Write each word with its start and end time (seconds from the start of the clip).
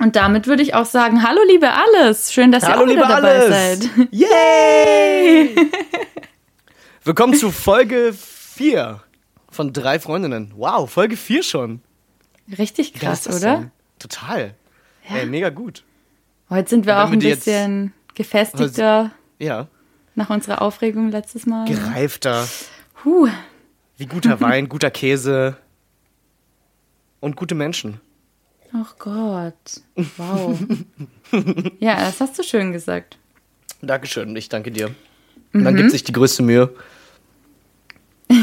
Und 0.00 0.16
damit 0.16 0.48
würde 0.48 0.62
ich 0.64 0.74
auch 0.74 0.84
sagen, 0.84 1.22
hallo 1.22 1.40
liebe 1.46 1.68
Alles, 1.72 2.32
schön, 2.32 2.50
dass 2.50 2.64
Hallo, 2.64 2.80
ihr 2.80 2.82
auch 2.82 2.86
liebe 2.88 3.00
dabei 3.02 3.38
alles. 3.38 3.84
seid. 3.84 3.90
Yay! 4.10 5.54
Willkommen 7.04 7.34
zu 7.34 7.52
Folge 7.52 8.12
4 8.12 9.00
von 9.48 9.72
drei 9.72 10.00
Freundinnen. 10.00 10.52
Wow, 10.56 10.90
Folge 10.90 11.16
4 11.16 11.44
schon. 11.44 11.82
Richtig 12.58 12.94
krass, 12.94 13.28
oder? 13.28 13.58
denn? 13.58 13.70
Total. 14.00 14.54
Ey, 15.08 15.26
mega 15.26 15.50
gut. 15.50 15.84
Heute 16.50 16.70
sind 16.70 16.84
wir 16.84 17.04
auch 17.04 17.12
ein 17.12 17.20
bisschen 17.20 17.92
gefestigter 18.16 19.12
Ja. 19.38 19.68
Nach 20.16 20.30
unserer 20.30 20.62
Aufregung 20.62 21.10
letztes 21.10 21.46
Mal. 21.46 21.66
Gereifter. 21.66 22.48
Puh. 22.94 23.28
Wie 23.96 24.06
guter 24.06 24.40
Wein, 24.40 24.68
guter 24.68 24.90
Käse. 24.90 25.56
Und 27.20 27.36
gute 27.36 27.54
Menschen. 27.54 28.00
Ach 28.72 28.96
Gott. 28.98 29.80
Wow. 30.16 30.58
ja, 31.78 31.96
das 32.00 32.20
hast 32.20 32.38
du 32.38 32.42
schön 32.42 32.72
gesagt. 32.72 33.16
Dankeschön, 33.80 34.34
ich 34.36 34.48
danke 34.48 34.70
dir. 34.70 34.94
Mhm. 35.52 35.62
Man 35.62 35.76
gibt 35.76 35.90
sich 35.92 36.04
die 36.04 36.12
größte 36.12 36.42
Mühe. 36.42 36.74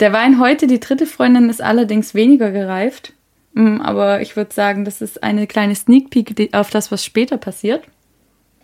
Der 0.00 0.12
Wein 0.14 0.40
heute, 0.40 0.66
die 0.66 0.80
dritte 0.80 1.06
Freundin, 1.06 1.50
ist 1.50 1.60
allerdings 1.60 2.14
weniger 2.14 2.50
gereift. 2.52 3.12
Mm, 3.52 3.80
Aber 3.82 4.22
ich 4.22 4.34
würde 4.36 4.54
sagen, 4.54 4.84
das 4.86 5.02
ist 5.02 5.22
eine 5.22 5.46
kleine 5.46 5.74
Sneak 5.74 6.08
Peek 6.10 6.54
auf 6.54 6.70
das, 6.70 6.90
was 6.90 7.04
später 7.04 7.36
passiert. 7.36 7.84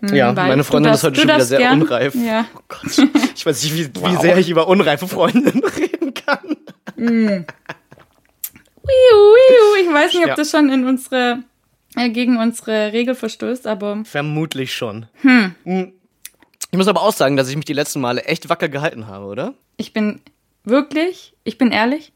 Ja, 0.02 0.36
Weil 0.36 0.48
meine 0.48 0.64
Freundin 0.64 0.92
darfst- 0.92 1.04
ist 1.04 1.06
heute 1.08 1.20
schon 1.20 1.28
wieder 1.30 1.40
sehr 1.44 1.58
gern- 1.58 1.80
unreif. 1.82 2.14
Ja. 2.14 2.44
Oh 2.54 2.60
Gott. 2.68 3.08
Ich 3.34 3.46
weiß 3.46 3.62
nicht, 3.64 3.74
wie, 3.74 4.02
wie 4.04 4.16
sehr 4.18 4.36
ich 4.38 4.48
über 4.50 4.68
unreife 4.68 5.08
Freundinnen 5.08 5.62
reden 5.78 6.12
kann. 6.14 6.56
Wiu. 6.96 7.44
Ich 9.80 9.92
weiß 9.92 10.12
nicht, 10.14 10.22
ob 10.22 10.28
Ja. 10.30 10.34
das 10.34 10.50
schon 10.50 10.68
in 10.70 10.86
unsere, 10.86 11.42
äh, 11.96 12.10
gegen 12.10 12.36
unsere 12.38 12.92
Regel 12.92 13.14
verstößt, 13.14 13.66
aber 13.66 14.02
Vermutlich 14.04 14.74
schon. 14.74 15.06
Hm. 15.22 15.54
Ich 16.70 16.76
muss 16.78 16.88
aber 16.88 17.02
auch 17.02 17.12
sagen, 17.12 17.36
dass 17.36 17.48
ich 17.48 17.56
mich 17.56 17.64
die 17.64 17.72
letzten 17.72 18.00
Male 18.00 18.24
echt 18.24 18.48
wacker 18.48 18.68
gehalten 18.68 19.06
habe, 19.06 19.26
oder? 19.26 19.54
ich 19.78 19.92
bin 19.92 20.20
wirklich, 20.64 21.34
ich 21.44 21.58
bin 21.58 21.70
ehrlich, 21.70 22.12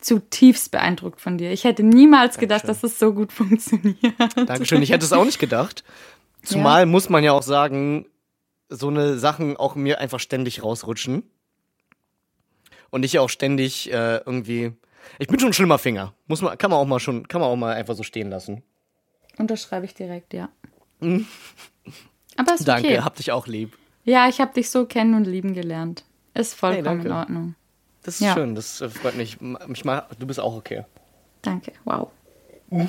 zutiefst 0.00 0.70
beeindruckt 0.70 1.20
von 1.20 1.38
dir. 1.38 1.50
Ich 1.50 1.64
hätte 1.64 1.82
niemals 1.82 2.36
gedacht, 2.38 2.68
dass 2.68 2.82
es 2.82 2.98
so 2.98 3.12
gut 3.14 3.32
funktioniert. 3.34 3.96
Dankeschön. 4.36 4.82
Ich 4.82 4.90
hätte 4.90 5.04
es 5.04 5.12
auch 5.12 5.24
nicht 5.24 5.38
gedacht. 5.38 5.82
Zumal 6.42 6.86
muss 6.86 7.08
man 7.08 7.22
ja 7.24 7.32
auch 7.32 7.42
sagen, 7.42 8.06
so 8.68 8.88
eine 8.88 9.18
Sachen 9.18 9.56
auch 9.56 9.74
mir 9.74 9.98
einfach 10.00 10.20
ständig 10.20 10.62
rausrutschen. 10.62 11.22
Und 12.90 13.04
ich 13.04 13.12
ja 13.14 13.20
auch 13.20 13.28
ständig 13.30 13.92
äh, 13.92 14.16
irgendwie. 14.18 14.72
Ich 15.18 15.28
bin 15.28 15.38
schon 15.38 15.50
ein 15.50 15.54
schlimmer 15.54 15.78
Finger. 15.78 16.12
Muss 16.26 16.42
man, 16.42 16.56
kann 16.58 16.70
man 16.70 16.78
auch 16.80 16.86
mal 16.86 17.00
schon, 17.00 17.26
kann 17.28 17.40
man 17.40 17.50
auch 17.50 17.56
mal 17.56 17.74
einfach 17.74 17.94
so 17.94 18.02
stehen 18.02 18.30
lassen. 18.30 18.62
Unterschreibe 19.38 19.86
ich 19.86 19.94
direkt, 19.94 20.34
ja. 20.34 20.48
Aber 21.00 22.54
ist 22.54 22.60
Mhm. 22.60 22.64
Danke, 22.64 22.88
okay. 22.88 23.00
hab 23.00 23.16
dich 23.16 23.32
auch 23.32 23.46
lieb. 23.46 23.76
Ja, 24.04 24.28
ich 24.28 24.40
habe 24.40 24.52
dich 24.52 24.70
so 24.70 24.86
kennen 24.86 25.14
und 25.14 25.24
lieben 25.24 25.54
gelernt. 25.54 26.04
Ist 26.34 26.54
vollkommen 26.54 26.84
danke. 26.84 27.08
in 27.08 27.12
Ordnung. 27.12 27.54
Das 28.02 28.14
ist 28.14 28.20
Ja. 28.20 28.34
schön, 28.34 28.54
das 28.54 28.80
äh, 28.80 28.88
freut 28.88 29.16
mich. 29.16 29.40
Mich 29.40 29.84
mal, 29.84 30.06
du 30.18 30.26
bist 30.26 30.40
auch 30.40 30.56
okay. 30.56 30.84
Danke. 31.42 31.72
Wow. 31.84 32.10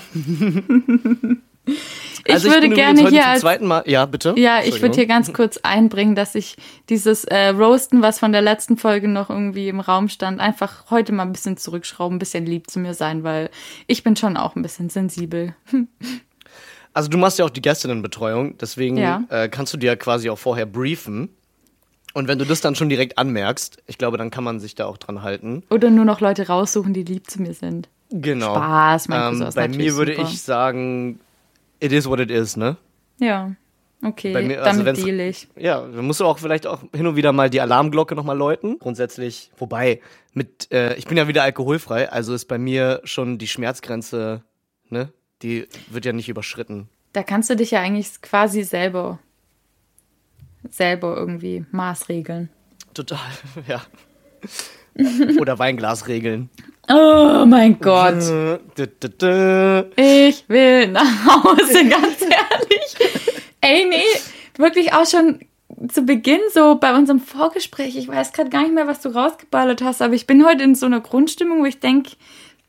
ich 1.65 2.33
Also 2.33 2.49
würde 2.49 2.61
bin 2.61 2.73
gerne 2.73 3.07
hier 3.09 3.27
als 3.27 3.41
zweiten 3.41 3.65
Mal. 3.67 3.83
Ja, 3.85 4.05
bitte. 4.05 4.33
Ja, 4.37 4.59
ich 4.63 4.81
würde 4.81 4.95
hier 4.95 5.05
ganz 5.05 5.31
kurz 5.33 5.57
einbringen, 5.57 6.15
dass 6.15 6.35
ich 6.35 6.55
dieses 6.89 7.23
äh, 7.25 7.49
Roasten, 7.49 8.01
was 8.01 8.19
von 8.19 8.31
der 8.31 8.41
letzten 8.41 8.77
Folge 8.77 9.07
noch 9.07 9.29
irgendwie 9.29 9.69
im 9.69 9.79
Raum 9.79 10.09
stand, 10.09 10.39
einfach 10.39 10.89
heute 10.89 11.11
mal 11.11 11.23
ein 11.23 11.31
bisschen 11.31 11.57
zurückschrauben, 11.57 12.15
ein 12.15 12.19
bisschen 12.19 12.45
lieb 12.45 12.69
zu 12.69 12.79
mir 12.79 12.93
sein, 12.93 13.23
weil 13.23 13.49
ich 13.87 14.03
bin 14.03 14.15
schon 14.15 14.37
auch 14.37 14.55
ein 14.55 14.61
bisschen 14.61 14.89
sensibel. 14.89 15.55
Also 16.93 17.09
du 17.09 17.17
machst 17.17 17.39
ja 17.39 17.45
auch 17.45 17.49
die 17.49 17.61
Gästinnenbetreuung, 17.61 18.57
deswegen 18.57 18.97
Ja. 18.97 19.23
äh, 19.29 19.47
kannst 19.47 19.73
du 19.73 19.77
dir 19.77 19.87
ja 19.87 19.95
quasi 19.95 20.29
auch 20.29 20.37
vorher 20.37 20.65
briefen. 20.65 21.29
Und 22.13 22.27
wenn 22.27 22.37
du 22.37 22.43
das 22.43 22.59
dann 22.59 22.75
schon 22.75 22.89
direkt 22.89 23.17
anmerkst, 23.17 23.77
ich 23.87 23.97
glaube, 23.97 24.17
dann 24.17 24.29
kann 24.29 24.43
man 24.43 24.59
sich 24.59 24.75
da 24.75 24.85
auch 24.87 24.97
dran 24.97 25.21
halten. 25.23 25.63
Oder 25.69 25.89
nur 25.89 26.03
noch 26.03 26.19
Leute 26.19 26.47
raussuchen, 26.47 26.93
die 26.93 27.03
lieb 27.03 27.29
zu 27.31 27.41
mir 27.41 27.53
sind. 27.53 27.87
Genau. 28.09 28.55
Spaß, 28.55 29.07
mein 29.07 29.21
Cousin 29.29 29.41
ähm, 29.43 29.47
ist 29.47 29.55
Bei 29.55 29.67
mir 29.69 29.95
würde 29.95 30.15
super. 30.17 30.27
ich 30.29 30.41
sagen, 30.41 31.21
it 31.81 31.91
is 31.91 32.07
what 32.07 32.19
it 32.21 32.31
is, 32.31 32.55
ne? 32.55 32.77
Ja, 33.19 33.53
okay, 34.03 34.33
mir- 34.47 34.63
also 34.63 34.83
damit 34.83 34.97
deal 34.97 35.19
ich. 35.19 35.47
Ja, 35.57 35.81
dann 35.81 36.05
musst 36.05 36.19
du 36.21 36.25
auch 36.25 36.39
vielleicht 36.39 36.65
auch 36.67 36.81
hin 36.95 37.05
und 37.07 37.15
wieder 37.17 37.33
mal 37.33 37.49
die 37.49 37.59
Alarmglocke 37.61 38.15
nochmal 38.15 38.37
läuten. 38.37 38.79
Grundsätzlich, 38.79 39.51
wobei, 39.57 39.99
mit, 40.33 40.71
äh, 40.71 40.95
ich 40.95 41.05
bin 41.05 41.17
ja 41.17 41.27
wieder 41.27 41.43
alkoholfrei, 41.43 42.09
also 42.09 42.33
ist 42.33 42.45
bei 42.45 42.57
mir 42.57 43.01
schon 43.03 43.37
die 43.37 43.47
Schmerzgrenze, 43.47 44.43
ne? 44.89 45.11
Die 45.41 45.67
wird 45.89 46.05
ja 46.05 46.13
nicht 46.13 46.29
überschritten. 46.29 46.87
Da 47.13 47.23
kannst 47.23 47.49
du 47.49 47.55
dich 47.55 47.71
ja 47.71 47.81
eigentlich 47.81 48.21
quasi 48.21 48.63
selber, 48.63 49.19
selber 50.69 51.15
irgendwie 51.17 51.65
maßregeln. 51.71 52.49
Total, 52.93 53.19
ja. 53.67 53.81
Oder 55.39 55.57
Weinglasregeln. 55.59 56.49
Oh 56.89 57.45
mein 57.45 57.79
Gott. 57.79 58.15
Ich 59.95 60.49
will 60.49 60.87
nach 60.87 61.25
Hause, 61.25 61.85
ganz 61.89 62.21
ehrlich. 62.21 63.11
Ey, 63.61 63.85
nee, 63.87 64.03
wirklich 64.57 64.93
auch 64.93 65.05
schon 65.05 65.39
zu 65.89 66.03
Beginn 66.03 66.39
so 66.53 66.75
bei 66.75 66.95
unserem 66.95 67.19
Vorgespräch. 67.19 67.95
Ich 67.95 68.07
weiß 68.07 68.33
gerade 68.33 68.49
gar 68.49 68.63
nicht 68.63 68.73
mehr, 68.73 68.87
was 68.87 69.01
du 69.01 69.09
rausgeballert 69.09 69.81
hast, 69.81 70.01
aber 70.01 70.13
ich 70.13 70.27
bin 70.27 70.45
heute 70.45 70.63
in 70.63 70.75
so 70.75 70.85
einer 70.85 71.01
Grundstimmung, 71.01 71.61
wo 71.61 71.65
ich 71.65 71.79
denke, 71.79 72.11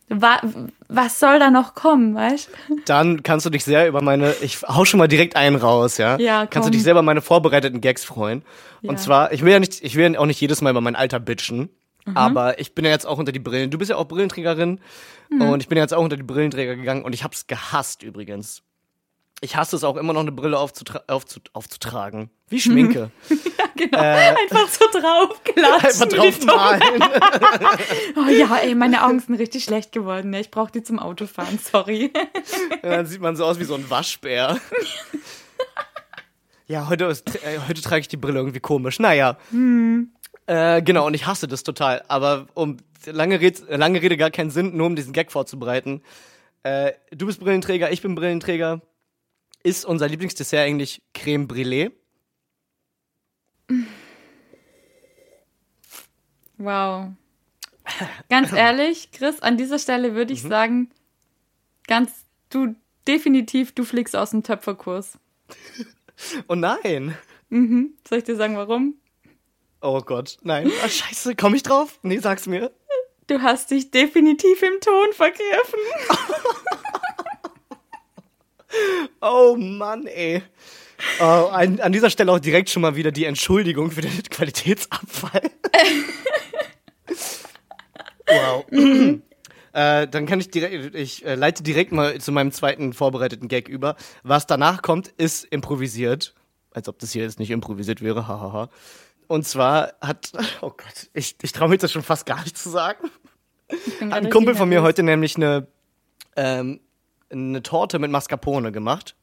wa 0.08 0.40
was 0.88 1.18
soll 1.18 1.38
da 1.38 1.50
noch 1.50 1.74
kommen, 1.74 2.14
weißt 2.14 2.50
Dann 2.84 3.22
kannst 3.22 3.46
du 3.46 3.50
dich 3.50 3.64
sehr 3.64 3.88
über 3.88 4.02
meine, 4.02 4.34
ich 4.42 4.60
hau 4.62 4.84
schon 4.84 4.98
mal 4.98 5.08
direkt 5.08 5.36
einen 5.36 5.56
raus, 5.56 5.96
ja? 5.96 6.18
Ja, 6.18 6.40
Kannst 6.46 6.54
du 6.56 6.60
komm. 6.70 6.72
dich 6.72 6.82
sehr 6.82 6.92
über 6.92 7.02
meine 7.02 7.22
vorbereiteten 7.22 7.80
Gags 7.80 8.04
freuen. 8.04 8.42
Ja. 8.82 8.90
Und 8.90 8.98
zwar, 9.00 9.32
ich 9.32 9.42
will 9.42 9.52
ja 9.52 9.58
nicht, 9.60 9.82
ich 9.82 9.96
will 9.96 10.12
ja 10.12 10.18
auch 10.20 10.26
nicht 10.26 10.40
jedes 10.40 10.60
Mal 10.60 10.70
über 10.70 10.82
mein 10.82 10.96
Alter 10.96 11.18
bitchen. 11.18 11.70
Mhm. 12.04 12.16
Aber 12.16 12.58
ich 12.58 12.74
bin 12.74 12.84
ja 12.84 12.90
jetzt 12.90 13.06
auch 13.06 13.18
unter 13.18 13.32
die 13.32 13.38
Brillen. 13.38 13.70
Du 13.70 13.78
bist 13.78 13.90
ja 13.90 13.96
auch 13.96 14.06
Brillenträgerin. 14.06 14.80
Mhm. 15.30 15.42
Und 15.42 15.62
ich 15.62 15.68
bin 15.68 15.76
ja 15.76 15.84
jetzt 15.84 15.94
auch 15.94 16.02
unter 16.02 16.16
die 16.16 16.22
Brillenträger 16.22 16.76
gegangen 16.76 17.02
und 17.04 17.12
ich 17.12 17.24
hab's 17.24 17.46
gehasst 17.46 18.02
übrigens. 18.02 18.62
Ich 19.40 19.56
hasse 19.56 19.74
es 19.74 19.82
auch 19.82 19.96
immer 19.96 20.12
noch, 20.12 20.20
eine 20.20 20.30
Brille 20.30 20.56
aufzutra 20.56 21.02
aufzu 21.08 21.40
aufzutragen. 21.52 22.30
Wie 22.48 22.60
Schminke. 22.60 23.10
Genau. 23.74 23.98
Einfach 23.98 24.68
so 24.68 24.84
draufklatschen. 24.92 26.02
Einfach 26.02 26.06
draufmalen. 26.06 27.02
Oh 28.16 28.30
ja, 28.30 28.56
ey, 28.58 28.74
meine 28.74 29.04
Augen 29.04 29.18
sind 29.18 29.34
richtig 29.36 29.64
schlecht 29.64 29.92
geworden. 29.92 30.30
Ne? 30.30 30.40
Ich 30.40 30.50
brauche 30.50 30.70
die 30.70 30.82
zum 30.82 30.98
Autofahren, 30.98 31.58
sorry. 31.58 32.12
Ja, 32.82 32.90
dann 32.96 33.06
sieht 33.06 33.20
man 33.20 33.34
so 33.34 33.44
aus 33.44 33.58
wie 33.58 33.64
so 33.64 33.74
ein 33.74 33.88
Waschbär. 33.88 34.60
ja, 36.66 36.88
heute, 36.88 37.06
ist, 37.06 37.34
äh, 37.34 37.60
heute 37.66 37.80
trage 37.80 38.00
ich 38.00 38.08
die 38.08 38.18
Brille 38.18 38.38
irgendwie 38.38 38.60
komisch. 38.60 38.98
Naja. 38.98 39.38
Äh, 40.46 40.82
genau, 40.82 41.06
und 41.06 41.14
ich 41.14 41.26
hasse 41.26 41.46
das 41.46 41.62
total. 41.62 42.02
Aber 42.08 42.46
um 42.54 42.78
lange, 43.06 43.40
Red, 43.40 43.68
äh, 43.68 43.76
lange 43.76 44.02
Rede 44.02 44.16
gar 44.16 44.30
keinen 44.30 44.50
Sinn, 44.50 44.76
nur 44.76 44.86
um 44.86 44.96
diesen 44.96 45.12
Gag 45.12 45.30
vorzubereiten. 45.32 46.02
Äh, 46.64 46.92
du 47.10 47.26
bist 47.26 47.40
Brillenträger, 47.40 47.90
ich 47.92 48.02
bin 48.02 48.14
Brillenträger. 48.14 48.80
Ist 49.62 49.84
unser 49.84 50.08
Lieblingsdessert 50.08 50.60
eigentlich 50.60 51.02
Creme 51.14 51.46
Brûlée? 51.46 51.92
Wow. 56.58 57.12
Ganz 58.28 58.52
ehrlich, 58.52 59.10
Chris, 59.12 59.40
an 59.40 59.56
dieser 59.56 59.78
Stelle 59.78 60.14
würde 60.14 60.32
Mhm. 60.32 60.36
ich 60.36 60.42
sagen, 60.42 60.90
ganz, 61.86 62.10
du, 62.50 62.74
definitiv, 63.06 63.72
du 63.72 63.84
fliegst 63.84 64.14
aus 64.16 64.30
dem 64.30 64.42
Töpferkurs. 64.42 65.18
Oh 66.46 66.54
nein. 66.54 67.16
Soll 67.50 68.18
ich 68.18 68.24
dir 68.24 68.36
sagen, 68.36 68.56
warum? 68.56 68.94
Oh 69.82 70.00
Gott, 70.00 70.38
nein. 70.42 70.70
Ah, 70.84 70.88
scheiße, 70.88 71.34
komm 71.34 71.54
ich 71.54 71.64
drauf? 71.64 71.98
Nee, 72.02 72.18
sag's 72.18 72.46
mir. 72.46 72.70
Du 73.26 73.42
hast 73.42 73.70
dich 73.70 73.90
definitiv 73.90 74.62
im 74.62 74.80
Ton 74.80 75.12
vergriffen. 75.12 75.80
Oh 79.20 79.54
Mann, 79.56 80.06
ey. 80.06 80.42
Oh, 81.20 81.48
an, 81.50 81.78
an 81.80 81.92
dieser 81.92 82.10
Stelle 82.10 82.32
auch 82.32 82.38
direkt 82.38 82.70
schon 82.70 82.82
mal 82.82 82.96
wieder 82.96 83.12
die 83.12 83.24
Entschuldigung 83.24 83.90
für 83.90 84.00
den 84.00 84.22
Qualitätsabfall. 84.30 85.42
wow. 88.26 88.64
äh, 89.72 90.08
dann 90.08 90.26
kann 90.26 90.40
ich 90.40 90.50
direkt, 90.50 90.94
ich 90.94 91.24
äh, 91.24 91.34
leite 91.34 91.62
direkt 91.62 91.92
mal 91.92 92.20
zu 92.20 92.32
meinem 92.32 92.50
zweiten 92.50 92.92
vorbereiteten 92.92 93.48
Gag 93.48 93.68
über. 93.68 93.96
Was 94.22 94.46
danach 94.46 94.82
kommt, 94.82 95.08
ist 95.08 95.44
improvisiert. 95.44 96.34
Als 96.72 96.88
ob 96.88 96.98
das 96.98 97.12
hier 97.12 97.22
jetzt 97.24 97.38
nicht 97.38 97.50
improvisiert 97.50 98.00
wäre, 98.00 98.26
hahaha. 98.26 98.70
Und 99.28 99.46
zwar 99.46 99.94
hat, 100.00 100.32
oh 100.60 100.70
Gott, 100.70 101.10
ich, 101.14 101.36
ich 101.42 101.52
traue 101.52 101.68
mich 101.68 101.80
das 101.80 101.92
schon 101.92 102.02
fast 102.02 102.26
gar 102.26 102.42
nicht 102.42 102.56
zu 102.58 102.68
sagen. 102.70 103.10
Ein 104.00 104.28
Kumpel 104.30 104.54
von 104.54 104.68
mir 104.68 104.82
heute 104.82 105.02
nämlich 105.02 105.36
eine, 105.36 105.66
ähm, 106.36 106.80
eine 107.30 107.62
Torte 107.62 107.98
mit 107.98 108.10
Mascarpone 108.10 108.72
gemacht. 108.72 109.16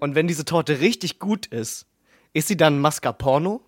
Und 0.00 0.14
wenn 0.14 0.26
diese 0.26 0.44
Torte 0.44 0.80
richtig 0.80 1.18
gut 1.18 1.46
ist, 1.46 1.86
ist 2.34 2.48
sie 2.48 2.56
dann 2.56 2.80
Mascarpone? 2.80 3.60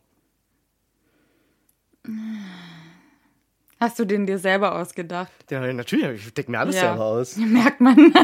Hast 3.81 3.99
du 3.99 4.05
den 4.05 4.27
dir 4.27 4.39
selber 4.39 4.75
ausgedacht? 4.79 5.33
Ja, 5.51 5.73
natürlich, 5.73 6.27
ich 6.27 6.35
denke 6.35 6.51
mir 6.51 6.59
alles 6.61 6.75
Ja. 6.77 6.89
selber 6.89 7.05
aus. 7.05 7.37
Merkt 7.39 7.81
man. 7.81 7.97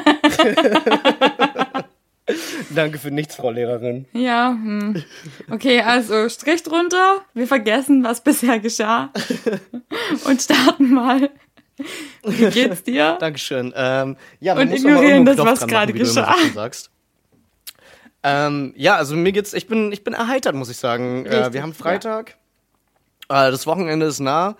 Danke 2.70 2.98
für 2.98 3.10
nichts, 3.10 3.34
Frau 3.36 3.50
Lehrerin. 3.50 4.06
ja. 4.12 4.50
Hm. 4.50 5.02
Okay, 5.50 5.80
also 5.80 6.28
Strich 6.28 6.62
drunter. 6.62 7.22
Wir 7.34 7.46
vergessen, 7.48 8.04
was 8.04 8.22
bisher 8.22 8.58
geschah. 8.60 9.10
Und 10.24 10.40
starten 10.40 10.90
mal. 10.92 11.30
Wie 12.24 12.46
geht's 12.50 12.84
dir? 12.84 13.16
Dankeschön. 13.18 13.72
Ähm, 13.74 14.16
ja, 14.40 14.54
Und 14.56 14.70
ignorieren 14.72 15.24
das, 15.24 15.38
was 15.38 15.66
gerade 15.66 15.92
wie 15.94 15.98
du 15.98 16.04
immer 16.08 16.34
geschah. 16.36 16.70
Ähm, 18.22 18.72
ja, 18.76 18.94
also 18.96 19.16
mir 19.16 19.32
geht's, 19.32 19.52
ich 19.52 19.66
bin, 19.66 19.90
ich 19.90 20.04
bin 20.04 20.14
erheitert, 20.14 20.54
muss 20.54 20.70
ich 20.70 20.76
sagen. 20.76 21.26
Äh, 21.26 21.52
wir 21.52 21.62
haben 21.62 21.74
Freitag. 21.74 22.36
Äh, 23.28 23.50
das 23.50 23.66
Wochenende 23.66 24.06
ist 24.06 24.20
nah. 24.20 24.56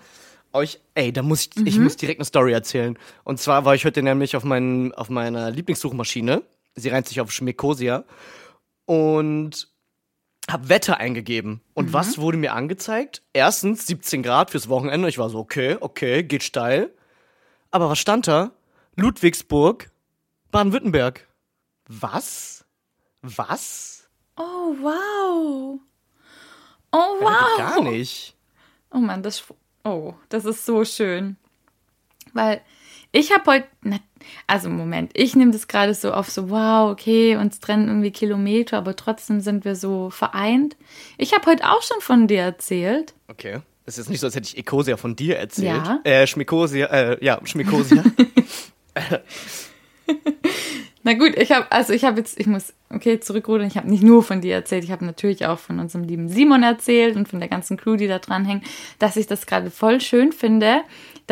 Euch, 0.51 0.81
ey, 0.95 1.13
da 1.13 1.21
muss 1.23 1.41
ich, 1.47 1.55
Mhm. 1.55 1.67
ich 1.67 1.79
muss 1.79 1.95
direkt 1.95 2.19
eine 2.19 2.25
Story 2.25 2.51
erzählen. 2.51 2.97
Und 3.23 3.39
zwar 3.39 3.63
war 3.65 3.73
ich 3.73 3.85
heute 3.85 4.03
nämlich 4.03 4.35
auf, 4.35 4.43
meinen, 4.43 4.93
auf 4.93 5.09
meiner 5.09 5.49
Lieblingssuchmaschine. 5.49 6.43
Sie 6.75 6.89
reimt 6.89 7.07
sich 7.07 7.21
auf 7.21 7.31
Schmekosia. 7.31 8.03
Und 8.85 9.69
hab 10.49 10.67
Wetter 10.67 10.97
eingegeben. 10.97 11.61
Und 11.73 11.87
Mhm. 11.89 11.93
was 11.93 12.17
wurde 12.17 12.37
mir 12.37 12.53
angezeigt? 12.53 13.21
Erstens 13.31 13.87
17 13.87 14.23
Grad 14.23 14.51
fürs 14.51 14.67
Wochenende. 14.67 15.07
Ich 15.07 15.17
war 15.17 15.29
so, 15.29 15.39
okay, 15.39 15.77
okay, 15.79 16.23
geht 16.23 16.43
steil. 16.43 16.93
Aber 17.71 17.89
was 17.89 17.99
stand 17.99 18.27
da? 18.27 18.51
Ludwigsburg, 18.95 19.89
Baden-Württemberg. 20.51 21.27
Was? 21.87 22.65
Was? 23.21 24.09
Oh, 24.35 24.75
wow. 24.81 25.79
Oh, 26.91 27.17
Ja, 27.21 27.25
wow. 27.25 27.57
Gar 27.57 27.81
nicht. 27.83 28.35
Oh 28.91 28.97
Mann, 28.99 29.23
das, 29.23 29.43
oh, 29.83 30.13
das 30.29 30.45
ist 30.45 30.65
so 30.65 30.83
schön. 30.85 31.37
Weil 32.33 32.61
ich 33.13 33.31
habe 33.31 33.49
heute, 33.49 33.67
also 34.47 34.69
Moment, 34.69 35.11
ich 35.13 35.35
nehme 35.35 35.51
das 35.51 35.67
gerade 35.67 35.93
so 35.93 36.11
auf 36.11 36.29
so, 36.29 36.49
wow, 36.49 36.91
okay, 36.91 37.37
uns 37.37 37.59
trennen 37.59 37.87
irgendwie 37.87 38.11
Kilometer, 38.11 38.77
aber 38.77 38.95
trotzdem 38.95 39.39
sind 39.39 39.63
wir 39.63 39.75
so 39.75 40.09
vereint. 40.09 40.75
Ich 41.17 41.33
habe 41.33 41.45
heute 41.45 41.69
auch 41.69 41.83
schon 41.83 42.01
von 42.01 42.27
dir 42.27 42.41
erzählt. 42.41 43.13
Okay. 43.27 43.59
Es 43.85 43.97
ist 43.97 44.05
jetzt 44.05 44.09
nicht 44.09 44.19
so, 44.21 44.27
als 44.27 44.35
hätte 44.35 44.47
ich 44.47 44.57
Ecosia 44.57 44.97
von 44.97 45.15
dir 45.15 45.37
erzählt. 45.37 45.85
Ja. 45.85 45.99
Äh, 46.03 46.25
Schmikosia, 46.25 46.87
äh, 46.87 47.23
ja, 47.23 47.39
Schmikosia. 47.43 48.03
Na 51.03 51.13
gut, 51.15 51.37
ich 51.37 51.51
habe, 51.51 51.69
also 51.69 51.91
ich 51.91 52.05
habe 52.05 52.19
jetzt, 52.19 52.39
ich 52.39 52.47
muss, 52.47 52.73
okay, 52.89 53.19
zurückrudern, 53.19 53.67
ich 53.67 53.75
habe 53.75 53.89
nicht 53.89 54.03
nur 54.03 54.23
von 54.23 54.39
dir 54.39 54.55
erzählt, 54.55 54.85
ich 54.85 54.91
habe 54.91 55.03
natürlich 55.03 55.45
auch 55.45 55.59
von 55.59 55.79
unserem 55.79 56.05
lieben 56.05 56.29
Simon 56.29 56.63
erzählt 56.63 57.17
und 57.17 57.27
von 57.27 57.39
der 57.39 57.49
ganzen 57.49 57.75
Crew, 57.75 57.97
die 57.97 58.07
da 58.07 58.19
dranhängt, 58.19 58.63
dass 58.99 59.17
ich 59.17 59.27
das 59.27 59.45
gerade 59.45 59.69
voll 59.69 59.99
schön 59.99 60.31
finde. 60.31 60.81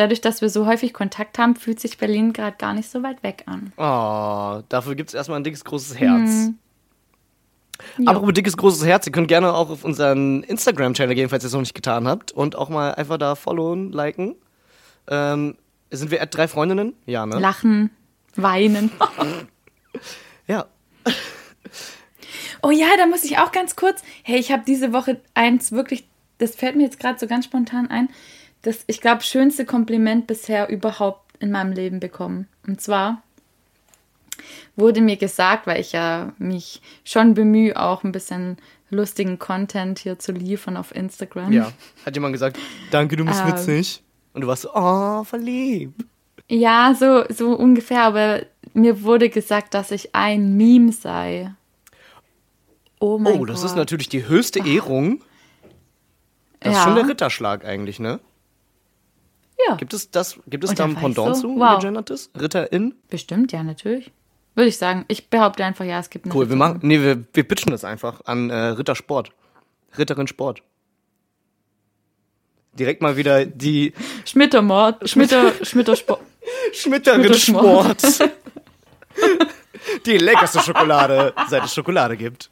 Dadurch, 0.02 0.20
dass 0.20 0.40
wir 0.40 0.50
so 0.50 0.66
häufig 0.66 0.92
Kontakt 0.92 1.38
haben, 1.38 1.54
fühlt 1.54 1.78
sich 1.78 1.96
Berlin 1.96 2.32
gerade 2.32 2.56
gar 2.56 2.74
nicht 2.74 2.90
so 2.90 3.04
weit 3.04 3.22
weg 3.22 3.44
an. 3.46 3.72
oh, 3.76 4.60
dafür 4.68 4.96
gibt's 4.96 5.14
erstmal 5.14 5.38
ein 5.38 5.44
dickes, 5.44 5.64
großes 5.64 5.96
Herz. 5.96 6.50
Aber 8.04 8.26
ein 8.26 8.34
dickes, 8.34 8.56
großes 8.56 8.84
Herz. 8.84 9.06
Ihr 9.06 9.12
könnt 9.12 9.28
gerne 9.28 9.54
auch 9.54 9.70
auf 9.70 9.84
unseren 9.84 10.42
Instagram-Channel 10.42 11.14
gehen, 11.14 11.28
falls 11.28 11.44
ihr 11.44 11.46
es 11.46 11.52
noch 11.52 11.60
nicht 11.60 11.76
getan 11.76 12.08
habt. 12.08 12.32
Und 12.32 12.56
auch 12.56 12.68
mal 12.68 12.96
einfach 12.96 13.16
da 13.16 13.36
followen, 13.36 13.92
liken. 13.92 14.34
Ähm, 15.06 15.56
sind 15.92 16.10
wir 16.10 16.18
drei 16.26 16.48
Freundinnen? 16.48 16.94
Ja, 17.06 17.24
ne? 17.24 17.38
Lachen, 17.38 17.90
weinen. 18.34 18.90
ja. 20.48 20.66
Oh 22.60 22.72
ja, 22.72 22.88
da 22.98 23.06
muss 23.06 23.22
ich 23.22 23.38
auch 23.38 23.52
ganz 23.52 23.76
kurz. 23.76 24.02
Hey, 24.24 24.40
ich 24.40 24.50
habe 24.50 24.64
diese 24.66 24.92
Woche 24.92 25.20
eins 25.34 25.70
wirklich, 25.70 26.08
das 26.38 26.56
fällt 26.56 26.74
mir 26.74 26.82
jetzt 26.82 26.98
gerade 26.98 27.20
so 27.20 27.28
ganz 27.28 27.44
spontan 27.44 27.88
ein, 27.88 28.08
das, 28.62 28.84
ich 28.86 29.00
glaube, 29.00 29.22
schönste 29.22 29.64
Kompliment 29.64 30.26
bisher 30.26 30.68
überhaupt 30.68 31.32
in 31.40 31.50
meinem 31.50 31.72
Leben 31.72 32.00
bekommen. 32.00 32.48
Und 32.66 32.80
zwar 32.80 33.22
wurde 34.76 35.00
mir 35.00 35.16
gesagt, 35.16 35.66
weil 35.66 35.80
ich 35.80 35.92
ja 35.92 36.32
mich 36.38 36.80
schon 37.04 37.34
bemühe, 37.34 37.76
auch 37.76 38.04
ein 38.04 38.12
bisschen 38.12 38.56
lustigen 38.90 39.38
Content 39.38 39.98
hier 39.98 40.18
zu 40.18 40.32
liefern 40.32 40.76
auf 40.76 40.94
Instagram. 40.94 41.52
Ja. 41.52 41.72
Hat 42.04 42.14
jemand 42.14 42.32
gesagt, 42.34 42.58
danke, 42.90 43.16
du 43.16 43.24
bist 43.24 43.40
Ähm. 43.44 43.48
witzig. 43.52 44.02
Und 44.34 44.42
du 44.42 44.46
warst 44.46 44.62
so, 44.62 44.70
oh, 44.74 45.24
verliebt. 45.24 46.04
Ja, 46.48 46.94
so, 46.98 47.24
so 47.28 47.54
ungefähr, 47.54 48.02
aber 48.02 48.42
mir 48.74 49.02
wurde 49.02 49.28
gesagt, 49.28 49.74
dass 49.74 49.90
ich 49.90 50.14
ein 50.14 50.56
Meme 50.56 50.92
sei. 50.92 51.52
Oh 53.00 53.18
mein 53.18 53.34
Oh, 53.34 53.38
Gott. 53.40 53.50
das 53.50 53.62
ist 53.64 53.76
natürlich 53.76 54.08
die 54.08 54.26
höchste 54.26 54.60
Ehrung. 54.66 55.22
Das 56.60 56.72
ist 56.72 56.78
Ja. 56.78 56.84
schon 56.84 56.94
der 56.94 57.08
Ritterschlag 57.08 57.64
eigentlich, 57.64 57.98
ne? 58.00 58.20
Ja. 59.68 59.76
Gibt 59.76 59.94
es 59.94 60.10
das, 60.10 60.38
gibt 60.46 60.64
es 60.64 60.74
da 60.74 60.84
ein 60.84 60.94
Pendant 60.94 61.36
so, 61.36 61.42
zu, 61.42 61.58
wow. 61.58 61.78
gegendertes? 61.78 62.30
Ritterin? 62.38 62.94
Bestimmt, 63.08 63.52
ja, 63.52 63.62
natürlich. 63.62 64.10
Würde 64.54 64.68
ich 64.68 64.76
sagen. 64.76 65.04
Ich 65.08 65.28
behaupte 65.28 65.64
einfach, 65.64 65.84
ja, 65.84 65.98
es 65.98 66.10
gibt 66.10 66.26
eine 66.26 66.34
Cool, 66.34 66.48
wir 66.48 66.54
Ritterin. 66.54 66.58
machen, 66.58 66.80
nee, 66.82 67.00
wir, 67.00 67.24
wir 67.32 67.44
pitchen 67.44 67.72
das 67.72 67.84
einfach 67.84 68.20
an 68.24 68.50
äh, 68.50 68.54
Rittersport. 68.54 69.32
Ritterin 69.96 70.26
Sport. 70.26 70.62
Direkt 72.74 73.02
mal 73.02 73.16
wieder 73.16 73.44
die 73.44 73.92
Schmittermord, 74.24 75.08
Schmitter, 75.08 75.52
Schmittersport. 75.62 76.20
Schmitterin. 76.72 77.34
Sport. 77.34 78.02
die 80.06 80.18
leckerste 80.18 80.60
Schokolade, 80.60 81.34
seit 81.48 81.64
es 81.64 81.74
Schokolade 81.74 82.16
gibt. 82.16 82.50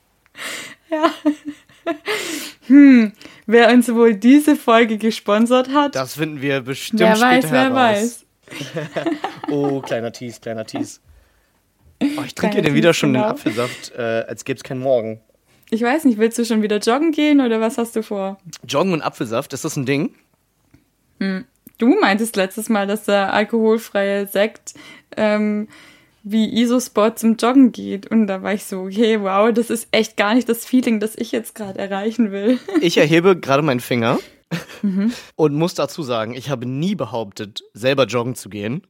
Wer 3.50 3.72
uns 3.72 3.92
wohl 3.92 4.14
diese 4.14 4.54
Folge 4.54 4.96
gesponsert 4.96 5.70
hat, 5.70 5.96
Das 5.96 6.14
finden 6.14 6.40
wir 6.40 6.60
bestimmt 6.60 7.00
wer 7.00 7.16
später 7.16 7.50
weiß, 7.50 7.52
wer 7.52 7.74
weiß. 7.74 8.26
Oh, 9.50 9.80
kleiner 9.80 10.12
Tease, 10.12 10.40
kleiner 10.40 10.64
Tease. 10.64 11.00
Oh, 12.00 12.22
ich 12.24 12.34
trinke 12.34 12.62
den 12.62 12.74
wieder 12.74 12.94
schon 12.94 13.12
den 13.12 13.22
genau. 13.22 13.32
Apfelsaft, 13.32 13.92
äh, 13.96 14.24
als 14.28 14.44
gäbe 14.44 14.56
es 14.56 14.62
keinen 14.62 14.80
Morgen. 14.80 15.20
Ich 15.70 15.82
weiß 15.82 16.04
nicht, 16.04 16.18
willst 16.18 16.38
du 16.38 16.44
schon 16.44 16.62
wieder 16.62 16.78
joggen 16.78 17.10
gehen 17.10 17.40
oder 17.40 17.60
was 17.60 17.76
hast 17.76 17.96
du 17.96 18.02
vor? 18.04 18.38
Joggen 18.68 18.92
und 18.92 19.02
Apfelsaft, 19.02 19.52
ist 19.52 19.64
das 19.64 19.76
ein 19.76 19.86
Ding? 19.86 20.14
Du 21.18 22.00
meintest 22.00 22.36
letztes 22.36 22.68
Mal, 22.68 22.86
dass 22.86 23.04
der 23.04 23.32
alkoholfreie 23.32 24.26
Sekt 24.28 24.74
ähm, 25.16 25.68
wie 26.30 26.60
Isosport 26.60 27.18
zum 27.18 27.36
Joggen 27.36 27.72
geht. 27.72 28.10
Und 28.10 28.26
da 28.26 28.42
war 28.42 28.52
ich 28.54 28.64
so, 28.64 28.82
okay, 28.82 29.20
wow, 29.20 29.52
das 29.52 29.70
ist 29.70 29.88
echt 29.92 30.16
gar 30.16 30.34
nicht 30.34 30.48
das 30.48 30.64
Feeling, 30.64 31.00
das 31.00 31.14
ich 31.16 31.32
jetzt 31.32 31.54
gerade 31.54 31.78
erreichen 31.78 32.30
will. 32.32 32.58
Ich 32.80 32.96
erhebe 32.98 33.38
gerade 33.38 33.62
meinen 33.62 33.80
Finger 33.80 34.18
Mhm. 34.82 35.12
und 35.36 35.54
muss 35.54 35.74
dazu 35.74 36.02
sagen, 36.02 36.34
ich 36.34 36.50
habe 36.50 36.66
nie 36.66 36.96
behauptet, 36.96 37.62
selber 37.72 38.06
joggen 38.06 38.34
zu 38.34 38.48
gehen, 38.48 38.84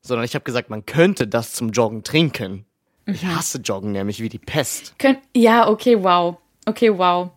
sondern 0.00 0.24
ich 0.24 0.34
habe 0.34 0.44
gesagt, 0.44 0.70
man 0.70 0.86
könnte 0.86 1.26
das 1.28 1.52
zum 1.52 1.70
Joggen 1.72 2.04
trinken. 2.04 2.64
Ich 3.04 3.22
Mhm. 3.22 3.36
hasse 3.36 3.58
Joggen 3.58 3.92
nämlich 3.92 4.20
wie 4.22 4.28
die 4.30 4.38
Pest. 4.38 4.94
Könnt, 4.98 5.18
ja, 5.36 5.68
okay, 5.68 6.02
wow. 6.02 6.38
Okay, 6.64 6.96
wow. 6.96 7.30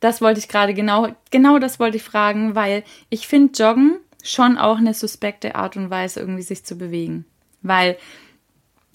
Das 0.00 0.20
wollte 0.22 0.38
ich 0.40 0.48
gerade 0.48 0.72
genau, 0.74 1.08
genau 1.30 1.58
das 1.58 1.78
wollte 1.80 1.96
ich 1.98 2.02
fragen, 2.02 2.54
weil 2.54 2.84
ich 3.10 3.26
finde 3.26 3.52
Joggen 3.54 3.98
schon 4.22 4.56
auch 4.56 4.78
eine 4.78 4.94
suspekte 4.94 5.54
Art 5.56 5.76
und 5.76 5.90
Weise, 5.90 6.20
irgendwie 6.20 6.42
sich 6.42 6.64
zu 6.64 6.76
bewegen. 6.76 7.26
Weil 7.62 7.96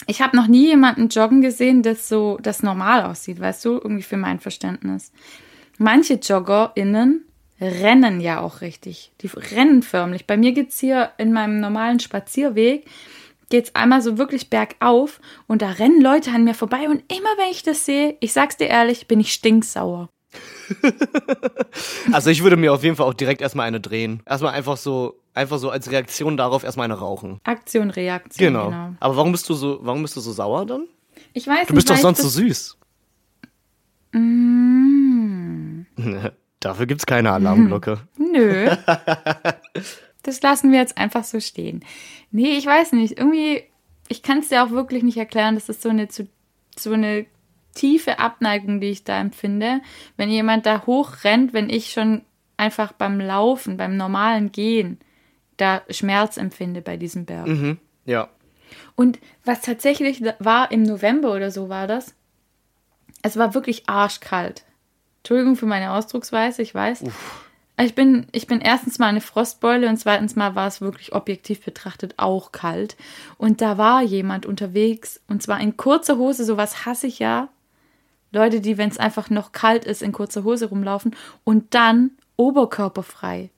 ich 0.08 0.22
habe 0.22 0.36
noch 0.36 0.48
nie 0.48 0.68
jemanden 0.68 1.10
joggen 1.10 1.42
gesehen, 1.42 1.84
das 1.84 2.10
so, 2.10 2.38
das 2.42 2.64
normal 2.64 3.04
aussieht, 3.04 3.40
weißt 3.40 3.66
du, 3.66 3.74
irgendwie 3.74 4.04
für 4.04 4.18
mein 4.18 4.40
Verständnis. 4.40 5.12
Manche 5.78 6.16
JoggerInnen 6.16 7.26
rennen 7.62 8.22
ja 8.22 8.40
auch 8.40 8.62
richtig. 8.62 9.12
Die 9.22 9.28
rennen 9.28 9.84
förmlich. 9.84 10.26
Bei 10.26 10.38
mir 10.38 10.54
geht's 10.54 10.80
hier 10.80 11.12
in 11.18 11.34
meinem 11.34 11.60
normalen 11.60 12.00
Spazierweg, 12.00 12.86
geht's 13.50 13.76
einmal 13.76 14.02
so 14.02 14.18
wirklich 14.18 14.50
bergauf 14.50 15.20
und 15.48 15.62
da 15.62 15.72
rennen 15.72 16.02
Leute 16.02 16.32
an 16.32 16.44
mir 16.44 16.54
vorbei 16.54 16.88
und 16.88 17.04
immer 17.12 17.30
wenn 17.38 17.52
ich 17.52 17.64
das 17.64 17.86
sehe, 17.86 18.18
ich 18.20 18.34
sag's 18.34 18.58
dir 18.58 18.68
ehrlich, 18.68 19.08
bin 19.08 19.20
ich 19.20 19.34
stinksauer. 19.34 20.10
Also 22.12 22.30
ich 22.30 22.44
würde 22.44 22.58
mir 22.58 22.74
auf 22.74 22.84
jeden 22.84 22.96
Fall 22.96 23.08
auch 23.08 23.14
direkt 23.14 23.42
erstmal 23.42 23.68
eine 23.68 23.80
drehen. 23.80 24.22
Erstmal 24.26 24.54
einfach 24.54 24.78
so, 24.78 25.20
einfach 25.34 25.58
so 25.58 25.70
als 25.70 25.92
Reaktion 25.92 26.38
darauf 26.38 26.64
erstmal 26.64 26.86
eine 26.86 26.96
rauchen. 26.96 27.40
Aktion, 27.44 27.90
Reaktion. 27.90 28.48
Genau. 28.48 28.66
Genau. 28.66 28.94
Aber 29.00 29.18
warum 29.18 29.32
bist 29.32 29.48
du 29.50 29.54
so, 29.54 29.80
warum 29.82 30.02
bist 30.02 30.16
du 30.16 30.22
so 30.22 30.32
sauer 30.32 30.66
dann? 30.66 30.88
Ich 31.34 31.48
weiß 31.48 31.68
Du 31.68 31.74
bist 31.74 31.88
nicht, 31.88 31.98
doch 31.98 32.02
sonst 32.02 32.22
so 32.22 32.30
süß. 32.30 32.78
Mm. 34.14 35.82
Dafür 36.60 36.86
gibt's 36.86 37.06
keine 37.06 37.32
Alarmglocke. 37.32 38.00
Nö. 38.18 38.70
Das 40.22 40.42
lassen 40.42 40.74
wir 40.74 40.80
jetzt 40.80 40.98
einfach 40.98 41.24
so 41.24 41.40
stehen. 41.40 41.84
Nee, 42.30 42.58
ich 42.58 42.66
weiß 42.66 42.92
nicht. 42.92 43.18
Irgendwie, 43.18 43.64
ich 44.10 44.22
kann 44.22 44.40
es 44.40 44.50
dir 44.50 44.64
auch 44.64 44.72
wirklich 44.72 45.02
nicht 45.02 45.18
erklären. 45.18 45.56
Das 45.56 45.70
ist 45.70 45.82
so 45.82 45.88
eine, 45.90 46.10
zu, 46.10 46.28
so 46.78 46.92
eine 46.92 47.26
tiefe 47.76 48.20
Abneigung, 48.20 48.82
die 48.82 48.90
ich 48.90 49.04
da 49.04 49.20
empfinde. 49.20 49.82
Wenn 50.18 50.30
jemand 50.30 50.66
da 50.66 50.86
hochrennt, 50.86 51.54
wenn 51.54 51.70
ich 51.70 51.92
schon 51.92 52.24
einfach 52.58 52.92
beim 52.92 53.20
Laufen, 53.20 53.78
beim 53.78 53.96
normalen 53.98 54.52
Gehen, 54.52 55.00
da 55.58 55.82
Schmerz 55.90 56.38
empfinde 56.38 56.82
bei 56.82 56.98
diesem 56.98 57.26
Berg. 57.26 57.48
Mhm. 57.48 57.78
Ja. 58.06 58.30
Und 58.96 59.20
was 59.46 59.62
tatsächlich 59.62 60.22
war 60.40 60.72
im 60.72 60.84
November 60.84 61.34
oder 61.34 61.52
so 61.52 61.70
war 61.70 61.88
das, 61.88 62.16
es 63.22 63.38
war 63.38 63.54
wirklich 63.54 63.90
arschkalt. 63.90 64.64
Entschuldigung 65.20 65.56
für 65.56 65.66
meine 65.66 65.92
Ausdrucksweise, 65.92 66.62
ich 66.62 66.74
weiß. 66.74 67.04
Ich 67.82 67.96
bin, 67.96 68.28
ich 68.34 68.46
bin 68.46 68.60
erstens 68.60 69.00
mal 69.00 69.08
eine 69.08 69.22
Frostbeule 69.22 69.88
und 69.88 69.98
zweitens 69.98 70.36
mal 70.36 70.54
war 70.56 70.68
es 70.68 70.82
wirklich 70.82 71.14
objektiv 71.14 71.64
betrachtet 71.64 72.16
auch 72.18 72.52
kalt. 72.52 72.98
Und 73.38 73.62
da 73.62 73.78
war 73.78 74.02
jemand 74.02 74.46
unterwegs 74.46 75.22
und 75.28 75.42
zwar 75.42 75.62
in 75.62 75.78
kurzer 75.78 76.18
Hose, 76.18 76.44
sowas 76.44 76.86
hasse 76.86 77.08
ich 77.08 77.20
ja. 77.20 77.50
Leute, 78.32 78.62
die, 78.62 78.78
wenn 78.78 78.90
es 78.90 78.98
einfach 78.98 79.30
noch 79.30 79.52
kalt 79.52 79.86
ist, 79.86 80.02
in 80.02 80.12
kurzer 80.12 80.44
Hose 80.44 80.68
rumlaufen 80.68 81.16
und 81.44 81.74
dann 81.74 82.12
oberkörperfrei. 82.38 83.50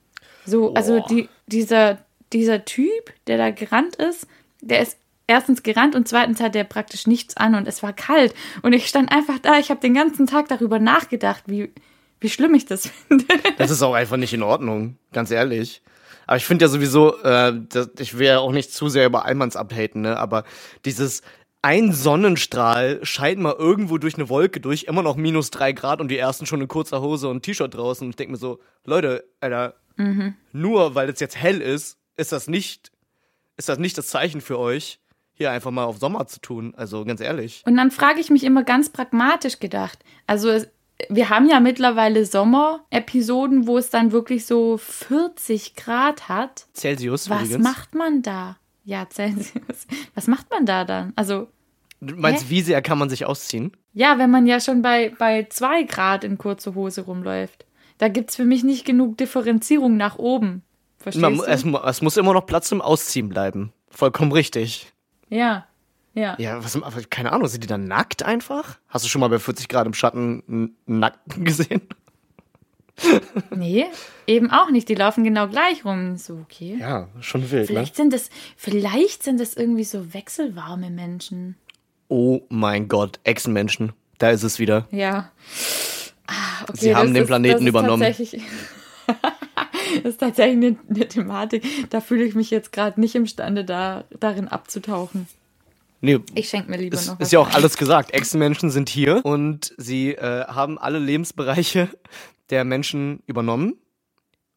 So, 0.44 0.74
also 0.74 0.98
Boah. 0.98 1.06
die, 1.08 1.28
dieser, 1.46 1.98
dieser 2.32 2.64
Typ, 2.64 3.12
der 3.26 3.38
da 3.38 3.50
gerannt 3.50 3.96
ist, 3.96 4.26
der 4.60 4.80
ist 4.80 4.96
erstens 5.26 5.62
gerannt 5.62 5.94
und 5.94 6.08
zweitens 6.08 6.40
hat 6.40 6.56
er 6.56 6.64
praktisch 6.64 7.06
nichts 7.06 7.36
an 7.36 7.54
und 7.54 7.68
es 7.68 7.82
war 7.82 7.92
kalt. 7.92 8.34
Und 8.62 8.72
ich 8.72 8.86
stand 8.86 9.12
einfach 9.12 9.38
da, 9.38 9.58
ich 9.58 9.70
habe 9.70 9.80
den 9.80 9.94
ganzen 9.94 10.26
Tag 10.26 10.48
darüber 10.48 10.78
nachgedacht, 10.78 11.44
wie, 11.46 11.72
wie 12.20 12.28
schlimm 12.28 12.54
ich 12.54 12.66
das 12.66 12.88
finde. 13.08 13.26
Das 13.58 13.70
ist 13.70 13.82
auch 13.82 13.94
einfach 13.94 14.16
nicht 14.16 14.34
in 14.34 14.42
Ordnung, 14.42 14.96
ganz 15.12 15.30
ehrlich. 15.30 15.82
Aber 16.26 16.36
ich 16.36 16.44
finde 16.44 16.64
ja 16.64 16.68
sowieso, 16.68 17.20
äh, 17.22 17.52
das, 17.68 17.90
ich 17.98 18.16
will 18.18 18.26
ja 18.26 18.38
auch 18.38 18.52
nicht 18.52 18.72
zu 18.72 18.88
sehr 18.88 19.06
über 19.06 19.24
Allmanns 19.24 19.56
abhaten, 19.56 20.02
ne? 20.02 20.16
aber 20.16 20.44
dieses 20.84 21.22
ein 21.62 21.92
Sonnenstrahl 21.92 22.98
scheint 23.04 23.40
mal 23.40 23.54
irgendwo 23.56 23.96
durch 23.98 24.16
eine 24.16 24.28
Wolke 24.28 24.60
durch, 24.60 24.84
immer 24.84 25.02
noch 25.02 25.16
minus 25.16 25.50
drei 25.50 25.72
Grad 25.72 26.00
und 26.00 26.08
die 26.08 26.18
ersten 26.18 26.44
schon 26.44 26.60
in 26.60 26.68
kurzer 26.68 27.00
Hose 27.00 27.28
und 27.28 27.42
T-Shirt 27.44 27.72
draußen. 27.72 28.04
Und 28.04 28.10
ich 28.10 28.16
denke 28.16 28.32
mir 28.32 28.38
so, 28.38 28.58
Leute, 28.84 29.24
Alter, 29.40 29.74
nur 30.52 30.94
weil 30.96 31.08
es 31.08 31.20
jetzt 31.20 31.36
hell 31.36 31.60
ist, 31.60 31.98
ist 32.16 32.32
das 32.32 32.48
nicht, 32.48 32.90
ist 33.56 33.68
das 33.68 33.78
nicht 33.78 33.96
das 33.96 34.08
Zeichen 34.08 34.40
für 34.40 34.58
euch, 34.58 34.98
hier 35.32 35.52
einfach 35.52 35.70
mal 35.70 35.84
auf 35.84 35.98
Sommer 35.98 36.26
zu 36.26 36.40
tun. 36.40 36.74
Also 36.76 37.04
ganz 37.04 37.20
ehrlich. 37.20 37.62
Und 37.64 37.76
dann 37.76 37.90
frage 37.90 38.20
ich 38.20 38.30
mich 38.30 38.42
immer 38.42 38.64
ganz 38.64 38.90
pragmatisch 38.90 39.60
gedacht. 39.60 40.00
Also 40.26 40.60
wir 41.08 41.30
haben 41.30 41.48
ja 41.48 41.60
mittlerweile 41.60 42.26
Sommer-Episoden, 42.26 43.66
wo 43.66 43.78
es 43.78 43.90
dann 43.90 44.12
wirklich 44.12 44.46
so 44.46 44.78
40 44.78 45.74
Grad 45.76 46.28
hat. 46.28 46.66
Celsius 46.74 47.30
Was 47.30 47.44
übrigens. 47.44 47.64
macht 47.64 47.94
man 47.94 48.22
da? 48.22 48.56
Ja, 48.84 49.06
Celsius. 49.08 49.86
Was 50.14 50.26
macht 50.26 50.50
man 50.50 50.66
da 50.66 50.84
dann? 50.84 51.12
Also, 51.16 51.48
Du 52.04 52.16
meinst, 52.16 52.46
Hä? 52.46 52.50
wie 52.50 52.62
sehr 52.62 52.82
kann 52.82 52.98
man 52.98 53.08
sich 53.08 53.26
ausziehen? 53.26 53.76
ja, 53.92 54.18
wenn 54.18 54.28
man 54.30 54.46
ja 54.46 54.58
schon 54.58 54.82
bei, 54.82 55.12
bei 55.18 55.46
2 55.48 55.84
Grad 55.84 56.24
in 56.24 56.36
kurzer 56.36 56.74
Hose 56.74 57.02
rumläuft. 57.02 57.64
Da 57.98 58.08
gibt 58.08 58.30
es 58.30 58.36
für 58.36 58.44
mich 58.44 58.64
nicht 58.64 58.84
genug 58.84 59.16
Differenzierung 59.18 59.96
nach 59.96 60.18
oben. 60.18 60.62
Verstehst 60.98 61.20
Man, 61.22 61.36
du? 61.36 61.44
es, 61.44 61.64
es 61.64 62.02
muss 62.02 62.16
immer 62.16 62.32
noch 62.32 62.44
Platz 62.46 62.68
zum 62.68 62.80
Ausziehen 62.80 63.28
bleiben. 63.28 63.72
Vollkommen 63.90 64.32
richtig. 64.32 64.92
ja, 65.28 65.66
ja. 66.14 66.34
Ja, 66.38 66.62
was, 66.62 66.78
keine 67.08 67.32
Ahnung, 67.32 67.46
sind 67.48 67.62
die 67.62 67.68
dann 67.68 67.84
nackt 67.86 68.22
einfach? 68.24 68.78
Hast 68.88 69.04
du 69.04 69.08
schon 69.08 69.20
mal 69.20 69.28
bei 69.28 69.38
40 69.38 69.68
Grad 69.68 69.86
im 69.86 69.94
Schatten 69.94 70.42
einen 70.48 70.76
Nackten 70.98 71.44
gesehen? 71.46 71.82
Nee, 73.54 73.86
eben 74.26 74.50
auch 74.50 74.70
nicht. 74.70 74.88
Die 74.88 74.94
laufen 74.94 75.24
genau 75.24 75.48
gleich 75.48 75.84
rum. 75.84 76.16
So, 76.16 76.34
okay. 76.34 76.76
Ja, 76.80 77.08
schon 77.20 77.50
wild, 77.50 77.66
Vielleicht 77.66 77.96
sind 77.96 78.12
das, 78.12 78.30
vielleicht 78.56 79.22
sind 79.22 79.40
das 79.40 79.54
irgendwie 79.54 79.84
so 79.84 80.12
wechselwarme 80.14 80.90
Menschen. 80.90 81.56
Oh 82.08 82.42
mein 82.48 82.88
Gott, 82.88 83.18
Echsenmenschen. 83.24 83.92
Da 84.18 84.30
ist 84.30 84.42
es 84.42 84.58
wieder. 84.58 84.86
Ja. 84.90 85.32
Ah, 86.26 86.62
okay, 86.64 86.72
Sie 86.78 86.94
haben 86.96 87.12
den 87.14 87.22
ist- 87.24 87.28
Planeten 87.28 87.66
übernommen. 87.66 88.02
Tatsächlich, 88.02 88.42
das 90.02 90.12
ist 90.12 90.20
tatsächlich 90.20 90.56
eine, 90.56 90.76
eine 90.88 91.08
Thematik. 91.08 91.64
Da 91.90 92.00
fühle 92.00 92.24
ich 92.24 92.34
mich 92.34 92.50
jetzt 92.50 92.72
gerade 92.72 93.00
nicht 93.00 93.14
imstande, 93.14 93.64
da, 93.64 94.04
darin 94.20 94.48
abzutauchen. 94.48 95.26
Nee, 96.04 96.18
Ich 96.34 96.48
schenke 96.48 96.68
mir 96.68 96.78
lieber 96.78 96.96
ist, 96.96 97.06
noch 97.06 97.20
ist 97.20 97.30
ja 97.32 97.38
auch 97.38 97.50
alles 97.54 97.76
gesagt. 97.76 98.12
Echsenmenschen 98.12 98.70
sind 98.70 98.88
hier 98.88 99.24
und 99.24 99.72
sie 99.78 100.10
äh, 100.14 100.46
haben 100.46 100.76
alle 100.76 100.98
Lebensbereiche 100.98 101.88
der 102.52 102.62
Menschen 102.64 103.22
übernommen. 103.26 103.74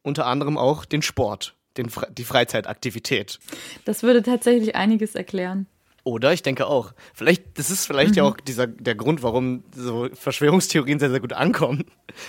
Unter 0.04 0.28
anderem 0.28 0.56
auch 0.60 0.86
den 0.86 1.02
Sport, 1.02 1.56
den, 1.78 1.90
Fre 1.90 2.08
die 2.12 2.24
Freizeitaktivität. 2.26 3.40
Das 3.86 4.04
würde 4.04 4.22
tatsächlich 4.22 4.76
einiges 4.76 5.16
erklären. 5.16 5.66
Oder 6.04 6.32
ich 6.34 6.44
denke 6.44 6.68
auch. 6.68 6.94
Vielleicht, 7.16 7.58
das 7.58 7.72
ist 7.72 7.88
vielleicht 7.88 8.16
ja 8.16 8.24
Mhm. 8.24 8.30
auch 8.30 8.38
dieser, 8.40 8.68
der 8.68 8.94
Grund, 8.94 9.24
warum 9.24 9.64
so 9.76 10.08
Verschwörungstheorien 10.14 11.00
sehr, 11.00 11.10
sehr 11.10 11.20
gut 11.20 11.34
ankommen. 11.34 11.86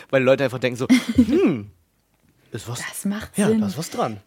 Weil 0.08 0.22
Leute 0.22 0.44
einfach 0.44 0.58
denken 0.58 0.78
so, 0.78 0.86
hm, 1.16 1.70
ist 2.52 2.66
was, 2.66 2.78
Das 2.88 3.04
macht 3.04 3.36
ja, 3.36 3.48
Sinn. 3.48 3.60
da 3.60 3.66
ist 3.66 3.76
was 3.76 3.90
dran. 3.90 4.22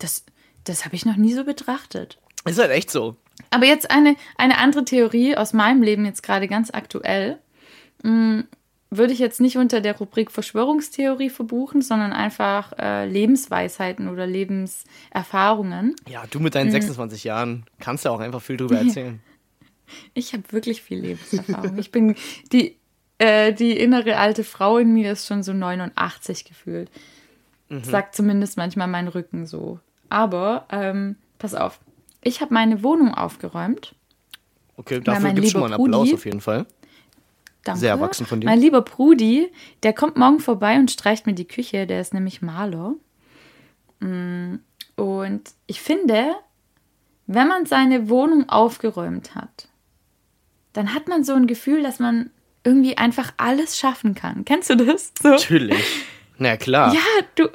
Das, 0.00 0.24
das 0.64 0.84
habe 0.84 0.96
ich 0.96 1.06
noch 1.06 1.14
nie 1.16 1.32
so 1.34 1.44
betrachtet. 1.44 2.18
Ist 2.44 2.58
halt 2.58 2.72
echt 2.72 2.90
so. 2.90 3.14
Aber 3.50 3.66
jetzt 3.66 3.88
eine, 3.92 4.16
eine 4.36 4.58
andere 4.58 4.84
Theorie 4.84 5.36
aus 5.36 5.52
meinem 5.52 5.82
Leben, 5.82 6.04
jetzt 6.04 6.24
gerade 6.24 6.48
ganz 6.48 6.70
aktuell, 6.72 7.38
mh, 8.02 8.42
würde 8.90 9.12
ich 9.12 9.18
jetzt 9.20 9.40
nicht 9.40 9.56
unter 9.56 9.80
der 9.80 9.96
Rubrik 9.96 10.30
Verschwörungstheorie 10.32 11.30
verbuchen, 11.30 11.80
sondern 11.80 12.12
einfach 12.12 12.72
äh, 12.78 13.06
Lebensweisheiten 13.06 14.08
oder 14.08 14.26
Lebenserfahrungen. 14.26 15.94
Ja, 16.08 16.24
du 16.30 16.40
mit 16.40 16.54
deinen 16.54 16.68
Mhm. 16.68 16.72
26 16.72 17.24
Jahren 17.24 17.64
kannst 17.78 18.04
ja 18.04 18.10
auch 18.10 18.20
einfach 18.20 18.42
viel 18.42 18.56
drüber 18.56 18.76
erzählen. 18.78 19.20
Ich 20.14 20.32
habe 20.34 20.44
wirklich 20.52 20.82
viel 20.82 21.00
Lebenserfahrung. 21.00 21.76
Ich 21.76 21.90
bin 21.90 22.14
die, 22.52 22.76
äh, 23.18 23.52
die 23.52 23.76
innere 23.76 24.18
alte 24.18 24.44
Frau 24.44 24.78
in 24.78 24.92
mir 24.94 25.10
ist 25.10 25.26
schon 25.26 25.42
so 25.42 25.52
89 25.52 26.44
gefühlt. 26.44 26.88
Sagt 27.82 28.14
zumindest 28.14 28.56
manchmal 28.56 28.86
mein 28.86 29.08
Rücken 29.08 29.46
so. 29.46 29.80
Aber 30.08 30.66
ähm, 30.70 31.16
pass 31.40 31.56
auf, 31.56 31.80
ich 32.22 32.40
habe 32.40 32.54
meine 32.54 32.84
Wohnung 32.84 33.12
aufgeräumt. 33.14 33.96
Okay, 34.76 35.00
dafür 35.00 35.22
mein 35.24 35.34
gibt's 35.34 35.50
schon 35.50 35.60
mal 35.60 35.72
einen 35.72 35.82
Applaus 35.82 36.06
Brudi- 36.08 36.14
auf 36.14 36.24
jeden 36.24 36.40
Fall. 36.40 36.66
Danke. 37.64 37.80
Sehr 37.80 37.90
erwachsen 37.90 38.26
von 38.26 38.40
dir. 38.40 38.46
Mein 38.46 38.60
lieber 38.60 38.80
Brudi, 38.82 39.52
der 39.82 39.92
kommt 39.92 40.16
morgen 40.16 40.40
vorbei 40.40 40.76
und 40.78 40.90
streicht 40.90 41.26
mir 41.26 41.34
die 41.34 41.46
Küche. 41.46 41.86
Der 41.86 42.00
ist 42.00 42.14
nämlich 42.14 42.40
Maler. 42.42 42.94
Mm, 44.00 44.56
Und 44.96 45.42
ich 45.66 45.80
finde, 45.80 46.34
wenn 47.26 47.48
man 47.48 47.66
seine 47.66 48.08
Wohnung 48.08 48.48
aufgeräumt 48.48 49.34
hat, 49.34 49.68
dann 50.72 50.94
hat 50.94 51.08
man 51.08 51.24
so 51.24 51.34
ein 51.34 51.46
Gefühl, 51.46 51.82
dass 51.82 51.98
man 51.98 52.30
irgendwie 52.64 52.96
einfach 52.96 53.32
alles 53.36 53.78
schaffen 53.78 54.14
kann. 54.14 54.44
Kennst 54.44 54.70
du 54.70 54.76
das? 54.76 55.12
So. 55.20 55.30
Natürlich. 55.30 56.02
Na 56.38 56.56
klar. 56.56 56.94
Ja, 56.94 57.00
du, 57.34 57.48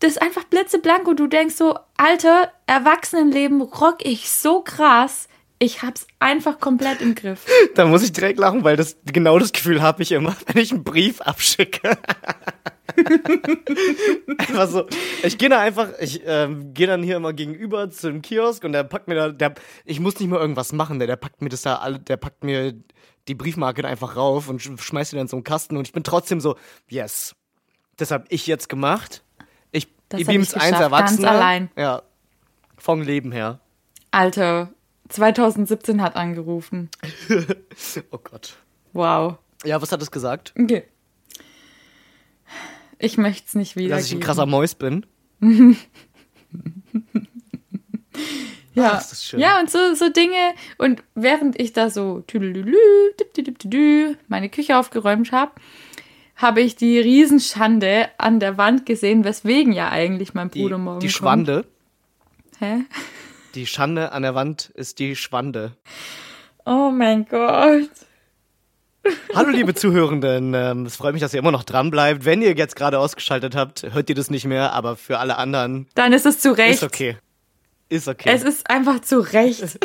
das 0.00 0.12
ist 0.12 0.22
einfach 0.22 0.44
blitzeblank 0.44 1.06
und 1.08 1.18
du 1.20 1.26
denkst 1.26 1.56
so, 1.56 1.78
Alter, 1.96 2.50
Erwachsenenleben 2.66 3.60
rock 3.60 3.98
ich 4.04 4.30
so 4.30 4.60
krass. 4.60 5.28
Ich 5.60 5.82
hab's 5.82 6.06
einfach 6.20 6.60
komplett 6.60 7.00
im 7.00 7.14
Griff. 7.14 7.44
Da 7.74 7.84
muss 7.86 8.02
ich 8.02 8.12
direkt 8.12 8.38
lachen, 8.38 8.62
weil 8.64 8.76
das 8.76 8.96
genau 9.04 9.38
das 9.38 9.52
Gefühl 9.52 9.82
habe 9.82 10.02
ich 10.02 10.12
immer, 10.12 10.36
wenn 10.46 10.62
ich 10.62 10.72
einen 10.72 10.84
Brief 10.84 11.20
abschicke. 11.20 11.96
einfach 14.38 14.68
so. 14.68 14.86
Ich 15.22 15.38
gehe 15.38 15.48
da 15.48 15.60
einfach, 15.60 15.88
ich 16.00 16.22
ähm, 16.24 16.74
gehe 16.74 16.86
dann 16.86 17.02
hier 17.02 17.16
immer 17.16 17.32
gegenüber 17.32 17.90
zu 17.90 18.10
dem 18.10 18.22
Kiosk 18.22 18.64
und 18.64 18.72
der 18.72 18.84
packt 18.84 19.08
mir 19.08 19.14
da, 19.14 19.28
der, 19.30 19.54
ich 19.84 20.00
muss 20.00 20.18
nicht 20.18 20.28
mal 20.28 20.40
irgendwas 20.40 20.72
machen, 20.72 20.98
der, 20.98 21.06
der 21.06 21.16
packt 21.16 21.42
mir 21.42 21.48
das 21.48 21.62
da 21.62 21.76
alle, 21.76 21.98
der 21.98 22.16
packt 22.16 22.44
mir 22.44 22.74
die 23.28 23.34
Briefmarke 23.34 23.86
einfach 23.86 24.16
rauf 24.16 24.48
und 24.48 24.60
sch- 24.60 24.80
schmeißt 24.80 25.12
die 25.12 25.16
dann 25.16 25.22
in 25.26 25.28
so 25.28 25.36
einen 25.36 25.44
Kasten 25.44 25.76
und 25.76 25.86
ich 25.86 25.92
bin 25.92 26.02
trotzdem 26.02 26.40
so, 26.40 26.56
yes. 26.88 27.34
Das 27.96 28.10
habe 28.10 28.24
ich 28.28 28.46
jetzt 28.46 28.68
gemacht. 28.68 29.22
Ich, 29.72 29.88
Das 30.08 30.20
ich 30.20 30.26
bin 30.26 30.40
jetzt 30.40 30.54
eins 30.54 30.64
geschafft, 30.78 30.80
ganz 30.80 30.92
Erwachsener. 30.92 31.30
allein. 31.30 31.70
Ja. 31.76 32.02
Vom 32.78 33.02
Leben 33.02 33.32
her. 33.32 33.60
Alter, 34.12 34.70
2017 35.08 36.02
hat 36.02 36.16
angerufen. 36.16 36.88
Oh 38.10 38.18
Gott. 38.18 38.56
Wow. 38.92 39.36
Ja, 39.64 39.80
was 39.80 39.92
hat 39.92 40.02
es 40.02 40.10
gesagt? 40.10 40.52
Okay. 40.58 40.84
Ich 42.98 43.16
möchte 43.18 43.46
es 43.46 43.54
nicht 43.54 43.76
wieder. 43.76 43.96
Dass 43.96 44.06
ich 44.06 44.12
ein 44.14 44.20
krasser 44.20 44.46
Mäus 44.46 44.74
bin. 44.74 45.06
Ja, 48.74 48.92
Ach, 48.94 49.00
ist 49.00 49.10
das 49.10 49.24
schön. 49.24 49.40
ja 49.40 49.58
und 49.58 49.70
so, 49.70 49.94
so 49.94 50.08
Dinge. 50.08 50.54
Und 50.76 51.02
während 51.16 51.58
ich 51.60 51.72
da 51.72 51.90
so 51.90 52.22
meine 54.28 54.48
Küche 54.48 54.78
aufgeräumt 54.78 55.32
habe, 55.32 55.52
habe 56.36 56.60
ich 56.60 56.76
die 56.76 56.98
Riesenschande 57.00 58.08
an 58.18 58.38
der 58.38 58.56
Wand 58.56 58.86
gesehen, 58.86 59.24
weswegen 59.24 59.72
ja 59.72 59.88
eigentlich 59.90 60.32
mein 60.34 60.50
Die, 60.50 60.62
Bruder 60.62 60.78
morgen 60.78 61.00
die 61.00 61.06
kommt. 61.08 61.16
Schwande. 61.16 61.64
Hä? 62.60 62.84
Die 63.58 63.66
Schande 63.66 64.12
an 64.12 64.22
der 64.22 64.36
Wand 64.36 64.70
ist 64.76 65.00
die 65.00 65.16
Schwande. 65.16 65.72
Oh 66.64 66.92
mein 66.92 67.26
Gott. 67.26 67.90
Hallo 69.34 69.50
liebe 69.50 69.74
Zuhörenden, 69.74 70.54
ähm, 70.54 70.86
es 70.86 70.94
freut 70.94 71.12
mich, 71.12 71.22
dass 71.22 71.34
ihr 71.34 71.40
immer 71.40 71.50
noch 71.50 71.64
dran 71.64 71.90
bleibt. 71.90 72.24
Wenn 72.24 72.40
ihr 72.40 72.54
jetzt 72.54 72.76
gerade 72.76 73.00
ausgeschaltet 73.00 73.56
habt, 73.56 73.82
hört 73.92 74.08
ihr 74.10 74.14
das 74.14 74.30
nicht 74.30 74.44
mehr, 74.44 74.74
aber 74.74 74.94
für 74.94 75.18
alle 75.18 75.38
anderen 75.38 75.88
Dann 75.96 76.12
ist 76.12 76.24
es 76.24 76.38
zu 76.38 76.52
Recht. 76.52 76.74
ist 76.74 76.82
okay. 76.84 77.16
Ist 77.88 78.06
okay. 78.06 78.30
Es 78.32 78.44
ist 78.44 78.70
einfach 78.70 79.00
zu 79.00 79.18
Recht. 79.18 79.80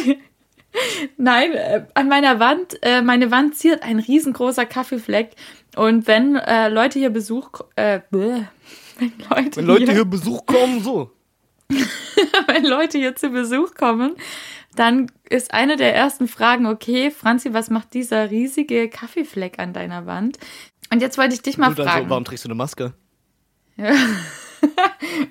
Nein, 1.18 1.54
äh, 1.54 1.86
an 1.96 2.10
meiner 2.10 2.40
Wand, 2.40 2.78
äh, 2.84 3.02
meine 3.02 3.32
Wand 3.32 3.56
ziert 3.58 3.82
ein 3.82 3.98
riesengroßer 3.98 4.68
Kaffeefleck. 4.68 5.32
Und 5.76 6.06
wenn 6.06 6.36
äh, 6.36 6.70
Leute 6.70 7.00
hier 7.00 7.10
Besuch, 7.10 7.50
äh, 7.76 8.02
bäh, 8.12 8.44
wenn 9.00 9.14
Leute, 9.32 9.56
Wenn 9.56 9.66
Leute 9.66 9.86
hier, 9.86 9.94
hier 9.94 10.06
Besuch 10.06 10.46
kommen, 10.46 10.84
so. 10.84 11.10
wenn 12.48 12.66
Leute 12.66 12.98
hier 12.98 13.16
zu 13.16 13.30
Besuch 13.30 13.76
kommen, 13.76 14.16
dann 14.76 15.12
ist 15.30 15.54
eine 15.54 15.76
der 15.78 15.96
ersten 15.96 16.28
Fragen, 16.28 16.66
okay, 16.66 17.12
Franzi, 17.12 17.54
was 17.54 17.70
macht 17.70 17.94
dieser 17.94 18.32
riesige 18.32 18.90
Kaffeefleck 18.90 19.60
an 19.60 19.74
deiner 19.74 20.06
Wand? 20.06 20.38
Und 20.92 21.02
jetzt 21.02 21.18
wollte 21.18 21.34
ich 21.36 21.42
dich 21.42 21.58
mal 21.58 21.74
Du 21.74 21.84
fragen. 21.84 22.06
so, 22.06 22.10
warum 22.10 22.26
trägst 22.26 22.44
du 22.46 22.48
eine 22.50 22.56
Maske? 22.56 22.94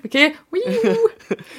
Okay, 0.05 0.33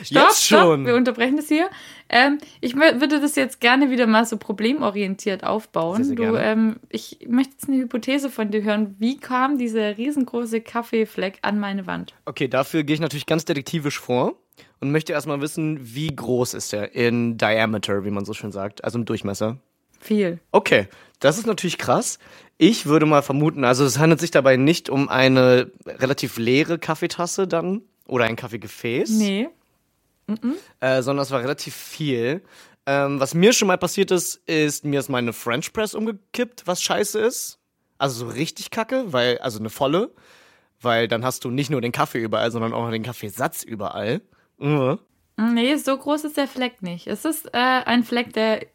stopp, 0.05 0.29
Jetzt 0.29 0.45
stopp, 0.45 0.61
schon. 0.61 0.87
wir 0.87 0.95
unterbrechen 0.95 1.37
das 1.37 1.49
hier. 1.49 1.69
Ähm, 2.09 2.39
ich 2.61 2.75
wür- 2.75 3.01
würde 3.01 3.21
das 3.21 3.35
jetzt 3.35 3.61
gerne 3.61 3.91
wieder 3.91 4.07
mal 4.07 4.25
so 4.25 4.37
problemorientiert 4.37 5.43
aufbauen. 5.43 6.05
Sehr, 6.05 6.17
sehr 6.17 6.31
du, 6.33 6.37
ähm, 6.37 6.77
ich 6.89 7.19
möchte 7.29 7.55
jetzt 7.55 7.69
eine 7.69 7.79
Hypothese 7.79 8.31
von 8.31 8.51
dir 8.53 8.63
hören. 8.63 8.95
Wie 9.01 9.17
kam 9.19 9.59
dieser 9.59 9.97
riesengroße 9.99 10.61
Kaffeefleck 10.61 11.39
an 11.43 11.59
meine 11.59 11.89
Wand? 11.89 12.15
Okay, 12.27 12.47
dafür 12.47 12.85
gehe 12.85 12.95
ich 12.95 13.01
natürlich 13.01 13.27
ganz 13.27 13.45
detektivisch 13.45 13.99
vor 13.99 14.35
und 14.81 14.91
möchte 14.93 15.13
erstmal 15.13 15.41
wissen, 15.41 15.79
wie 15.83 16.15
groß 16.15 16.55
ist 16.55 16.73
er 16.73 16.95
in 16.95 17.39
Diameter, 17.39 18.05
wie 18.05 18.11
man 18.11 18.25
so 18.25 18.35
schön 18.35 18.53
sagt, 18.53 18.85
also 18.85 18.99
im 18.99 19.05
Durchmesser. 19.05 19.59
Viel. 20.01 20.39
Okay, 20.53 20.89
das 21.21 21.39
ist 21.39 21.47
natürlich 21.47 21.79
krass. 21.79 22.19
Ich 22.59 22.87
würde 22.87 23.07
mal 23.07 23.23
vermuten, 23.23 23.65
also 23.65 23.85
es 23.85 23.99
handelt 23.99 24.21
sich 24.21 24.31
dabei 24.31 24.57
nicht 24.57 24.91
um 24.91 25.09
eine 25.09 25.71
relativ 25.87 26.37
leere 26.37 26.79
Kaffeetasse 26.79 27.47
dann 27.49 27.83
oder 28.07 28.25
ein 28.27 28.37
Kaffeegefäß, 28.37 29.09
Nee. 29.11 29.49
äh, 30.81 31.03
sondern 31.03 31.23
es 31.23 31.31
war 31.31 31.41
relativ 31.41 31.75
viel. 31.75 32.43
Ähm, 32.87 33.19
was 33.19 33.33
mir 33.35 33.53
schon 33.55 33.69
mal 33.69 33.79
passiert 33.79 34.11
ist, 34.11 34.37
ist, 34.47 34.85
mir 34.85 35.01
ist 35.01 35.09
meine 35.09 35.33
French 35.33 35.73
Press 35.73 35.95
umgekippt, 35.95 36.67
was 36.67 36.83
scheiße 36.83 37.19
ist. 37.19 37.59
Also 37.97 38.27
so 38.27 38.33
richtig 38.33 38.71
kacke, 38.71 39.13
weil, 39.13 39.39
also 39.39 39.59
eine 39.59 39.71
volle, 39.71 40.11
weil 40.83 41.09
dann 41.09 41.25
hast 41.25 41.45
du 41.45 41.51
nicht 41.51 41.71
nur 41.71 41.81
den 41.81 41.93
Kaffee 41.93 42.19
überall, 42.19 42.51
sondern 42.51 42.75
auch 42.75 42.83
noch 42.85 42.91
den 42.91 43.03
Kaffeesatz 43.03 43.63
überall. 43.63 44.21
Mhm. 44.59 44.99
Nee, 45.37 45.77
so 45.77 45.97
groß 45.97 46.25
ist 46.25 46.37
der 46.37 46.47
Fleck 46.47 46.83
nicht. 46.83 47.07
Es 47.07 47.25
ist 47.25 47.47
äh, 47.47 47.59
ein 47.59 48.05
Fleck, 48.05 48.33
der 48.33 48.67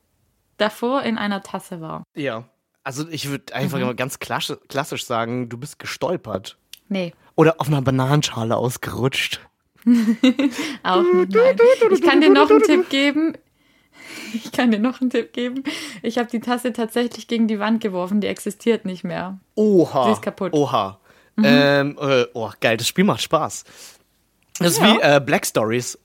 davor 0.58 1.04
in 1.04 1.18
einer 1.18 1.42
Tasse 1.42 1.80
war. 1.82 2.04
Ja. 2.16 2.46
Also 2.84 3.08
ich 3.10 3.30
würde 3.30 3.54
einfach 3.54 3.78
immer 3.80 3.94
ganz 3.94 4.20
klassisch, 4.20 4.58
klassisch 4.68 5.06
sagen, 5.06 5.50
du 5.50 5.58
bist 5.58 5.80
gestolpert. 5.80 6.58
Nee, 6.88 7.14
Oder 7.36 7.56
auf 7.60 7.68
einer 7.68 7.82
Bananenschale 7.82 8.58
ausgerutscht. 8.58 9.42
auch 9.86 11.04
nicht. 11.14 11.34
Nein. 11.34 11.58
Ich 11.92 12.02
kann 12.02 12.22
dir 12.22 12.30
noch 12.30 12.50
einen 12.50 12.64
Tipp 12.64 12.90
geben. 12.90 13.38
Ich 14.34 14.52
kann 14.52 14.72
dir 14.72 14.80
noch 14.80 15.02
einen 15.02 15.10
Tipp 15.10 15.34
geben. 15.34 15.64
Ich 16.02 16.18
habe 16.18 16.30
die 16.30 16.40
Tasse 16.40 16.74
tatsächlich 16.74 17.28
gegen 17.28 17.48
die 17.48 17.60
Wand 17.60 17.82
geworfen. 17.82 18.22
Die 18.22 18.28
existiert 18.28 18.86
nicht 18.86 19.04
mehr. 19.04 19.40
Oha. 19.56 20.06
Sie 20.06 20.12
ist 20.12 20.22
kaputt. 20.22 20.54
Oha. 20.54 21.00
Ähm, 21.42 21.98
äh, 22.02 22.26
oh, 22.34 22.50
geil, 22.60 22.78
das 22.78 22.88
Spiel 22.88 23.06
macht 23.06 23.22
Spaß. 23.22 23.64
Das 24.60 24.74
ist 24.74 24.80
Ja. 24.80 24.94
wie 24.96 25.00
äh, 25.02 25.22
Black 25.24 25.46
Stories 25.46 25.98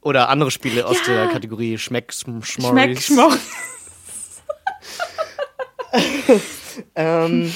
oder 0.00 0.28
andere 0.28 0.50
Spiele 0.50 0.86
aus 0.86 0.98
Ja. 1.06 1.14
der 1.14 1.28
Kategorie 1.28 1.78
Schmeck, 1.78 2.12
Schmoris. 2.12 2.48
Schmeck, 2.52 3.00
schmock. 3.00 3.38
Ähm, 6.94 7.52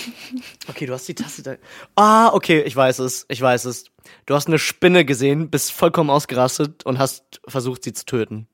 okay, 0.69 0.85
du 0.85 0.93
hast 0.93 1.09
die 1.09 1.15
Tasse 1.15 1.43
da. 1.43 1.55
Ah, 1.95 2.33
okay, 2.35 2.61
ich 2.62 2.76
weiß 2.76 2.99
es, 2.99 3.25
ich 3.29 3.41
weiß 3.41 3.65
es. 3.65 3.85
Du 4.26 4.35
hast 4.35 4.47
eine 4.47 4.59
Spinne 4.59 5.05
gesehen, 5.07 5.49
bist 5.49 5.73
vollkommen 5.73 6.11
ausgerastet 6.11 6.85
und 6.85 6.99
hast 6.99 7.41
versucht, 7.49 7.85
sie 7.85 7.95
zu 7.95 8.05
töten. 8.05 8.47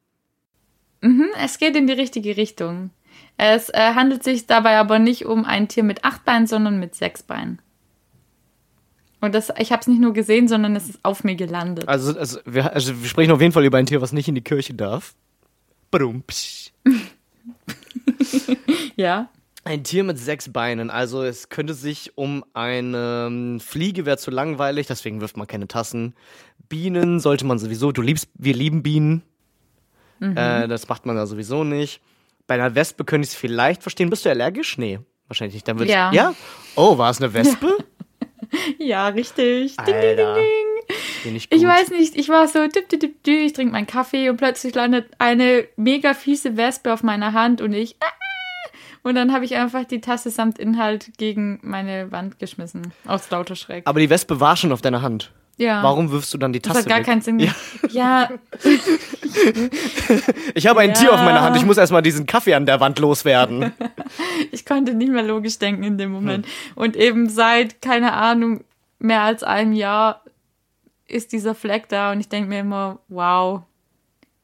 Es 1.37 1.59
geht 1.59 1.75
in 1.75 1.89
die 1.89 1.93
richtige 1.95 2.37
Richtung. 2.37 2.91
Es 3.37 3.71
äh, 3.71 3.95
handelt 3.95 4.23
sich 4.23 4.47
dabei 4.47 4.77
aber 4.77 5.01
nicht 5.01 5.27
um 5.27 5.45
ein 5.45 5.67
Tier 5.67 5.83
mit 5.83 6.05
acht 6.05 6.25
Beinen, 6.25 6.47
sondern 6.47 6.79
mit 6.79 6.95
sechs 6.95 7.25
Beinen. 7.25 7.61
Und 9.23 9.35
das, 9.35 9.50
ich 9.58 9.73
habe 9.73 9.80
es 9.80 9.87
nicht 9.87 10.00
nur 10.00 10.13
gesehen, 10.13 10.49
sondern 10.49 10.76
es 10.76 10.89
ist 10.91 10.99
auf 11.02 11.25
mir 11.25 11.37
gelandet. 11.37 11.89
Also, 11.89 12.19
also, 12.19 12.41
wir, 12.45 12.73
also 12.75 13.00
wir 13.00 13.08
sprechen 13.08 13.30
auf 13.30 13.41
jeden 13.41 13.52
Fall 13.52 13.65
über 13.65 13.78
ein 13.78 13.87
Tier, 13.87 14.02
was 14.02 14.13
nicht 14.13 14.28
in 14.28 14.35
die 14.35 14.43
Kirche 14.43 14.75
darf. 14.75 15.15
Badum. 15.91 16.23
Ja. 18.97 19.28
Ein 19.65 19.85
Tier 19.85 20.02
mit 20.04 20.19
sechs 20.19 20.52
Beinen. 20.52 20.91
Also 20.91 21.23
es 21.23 21.49
könnte 21.49 21.73
sich 21.75 22.13
um 22.17 22.45
eine 22.52 23.26
ähm, 23.28 23.61
Fliege, 23.61 24.04
wäre 24.06 24.19
zu 24.19 24.30
langweilig, 24.30 24.89
deswegen 24.89 25.21
wirft 25.21 25.37
man 25.37 25.47
keine 25.47 25.69
Tassen. 25.69 26.15
Bienen 26.69 27.21
sollte 27.21 27.47
man 27.47 27.58
sowieso. 27.58 27.93
Du 27.93 28.02
liebst, 28.02 28.28
wir 28.35 28.54
lieben 28.54 28.82
Bienen. 28.82 29.23
Äh, 30.21 30.67
das 30.69 30.89
macht 30.89 31.06
man 31.06 31.17
ja 31.17 31.26
sowieso 31.26 31.65
nicht. 31.65 32.00
Bei 32.47 32.54
einer 32.54 32.75
Wespe 32.75 33.04
könnte 33.04 33.26
ich 33.26 33.32
es 33.35 33.39
vielleicht 33.39 33.82
verstehen. 33.82 34.11
Bist 34.11 34.25
du 34.25 34.30
allergisch? 34.30 34.78
Nee, 34.78 34.99
wahrscheinlich 35.28 35.54
nicht. 35.54 35.69
Dann 35.69 35.78
würde 35.78 35.93
Ja. 35.93 36.11
ich. 36.11 36.17
Ja? 36.17 36.35
Oh, 36.75 36.99
war 36.99 37.11
es 37.11 37.19
eine 37.21 37.32
Wespe? 37.32 37.67
Ja, 37.78 37.85
richtig. 39.09 39.76
Ding, 39.76 39.87
ding, 39.87 40.17
ding, 40.17 40.35
ding. 40.35 40.97
Bin 41.25 41.37
ich 41.37 41.49
gut. 41.49 41.59
Ich 41.59 41.65
weiß 41.67 41.91
nicht, 41.91 42.17
ich 42.17 42.28
war 42.28 42.49
so, 42.49 42.67
dip, 42.67 42.89
dip, 42.89 43.00
dip, 43.00 43.23
dip, 43.23 43.41
ich 43.41 43.52
trinke 43.52 43.73
meinen 43.73 43.87
Kaffee 43.87 44.28
und 44.28 44.37
plötzlich 44.37 44.75
landet 44.75 45.07
eine 45.19 45.67
mega 45.76 46.15
fiese 46.15 46.57
Wespe 46.57 46.93
auf 46.93 47.02
meiner 47.02 47.33
Hand 47.33 47.61
und 47.61 47.73
ich. 47.73 47.97
ah, 48.00 48.07
Und 49.05 49.15
dann 49.15 49.33
habe 49.33 49.45
ich 49.45 49.57
einfach 49.57 49.85
die 49.85 50.00
Tasse 50.00 50.31
samt 50.31 50.59
Inhalt 50.59 51.11
gegen 51.19 51.61
meine 51.63 52.11
Wand 52.13 52.39
geschmissen. 52.39 52.93
Aus 53.07 53.31
lauter 53.31 53.57
Schreck. 53.57 53.83
Aber 53.87 54.00
die 54.00 54.11
Wespe 54.11 54.41
war 54.41 54.57
schon 54.57 54.73
auf 54.73 54.83
deiner 54.83 55.02
Hand. 55.02 55.33
Ja. 55.58 55.82
Warum 55.82 56.10
wirfst 56.10 56.32
du 56.34 56.38
dann 56.38 56.52
die 56.52 56.60
Das 56.60 56.73
Tasse 56.73 56.80
hat 56.84 56.88
gar 56.88 56.99
weg? 56.99 57.06
keinen 57.06 57.21
Sinn. 57.21 57.38
Ja. 57.38 57.52
ja, 57.91 58.28
Ich 60.54 60.67
habe 60.67 60.80
ein 60.80 60.91
Ja. 60.91 60.95
Tier 60.95 61.12
auf 61.12 61.21
meiner 61.21 61.43
Hand. 61.43 61.56
Ich 61.56 61.65
muss 61.65 61.76
erstmal 61.76 62.02
diesen 62.02 62.26
Kaffee 62.26 62.54
an 62.54 62.67
der 62.67 62.80
Wand 62.80 62.99
loswerden. 62.99 63.73
ich 64.50 64.65
konnte 64.65 64.95
nicht 64.95 65.12
mehr 65.12 65.23
logisch 65.23 65.58
denken 65.58 65.82
in 65.84 65.99
dem 65.99 66.08
Hm. 66.10 66.12
Moment. 66.15 66.47
Und 66.75 66.97
eben 66.97 67.28
seit, 67.28 67.80
keine 67.82 68.12
Ahnung, 68.12 68.65
mehr 68.99 69.23
als 69.23 69.43
einem 69.43 69.73
Jahr 69.73 70.23
ist 71.06 71.32
dieser 71.32 71.54
Fleck 71.54 71.88
da 71.88 72.12
und 72.12 72.21
ich 72.21 72.28
denke 72.28 72.49
mir 72.49 72.60
immer, 72.60 72.99
wow. 73.08 73.62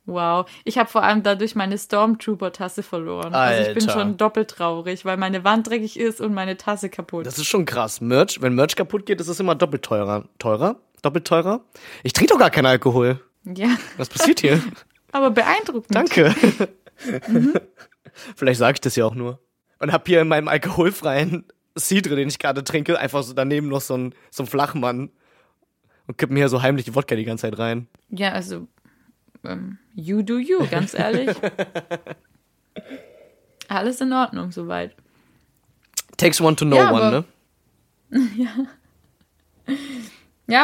Wow. 0.07 0.49
Ich 0.64 0.79
habe 0.79 0.88
vor 0.88 1.03
allem 1.03 1.23
dadurch 1.23 1.55
meine 1.55 1.77
Stormtrooper-Tasse 1.77 2.83
verloren. 2.83 3.35
Also 3.35 3.68
ich 3.68 3.75
bin 3.75 3.88
Alter. 3.88 4.01
schon 4.01 4.16
doppelt 4.16 4.49
traurig, 4.51 5.05
weil 5.05 5.18
meine 5.18 5.44
Wand 5.44 5.68
dreckig 5.68 5.99
ist 5.99 6.21
und 6.23 6.33
meine 6.33 6.57
Tasse 6.57 6.88
kaputt. 6.88 7.27
Das 7.27 7.37
ist 7.38 7.47
schon 7.47 7.66
krass. 7.66 8.01
Merch, 8.01 8.40
wenn 8.40 8.55
Merch 8.55 8.75
kaputt 8.75 9.05
geht, 9.05 9.21
ist 9.21 9.29
es 9.29 9.38
immer 9.38 9.55
doppelt 9.55 9.83
teurer. 9.83 10.25
Teurer? 10.38 10.77
Doppelt 11.03 11.27
teurer? 11.27 11.65
Ich 12.03 12.13
trinke 12.13 12.33
doch 12.33 12.39
gar 12.39 12.51
keinen 12.51 12.67
Alkohol. 12.67 13.21
ja, 13.45 13.69
Was 13.97 14.09
passiert 14.09 14.41
hier? 14.41 14.63
aber 15.13 15.31
beeindruckend. 15.31 15.95
Danke. 15.95 16.35
Vielleicht 18.37 18.59
sage 18.59 18.77
ich 18.77 18.81
das 18.81 18.97
ja 18.97 19.05
auch 19.05 19.15
nur. 19.15 19.41
Und 19.79 19.93
hab 19.93 20.07
hier 20.09 20.21
in 20.21 20.29
meinem 20.29 20.49
alkoholfreien 20.49 21.45
Cidre, 21.79 22.17
den 22.17 22.29
ich 22.29 22.39
gerade 22.39 22.65
trinke, 22.65 22.99
einfach 22.99 23.23
so 23.23 23.33
daneben 23.33 23.69
noch 23.69 23.81
so 23.81 23.97
ein, 23.97 24.15
so 24.31 24.43
ein 24.43 24.47
Flachmann. 24.47 25.11
Und 26.07 26.19
kipp 26.19 26.31
mir 26.31 26.41
hier 26.41 26.49
so 26.49 26.63
heimlich 26.63 26.85
die 26.85 26.95
Wodka 26.95 27.15
die 27.15 27.25
ganze 27.25 27.43
Zeit 27.43 27.59
rein. 27.59 27.87
Ja, 28.11 28.33
also, 28.33 28.67
ähm, 29.45 29.79
you 29.95 30.23
do 30.23 30.39
you, 30.39 30.67
ganz 30.69 30.95
ehrlich. 30.95 31.37
Alles 33.69 34.01
in 34.01 34.13
Ordnung 34.13 34.51
soweit. 34.51 34.97
Takes 36.17 36.41
one 36.41 36.57
to 36.57 36.65
know 36.65 36.79
Ja, 36.79 36.93
one, 36.93 37.25
ne? 38.11 38.29
Ja, 38.37 39.75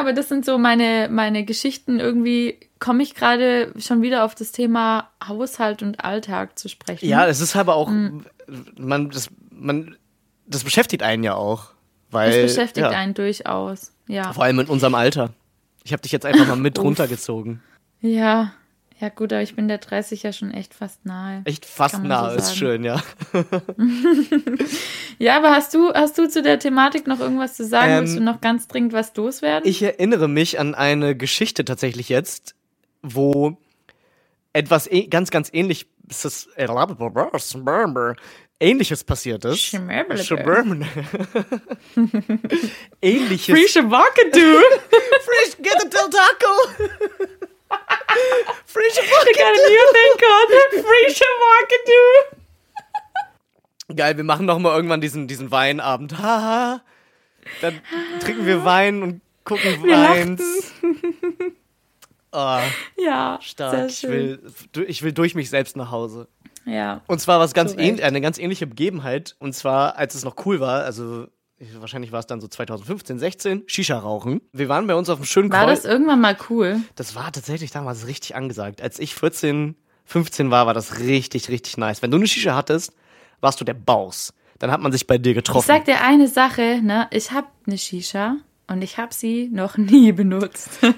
aber 0.01 0.12
das 0.12 0.29
sind 0.29 0.44
so 0.44 0.59
meine, 0.59 1.09
meine 1.11 1.44
Geschichten. 1.44 2.01
Irgendwie 2.01 2.59
komme 2.79 3.03
ich 3.03 3.14
gerade 3.14 3.73
schon 3.79 4.03
wieder 4.03 4.25
auf 4.25 4.35
das 4.35 4.51
Thema 4.53 5.11
Haushalt 5.27 5.83
und 5.83 6.03
Alltag 6.05 6.59
zu 6.59 6.68
sprechen. 6.68 7.07
Ja, 7.07 7.27
es 7.27 7.40
ist 7.40 7.55
aber 7.55 7.75
auch, 7.77 7.88
Mhm. 7.90 8.25
man, 8.79 9.11
das, 9.11 9.29
man, 9.51 9.97
das 10.47 10.64
beschäftigt 10.64 11.03
einen 11.03 11.23
ja 11.23 11.35
auch. 11.35 11.70
Weil, 12.11 12.42
das 12.42 12.55
beschäftigt 12.55 12.87
ja, 12.87 12.90
einen 12.90 13.14
durchaus. 13.14 13.92
Ja. 14.07 14.33
Vor 14.33 14.44
allem 14.44 14.61
in 14.61 14.66
unserem 14.66 14.94
Alter. 14.94 15.31
Ich 15.85 15.92
habe 15.92 16.01
dich 16.03 16.12
jetzt 16.12 16.25
einfach 16.25 16.47
mal 16.47 16.57
mit 16.57 16.79
runtergezogen. 16.79 17.61
Ja. 18.01 18.53
Ja, 19.00 19.09
gut, 19.09 19.33
aber 19.33 19.42
ich 19.42 19.57
bin 19.57 19.66
der 19.66 19.78
30 19.78 20.22
ja 20.22 20.33
schon 20.33 20.52
echt 20.52 20.72
fast 20.72 21.04
nahe. 21.04 21.42
Echt 21.46 21.66
fast 21.66 22.02
man 22.02 22.30
so 22.30 22.37
ist 22.37 22.57
schön, 22.57 22.85
ja. 22.85 23.02
Ja, 25.18 25.37
aber 25.37 25.50
hast 25.50 25.74
du, 25.74 25.92
hast 25.92 26.18
du 26.18 26.28
zu 26.28 26.42
der 26.42 26.59
Thematik 26.59 27.07
noch 27.07 27.20
irgendwas 27.20 27.54
zu 27.54 27.64
sagen? 27.64 27.90
Ähm, 27.90 28.00
Willst 28.00 28.16
du 28.16 28.20
noch 28.20 28.40
ganz 28.40 28.68
dringend 28.68 28.92
was 28.92 29.14
loswerden? 29.16 29.68
Ich 29.68 29.83
erinnere 29.83 30.28
mich 30.28 30.59
an 30.59 30.74
eine 30.74 31.16
Geschichte 31.16 31.64
tatsächlich 31.64 32.09
jetzt, 32.09 32.54
wo 33.02 33.57
etwas 34.52 34.90
eh- 34.90 35.07
ganz, 35.07 35.30
ganz 35.30 35.50
ähnlich, 35.52 35.87
ähnliches 38.61 39.04
passiert 39.04 39.44
ist. 39.44 39.61
Schmörbele. 39.61 40.22
Ähnliches. 43.02 43.59
Free 43.59 43.68
Shabakadu! 43.68 44.40
Fresh, 45.24 45.57
get 45.59 45.74
a 45.74 45.88
Del 45.88 46.11
Taco. 47.78 48.52
Fresh, 48.66 48.98
I 48.98 49.32
got 49.37 49.54
a 49.54 49.68
new 49.68 49.84
thing 49.92 50.12
called 50.20 50.50
Free 50.84 51.08
Shabakadu! 51.14 52.02
Geil, 53.96 54.16
wir 54.16 54.24
machen 54.24 54.46
noch 54.46 54.58
mal 54.58 54.74
irgendwann 54.74 55.00
diesen, 55.00 55.28
diesen 55.28 55.50
Weinabend. 55.50 56.18
Haha. 56.18 56.80
Dann 57.60 57.80
trinken 58.20 58.46
wir 58.46 58.64
Wein 58.64 59.02
und 59.02 59.20
gucken 59.44 59.82
Wir 59.84 59.96
Weins. 59.96 60.72
Oh, 62.32 62.58
Ja, 63.04 63.38
stark. 63.42 63.72
sehr 63.72 63.87
Ich 63.87 64.02
will, 64.04 64.40
ich 64.87 65.02
will 65.02 65.12
durch 65.12 65.34
mich 65.34 65.50
selbst 65.50 65.76
nach 65.76 65.90
Hause. 65.90 66.28
Ja. 66.64 67.02
Und 67.06 67.20
zwar 67.20 67.38
was 67.40 67.52
ganz 67.52 67.72
Zu 67.72 67.76
Recht. 67.78 67.98
ähn, 68.00 68.02
eine 68.04 68.20
ganz 68.22 68.38
ähnliche 68.38 68.66
Begebenheit. 68.66 69.37
Und 69.38 69.54
zwar, 69.54 69.96
als 69.96 70.14
es 70.14 70.24
noch 70.24 70.46
cool 70.46 70.60
war, 70.60 70.84
also 70.84 71.26
wahrscheinlich 71.79 72.12
war 72.12 72.21
es 72.21 72.27
dann 72.27 72.40
so 72.40 72.49
2015, 72.49 73.19
16, 73.19 73.62
Shisha 73.67 73.99
rauchen. 73.99 74.40
Wir 74.53 74.69
waren 74.69 74.87
bei 74.87 74.95
uns 74.95 75.09
auf 75.09 75.19
einem 75.19 75.27
schönen 75.27 75.53
War 75.53 75.64
Kreuz. 75.67 75.83
das 75.83 75.90
irgendwann 75.90 76.21
mal 76.21 76.37
cool? 76.51 76.81
Das 76.97 77.14
war 77.14 77.31
tatsächlich 77.33 77.71
damals 77.71 78.07
richtig 78.07 78.35
angesagt. 78.37 78.83
Als 78.83 78.99
ich 78.99 79.14
14, 79.14 79.77
15 80.05 80.51
war, 80.51 80.67
war 80.67 80.75
das 80.75 80.99
richtig, 81.01 81.49
richtig 81.49 81.77
nice. 81.77 82.03
Wenn 82.03 82.11
du 82.11 82.17
eine 82.17 82.27
Shisha 82.27 82.55
hattest, 82.55 82.93
warst 83.40 83.61
du 83.61 83.64
der 83.64 83.75
Baus. 83.75 84.35
Dann 84.59 84.71
hat 84.71 84.81
man 84.81 84.93
sich 84.93 85.07
bei 85.07 85.19
dir 85.19 85.31
Ich 85.31 85.37
getroffen. 85.37 85.67
sag 85.67 85.85
dir 85.85 86.01
eine 86.03 86.29
Sache, 86.29 86.81
ne? 86.83 87.09
Ich 87.11 87.33
habe 87.33 87.47
eine 87.67 87.77
Shisha 87.79 88.37
und 88.66 88.83
ich 88.83 88.98
habe 88.98 89.14
sie 89.14 89.48
noch 89.53 89.77
nie 89.77 90.12
benutzt. 90.12 90.79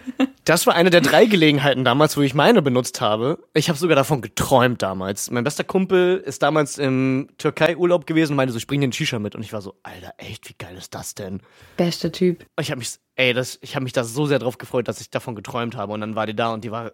Das 0.47 0.65
war 0.65 0.77
eine 0.77 0.91
der 0.91 1.01
drei 1.01 1.27
Gelegenheiten 1.27 1.85
damals, 1.85 2.17
wo 2.17 2.21
ich 2.23 2.33
meine 2.33 2.63
benutzt 2.63 3.01
habe. 3.01 3.41
Ich 3.53 3.69
habe 3.69 3.77
sogar 3.77 3.97
davon 3.97 4.21
geträumt 4.21 4.81
damals. 4.81 5.29
Mein 5.29 5.43
bester 5.43 5.65
Kumpel 5.65 6.19
ist 6.19 6.41
damals 6.41 6.79
im 6.79 7.27
Türkei-Urlaub 7.39 8.07
gewesen 8.07 8.35
und 8.35 8.37
meinte 8.37 8.53
so, 8.53 8.59
ich 8.59 8.69
bring 8.69 8.81
den 8.81 8.93
Shisha 8.93 9.19
mit. 9.19 9.35
Und 9.35 9.43
ich 9.43 9.53
war 9.53 9.61
so, 9.61 9.75
Alter, 9.83 10.15
echt, 10.19 10.49
wie 10.49 10.55
geil 10.57 10.77
ist 10.77 10.95
das 10.95 11.17
denn? 11.17 11.41
Bester 11.77 12.13
Typ. 12.13 12.47
Ich 12.61 12.71
habe 12.71 12.79
mich, 12.79 12.93
ey, 13.17 13.33
das, 13.33 13.59
ich 13.61 13.75
habe 13.75 13.83
mich 13.83 13.93
da 13.93 14.05
so 14.05 14.27
sehr 14.27 14.39
drauf 14.39 14.57
gefreut, 14.57 14.87
dass 14.87 15.01
ich 15.01 15.11
davon 15.11 15.35
geträumt 15.35 15.75
habe. 15.75 15.93
Und 15.93 16.01
dann 16.01 16.15
war 16.15 16.27
die 16.27 16.37
da 16.37 16.53
und 16.53 16.63
die 16.63 16.71
war 16.71 16.93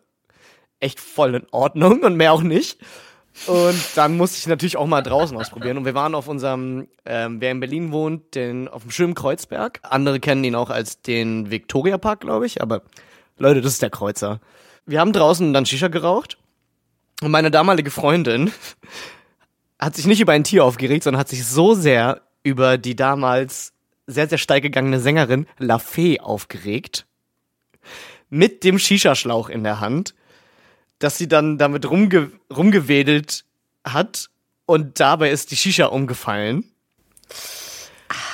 echt 0.81 0.99
voll 0.99 1.35
in 1.35 1.47
Ordnung 1.51 2.05
und 2.05 2.17
mehr 2.17 2.33
auch 2.33 2.43
nicht. 2.43 2.81
Und 3.47 3.81
dann 3.97 4.17
musste 4.17 4.39
ich 4.39 4.47
natürlich 4.47 4.77
auch 4.77 4.87
mal 4.87 5.03
draußen 5.03 5.37
ausprobieren. 5.37 5.79
Und 5.79 5.85
wir 5.85 5.95
waren 5.95 6.15
auf 6.15 6.29
unserem, 6.29 6.89
ähm, 7.05 7.41
wer 7.41 7.51
in 7.51 7.61
Berlin 7.61 7.91
wohnt, 7.93 8.35
den, 8.35 8.69
auf 8.69 8.83
dem 8.83 8.91
schönen 8.91 9.15
Kreuzberg. 9.15 9.81
Andere 9.83 10.21
kennen 10.21 10.45
ihn 10.45 10.55
auch 10.55 10.71
als 10.71 11.01
den 11.03 11.51
Victoria 11.51 11.99
Park, 11.99 12.21
glaube 12.21 12.47
ich. 12.47 12.61
Aber 12.63 12.83
Leute, 13.39 13.61
das 13.61 13.73
ist 13.75 13.83
der 13.83 13.91
Kreuzer. 13.91 14.41
Wir 14.87 15.01
haben 15.01 15.13
draußen 15.13 15.53
dann 15.53 15.67
Shisha 15.67 15.89
geraucht. 15.89 16.39
Und 17.23 17.31
meine 17.31 17.51
damalige 17.51 17.91
Freundin 17.91 18.53
hat 19.79 19.97
sich 19.97 20.07
nicht 20.07 20.21
über 20.21 20.33
ein 20.33 20.45
Tier 20.45 20.65
aufgeregt, 20.65 21.05
sondern 21.05 21.21
hat 21.21 21.29
sich 21.29 21.47
so 21.47 21.75
sehr 21.75 22.23
über 22.43 22.79
die 22.79 22.97
damals 22.97 23.73
sehr, 24.07 24.29
sehr 24.29 24.39
steil 24.39 24.61
gegangene 24.61 25.01
Sängerin 25.01 25.47
La 25.59 25.79
Fee 25.79 26.21
aufgeregt. 26.21 27.07
Mit 28.29 28.65
dem 28.65 28.79
Shisha-Schlauch 28.79 29.49
in 29.49 29.63
der 29.65 29.81
Hand, 29.81 30.15
dass 31.03 31.19
sie 31.19 31.27
dann 31.27 31.59
damit 31.59 31.91
rumge 31.91 32.31
rumgewedelt 32.55 33.45
hat 33.85 34.31
und 34.67 35.01
dabei 35.01 35.31
ist 35.31 35.51
die 35.51 35.57
Shisha 35.57 35.87
umgefallen. 35.87 36.65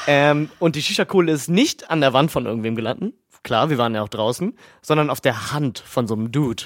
Ähm, 0.07 0.51
und 0.59 0.77
die 0.77 0.83
Shisha-Kohle 0.83 1.33
ist 1.33 1.49
nicht 1.49 1.91
an 1.91 2.01
der 2.01 2.13
Wand 2.13 2.31
von 2.31 2.45
irgendwem 2.45 2.77
gelandet. 2.77 3.15
Klar, 3.43 3.71
wir 3.71 3.79
waren 3.79 3.95
ja 3.95 4.03
auch 4.03 4.09
draußen, 4.09 4.57
sondern 4.83 5.09
auf 5.09 5.21
der 5.21 5.53
Hand 5.53 5.79
von 5.79 6.07
so 6.07 6.15
einem 6.15 6.31
Dude. 6.31 6.65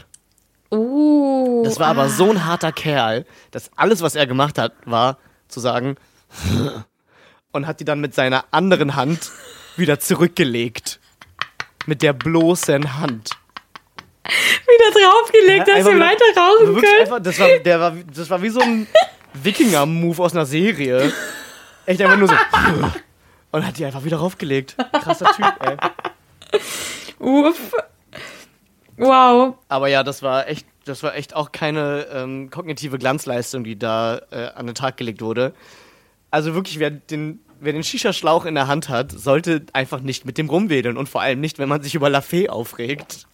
Uh. 0.72 1.62
Das 1.64 1.78
war 1.78 1.88
aber 1.88 2.08
so 2.08 2.30
ein 2.30 2.44
harter 2.44 2.72
Kerl, 2.72 3.24
dass 3.52 3.70
alles, 3.76 4.02
was 4.02 4.16
er 4.16 4.26
gemacht 4.26 4.58
hat, 4.58 4.72
war 4.84 5.18
zu 5.46 5.60
sagen 5.60 5.96
und 7.52 7.66
hat 7.66 7.78
die 7.78 7.84
dann 7.84 8.00
mit 8.00 8.14
seiner 8.14 8.46
anderen 8.50 8.96
Hand 8.96 9.30
wieder 9.76 10.00
zurückgelegt. 10.00 10.98
Mit 11.86 12.02
der 12.02 12.12
bloßen 12.12 12.98
Hand. 12.98 13.30
Wieder 14.24 15.00
draufgelegt, 15.00 15.68
dass 15.68 15.76
Einfach 15.76 15.92
wir 15.92 16.00
weiter 16.00 16.24
rauchen 16.36 16.80
können. 16.80 17.00
einfach, 17.00 17.20
das, 17.20 17.38
war, 17.38 17.48
der 17.58 17.80
war, 17.80 17.96
das 18.14 18.30
war 18.30 18.42
wie 18.42 18.48
so 18.48 18.60
ein 18.60 18.86
Wikinger-Move 19.34 20.22
aus 20.22 20.32
einer 20.34 20.46
Serie. 20.46 21.12
Echt 21.86 22.00
einfach 22.00 22.16
nur 22.16 22.28
so. 22.28 22.34
Und 23.50 23.66
hat 23.66 23.78
die 23.78 23.84
einfach 23.84 24.04
wieder 24.04 24.18
raufgelegt. 24.18 24.76
Krasser 24.92 25.32
Typ, 25.32 25.52
ey. 25.60 25.76
Uff. 27.18 27.72
Wow. 28.96 29.56
Aber 29.68 29.88
ja, 29.88 30.02
das 30.04 30.22
war 30.22 30.48
echt, 30.48 30.66
das 30.84 31.02
war 31.02 31.14
echt 31.14 31.34
auch 31.34 31.52
keine 31.52 32.06
ähm, 32.12 32.50
kognitive 32.50 32.98
Glanzleistung, 32.98 33.64
die 33.64 33.78
da 33.78 34.20
äh, 34.30 34.48
an 34.54 34.66
den 34.66 34.74
Tag 34.74 34.96
gelegt 34.96 35.20
wurde. 35.20 35.52
Also 36.30 36.54
wirklich, 36.54 36.78
wer 36.78 36.90
den, 36.90 37.40
wer 37.60 37.72
den 37.72 37.82
Shisha-Schlauch 37.82 38.44
in 38.44 38.54
der 38.54 38.68
Hand 38.68 38.88
hat, 38.88 39.12
sollte 39.12 39.64
einfach 39.72 40.00
nicht 40.00 40.24
mit 40.24 40.38
dem 40.38 40.48
rumwedeln 40.48 40.96
und 40.96 41.08
vor 41.08 41.20
allem 41.20 41.40
nicht, 41.40 41.58
wenn 41.58 41.68
man 41.68 41.82
sich 41.82 41.94
über 41.94 42.08
Lafay 42.08 42.48
aufregt. 42.48 43.26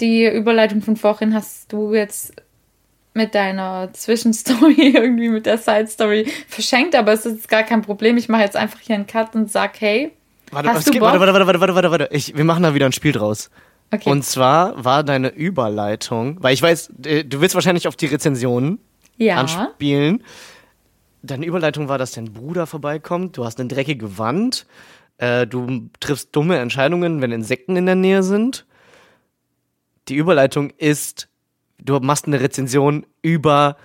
Die 0.00 0.26
Überleitung 0.26 0.82
von 0.82 0.96
vorhin 0.96 1.34
hast 1.34 1.72
du 1.72 1.94
jetzt 1.94 2.34
mit 3.14 3.34
deiner 3.34 3.90
Zwischenstory, 3.92 4.90
irgendwie 4.94 5.28
mit 5.30 5.46
der 5.46 5.58
Side-Story 5.58 6.30
verschenkt, 6.48 6.94
aber 6.94 7.12
es 7.12 7.24
ist 7.24 7.48
gar 7.48 7.62
kein 7.62 7.82
Problem. 7.82 8.16
Ich 8.18 8.28
mache 8.28 8.42
jetzt 8.42 8.56
einfach 8.56 8.80
hier 8.80 8.94
einen 8.94 9.06
Cut 9.06 9.34
und 9.34 9.50
sag, 9.50 9.80
hey, 9.80 10.12
Warte, 10.50 10.68
Hast 10.68 10.86
es 10.86 10.92
du 10.92 10.92
Bock? 10.92 11.02
warte, 11.02 11.20
warte, 11.20 11.46
warte, 11.46 11.60
warte, 11.60 11.74
warte, 11.74 11.90
warte. 11.90 12.08
Ich, 12.12 12.36
wir 12.36 12.44
machen 12.44 12.62
da 12.62 12.74
wieder 12.74 12.86
ein 12.86 12.92
Spiel 12.92 13.12
draus. 13.12 13.50
okay. 13.92 14.08
Und 14.08 14.24
zwar 14.24 14.84
war 14.84 15.02
deine 15.02 15.28
Überleitung, 15.28 16.36
weil 16.40 16.54
ich 16.54 16.62
weiß, 16.62 16.92
äh, 17.04 17.24
du 17.24 17.40
willst 17.40 17.54
wahrscheinlich 17.54 17.88
auf 17.88 17.96
die 17.96 18.06
Rezensionen 18.06 18.78
ja, 19.16 19.36
anspielen. 19.36 20.22
Deine 21.22 21.46
Überleitung 21.46 21.88
war, 21.88 21.98
dass 21.98 22.12
dein 22.12 22.32
Bruder 22.32 22.66
vorbeikommt. 22.66 23.36
Du 23.36 23.44
hast 23.44 23.58
eine 23.58 23.68
dreckige 23.68 24.18
Wand. 24.18 24.66
Äh, 25.18 25.46
du 25.46 25.88
triffst 25.98 26.34
dumme 26.36 26.58
Entscheidungen, 26.58 27.20
wenn 27.20 27.32
Insekten 27.32 27.76
in 27.76 27.86
der 27.86 27.96
Nähe 27.96 28.22
sind. 28.22 28.66
Die 30.08 30.16
Überleitung 30.16 30.70
ist, 30.78 31.28
du 31.78 31.98
machst 32.00 32.26
eine 32.26 32.40
Rezension 32.40 33.06
über 33.22 33.76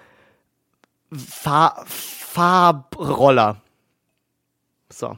Fa 1.11 1.83
Farbroller. 1.85 3.61
So. 4.89 5.17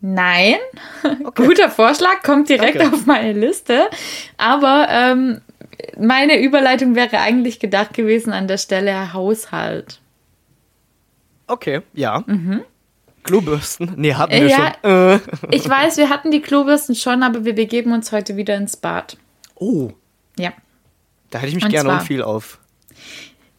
nein, 0.00 0.56
guter 1.34 1.70
Vorschlag, 1.70 2.22
kommt 2.22 2.48
direkt 2.48 2.78
Danke. 2.80 2.94
auf 2.96 3.06
meine 3.06 3.32
Liste. 3.32 3.88
Aber 4.36 4.86
ähm, 4.90 5.40
meine 5.98 6.40
Überleitung 6.40 6.94
wäre 6.94 7.18
eigentlich 7.18 7.60
gedacht 7.60 7.92
gewesen 7.94 8.32
an 8.32 8.46
der 8.48 8.58
Stelle 8.58 9.12
Haushalt. 9.12 10.00
Okay, 11.48 11.82
ja. 11.92 12.24
Klobürsten? 13.22 13.92
Nee, 13.96 14.14
hatten 14.14 14.32
wir 14.32 14.48
Ja. 14.48 14.72
schon. 14.82 14.90
Äh. 14.90 15.18
Ich 15.50 15.68
weiß, 15.68 15.96
wir 15.98 16.08
hatten 16.10 16.30
die 16.30 16.40
Klobürsten 16.40 16.94
schon, 16.94 17.22
aber 17.22 17.44
wir 17.44 17.54
begeben 17.54 17.92
uns 17.92 18.12
heute 18.12 18.36
wieder 18.36 18.56
ins 18.56 18.76
Bad. 18.76 19.16
Oh, 19.56 19.90
Ja. 20.38 20.52
da 21.30 21.38
hätte 21.38 21.48
ich 21.48 21.54
mich 21.54 21.64
Und 21.64 21.70
gerne 21.70 21.88
zwar- 21.88 22.00
viel 22.00 22.22
auf. 22.22 22.58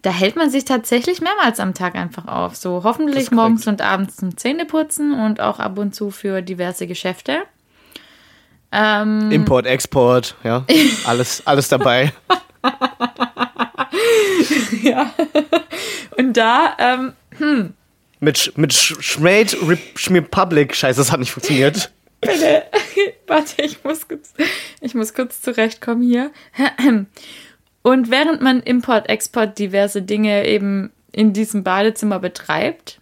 Da 0.04 0.12
hält 0.12 0.36
man 0.36 0.50
sich 0.50 0.64
tatsächlich 0.64 1.22
mehrmals 1.22 1.60
am 1.60 1.74
Tag 1.74 1.96
einfach 1.96 2.28
auf. 2.28 2.56
So 2.56 2.82
hoffentlich 2.84 3.32
morgens 3.32 3.66
korrekt. 3.66 3.82
und 3.82 3.86
abends 3.88 4.16
zum 4.16 4.38
Zähneputzen 4.38 5.20
und 5.20 5.42
auch 5.42 5.60
ab 5.60 5.78
und 5.80 5.96
zu 5.96 6.12
für 6.12 6.42
diverse 6.42 6.88
Geschäfte. 6.88 7.40
Ähm, 8.72 9.32
Import, 9.32 9.66
Export, 9.66 10.36
ja. 10.44 10.66
Alles, 11.06 11.42
alles 11.46 11.68
dabei. 11.70 12.14
ja. 14.84 15.12
Und 16.18 16.34
da, 16.38 16.76
ähm, 16.80 17.14
Mit, 18.20 18.38
Sch- 18.38 18.52
mit 18.56 18.72
Sch- 18.74 19.02
Schmade 19.02 19.78
Schmierpublic. 19.96 20.76
Scheiße, 20.76 21.00
das 21.00 21.12
hat 21.12 21.20
nicht 21.20 21.32
funktioniert. 21.32 21.92
Bitte, 22.22 22.64
warte, 23.28 23.62
ich 23.62 23.84
muss 23.84 24.08
kurz, 24.08 24.34
ich 24.82 24.96
muss 24.96 25.14
kurz 25.14 25.42
zurechtkommen 25.42 26.02
hier. 26.02 26.32
Und 27.84 28.12
während 28.12 28.42
man 28.42 28.62
Import, 28.62 29.08
Export 29.10 29.58
diverse 29.60 30.02
Dinge 30.02 30.46
eben 30.48 30.92
in 31.12 31.34
diesem 31.34 31.64
Badezimmer 31.64 32.20
betreibt, 32.20 33.00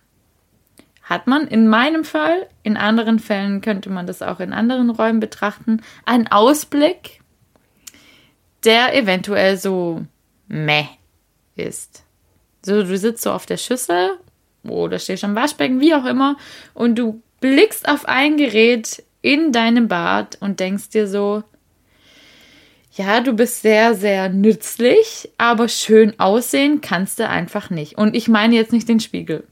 hat 1.05 1.27
man 1.27 1.47
in 1.47 1.67
meinem 1.67 2.03
Fall, 2.03 2.47
in 2.63 2.77
anderen 2.77 3.19
Fällen 3.19 3.61
könnte 3.61 3.89
man 3.89 4.07
das 4.07 4.21
auch 4.21 4.39
in 4.39 4.53
anderen 4.53 4.89
Räumen 4.89 5.19
betrachten, 5.19 5.81
einen 6.05 6.27
Ausblick, 6.27 7.21
der 8.63 8.95
eventuell 8.95 9.57
so 9.57 10.03
meh 10.47 10.87
ist. 11.55 12.03
So, 12.63 12.81
du 12.83 12.97
sitzt 12.97 13.21
so 13.21 13.31
auf 13.31 13.45
der 13.45 13.57
Schüssel 13.57 14.17
oder 14.63 14.97
stehst 14.97 15.23
am 15.23 15.35
Waschbecken, 15.35 15.79
wie 15.79 15.93
auch 15.93 16.05
immer, 16.05 16.37
und 16.73 16.95
du 16.95 17.21
blickst 17.39 17.87
auf 17.87 18.05
ein 18.05 18.37
Gerät 18.37 19.03
in 19.25 19.51
deinem 19.51 19.87
Bad 19.87 20.37
und 20.39 20.59
denkst 20.59 20.89
dir 20.89 21.07
so, 21.07 21.43
ja, 22.91 23.21
du 23.21 23.33
bist 23.33 23.63
sehr, 23.63 23.95
sehr 23.95 24.29
nützlich, 24.29 25.29
aber 25.39 25.67
schön 25.67 26.19
aussehen 26.19 26.79
kannst 26.79 27.17
du 27.17 27.27
einfach 27.27 27.71
nicht. 27.71 27.97
Und 27.97 28.15
ich 28.15 28.27
meine 28.27 28.55
jetzt 28.55 28.71
nicht 28.71 28.87
den 28.87 28.99
Spiegel. 28.99 29.43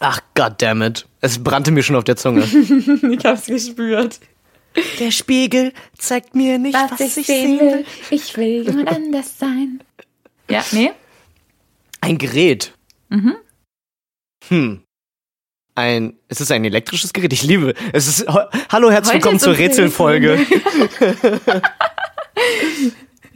Ach, 0.00 0.20
goddammit. 0.34 1.06
Es 1.22 1.42
brannte 1.42 1.70
mir 1.70 1.82
schon 1.82 1.96
auf 1.96 2.04
der 2.04 2.16
Zunge. 2.16 2.42
Ich 3.10 3.24
hab's 3.24 3.46
gespürt. 3.46 4.20
Der 5.00 5.10
Spiegel 5.10 5.72
zeigt 5.98 6.34
mir 6.34 6.58
nicht, 6.58 6.76
Ich 8.10 8.36
will 8.36 8.62
jemand 8.62 8.88
anders 8.88 9.38
sein. 9.38 9.82
Ja, 10.50 10.62
nee? 10.72 10.92
Ein 12.02 12.18
Gerät. 12.18 12.72
Mhm. 13.08 13.36
Hm. 14.48 14.82
Ein, 15.74 16.14
ist 16.28 16.40
es 16.40 16.50
ein 16.50 16.64
elektrisches 16.64 17.12
Gerät? 17.12 17.32
Ich 17.32 17.42
liebe. 17.42 17.74
Es 17.92 18.06
ist, 18.08 18.26
hallo, 18.28 18.90
herzlich 18.90 19.14
Heute 19.14 19.14
willkommen 19.14 19.36
ist 19.36 19.44
zur 19.44 19.56
Rätselfolge. 19.56 20.38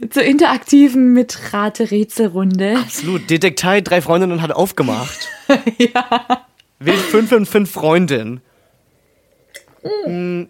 Zur 0.09 0.23
interaktiven 0.23 1.13
Mitrate-Rätselrunde. 1.13 2.77
Absolut. 2.77 3.29
Detektei, 3.29 3.79
drei 3.79 4.01
Freundinnen 4.01 4.41
hat 4.41 4.51
aufgemacht. 4.51 5.29
ja. 5.77 6.45
Wild 6.79 6.99
5 6.99 7.31
und 7.31 7.45
5 7.45 7.71
Freundin. 7.71 8.41
Hm. 9.81 10.49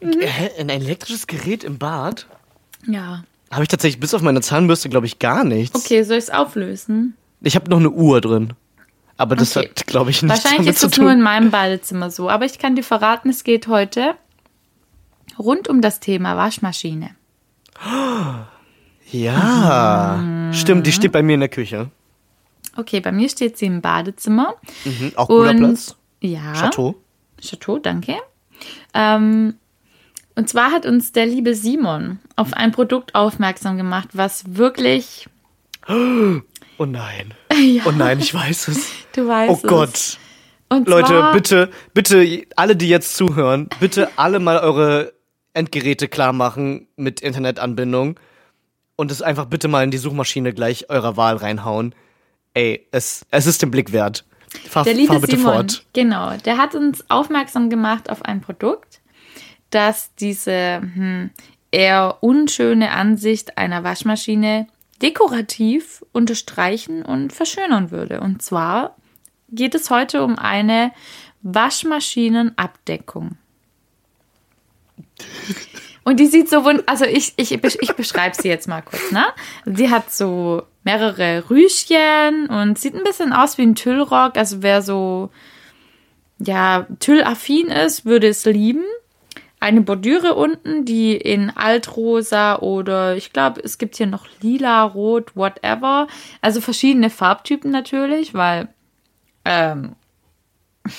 Hä? 0.00 0.50
Ein 0.58 0.70
elektrisches 0.70 1.26
Gerät 1.26 1.62
im 1.62 1.78
Bad? 1.78 2.26
Ja. 2.86 3.24
Habe 3.50 3.62
ich 3.62 3.68
tatsächlich 3.68 4.00
bis 4.00 4.14
auf 4.14 4.22
meine 4.22 4.40
Zahnbürste, 4.40 4.88
glaube 4.88 5.06
ich, 5.06 5.18
gar 5.18 5.44
nichts. 5.44 5.76
Okay, 5.76 6.02
soll 6.04 6.16
ich's 6.16 6.30
auflösen? 6.30 7.16
Ich 7.40 7.54
habe 7.56 7.70
noch 7.70 7.78
eine 7.78 7.90
Uhr 7.90 8.20
drin. 8.20 8.52
Aber 9.16 9.36
das 9.36 9.56
Okay. 9.56 9.68
hat, 9.68 9.86
glaube 9.86 10.10
ich, 10.10 10.22
nichts 10.22 10.38
Wahrscheinlich 10.44 10.66
damit 10.66 10.74
ist 10.74 10.80
zu 10.80 10.88
das 10.88 10.98
nur 10.98 11.10
in 11.10 11.18
tun. 11.18 11.24
meinem 11.24 11.50
Badezimmer 11.50 12.10
so. 12.10 12.28
Aber 12.30 12.44
ich 12.46 12.58
kann 12.58 12.74
dir 12.74 12.82
verraten, 12.82 13.28
es 13.30 13.44
geht 13.44 13.68
heute 13.68 14.14
rund 15.38 15.68
um 15.68 15.80
das 15.80 16.00
Thema 16.00 16.36
Waschmaschine. 16.36 17.10
Ja, 19.12 20.50
stimmt, 20.52 20.86
die 20.86 20.92
steht 20.92 21.12
bei 21.12 21.22
mir 21.22 21.34
in 21.34 21.40
der 21.40 21.48
Küche. 21.48 21.90
Okay, 22.76 23.00
bei 23.00 23.12
mir 23.12 23.28
steht 23.28 23.56
sie 23.56 23.66
im 23.66 23.80
Badezimmer. 23.80 24.54
Mhm, 24.84 25.12
auch 25.16 25.28
guter 25.28 25.50
Und- 25.50 25.58
Platz. 25.58 25.96
Ja. 26.20 26.54
Chateau. 26.54 26.96
Chateau, 27.40 27.78
danke. 27.78 28.16
Ähm, 28.94 29.54
und 30.34 30.48
zwar 30.48 30.72
hat 30.72 30.86
uns 30.86 31.12
der 31.12 31.26
liebe 31.26 31.54
Simon 31.54 32.18
auf 32.34 32.54
ein 32.54 32.72
Produkt 32.72 33.14
aufmerksam 33.14 33.76
gemacht, 33.76 34.08
was 34.14 34.56
wirklich, 34.56 35.28
Oh 36.78 36.84
nein. 36.86 37.34
Oh 37.86 37.90
nein, 37.92 38.18
ich 38.18 38.34
weiß 38.34 38.68
es. 38.68 38.90
du 39.14 39.26
weißt 39.28 39.50
Oh 39.52 39.58
es. 39.62 39.62
Gott. 39.68 40.18
Und 40.68 40.88
Leute, 40.88 41.30
bitte, 41.32 41.70
bitte, 41.92 42.46
alle, 42.56 42.74
die 42.74 42.88
jetzt 42.88 43.16
zuhören, 43.16 43.68
bitte 43.80 44.08
alle 44.16 44.40
mal 44.40 44.58
eure 44.58 45.12
Endgeräte 45.52 46.08
klar 46.08 46.32
machen 46.32 46.88
mit 46.96 47.20
Internetanbindung 47.20 48.18
und 48.96 49.10
es 49.12 49.22
einfach 49.22 49.44
bitte 49.44 49.68
mal 49.68 49.84
in 49.84 49.90
die 49.92 49.98
Suchmaschine 49.98 50.52
gleich 50.52 50.90
eurer 50.90 51.16
Wahl 51.16 51.36
reinhauen. 51.36 51.94
Ey, 52.54 52.88
es, 52.90 53.24
es 53.30 53.46
ist 53.46 53.62
den 53.62 53.70
Blick 53.70 53.92
wert. 53.92 54.24
Fahr, 54.68 54.84
Der 54.84 54.94
liebe 54.94 55.12
fahr 55.12 55.20
bitte 55.20 55.36
Simon, 55.36 55.52
fort. 55.54 55.86
genau, 55.92 56.36
der 56.44 56.58
hat 56.58 56.74
uns 56.74 57.04
aufmerksam 57.08 57.70
gemacht 57.70 58.08
auf 58.10 58.24
ein 58.24 58.40
Produkt, 58.40 59.00
das 59.70 60.14
diese 60.16 60.78
hm, 60.80 61.30
eher 61.72 62.18
unschöne 62.20 62.90
Ansicht 62.92 63.58
einer 63.58 63.82
Waschmaschine 63.84 64.66
dekorativ 65.04 66.02
unterstreichen 66.12 67.04
und 67.04 67.32
verschönern 67.32 67.90
würde. 67.90 68.20
Und 68.20 68.40
zwar 68.40 68.96
geht 69.50 69.74
es 69.74 69.90
heute 69.90 70.24
um 70.24 70.38
eine 70.38 70.92
Waschmaschinenabdeckung. 71.42 73.36
Und 76.04 76.20
die 76.20 76.26
sieht 76.26 76.48
so 76.48 76.64
wund, 76.64 76.82
also 76.86 77.04
ich, 77.04 77.34
ich, 77.36 77.52
ich 77.52 77.92
beschreibe 77.92 78.34
sie 78.34 78.48
jetzt 78.48 78.66
mal 78.66 78.80
kurz, 78.80 79.12
ne? 79.12 79.26
Sie 79.66 79.90
hat 79.90 80.10
so 80.10 80.62
mehrere 80.84 81.50
Rüschchen 81.50 82.46
und 82.48 82.78
sieht 82.78 82.94
ein 82.94 83.04
bisschen 83.04 83.34
aus 83.34 83.58
wie 83.58 83.62
ein 83.62 83.74
Tüllrock. 83.74 84.38
Also 84.38 84.62
wer 84.62 84.80
so, 84.80 85.30
ja, 86.38 86.86
Tüllaffin 86.98 87.68
ist, 87.68 88.06
würde 88.06 88.28
es 88.28 88.44
lieben. 88.46 88.84
Eine 89.64 89.80
Bordüre 89.80 90.34
unten, 90.34 90.84
die 90.84 91.16
in 91.16 91.48
Altrosa 91.48 92.56
oder 92.58 93.16
ich 93.16 93.32
glaube, 93.32 93.62
es 93.64 93.78
gibt 93.78 93.96
hier 93.96 94.06
noch 94.06 94.26
lila, 94.42 94.82
rot, 94.82 95.34
whatever. 95.34 96.06
Also 96.42 96.60
verschiedene 96.60 97.08
Farbtypen 97.08 97.70
natürlich, 97.70 98.34
weil 98.34 98.68
ähm, 99.46 99.96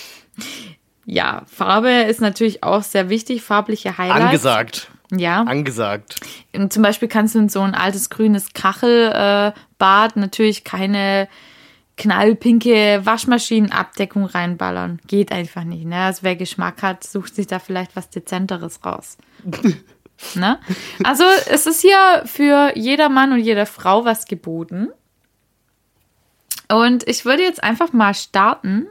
ja, 1.06 1.44
Farbe 1.46 1.92
ist 1.92 2.22
natürlich 2.22 2.64
auch 2.64 2.82
sehr 2.82 3.10
wichtig, 3.10 3.44
farbliche 3.44 4.00
Highlights. 4.00 4.26
Angesagt. 4.26 4.92
Ja. 5.12 5.44
Angesagt. 5.44 6.16
Und 6.56 6.74
zum 6.74 6.82
Beispiel 6.82 7.08
kannst 7.08 7.36
du 7.36 7.40
in 7.40 7.50
so 7.50 7.62
ein 7.62 7.76
altes 7.76 8.10
grünes 8.10 8.54
Kachelbad 8.54 9.54
äh, 10.16 10.20
natürlich 10.20 10.64
keine 10.64 11.28
knallpinke 11.98 13.02
Waschmaschinenabdeckung 13.06 14.26
reinballern. 14.26 15.00
Geht 15.08 15.32
einfach 15.32 15.64
nicht. 15.64 15.86
Ne? 15.86 15.98
Also 16.04 16.24
wer 16.24 16.36
Geschmack 16.36 16.82
hat, 16.82 17.04
sucht 17.04 17.36
sich 17.36 17.48
da 17.48 17.60
vielleicht 17.60 17.96
was 17.96 18.10
Dezenteres 18.10 18.84
raus. 18.86 19.18
ne? 20.36 20.60
Also 21.04 21.24
es 21.50 21.66
ist 21.68 21.82
hier 21.82 22.24
für 22.26 22.74
jeder 22.76 23.10
Mann 23.10 23.32
und 23.32 23.40
jede 23.40 23.66
Frau 23.66 24.04
was 24.06 24.26
geboten. 24.26 24.90
Und 26.68 27.08
ich 27.08 27.26
würde 27.26 27.44
jetzt 27.44 27.64
einfach 27.64 27.94
mal 27.94 28.14
starten 28.14 28.88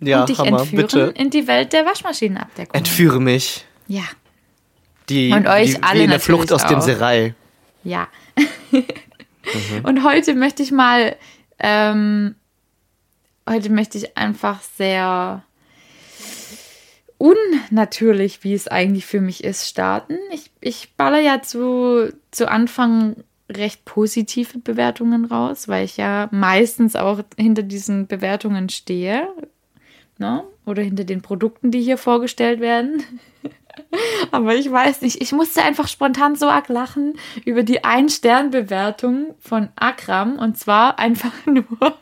Ja, 0.00 0.20
und 0.20 0.28
dich 0.28 0.38
Hammer, 0.38 0.60
entführen 0.60 0.82
bitte. 0.86 1.00
in 1.16 1.30
die 1.30 1.46
Welt 1.48 1.72
der 1.72 1.84
Waschmaschinenabdeckung. 1.84 2.74
Entführe 2.74 3.20
mich. 3.20 3.66
ja, 3.88 4.04
Die, 5.08 5.32
Und 5.32 5.46
euch 5.48 5.74
die, 5.74 5.82
alle 5.82 6.00
wie 6.00 6.04
in 6.04 6.10
der 6.10 6.20
Flucht 6.20 6.52
aus 6.52 6.64
dem 6.66 6.78
auch. 6.78 6.82
Serai. 6.82 7.34
ja. 7.82 8.08
Und 9.82 10.02
heute 10.04 10.34
möchte 10.34 10.62
ich 10.62 10.70
mal, 10.72 11.16
ähm, 11.58 12.34
heute 13.48 13.70
möchte 13.70 13.98
ich 13.98 14.16
einfach 14.16 14.62
sehr 14.62 15.44
unnatürlich, 17.18 18.44
wie 18.44 18.54
es 18.54 18.68
eigentlich 18.68 19.06
für 19.06 19.20
mich 19.20 19.44
ist, 19.44 19.68
starten. 19.68 20.18
Ich, 20.32 20.50
ich 20.60 20.94
baller 20.96 21.20
ja 21.20 21.42
zu, 21.42 22.12
zu 22.30 22.50
Anfang 22.50 23.16
recht 23.50 23.84
positive 23.84 24.58
Bewertungen 24.58 25.24
raus, 25.24 25.68
weil 25.68 25.84
ich 25.84 25.96
ja 25.96 26.28
meistens 26.32 26.96
auch 26.96 27.20
hinter 27.36 27.62
diesen 27.62 28.06
Bewertungen 28.06 28.68
stehe. 28.68 29.28
Ne? 30.18 30.44
Oder 30.66 30.82
hinter 30.82 31.04
den 31.04 31.22
Produkten, 31.22 31.70
die 31.70 31.82
hier 31.82 31.98
vorgestellt 31.98 32.60
werden. 32.60 33.02
Aber 34.30 34.54
ich 34.54 34.70
weiß 34.70 35.02
nicht, 35.02 35.20
ich 35.20 35.32
musste 35.32 35.62
einfach 35.62 35.88
spontan 35.88 36.36
so 36.36 36.48
arg 36.48 36.68
lachen 36.68 37.18
über 37.44 37.62
die 37.62 37.84
Ein-Stern-Bewertung 37.84 39.34
von 39.40 39.68
Akram 39.76 40.38
und 40.38 40.58
zwar 40.58 40.98
einfach 40.98 41.32
nur 41.46 41.98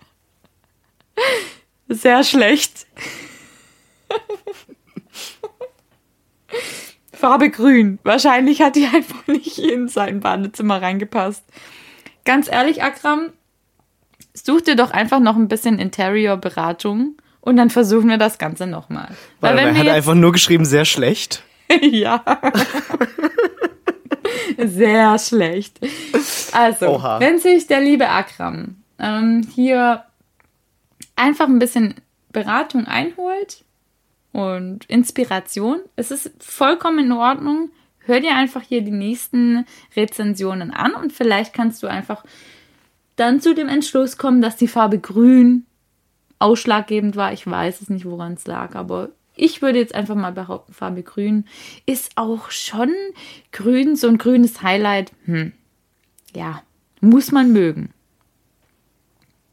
sehr 1.88 2.24
schlecht. 2.24 2.86
Farbe 7.12 7.50
grün. 7.50 7.98
Wahrscheinlich 8.02 8.60
hat 8.62 8.76
die 8.76 8.86
einfach 8.86 9.26
nicht 9.26 9.58
in 9.58 9.88
sein 9.88 10.20
Badezimmer 10.20 10.82
reingepasst. 10.82 11.44
Ganz 12.24 12.50
ehrlich, 12.50 12.82
Akram, 12.82 13.32
such 14.34 14.62
dir 14.62 14.76
doch 14.76 14.90
einfach 14.90 15.20
noch 15.20 15.36
ein 15.36 15.48
bisschen 15.48 15.78
Interior-Beratung 15.78 17.16
und 17.40 17.56
dann 17.56 17.70
versuchen 17.70 18.08
wir 18.08 18.18
das 18.18 18.38
Ganze 18.38 18.66
nochmal. 18.66 19.08
Weil 19.40 19.58
er 19.58 19.76
hat 19.76 19.88
einfach 19.88 20.14
nur 20.14 20.32
geschrieben, 20.32 20.64
sehr 20.64 20.84
schlecht. 20.84 21.42
ja. 21.80 22.22
Sehr 24.58 25.18
schlecht. 25.18 25.80
Also, 26.52 26.96
Oha. 26.96 27.20
wenn 27.20 27.38
sich 27.38 27.66
der 27.66 27.80
liebe 27.80 28.08
Akram 28.08 28.76
ähm, 28.98 29.46
hier 29.54 30.04
einfach 31.16 31.48
ein 31.48 31.58
bisschen 31.58 31.94
Beratung 32.32 32.86
einholt 32.86 33.64
und 34.32 34.84
Inspiration, 34.86 35.80
es 35.96 36.10
ist 36.10 36.30
vollkommen 36.38 37.06
in 37.06 37.12
Ordnung. 37.12 37.70
Hör 38.04 38.20
dir 38.20 38.34
einfach 38.34 38.62
hier 38.62 38.82
die 38.82 38.90
nächsten 38.90 39.64
Rezensionen 39.94 40.72
an 40.72 40.94
und 40.94 41.12
vielleicht 41.12 41.54
kannst 41.54 41.82
du 41.82 41.86
einfach 41.86 42.24
dann 43.16 43.40
zu 43.40 43.54
dem 43.54 43.68
Entschluss 43.68 44.16
kommen, 44.16 44.40
dass 44.40 44.56
die 44.56 44.68
Farbe 44.68 44.98
grün 44.98 45.66
ausschlaggebend 46.38 47.14
war. 47.14 47.32
Ich 47.32 47.46
weiß 47.46 47.80
es 47.80 47.88
nicht, 47.88 48.04
woran 48.04 48.34
es 48.34 48.46
lag, 48.46 48.74
aber 48.74 49.10
ich 49.42 49.60
würde 49.60 49.80
jetzt 49.80 49.94
einfach 49.94 50.14
mal 50.14 50.30
behaupten, 50.30 50.72
Farbe 50.72 51.02
grün 51.02 51.46
ist 51.84 52.12
auch 52.14 52.52
schon 52.52 52.92
grün, 53.50 53.96
so 53.96 54.06
ein 54.06 54.16
grünes 54.16 54.62
Highlight. 54.62 55.10
Hm. 55.24 55.52
Ja, 56.34 56.62
muss 57.00 57.32
man 57.32 57.52
mögen. 57.52 57.92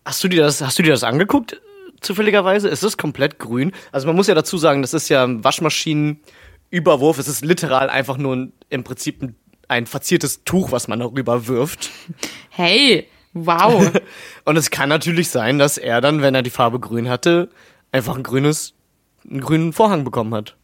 Hast 0.05 0.23
du 0.23 0.27
dir 0.27 0.43
das, 0.43 0.61
hast 0.61 0.77
du 0.77 0.83
dir 0.83 0.91
das 0.91 1.03
angeguckt, 1.03 1.59
zufälligerweise? 2.01 2.69
Ist 2.69 2.83
es 2.83 2.97
komplett 2.97 3.39
grün? 3.39 3.71
Also 3.91 4.05
man 4.05 4.15
muss 4.15 4.27
ja 4.27 4.35
dazu 4.35 4.59
sagen, 4.59 4.83
das 4.83 4.93
ist 4.93 5.09
ja 5.09 5.23
ein 5.23 5.43
Waschmaschinenüberwurf. 5.43 7.17
Es 7.17 7.27
ist 7.27 7.43
literal 7.43 7.89
einfach 7.89 8.17
nur 8.17 8.35
ein, 8.35 8.53
im 8.69 8.83
Prinzip 8.83 9.23
ein, 9.23 9.35
ein 9.69 9.87
verziertes 9.87 10.43
Tuch, 10.43 10.71
was 10.71 10.87
man 10.87 10.99
darüber 10.99 11.47
wirft. 11.47 11.89
Hey, 12.51 13.07
wow. 13.33 13.91
Und 14.45 14.55
es 14.55 14.69
kann 14.69 14.89
natürlich 14.89 15.29
sein, 15.29 15.57
dass 15.57 15.79
er 15.79 15.99
dann, 15.99 16.21
wenn 16.21 16.35
er 16.35 16.43
die 16.43 16.51
Farbe 16.51 16.79
grün 16.79 17.09
hatte, 17.09 17.49
einfach 17.91 18.15
ein 18.15 18.23
grünes, 18.23 18.75
einen 19.29 19.41
grünen 19.41 19.73
Vorhang 19.73 20.03
bekommen 20.03 20.33
hat. 20.33 20.55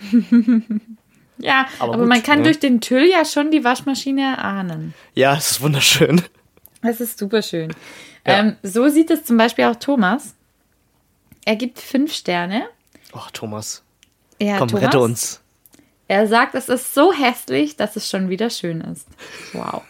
ja, 1.38 1.66
Aber 1.78 1.94
aber, 1.94 2.02
gut, 2.02 2.08
man 2.08 2.22
kann 2.22 2.38
ne? 2.38 2.44
durch 2.44 2.58
den 2.58 2.80
Tüll 2.80 3.04
ja 3.04 3.24
schon 3.24 3.50
die 3.50 3.64
Waschmaschine 3.64 4.22
erahnen. 4.22 4.94
Ja, 5.14 5.36
es 5.36 5.52
ist 5.52 5.60
wunderschön. 5.60 6.22
Das 6.82 7.00
ist 7.00 7.18
super 7.18 7.42
schön. 7.42 7.74
Ja. 8.26 8.38
Ähm, 8.38 8.56
so 8.62 8.88
sieht 8.88 9.10
es 9.10 9.24
zum 9.24 9.36
Beispiel 9.36 9.64
auch 9.64 9.76
Thomas. 9.76 10.34
Er 11.44 11.56
gibt 11.56 11.78
fünf 11.78 12.12
Sterne. 12.12 12.66
Oh, 13.12 13.26
Thomas, 13.32 13.82
Ja, 14.40 14.58
komm, 14.58 14.68
Thomas, 14.68 14.84
rette 14.84 15.00
uns. 15.00 15.40
Er 16.08 16.26
sagt, 16.26 16.54
es 16.54 16.68
ist 16.68 16.94
so 16.94 17.12
hässlich, 17.12 17.76
dass 17.76 17.96
es 17.96 18.08
schon 18.08 18.28
wieder 18.28 18.50
schön 18.50 18.80
ist. 18.80 19.06
Wow. 19.52 19.82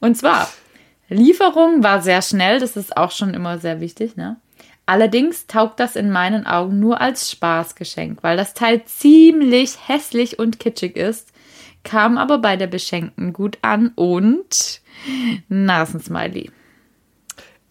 Und 0.00 0.16
zwar, 0.16 0.48
Lieferung 1.08 1.82
war 1.82 2.02
sehr 2.02 2.22
schnell, 2.22 2.58
das 2.60 2.76
ist 2.76 2.96
auch 2.96 3.10
schon 3.10 3.34
immer 3.34 3.58
sehr 3.58 3.80
wichtig, 3.80 4.16
ne? 4.16 4.36
Allerdings 4.92 5.46
taugt 5.46 5.80
das 5.80 5.96
in 5.96 6.10
meinen 6.10 6.46
Augen 6.46 6.78
nur 6.78 7.00
als 7.00 7.30
Spaßgeschenk, 7.30 8.22
weil 8.22 8.36
das 8.36 8.52
Teil 8.52 8.84
ziemlich 8.84 9.88
hässlich 9.88 10.38
und 10.38 10.60
kitschig 10.60 10.96
ist, 10.96 11.32
kam 11.82 12.18
aber 12.18 12.36
bei 12.36 12.58
der 12.58 12.66
Beschenkten 12.66 13.32
gut 13.32 13.56
an 13.62 13.92
und 13.94 14.82
Nasensmiley. 15.48 16.50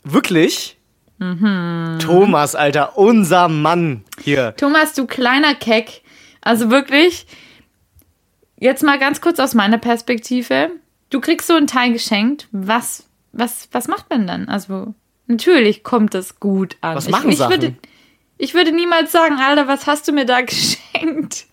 Wirklich? 0.03 0.79
Mhm. 1.19 1.99
Thomas, 2.01 2.55
Alter, 2.55 2.97
unser 2.97 3.49
Mann 3.49 4.03
hier. 4.23 4.55
Thomas, 4.57 4.95
du 4.95 5.05
kleiner 5.05 5.53
Keck. 5.53 6.01
Also 6.41 6.71
wirklich, 6.71 7.27
jetzt 8.59 8.81
mal 8.81 8.97
ganz 8.97 9.21
kurz 9.21 9.37
aus 9.37 9.53
meiner 9.53 9.77
Perspektive. 9.77 10.71
Du 11.11 11.21
kriegst 11.21 11.47
so 11.47 11.53
ein 11.53 11.67
Teil 11.67 11.93
geschenkt. 11.93 12.47
Was, 12.51 13.07
was, 13.31 13.69
was 13.71 13.87
macht 13.87 14.09
man 14.09 14.25
dann? 14.25 14.49
Also, 14.49 14.95
natürlich 15.31 15.83
kommt 15.83 16.15
es 16.15 16.39
gut 16.39 16.77
an. 16.81 16.95
Was 16.95 17.09
machen 17.09 17.29
ich, 17.29 17.33
ich 17.33 17.39
Sachen? 17.39 17.51
Würde, 17.51 17.75
ich 18.37 18.53
würde 18.53 18.71
niemals 18.71 19.11
sagen, 19.11 19.35
Alter, 19.35 19.67
was 19.67 19.87
hast 19.87 20.07
du 20.07 20.11
mir 20.11 20.25
da 20.25 20.41
geschenkt? 20.41 21.45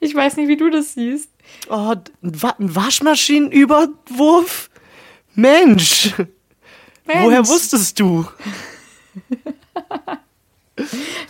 Ich 0.00 0.14
weiß 0.14 0.36
nicht, 0.36 0.48
wie 0.48 0.56
du 0.56 0.70
das 0.70 0.94
siehst. 0.94 1.30
Oh, 1.68 1.94
ein, 1.94 2.02
Wa 2.22 2.54
ein 2.58 2.74
Waschmaschinenüberwurf? 2.74 4.70
Mensch, 5.34 6.14
woher 7.04 7.30
Mensch, 7.30 7.48
wusstest 7.48 8.00
du? 8.00 8.26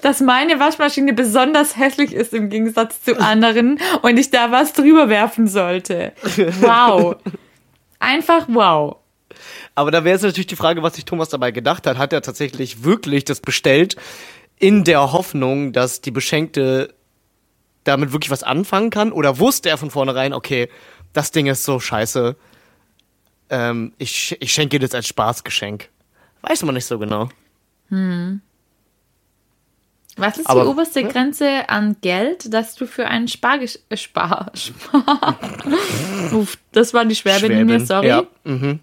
dass 0.02 0.20
meine 0.20 0.58
Waschmaschine 0.58 1.12
besonders 1.12 1.76
hässlich 1.76 2.12
ist 2.12 2.34
im 2.34 2.50
Gegensatz 2.50 3.02
zu 3.02 3.18
anderen 3.18 3.78
und 4.02 4.16
ich 4.16 4.30
da 4.30 4.50
was 4.50 4.72
drüber 4.72 5.08
werfen 5.08 5.46
sollte? 5.46 6.12
Wow. 6.60 7.16
Einfach 7.98 8.46
wow. 8.48 8.96
Aber 9.76 9.90
da 9.90 10.02
wäre 10.04 10.14
jetzt 10.14 10.22
natürlich 10.22 10.46
die 10.46 10.56
Frage, 10.56 10.82
was 10.82 10.94
sich 10.96 11.04
Thomas 11.04 11.28
dabei 11.28 11.52
gedacht 11.52 11.86
hat. 11.86 11.98
Hat 11.98 12.12
er 12.12 12.22
tatsächlich 12.22 12.82
wirklich 12.82 13.24
das 13.24 13.40
bestellt 13.40 13.94
in 14.58 14.84
der 14.84 15.12
Hoffnung, 15.12 15.72
dass 15.72 16.00
die 16.00 16.10
Beschenkte 16.10 16.94
damit 17.84 18.12
wirklich 18.12 18.30
was 18.30 18.42
anfangen 18.42 18.90
kann? 18.90 19.12
Oder 19.12 19.38
wusste 19.38 19.68
er 19.68 19.76
von 19.76 19.90
vornherein, 19.90 20.32
okay, 20.32 20.68
das 21.12 21.30
Ding 21.30 21.46
ist 21.46 21.62
so 21.62 21.78
scheiße, 21.78 22.36
ähm, 23.50 23.92
ich, 23.98 24.36
ich 24.40 24.52
schenke 24.52 24.78
dir 24.78 24.86
das 24.86 24.94
als 24.94 25.06
Spaßgeschenk? 25.08 25.90
Weiß 26.40 26.62
man 26.62 26.74
nicht 26.74 26.86
so 26.86 26.98
genau. 26.98 27.28
Was 30.16 30.38
ist 30.38 30.48
Aber- 30.48 30.62
die 30.62 30.68
oberste 30.68 31.04
Grenze 31.04 31.68
an 31.68 31.96
Geld, 32.00 32.52
das 32.52 32.76
du 32.76 32.86
für 32.86 33.06
einen 33.06 33.28
Spargesch 33.28 33.78
äh, 33.90 33.96
Spar, 33.98 34.50
Spar. 34.54 35.38
Uff, 36.32 36.56
das 36.72 36.94
war 36.94 37.04
die 37.04 37.14
Schwäbin 37.14 37.52
in 37.52 37.66
mir, 37.66 37.84
sorry. 37.84 38.08
Ja, 38.08 38.24
mhm. 38.44 38.80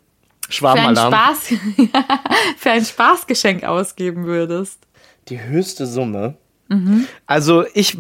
Für 1.00 1.10
ein. 1.10 1.14
Spaß, 1.14 1.48
für 2.58 2.72
ein 2.72 2.86
Spaßgeschenk 2.86 3.64
ausgeben 3.64 4.26
würdest. 4.26 4.80
Die 5.30 5.42
höchste 5.42 5.88
Summe. 5.88 6.38
Also 7.26 7.66
ich, 7.74 7.98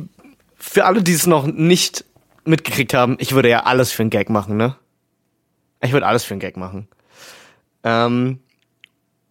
für 0.56 0.86
alle, 0.86 1.04
die 1.04 1.14
es 1.14 1.28
noch 1.28 1.46
nicht 1.46 2.06
mitgekriegt 2.46 2.94
haben, 2.94 3.18
ich 3.20 3.34
würde 3.34 3.50
ja 3.50 3.64
alles 3.64 3.92
für 3.92 4.04
einen 4.04 4.10
Gag 4.10 4.30
machen, 4.30 4.58
ne? 4.58 4.76
Ich 5.82 5.92
würde 5.92 6.06
alles 6.06 6.24
für 6.24 6.34
einen 6.34 6.40
Gag 6.40 6.58
machen. 6.58 6.88
Ähm, 7.84 8.40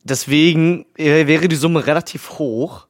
deswegen 0.04 0.86
wäre 0.96 1.48
die 1.48 1.56
Summe 1.56 1.86
relativ 1.86 2.38
hoch. 2.38 2.86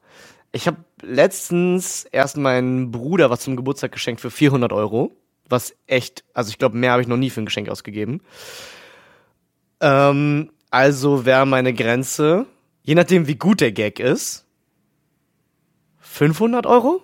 Ich 0.53 0.67
habe 0.67 0.79
letztens 1.01 2.05
erst 2.05 2.37
meinem 2.37 2.91
Bruder 2.91 3.31
was 3.31 3.41
zum 3.41 3.57
Geburtstag 3.57 3.93
geschenkt 3.93 4.21
für 4.21 4.31
400 4.31 4.73
Euro. 4.73 5.17
Was 5.49 5.75
echt, 5.87 6.25
also 6.35 6.51
ich 6.51 6.59
glaube, 6.59 6.77
mehr 6.77 6.93
habe 6.93 7.03
ich 7.03 7.09
noch 7.09 7.17
nie 7.17 7.31
für 7.31 7.41
ein 7.41 7.47
Geschenk 7.47 7.69
ausgegeben. 7.69 8.21
Ähm, 9.83 10.51
also 10.71 11.25
wäre 11.27 11.45
meine 11.47 11.75
Grenze, 11.75 12.47
je 12.83 12.95
nachdem 12.95 13.27
wie 13.27 13.35
gut 13.35 13.61
der 13.61 13.73
Gag 13.73 13.99
ist, 14.01 14.47
500 16.01 16.65
Euro? 16.67 17.03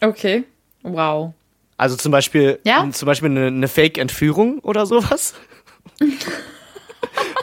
Okay. 0.00 0.44
Wow. 0.82 1.32
Also 1.76 1.96
zum 1.96 2.12
Beispiel, 2.12 2.58
Ja? 2.64 2.88
zum 2.90 3.06
Beispiel 3.06 3.30
eine, 3.30 3.46
eine 3.48 3.68
Fake-Entführung 3.68 4.58
oder 4.60 4.86
sowas? 4.86 5.34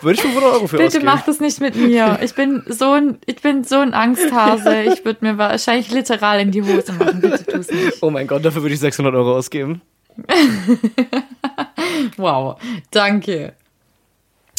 Würde 0.01 0.15
ich 0.15 0.21
500 0.21 0.53
Euro 0.53 0.67
für 0.67 0.77
Bitte 0.77 0.87
ausgeben. 0.87 1.05
mach 1.05 1.21
das 1.25 1.39
nicht 1.39 1.61
mit 1.61 1.75
mir. 1.75 2.19
Ich 2.23 2.33
bin 2.33 2.63
so 2.67 2.91
ein, 2.93 3.19
ich 3.27 3.41
bin 3.41 3.63
so 3.63 3.77
ein 3.77 3.93
Angsthase. 3.93 4.83
Ich 4.83 5.05
würde 5.05 5.23
mir 5.23 5.37
wahrscheinlich 5.37 5.91
literal 5.91 6.39
in 6.39 6.51
die 6.51 6.63
Hose 6.63 6.91
machen. 6.93 7.21
Bitte 7.21 7.45
tu's 7.45 7.69
nicht. 7.69 7.97
Oh 8.01 8.09
mein 8.09 8.25
Gott, 8.25 8.43
dafür 8.43 8.63
würde 8.63 8.73
ich 8.73 8.79
600 8.79 9.13
Euro 9.13 9.35
ausgeben. 9.37 9.81
Wow. 12.17 12.59
Danke. 12.91 13.53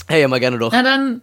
Hey, 0.09 0.23
immer 0.23 0.41
gerne 0.41 0.59
doch. 0.59 0.73
Na 0.73 0.83
dann. 0.83 1.23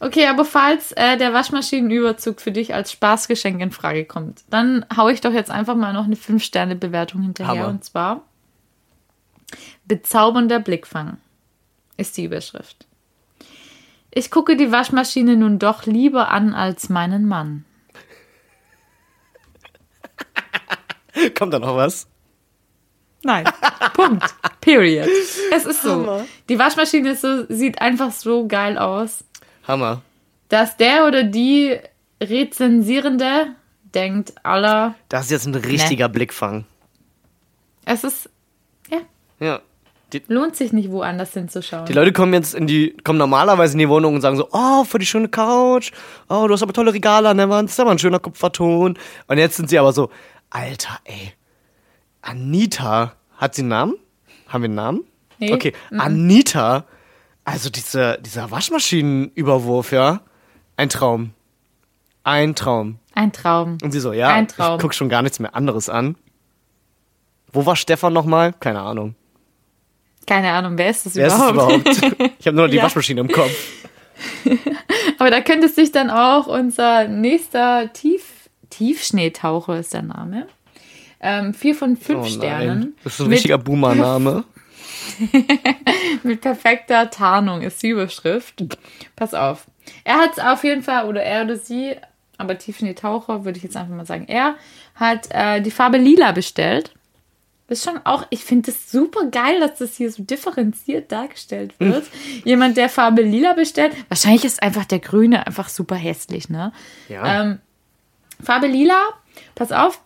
Okay, 0.00 0.26
aber 0.26 0.44
falls 0.44 0.92
äh, 0.92 1.16
der 1.16 1.32
Waschmaschinenüberzug 1.32 2.40
für 2.40 2.52
dich 2.52 2.74
als 2.74 2.92
Spaßgeschenk 2.92 3.60
in 3.60 3.70
Frage 3.70 4.04
kommt, 4.04 4.42
dann 4.50 4.84
hau 4.94 5.08
ich 5.08 5.20
doch 5.20 5.32
jetzt 5.32 5.50
einfach 5.50 5.76
mal 5.76 5.92
noch 5.92 6.04
eine 6.04 6.16
5-Sterne-Bewertung 6.16 7.22
hinterher. 7.22 7.62
Hammer. 7.62 7.68
Und 7.68 7.84
zwar 7.84 8.22
Bezaubernder 9.86 10.60
Blickfang 10.60 11.18
ist 11.96 12.16
die 12.16 12.24
Überschrift. 12.24 12.86
Ich 14.10 14.30
gucke 14.30 14.56
die 14.56 14.72
Waschmaschine 14.72 15.36
nun 15.36 15.58
doch 15.58 15.86
lieber 15.86 16.30
an 16.30 16.54
als 16.54 16.88
meinen 16.88 17.26
Mann. 17.26 17.64
Kommt 21.38 21.54
da 21.54 21.58
noch 21.58 21.76
was? 21.76 22.08
Nein. 23.24 23.44
Punkt. 23.94 24.22
Period. 24.60 25.08
Es 25.50 25.64
ist 25.64 25.82
so. 25.82 26.22
Die 26.48 26.58
Waschmaschine 26.58 27.10
ist 27.12 27.22
so, 27.22 27.44
sieht 27.48 27.80
einfach 27.80 28.12
so 28.12 28.46
geil 28.46 28.78
aus, 28.78 29.24
Hammer. 29.66 30.02
dass 30.48 30.76
der 30.76 31.06
oder 31.06 31.24
die 31.24 31.78
Rezensierende 32.22 33.48
denkt, 33.94 34.34
aller, 34.42 34.94
Das 35.08 35.26
ist 35.26 35.30
jetzt 35.30 35.46
ein 35.46 35.54
richtiger 35.54 36.08
Blickfang. 36.08 36.64
es 37.84 38.04
ist, 38.04 38.28
ja, 38.90 38.98
Ja. 39.40 39.60
Die, 40.12 40.22
lohnt 40.28 40.54
sich 40.54 40.72
nicht 40.72 40.92
woanders 40.92 41.32
hinzuschauen. 41.32 41.86
die 41.86 41.92
Leute 41.92 42.12
kommen 42.12 42.34
jetzt 42.34 42.54
in 42.54 42.68
die, 42.68 42.96
kommen 43.02 43.18
normalerweise 43.18 43.72
in 43.72 43.80
die 43.80 43.88
Wohnung 43.88 44.14
und 44.14 44.20
sagen 44.20 44.36
so, 44.36 44.48
oh, 44.52 44.84
für 44.84 45.00
die 45.00 45.06
schöne 45.06 45.28
Couch, 45.28 45.90
oh, 46.28 46.46
du 46.46 46.54
hast 46.54 46.62
aber 46.62 46.72
tolle 46.72 46.92
Regale 46.92 47.28
an 47.30 47.36
der 47.38 47.48
Wand, 47.50 47.68
ist 47.68 47.80
aber 47.80 47.90
ein 47.90 47.98
schöner 47.98 48.20
Kupferton. 48.20 48.96
Und 49.26 49.38
jetzt 49.38 49.56
sind 49.56 49.68
sie 49.70 49.78
aber 49.78 49.92
so, 49.92 50.10
Alter, 50.50 51.00
ey, 51.04 51.32
Anita, 52.24 53.12
hat 53.36 53.54
sie 53.54 53.62
einen 53.62 53.68
Namen? 53.68 53.94
Haben 54.48 54.62
wir 54.62 54.66
einen 54.66 54.74
Namen? 54.74 55.04
Nee. 55.38 55.52
Okay, 55.52 55.72
Anita, 55.90 56.84
also 57.44 57.68
diese, 57.70 58.18
dieser 58.24 58.50
Waschmaschinenüberwurf, 58.50 59.92
ja, 59.92 60.20
ein 60.76 60.88
Traum. 60.88 61.30
Ein 62.22 62.54
Traum. 62.54 62.98
Ein 63.14 63.32
Traum. 63.32 63.78
Und 63.82 63.92
sie 63.92 64.00
so, 64.00 64.12
ja, 64.12 64.28
Ein 64.28 64.48
Traum. 64.48 64.76
ich 64.76 64.82
guck 64.82 64.94
schon 64.94 65.08
gar 65.08 65.22
nichts 65.22 65.38
mehr 65.38 65.54
anderes 65.54 65.88
an. 65.88 66.16
Wo 67.52 67.66
war 67.66 67.76
Stefan 67.76 68.12
nochmal? 68.12 68.52
Keine 68.58 68.80
Ahnung. 68.80 69.14
Keine 70.26 70.50
Ahnung, 70.52 70.78
wer 70.78 70.88
ist 70.90 71.04
das 71.04 71.14
Wer 71.16 71.26
ist 71.26 71.34
es 71.34 71.50
überhaupt? 71.50 71.86
überhaupt? 71.86 72.32
Ich 72.38 72.46
habe 72.46 72.56
nur 72.56 72.64
noch 72.66 72.70
die 72.70 72.78
Ja. 72.78 72.82
Waschmaschine 72.84 73.20
im 73.20 73.28
Kopf. 73.28 73.52
Aber 75.18 75.30
da 75.30 75.40
könnte 75.42 75.68
sich 75.68 75.92
dann 75.92 76.08
auch 76.10 76.46
unser 76.46 77.06
nächster 77.08 77.92
Tief 77.92 78.24
Tiefschneetaucher 78.70 79.78
ist 79.78 79.92
der 79.94 80.02
Name. 80.02 80.46
Ähm, 81.26 81.54
vier 81.54 81.74
von 81.74 81.96
fünf 81.96 82.26
Oh. 82.26 82.28
Sternen. 82.28 82.94
Das 83.02 83.14
ist 83.14 83.20
ein 83.20 83.28
Mit- 83.28 83.36
richtiger 83.36 83.56
Boomer-Name. 83.58 84.44
Mit 86.22 86.40
perfekter 86.42 87.10
Tarnung 87.10 87.62
ist 87.62 87.82
die 87.82 87.88
Überschrift. 87.88 88.62
Pass 89.16 89.34
auf. 89.34 89.66
Er 90.04 90.16
hat 90.18 90.38
auf 90.40 90.64
jeden 90.64 90.82
Fall, 90.82 91.06
oder 91.06 91.22
er 91.22 91.44
oder 91.44 91.56
sie, 91.56 91.94
aber 92.38 92.58
Tiffany 92.58 92.94
Taucher 92.94 93.44
würde 93.44 93.56
ich 93.58 93.62
jetzt 93.64 93.76
einfach 93.76 93.94
mal 93.94 94.06
sagen, 94.06 94.26
er 94.28 94.56
hat 94.94 95.28
äh, 95.30 95.60
die 95.60 95.70
Farbe 95.70 95.98
Lila 95.98 96.32
bestellt. 96.32 96.92
Das 97.68 97.78
ist 97.78 97.84
schon 97.86 98.00
auch, 98.04 98.26
ich 98.28 98.44
finde 98.44 98.70
es 98.70 98.90
super 98.92 99.26
geil, 99.30 99.58
dass 99.60 99.78
das 99.78 99.96
hier 99.96 100.10
so 100.12 100.22
differenziert 100.22 101.10
dargestellt 101.10 101.74
wird. 101.78 102.04
Jemand, 102.44 102.76
der 102.76 102.90
Farbe 102.90 103.22
Lila 103.22 103.54
bestellt. 103.54 103.94
Wahrscheinlich 104.08 104.44
ist 104.44 104.62
einfach 104.62 104.84
der 104.84 104.98
Grüne 104.98 105.46
einfach 105.46 105.70
super 105.70 105.96
hässlich, 105.96 106.50
ne? 106.50 106.72
Ja. 107.08 107.42
Ähm, 107.42 107.58
Farbe 108.42 108.66
Lila, 108.66 109.00
pass 109.54 109.72
auf, 109.72 110.00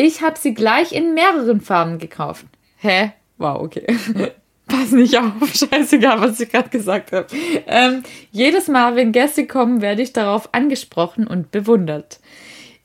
ich 0.00 0.22
habe 0.22 0.38
sie 0.38 0.54
gleich 0.54 0.92
in 0.92 1.12
mehreren 1.12 1.60
Farben 1.60 1.98
gekauft. 1.98 2.46
Hä? 2.78 3.12
Wow, 3.36 3.60
okay. 3.60 3.86
Pass 4.66 4.92
nicht 4.92 5.18
auf, 5.18 5.32
scheißegal, 5.52 6.20
was 6.22 6.40
ich 6.40 6.50
gerade 6.50 6.70
gesagt 6.70 7.12
habe. 7.12 7.26
Ähm, 7.66 8.02
jedes 8.30 8.68
Mal, 8.68 8.96
wenn 8.96 9.12
Gäste 9.12 9.46
kommen, 9.46 9.82
werde 9.82 10.00
ich 10.00 10.12
darauf 10.12 10.54
angesprochen 10.54 11.26
und 11.26 11.50
bewundert. 11.50 12.20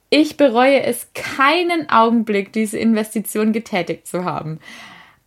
Ich 0.10 0.36
bereue 0.36 0.84
es 0.84 1.08
keinen 1.13 1.89
Augenblick, 1.89 2.51
diese 2.51 2.78
Investition 2.80 3.54
getätigt 3.54 4.08
zu 4.08 4.25
haben. 4.25 4.60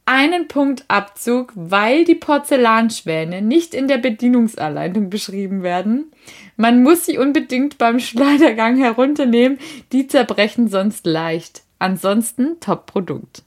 Einen 0.05 0.49
Punkt 0.49 0.85
Abzug, 0.89 1.53
weil 1.55 2.05
die 2.05 2.15
Porzellanschwäne 2.15 3.41
nicht 3.41 3.73
in 3.73 3.89
der 3.89 3.99
Bedienungsanleitung 3.99 5.11
beschrieben 5.11 5.63
werden. 5.63 6.13
Man 6.57 6.83
muss 6.83 7.07
sie 7.07 7.19
unbedingt 7.19 7.79
beim 7.79 7.99
Schleudergang 7.99 8.77
herunternehmen, 8.77 9.59
die 9.93 10.07
zerbrechen 10.07 10.69
sonst 10.69 11.07
leicht. 11.07 11.63
Ansonsten 11.79 12.59
Top-Produkt. 12.61 13.45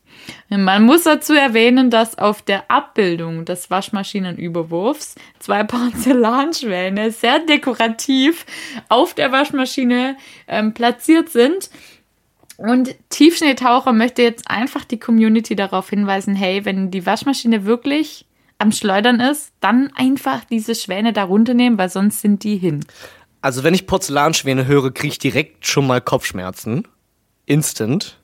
Man 0.49 0.83
muss 0.83 1.03
dazu 1.03 1.33
erwähnen, 1.33 1.89
dass 1.89 2.17
auf 2.17 2.41
der 2.41 2.69
Abbildung 2.71 3.43
des 3.45 3.69
Waschmaschinenüberwurfs 3.69 5.15
zwei 5.39 5.63
Porzellanschwäne 5.65 7.11
sehr 7.11 7.39
dekorativ 7.39 8.45
auf 8.87 9.13
der 9.13 9.31
Waschmaschine 9.31 10.17
ähm, 10.47 10.73
platziert 10.73 11.29
sind. 11.29 11.69
Und 12.57 12.95
Tiefschneetaucher 13.09 13.91
möchte 13.91 14.21
jetzt 14.21 14.49
einfach 14.49 14.85
die 14.85 14.99
Community 14.99 15.55
darauf 15.55 15.89
hinweisen, 15.89 16.35
hey, 16.35 16.63
wenn 16.63 16.91
die 16.91 17.05
Waschmaschine 17.05 17.65
wirklich 17.65 18.27
am 18.59 18.71
Schleudern 18.71 19.19
ist, 19.19 19.53
dann 19.59 19.91
einfach 19.95 20.45
diese 20.45 20.75
Schwäne 20.75 21.11
da 21.11 21.23
runternehmen, 21.23 21.79
weil 21.79 21.89
sonst 21.89 22.21
sind 22.21 22.43
die 22.43 22.57
hin. 22.57 22.85
Also 23.41 23.63
wenn 23.63 23.73
ich 23.73 23.87
Porzellanschwäne 23.87 24.67
höre, 24.67 24.91
kriege 24.91 25.13
ich 25.13 25.17
direkt 25.17 25.65
schon 25.65 25.87
mal 25.87 25.99
Kopfschmerzen. 25.99 26.87
Instant. 27.47 28.20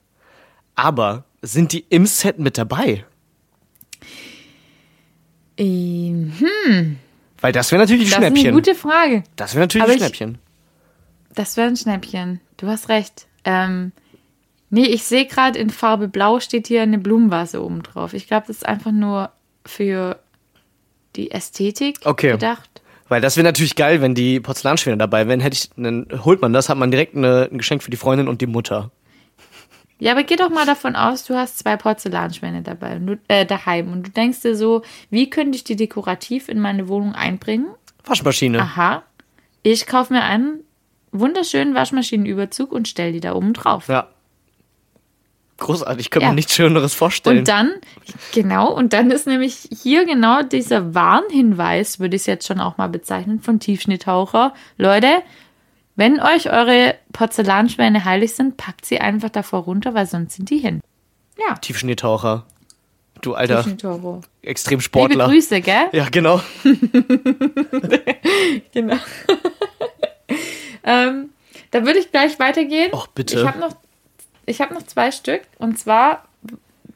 Aber 0.78 1.26
sind 1.42 1.74
die 1.74 1.86
im 1.90 2.06
Set 2.06 2.40
mit 2.40 2.58
dabei? 2.58 3.04
Ähm, 5.58 6.32
Weil 7.42 7.52
das 7.52 7.72
wäre 7.72 7.82
natürlich 7.82 8.04
ein 8.04 8.10
das 8.10 8.20
ist 8.20 8.26
eine 8.26 8.36
Schnäppchen. 8.36 8.54
gute 8.54 8.76
Frage. 8.76 9.24
das 9.36 9.54
wäre 9.56 9.64
natürlich 9.64 9.84
Aber 9.84 9.92
ein 9.92 9.98
ich- 9.98 10.04
Schnäppchen. 10.04 10.38
Das 11.36 11.58
wäre 11.58 11.68
ein 11.68 11.76
Schnäppchen. 11.76 12.40
Du 12.58 12.68
hast 12.68 12.90
recht. 12.90 13.28
Ähm, 13.44 13.92
Nee, 14.70 14.84
ich 14.88 15.04
sehe 15.04 15.26
gerade 15.26 15.58
in 15.58 15.70
Farbe 15.70 16.10
Blau 16.10 16.42
steht 16.42 16.68
hier 16.68 16.82
eine 16.82 16.98
Blumenvase 16.98 17.64
oben 17.64 17.84
drauf. 17.84 18.14
Ich 18.14 18.28
glaube, 18.28 18.48
das 18.48 18.58
ist 18.58 18.66
einfach 18.66 18.92
nur 18.92 19.32
für 19.66 20.20
die 21.16 21.32
Ästhetik 21.32 22.00
Okay. 22.04 22.32
gedacht. 22.34 22.70
Weil 23.08 23.22
das 23.22 23.38
wäre 23.38 23.46
natürlich 23.46 23.76
geil, 23.78 24.02
wenn 24.02 24.14
die 24.14 24.42
Porzellanschwäne 24.42 24.98
dabei 24.98 25.26
wären. 25.30 25.40
Hätte 25.40 25.54
ich, 25.56 25.70
dann 25.78 26.06
holt 26.26 26.42
man 26.42 26.52
das, 26.52 26.68
hat 26.68 26.78
man 26.78 26.92
direkt 26.92 27.16
eine, 27.16 27.48
ein 27.50 27.58
Geschenk 27.60 27.82
für 27.82 27.92
die 27.92 27.96
Freundin 27.96 28.28
und 28.28 28.42
die 28.42 28.46
Mutter. 28.46 28.92
Ja, 30.00 30.12
aber 30.12 30.24
geh 30.24 30.36
doch 30.36 30.50
mal 30.50 30.66
davon 30.66 30.96
aus, 30.96 31.24
du 31.26 31.36
hast 31.36 31.58
zwei 31.60 31.76
Porzellanschwäne 31.76 32.62
dabei, 32.62 32.98
und 32.98 33.08
du, 33.08 33.20
äh, 33.28 33.46
daheim 33.46 33.92
und 33.92 34.08
du 34.08 34.12
denkst 34.12 34.42
dir 34.42 34.56
so, 34.56 34.84
wie 35.10 35.30
könnte 35.30 35.56
ich 35.56 35.64
die 35.64 35.76
dekorativ 35.76 36.50
in 36.50 36.60
meine 36.60 36.88
Wohnung 36.88 37.14
einbringen? 37.16 37.68
Waschmaschine. 38.06 38.60
Aha, 38.62 39.04
ich 39.64 39.88
kaufe 39.88 40.14
mir 40.14 40.24
einen 40.24 40.60
wunderschönen 41.12 41.74
Waschmaschinenüberzug 41.74 42.72
und 42.72 42.88
stell 42.88 43.12
die 43.12 43.20
da 43.22 43.34
oben 43.34 43.54
drauf. 43.54 43.88
Ja. 43.88 44.08
Großartig, 45.60 46.02
ich 46.02 46.10
könnte 46.12 46.26
Ja. 46.26 46.30
mir 46.30 46.36
nichts 46.36 46.54
Schöneres 46.54 46.94
vorstellen. 46.94 47.40
Und 47.40 47.48
dann, 47.48 47.72
genau, 48.32 48.72
und 48.72 48.94
dann 48.94 49.10
ist 49.10 49.26
nämlich 49.26 49.68
hier 49.72 50.06
genau 50.06 50.44
dieser 50.44 50.94
Warnhinweis, 50.94 52.00
würde 52.00 52.16
ich 52.16 52.22
es 52.22 52.26
jetzt 52.28 52.46
schon 52.46 52.60
auch 52.60 52.78
mal 52.78 52.90
bezeichnen, 52.90 53.40
von 53.42 53.60
Tiefschnitttaucher. 53.60 54.54
Leute, 54.78 55.08
wenn 55.98 56.22
euch 56.22 56.50
eure 56.50 56.96
Porzellanschwäne 57.12 58.06
heilig 58.06 58.36
sind, 58.36 58.56
packt 58.56 58.86
sie 58.86 59.00
einfach 59.00 59.30
davor 59.30 59.62
runter, 59.62 59.96
weil 59.96 60.06
sonst 60.06 60.36
sind 60.36 60.50
die 60.50 60.60
hin. 60.60 60.80
Ja, 61.38 61.56
Tiefschneetaucher. 61.56 62.46
Du 63.22 63.34
alter 63.34 63.58
Tiefschnitttaucher. 63.58 64.22
Liebe 64.22 64.28
Extremsportler. 64.44 65.26
Grüße, 65.28 65.60
gell? 65.62 65.90
Ja, 65.92 66.08
genau. 66.10 66.42
Genau. 68.74 68.98
ähm, 70.84 71.30
da 71.72 71.86
würde 71.86 72.00
ich 72.00 72.12
gleich 72.12 72.38
weitergehen. 72.38 72.94
Och, 72.94 73.08
bitte. 73.08 73.40
Ich 73.40 73.46
habe 73.46 73.58
noch, 73.58 73.76
ich 74.46 74.62
hab 74.62 74.72
noch 74.72 74.84
zwei 74.84 75.12
Stück. 75.12 75.42
Und 75.58 75.80
zwar, 75.80 76.27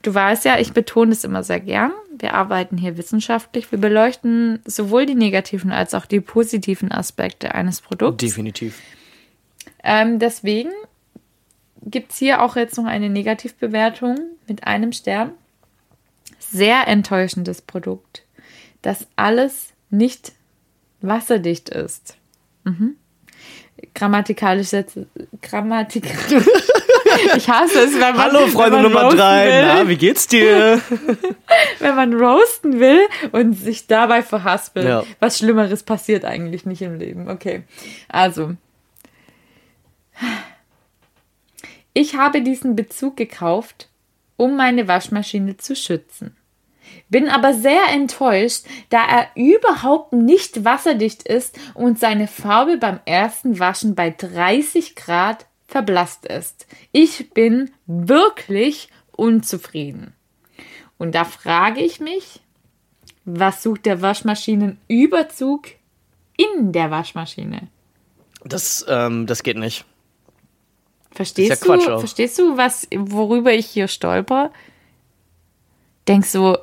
du 0.02 0.14
weißt 0.14 0.45
ja, 0.45 0.60
ich 0.60 0.74
betone 0.74 1.12
es 1.12 1.24
immer 1.24 1.43
sehr 1.43 1.60
gern. 1.60 1.91
Wir 2.18 2.34
arbeiten 2.34 2.78
hier 2.78 2.97
wissenschaftlich. 2.97 3.72
Wir 3.72 3.80
beleuchten 3.80 4.60
sowohl 4.66 5.06
die 5.06 5.16
negativen 5.16 5.72
als 5.72 5.93
auch 5.93 6.06
die 6.06 6.22
positiven 6.22 6.91
Aspekte 6.91 7.56
eines 7.56 7.82
Produkts. 7.82 8.24
Definitiv. 8.24 8.80
Ähm, 9.84 10.20
deswegen 10.20 10.72
gibt 11.84 12.12
es 12.12 12.18
hier 12.18 12.41
auch 12.41 12.56
jetzt 12.56 12.78
noch 12.78 12.86
eine 12.86 13.10
Negativbewertung 13.10 14.20
mit 14.47 14.66
einem 14.66 14.91
Stern. 14.91 15.32
Sehr 16.39 16.88
enttäuschendes 16.88 17.62
Produkt, 17.62 18.24
das 18.82 19.08
alles 19.16 19.70
nicht 19.89 20.34
wasserdicht 21.02 21.70
ist. 21.70 22.18
Mhm. 22.64 22.95
Grammatikalisch 23.95 24.68
Sätze. 24.68 25.08
Grammatik. 25.41 26.06
ich 27.36 27.49
hasse 27.49 27.82
es, 27.82 27.93
wenn 27.93 28.16
man. 28.16 28.18
Hallo, 28.18 28.47
Freunde 28.47 28.82
Nummer 28.82 29.09
drei. 29.09 29.45
Will, 29.45 29.66
Na, 29.66 29.88
wie 29.88 29.97
geht's 29.97 30.28
dir? 30.28 30.82
wenn 31.80 31.95
man 31.95 32.14
roasten 32.14 32.80
will 32.80 33.01
und 33.32 33.53
sich 33.53 33.88
dabei 33.88 34.24
verhaspelt. 34.24 34.88
Ja. 34.88 35.03
Was 35.20 35.38
Schlimmeres 35.38 35.84
passiert 35.84 36.26
eigentlich 36.26 36.66
nicht 36.66 36.82
im 36.82 36.97
Leben. 36.97 37.30
Okay. 37.30 37.64
Also. 38.09 38.55
Ich 41.93 42.16
habe 42.16 42.41
diesen 42.41 42.76
Bezug 42.76 43.18
gekauft, 43.18 43.89
um 44.38 44.55
meine 44.55 44.88
Waschmaschine 44.88 45.57
zu 45.57 45.76
schützen. 45.76 46.36
Bin 47.09 47.28
aber 47.28 47.53
sehr 47.53 47.89
enttäuscht, 47.91 48.66
da 48.89 49.05
er 49.05 49.28
überhaupt 49.36 50.14
nicht 50.14 50.64
wasserdicht 50.64 51.24
ist 51.24 51.59
und 51.74 51.99
seine 51.99 52.28
Farbe 52.28 52.78
beim 52.78 52.99
ersten 53.05 53.59
Waschen 53.59 53.95
bei 53.95 54.09
30 54.09 54.95
Grad 54.95 55.45
verblasst 55.72 56.26
ist. 56.26 56.67
Ich 56.91 57.34
bin 57.34 57.72
wirklich 57.88 58.89
unzufrieden. 59.11 60.13
Und 60.97 61.15
da 61.15 61.26
frage 61.26 61.82
ich 61.82 61.99
mich, 61.99 62.41
was 63.26 63.63
sucht 63.63 63.86
der 63.86 64.01
Waschmaschinenüberzug 64.01 65.67
in 66.38 66.72
der 66.72 66.91
Waschmaschine? 66.91 67.69
Das, 68.43 68.86
ähm, 68.88 69.26
das 69.26 69.43
geht 69.43 69.57
nicht. 69.57 69.86
Verstehst 71.11 71.65
ja 71.65 71.78
du, 71.78 71.93
auch. 71.93 71.99
verstehst 71.99 72.38
du, 72.39 72.57
was, 72.57 72.88
worüber 72.95 73.53
ich 73.53 73.67
hier 73.67 73.88
stolper? 73.88 74.51
Denkst 76.07 76.32
du, 76.34 76.57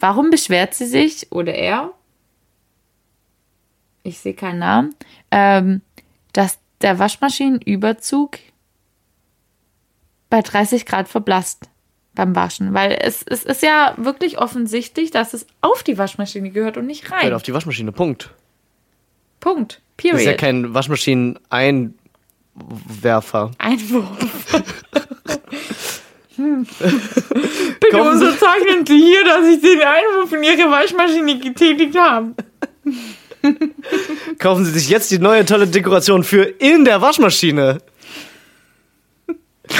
warum 0.00 0.30
beschwert 0.30 0.74
sie 0.74 0.86
sich 0.86 1.30
oder 1.32 1.54
er? 1.54 1.92
Ich 4.02 4.18
sehe 4.18 4.34
keinen 4.34 4.58
Namen. 4.58 4.94
Ähm, 5.30 5.80
dass 6.32 6.58
der 6.84 7.00
Waschmaschinenüberzug 7.00 8.38
bei 10.30 10.40
30 10.42 10.86
Grad 10.86 11.08
verblasst 11.08 11.68
beim 12.14 12.36
Waschen. 12.36 12.74
Weil 12.74 12.96
es, 13.00 13.22
es 13.22 13.42
ist 13.42 13.62
ja 13.62 13.94
wirklich 13.96 14.38
offensichtlich, 14.38 15.10
dass 15.10 15.34
es 15.34 15.48
auf 15.62 15.82
die 15.82 15.98
Waschmaschine 15.98 16.50
gehört 16.50 16.76
und 16.76 16.86
nicht 16.86 17.10
rein. 17.10 17.22
Halt 17.22 17.32
auf 17.32 17.42
die 17.42 17.54
Waschmaschine. 17.54 17.90
Punkt. 17.90 18.30
Punkt. 19.40 19.80
Das 19.96 19.96
Period. 19.96 20.20
ist 20.20 20.26
ja 20.26 20.34
kein 20.34 20.74
Waschmaschinen-Einwerfer. 20.74 23.50
Einwurf. 23.58 24.62
hm. 26.36 26.66
Bitte 27.80 28.02
unterzeichnen 28.02 28.86
Sie 28.86 28.98
hier, 28.98 29.24
dass 29.24 29.46
ich 29.46 29.60
den 29.60 29.80
Einwurf 29.80 30.32
in 30.32 30.42
Ihre 30.42 30.70
Waschmaschine 30.70 31.38
getätigt 31.38 31.98
habe. 31.98 32.34
Kaufen 34.38 34.64
Sie 34.64 34.72
sich 34.72 34.88
jetzt 34.88 35.10
die 35.10 35.18
neue 35.18 35.44
tolle 35.44 35.66
Dekoration 35.66 36.24
für 36.24 36.42
in 36.42 36.84
der 36.84 37.00
Waschmaschine. 37.00 37.78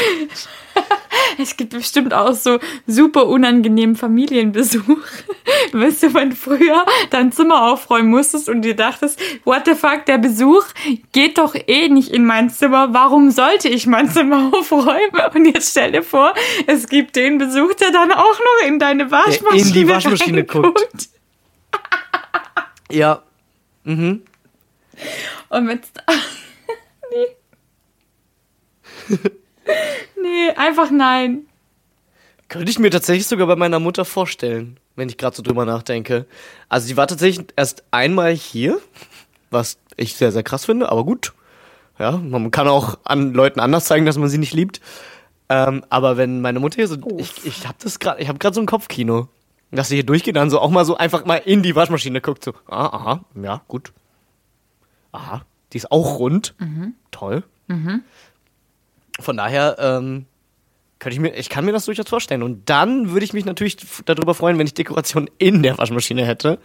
Es 1.39 1.57
gibt 1.57 1.71
bestimmt 1.71 2.15
auch 2.15 2.33
so 2.33 2.59
super 2.87 3.27
unangenehmen 3.27 3.97
Familienbesuch. 3.97 4.99
Weißt 5.73 6.03
du, 6.05 6.15
wenn 6.15 6.33
früher 6.33 6.85
dein 7.11 7.33
Zimmer 7.33 7.71
aufräumen 7.73 8.11
musstest 8.11 8.49
und 8.49 8.63
dir 8.63 8.77
dachtest, 8.77 9.19
what 9.45 9.63
the 9.65 9.75
fuck, 9.75 10.05
der 10.07 10.19
Besuch 10.19 10.65
geht 11.13 11.39
doch 11.39 11.55
eh 11.55 11.89
nicht 11.89 12.11
in 12.11 12.25
mein 12.25 12.51
Zimmer. 12.51 12.93
Warum 12.93 13.31
sollte 13.31 13.69
ich 13.69 13.87
mein 13.87 14.11
Zimmer 14.11 14.51
aufräumen? 14.53 15.11
Und 15.35 15.47
jetzt 15.47 15.71
stell 15.71 15.93
dir 15.93 16.03
vor, 16.03 16.35
es 16.67 16.89
gibt 16.89 17.17
den 17.17 17.39
Besuch, 17.39 17.75
der 17.75 17.91
dann 17.91 18.13
auch 18.13 18.39
noch 18.39 18.69
in 18.69 18.79
deine 18.79 19.11
Waschmaschine, 19.11 19.63
in 19.63 19.73
die 19.73 19.89
Waschmaschine 19.89 20.39
reinguckt. 20.39 20.79
guckt. 20.79 21.09
Ja. 22.91 23.23
Und 23.85 25.69
wenn's 25.69 25.93
da. 25.95 26.03
nee. 27.11 27.27
nee, 30.23 30.51
einfach 30.57 30.91
nein. 30.91 31.47
Könnte 32.49 32.71
ich 32.71 32.79
mir 32.79 32.91
tatsächlich 32.91 33.27
sogar 33.27 33.47
bei 33.47 33.57
meiner 33.57 33.81
Mutter 33.81 34.05
vorstellen, 34.05 34.79
wenn 34.97 35.09
ich 35.09 35.19
gerade 35.19 35.37
so 35.37 35.43
drüber 35.43 35.65
nachdenke. 35.65 36.27
Also 36.69 36.87
sie 36.87 36.97
war 36.97 37.07
tatsächlich 37.07 37.47
erst 37.57 37.85
einmal 37.91 38.35
hier, 38.35 38.81
was 39.51 39.79
ich 39.97 40.15
sehr, 40.15 40.33
sehr 40.33 40.43
krass 40.43 40.65
finde, 40.65 40.91
aber 40.91 41.05
gut. 41.05 41.33
Ja, 41.99 42.13
man 42.13 42.51
kann 42.51 42.69
auch 42.69 42.99
an 43.05 43.33
Leuten 43.35 43.61
anders 43.61 43.85
zeigen, 43.85 44.05
dass 44.05 44.19
man 44.19 44.29
sie 44.29 44.39
nicht 44.39 44.53
liebt. 44.53 44.81
Ähm, 45.49 45.85
aber 45.91 46.17
wenn 46.17 46.41
meine 46.41 46.59
Mutter 46.61 46.77
hier 46.77 46.89
so, 46.89 46.97
ich, 47.19 47.45
ich 47.45 47.67
habe 47.67 47.77
das 47.83 47.99
gerade, 47.99 48.21
ich 48.21 48.29
habe 48.29 48.39
gerade 48.39 48.55
so 48.55 48.61
ein 48.61 48.67
Kopfkino, 48.67 49.29
dass 49.71 49.89
sie 49.89 49.97
hier 49.97 50.07
durchgeht, 50.07 50.37
dann 50.37 50.51
so 50.51 50.61
auch 50.61 50.71
mal 50.71 50.85
so 50.85 50.97
einfach 50.97 51.25
mal 51.25 51.37
in 51.37 51.63
die 51.63 51.75
Waschmaschine 51.75 52.21
guckt, 52.21 52.45
so, 52.45 52.53
ah, 52.67 52.87
aha, 52.87 53.25
ja, 53.43 53.63
gut. 53.69 53.93
Aha, 55.13 55.43
die 55.73 55.79
ist 55.79 55.91
auch 55.91 56.19
rund. 56.19 56.55
Toll. 57.11 57.43
Von 59.21 59.37
daher, 59.37 59.77
ähm, 59.79 60.27
könnte 61.05 61.17
ich 61.17 61.21
mir, 61.21 61.35
ich 61.35 61.51
kann 61.51 61.67
mir 61.67 61.73
das 61.73 61.85
durchaus 61.85 62.09
vorstellen. 62.09 62.43
Und 62.43 62.71
dann 62.71 63.11
würde 63.11 63.25
ich 63.25 63.35
mich 63.35 63.45
natürlich 63.45 63.77
darüber 64.07 64.35
freuen, 64.35 64.59
wenn 64.59 64.67
ich 64.67 64.73
Dekoration 64.73 65.29
in 65.37 65.63
der 65.63 65.77
Waschmaschine 65.77 66.25
hätte. 66.25 66.59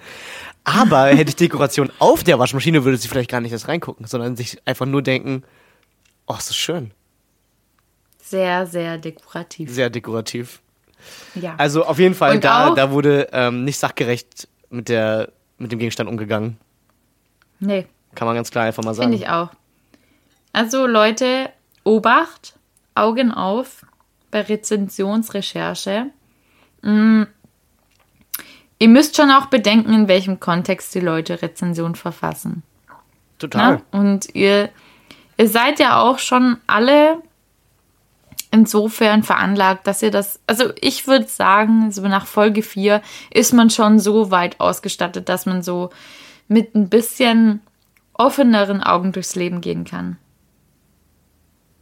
Aber 0.64 1.08
hätte 1.08 1.30
ich 1.30 1.36
Dekoration 1.36 1.92
auf 2.00 2.24
der 2.24 2.40
Waschmaschine, 2.40 2.86
würde 2.86 2.98
sie 2.98 3.10
vielleicht 3.10 3.30
gar 3.30 3.42
nicht 3.42 3.52
erst 3.52 3.68
reingucken, 3.68 4.08
sondern 4.08 4.38
sich 4.38 4.66
einfach 4.66 4.86
nur 4.86 5.02
denken, 5.02 5.44
oh, 6.26 6.36
ist 6.36 6.50
das 6.50 6.56
schön. 6.56 6.92
Sehr, 8.22 8.66
sehr 8.66 8.98
dekorativ. 8.98 9.72
Sehr 9.72 9.90
dekorativ. 9.90 10.62
Ja. 11.36 11.56
Also 11.58 11.86
auf 11.86 12.00
jeden 12.00 12.16
Fall, 12.16 12.36
Und 12.36 12.44
da, 12.44 12.70
auch- 12.70 12.76
da 12.76 12.92
wurde 12.92 13.28
ähm, 13.32 13.64
nicht 13.64 13.78
sachgerecht 13.80 14.48
mit, 14.70 14.90
der, 14.90 15.32
mit 15.58 15.72
dem 15.72 15.80
Gegenstand 15.80 16.10
umgegangen. 16.10 16.58
nee, 17.60 17.86
Kann 18.16 18.26
man 18.28 18.36
ganz 18.36 18.52
klar 18.52 18.66
einfach 18.66 18.84
mal 18.84 18.94
sagen. 18.94 19.12
finde 19.12 19.24
ich 19.24 19.30
auch. 19.30 19.50
Also 20.54 20.88
Leute, 20.88 21.50
Obacht, 21.84 22.56
Augen 22.96 23.32
auf 23.32 23.86
bei 24.32 24.42
Rezensionsrecherche. 24.42 26.08
Mm. 26.82 27.24
Ihr 28.82 28.88
müsst 28.88 29.18
schon 29.18 29.30
auch 29.32 29.48
bedenken, 29.48 29.94
in 29.94 30.08
welchem 30.08 30.40
Kontext 30.40 30.96
die 30.96 31.00
Leute 31.02 31.42
Rezension 31.42 31.96
verfassen. 31.96 32.64
Total. 33.38 33.74
Ne? 33.78 33.82
Und 33.92 34.36
ihr, 34.36 34.70
ihr 35.38 35.48
seid 35.50 35.80
ja 35.80 36.00
auch 36.02 36.18
schon 36.20 36.58
alle 36.66 37.22
insofern 38.52 39.24
veranlagt, 39.24 39.86
dass 39.88 40.02
ihr 40.02 40.12
das, 40.12 40.40
also 40.48 40.72
ich 40.82 41.08
würde 41.08 41.28
sagen, 41.28 41.92
so 41.92 42.02
nach 42.08 42.26
Folge 42.26 42.64
4 42.64 43.02
ist 43.32 43.54
man 43.54 43.70
schon 43.70 44.00
so 44.00 44.32
weit 44.32 44.60
ausgestattet, 44.60 45.30
dass 45.30 45.46
man 45.46 45.62
so 45.62 45.90
mit 46.48 46.74
ein 46.76 46.90
bisschen 46.90 47.62
offeneren 48.14 48.82
Augen 48.84 49.12
durchs 49.12 49.36
Leben 49.36 49.62
gehen 49.62 49.86
kann. 49.86 50.18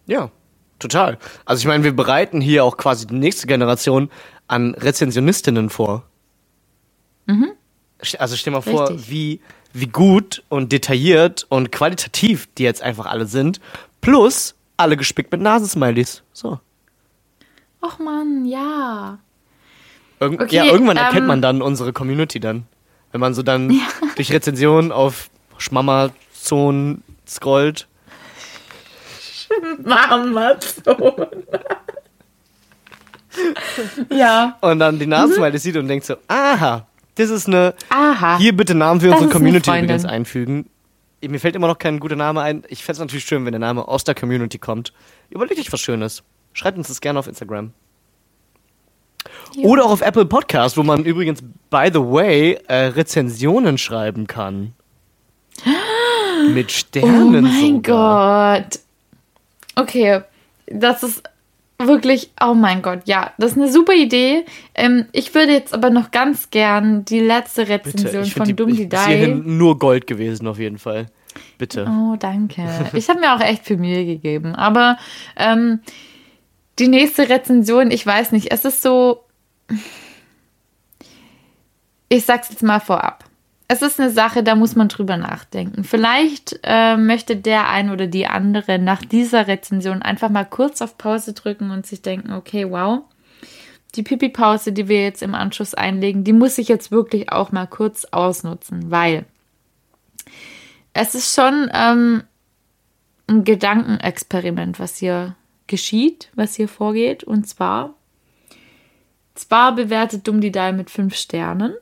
Ja. 0.06 0.32
Total. 0.80 1.18
Also 1.44 1.62
ich 1.62 1.66
meine, 1.66 1.84
wir 1.84 1.96
bereiten 1.96 2.40
hier 2.40 2.64
auch 2.64 2.78
quasi 2.78 3.08
die 3.08 3.16
nächste 3.16 3.48
Generation 3.48 4.12
an 4.48 4.76
Rezensionistinnen 4.76 5.72
vor. 5.72 6.04
St- 8.04 8.18
Also 8.18 8.36
stell 8.36 8.54
mal 8.54 8.62
vor, 8.62 8.90
Richtig. 8.92 9.10
wie, 9.10 9.42
wie 9.74 9.88
gut 9.88 10.44
und 10.50 10.72
detailliert 10.72 11.48
und 11.50 11.72
qualitativ 11.72 12.48
die 12.60 12.64
jetzt 12.64 12.84
einfach 12.84 13.08
alle 13.08 13.26
sind. 13.26 13.60
Plus 14.02 14.54
alle 14.78 14.96
gespickt 14.98 15.32
mit 15.32 15.42
Nasensmileys. 15.42 16.24
So. 16.34 16.60
Och 17.82 18.00
man, 18.00 18.46
ja. 18.46 19.20
Irgend 20.20 20.42
Okay, 20.42 20.56
ja, 20.56 20.66
irgendwann 20.66 20.98
ähm, 20.98 21.04
erkennt 21.04 21.28
man 21.28 21.42
dann 21.42 21.62
unsere 21.62 21.94
Community 21.94 22.40
dann. 22.40 22.66
Wenn 23.12 23.22
man 23.22 23.34
so 23.34 23.44
dann 23.44 23.80
durch 24.16 24.32
Rezensionen 24.32 24.92
auf 24.92 25.30
Schmamazon 25.58 27.04
scrollt. 27.28 27.88
Mama, 29.84 30.56
so. 30.86 31.28
ja. 34.10 34.58
Und 34.62 34.80
dann 34.80 35.00
die 35.00 35.08
Nasensmileys 35.08 35.64
sieht 35.64 35.78
und 35.78 35.88
denkt 35.88 36.06
so, 36.06 36.16
aha, 36.28 36.88
das 37.16 37.30
ist 37.30 37.48
eine, 37.48 37.74
Aha. 37.90 38.38
hier 38.38 38.56
bitte 38.56 38.76
Namen 38.76 39.02
für 39.02 39.12
unsere 39.12 39.30
Community 39.30 39.70
übrigens 39.70 40.06
einfügen. 40.06 40.70
Mir 41.22 41.40
fällt 41.40 41.56
immer 41.56 41.68
noch 41.68 41.80
kein 41.80 42.00
guter 42.00 42.16
Name 42.16 42.42
ein. 42.42 42.64
Ich 42.68 42.84
fände 42.84 42.94
es 42.94 43.00
natürlich 43.00 43.26
schön, 43.26 43.44
wenn 43.46 43.52
der 43.52 43.60
Name 43.60 43.88
aus 43.88 44.04
der 44.04 44.14
Community 44.14 44.60
kommt. 44.60 44.94
Überlegt 45.30 45.60
euch 45.60 45.74
was 45.74 45.82
Schönes. 45.82 46.24
Schreibt 46.54 46.78
uns 46.78 46.88
das 46.90 47.02
gerne 47.02 47.18
auf 47.20 47.28
Instagram. 47.28 47.74
Ja. 49.56 49.64
Oder 49.66 49.86
auch 49.86 49.92
auf 49.92 50.02
Apple 50.02 50.26
Podcast, 50.26 50.78
wo 50.78 50.84
man 50.84 51.04
übrigens, 51.04 51.42
by 51.70 51.90
the 51.92 52.00
way, 52.00 52.60
äh, 52.68 52.88
Rezensionen 52.88 53.78
schreiben 53.78 54.28
kann. 54.28 54.74
Mit 56.54 56.68
Oh 56.68 56.70
Sternen 56.70 57.44
mein 57.44 57.76
sogar. 57.76 58.62
Gott. 58.62 58.80
Okay, 59.76 60.22
das 60.68 61.04
ist 61.04 61.24
wirklich, 61.80 62.32
oh 62.44 62.54
mein 62.54 62.82
Gott, 62.82 63.02
ja, 63.06 63.34
das 63.38 63.52
ist 63.52 63.58
eine 63.58 63.72
super 63.72 63.94
Idee. 63.94 64.46
Ähm, 64.74 65.06
ich 65.12 65.34
würde 65.36 65.54
jetzt 65.54 65.74
aber 65.74 65.90
noch 65.90 66.12
ganz 66.12 66.50
gern 66.50 67.06
die 67.06 67.20
letzte 67.20 67.66
Bitte, 67.66 67.74
Rezension 67.74 68.24
ich 68.24 68.34
von 68.34 68.46
finde 68.46 68.64
Dumm 68.64 68.76
die 68.76 68.88
nur 69.28 69.78
Gold 69.78 70.08
gewesen 70.08 70.48
auf 70.48 70.60
jeden 70.60 70.80
Fall. 70.80 71.08
Bitte. 71.58 71.88
Oh, 71.88 72.16
danke. 72.18 72.64
Ich 72.94 73.10
habe 73.10 73.20
mir 73.20 73.36
auch 73.36 73.42
echt 73.42 73.66
viel 73.66 73.78
Mühe 73.78 74.06
gegeben. 74.06 74.56
Aber 74.56 74.98
ähm, 75.36 75.82
die 76.80 76.88
nächste 76.88 77.30
Rezension, 77.30 77.92
ich 77.92 78.06
weiß 78.06 78.32
nicht, 78.32 78.52
es 78.52 78.66
ist 78.66 78.82
so. 78.82 79.24
Ich 82.10 82.26
sag's 82.26 82.50
jetzt 82.50 82.64
mal 82.64 82.80
vorab. 82.80 83.27
Es 83.70 83.82
ist 83.82 84.00
eine 84.00 84.10
Sache, 84.10 84.44
da 84.44 84.56
muss 84.56 84.76
man 84.76 84.88
drüber 84.88 85.18
nachdenken. 85.18 85.84
Vielleicht 85.84 86.60
äh, 86.64 86.96
möchte 86.96 87.36
der 87.36 87.70
ein 87.70 87.90
oder 87.90 88.08
die 88.08 88.26
andere 88.26 88.80
nach 88.80 89.02
dieser 89.02 89.48
Rezension 89.48 90.02
einfach 90.02 90.30
mal 90.30 90.46
kurz 90.46 90.82
auf 90.82 90.98
Pause 90.98 91.34
drücken 91.34 91.72
und 91.72 91.86
sich 91.86 92.02
denken, 92.02 92.32
okay, 92.32 92.70
wow, 92.70 93.02
die 93.96 94.04
Pipi-Pause, 94.04 94.72
die 94.72 94.88
wir 94.88 95.04
jetzt 95.04 95.22
im 95.22 95.36
Anschluss 95.36 95.74
einlegen, 95.74 96.24
die 96.24 96.34
muss 96.34 96.58
ich 96.58 96.70
jetzt 96.70 96.92
wirklich 96.92 97.32
auch 97.32 97.52
mal 97.52 97.68
kurz 97.68 98.06
ausnutzen, 98.06 98.90
weil 98.90 99.26
es 100.94 101.14
ist 101.14 101.36
schon 101.36 101.70
ähm, 101.74 102.24
ein 103.28 103.44
Gedankenexperiment, 103.44 104.80
was 104.80 104.98
hier 104.98 105.36
geschieht, 105.68 106.32
was 106.36 106.56
hier 106.56 106.68
vorgeht. 106.68 107.24
Und 107.24 107.48
zwar, 107.48 107.96
zwar 109.36 109.76
bewertet 109.76 110.28
Dumm 110.28 110.42
die 110.42 110.52
mit 110.72 110.90
fünf 110.90 111.16
Sternen. 111.16 111.74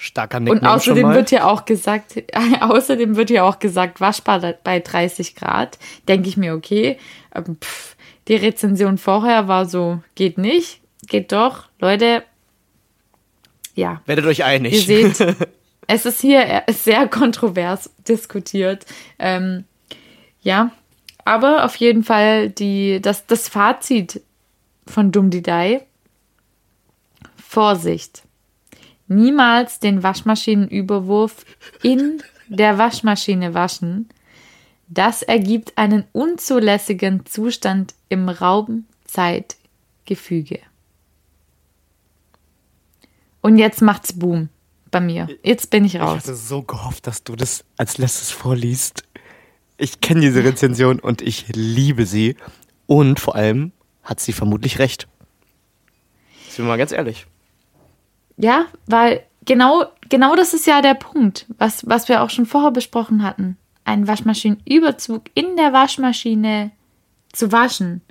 Starker 0.00 0.38
Und 0.38 0.44
Nickname 0.44 0.80
schon 0.80 0.92
außerdem 0.92 1.14
wird 1.14 1.30
ja 1.32 1.44
auch 1.44 1.64
gesagt, 1.64 2.22
außerdem 2.60 3.16
wird 3.16 3.30
ja 3.30 3.42
auch 3.42 3.58
gesagt, 3.58 4.00
waschbar 4.00 4.54
bei 4.62 4.78
30 4.78 5.34
Grad. 5.34 5.78
Denke 6.06 6.28
ich 6.28 6.36
mir, 6.36 6.54
okay. 6.54 6.98
ähm, 7.34 7.58
Pff, 7.60 7.96
die 8.28 8.36
Rezension 8.36 8.96
vorher 8.96 9.48
war 9.48 9.66
so, 9.66 10.00
geht 10.14 10.38
nicht, 10.38 10.80
geht 11.08 11.32
doch. 11.32 11.64
Leute, 11.80 12.22
ja, 13.74 14.02
Werdet 14.06 14.26
euch 14.26 14.44
einig. 14.44 14.74
Ihr 14.74 14.80
seht, 15.12 15.36
es 15.86 16.06
ist 16.06 16.20
hier 16.20 16.62
sehr 16.68 17.08
kontrovers 17.08 17.90
diskutiert. 18.06 18.86
Ähm, 19.18 19.64
ja, 20.40 20.72
aber 21.24 21.64
auf 21.64 21.76
jeden 21.76 22.04
Fall 22.04 22.50
die, 22.50 23.00
das, 23.00 23.26
das 23.26 23.48
Fazit 23.48 24.20
von 24.86 25.12
Dumm 25.12 25.30
die 25.30 25.42
Die. 25.42 25.80
Vorsicht. 27.36 28.22
Niemals 29.08 29.80
den 29.80 30.02
Waschmaschinenüberwurf 30.02 31.44
in 31.82 32.22
der 32.48 32.78
Waschmaschine 32.78 33.52
waschen. 33.54 34.08
Das 34.88 35.22
ergibt 35.22 35.72
einen 35.76 36.04
unzulässigen 36.12 37.26
Zustand 37.26 37.94
im 38.08 38.28
Raum-Zeit-Gefüge. 38.28 40.60
Und 43.40 43.58
jetzt 43.58 43.82
macht's 43.82 44.18
Boom 44.18 44.48
bei 44.90 45.00
mir. 45.00 45.28
Jetzt 45.42 45.70
bin 45.70 45.84
ich 45.84 45.94
Ich 45.96 46.00
raus. 46.00 46.18
hatte 46.18 46.34
so 46.34 46.62
gehofft, 46.62 47.06
dass 47.06 47.22
du 47.24 47.36
das 47.36 47.64
als 47.76 47.98
letztes 47.98 48.30
vorliest. 48.30 49.04
Ich 49.76 50.00
kenne 50.00 50.22
diese 50.22 50.42
Rezension 50.42 50.98
und 50.98 51.20
ich 51.22 51.44
liebe 51.54 52.04
sie. 52.06 52.36
Und 52.86 53.20
vor 53.20 53.34
allem 53.36 53.72
hat 54.02 54.18
sie 54.20 54.32
vermutlich 54.32 54.78
recht. 54.78 55.06
Sind 56.48 56.64
wir 56.64 56.68
mal 56.70 56.78
ganz 56.78 56.92
ehrlich. 56.92 57.26
Ja, 58.38 58.66
weil 58.86 59.24
genau, 59.44 59.84
genau 60.08 60.36
das 60.36 60.54
ist 60.54 60.66
ja 60.66 60.80
der 60.80 60.94
Punkt, 60.94 61.46
was, 61.58 61.86
was 61.86 62.08
wir 62.08 62.22
auch 62.22 62.30
schon 62.30 62.46
vorher 62.46 62.70
besprochen 62.70 63.22
hatten. 63.22 63.58
Einen 63.84 64.06
Waschmaschinenüberzug 64.06 65.24
in 65.34 65.56
der 65.56 65.72
Waschmaschine 65.72 66.70
zu 67.32 67.52
waschen. 67.52 68.02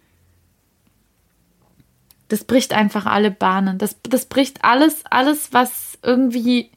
Das 2.28 2.44
bricht 2.44 2.74
einfach 2.74 3.06
alle 3.06 3.32
Bahnen. 3.32 3.78
Das, 3.78 3.96
das 4.04 4.26
bricht 4.26 4.64
alles, 4.66 5.06
alles, 5.10 5.54
was 5.54 5.98
irgendwie. 6.04 6.72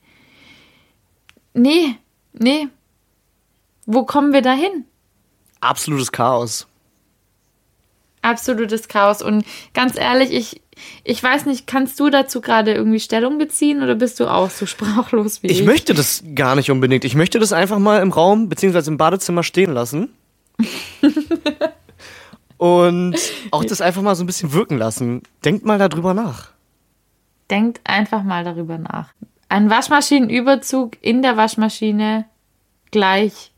Nee, 1.52 1.96
nee. 2.32 2.68
Wo 3.84 4.04
kommen 4.04 4.32
wir 4.32 4.42
da 4.42 4.52
hin? 4.52 4.84
Absolutes 5.60 6.12
Chaos. 6.12 6.68
Absolutes 8.22 8.86
Chaos. 8.86 9.22
Und 9.22 9.44
ganz 9.74 9.96
ehrlich, 9.96 10.30
ich, 10.30 10.62
ich 11.04 11.22
weiß 11.22 11.46
nicht, 11.46 11.66
kannst 11.66 11.98
du 12.00 12.10
dazu 12.10 12.40
gerade 12.40 12.74
irgendwie 12.74 13.00
Stellung 13.00 13.38
beziehen 13.38 13.82
oder 13.82 13.94
bist 13.94 14.20
du 14.20 14.26
auch 14.26 14.50
so 14.50 14.66
sprachlos 14.66 15.42
wie 15.42 15.48
ich? 15.48 15.60
Ich 15.60 15.66
möchte 15.66 15.94
das 15.94 16.22
gar 16.34 16.54
nicht 16.56 16.70
unbedingt. 16.70 17.04
Ich 17.04 17.14
möchte 17.14 17.38
das 17.38 17.52
einfach 17.52 17.78
mal 17.78 18.02
im 18.02 18.10
Raum 18.10 18.48
beziehungsweise 18.48 18.90
im 18.90 18.96
Badezimmer 18.96 19.42
stehen 19.42 19.72
lassen. 19.72 20.10
Und 22.58 23.16
auch 23.52 23.64
das 23.64 23.80
einfach 23.80 24.02
mal 24.02 24.14
so 24.14 24.22
ein 24.22 24.26
bisschen 24.26 24.52
wirken 24.52 24.76
lassen. 24.76 25.22
Denkt 25.44 25.64
mal 25.64 25.78
darüber 25.78 26.12
nach. 26.12 26.50
Denkt 27.50 27.80
einfach 27.84 28.22
mal 28.22 28.44
darüber 28.44 28.76
nach. 28.76 29.14
Ein 29.48 29.70
Waschmaschinenüberzug 29.70 30.98
in 31.00 31.22
der 31.22 31.36
Waschmaschine 31.38 32.26
gleich 32.90 33.50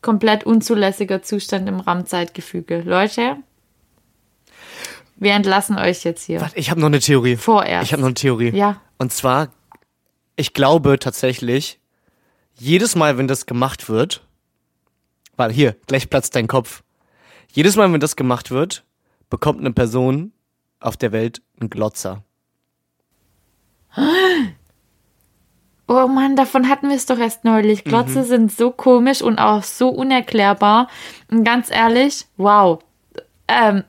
komplett 0.00 0.44
unzulässiger 0.44 1.22
Zustand 1.22 1.68
im 1.68 1.80
RAM-Zeitgefüge. 1.80 2.82
Leute, 2.84 3.36
wir 5.16 5.32
entlassen 5.32 5.78
euch 5.78 6.04
jetzt 6.04 6.24
hier. 6.24 6.40
Warte, 6.40 6.56
ich 6.58 6.70
habe 6.70 6.80
noch 6.80 6.86
eine 6.88 7.00
Theorie. 7.00 7.36
Vorerst. 7.36 7.86
Ich 7.86 7.92
habe 7.92 8.02
noch 8.02 8.08
eine 8.08 8.14
Theorie. 8.14 8.50
Ja. 8.50 8.80
Und 8.98 9.12
zwar, 9.12 9.48
ich 10.36 10.52
glaube 10.54 10.98
tatsächlich, 10.98 11.78
jedes 12.56 12.94
Mal, 12.96 13.18
wenn 13.18 13.28
das 13.28 13.46
gemacht 13.46 13.88
wird, 13.88 14.24
weil 15.36 15.52
hier, 15.52 15.76
gleich 15.86 16.08
platzt 16.10 16.36
dein 16.36 16.46
Kopf. 16.46 16.82
Jedes 17.52 17.76
Mal, 17.76 17.92
wenn 17.92 18.00
das 18.00 18.16
gemacht 18.16 18.50
wird, 18.50 18.84
bekommt 19.30 19.60
eine 19.60 19.72
Person 19.72 20.32
auf 20.80 20.96
der 20.96 21.12
Welt 21.12 21.42
einen 21.60 21.70
Glotzer. 21.70 22.22
Oh 25.86 26.06
Mann, 26.08 26.34
davon 26.34 26.70
hatten 26.70 26.88
wir 26.88 26.96
es 26.96 27.04
doch 27.04 27.18
erst 27.18 27.44
neulich. 27.44 27.84
Glotze 27.84 28.20
Mhm. 28.20 28.24
sind 28.24 28.52
so 28.52 28.70
komisch 28.70 29.20
und 29.20 29.38
auch 29.38 29.62
so 29.62 29.90
unerklärbar. 29.90 30.88
Und 31.30 31.44
ganz 31.44 31.70
ehrlich, 31.70 32.24
wow. 32.38 32.82
Ähm, 33.48 33.84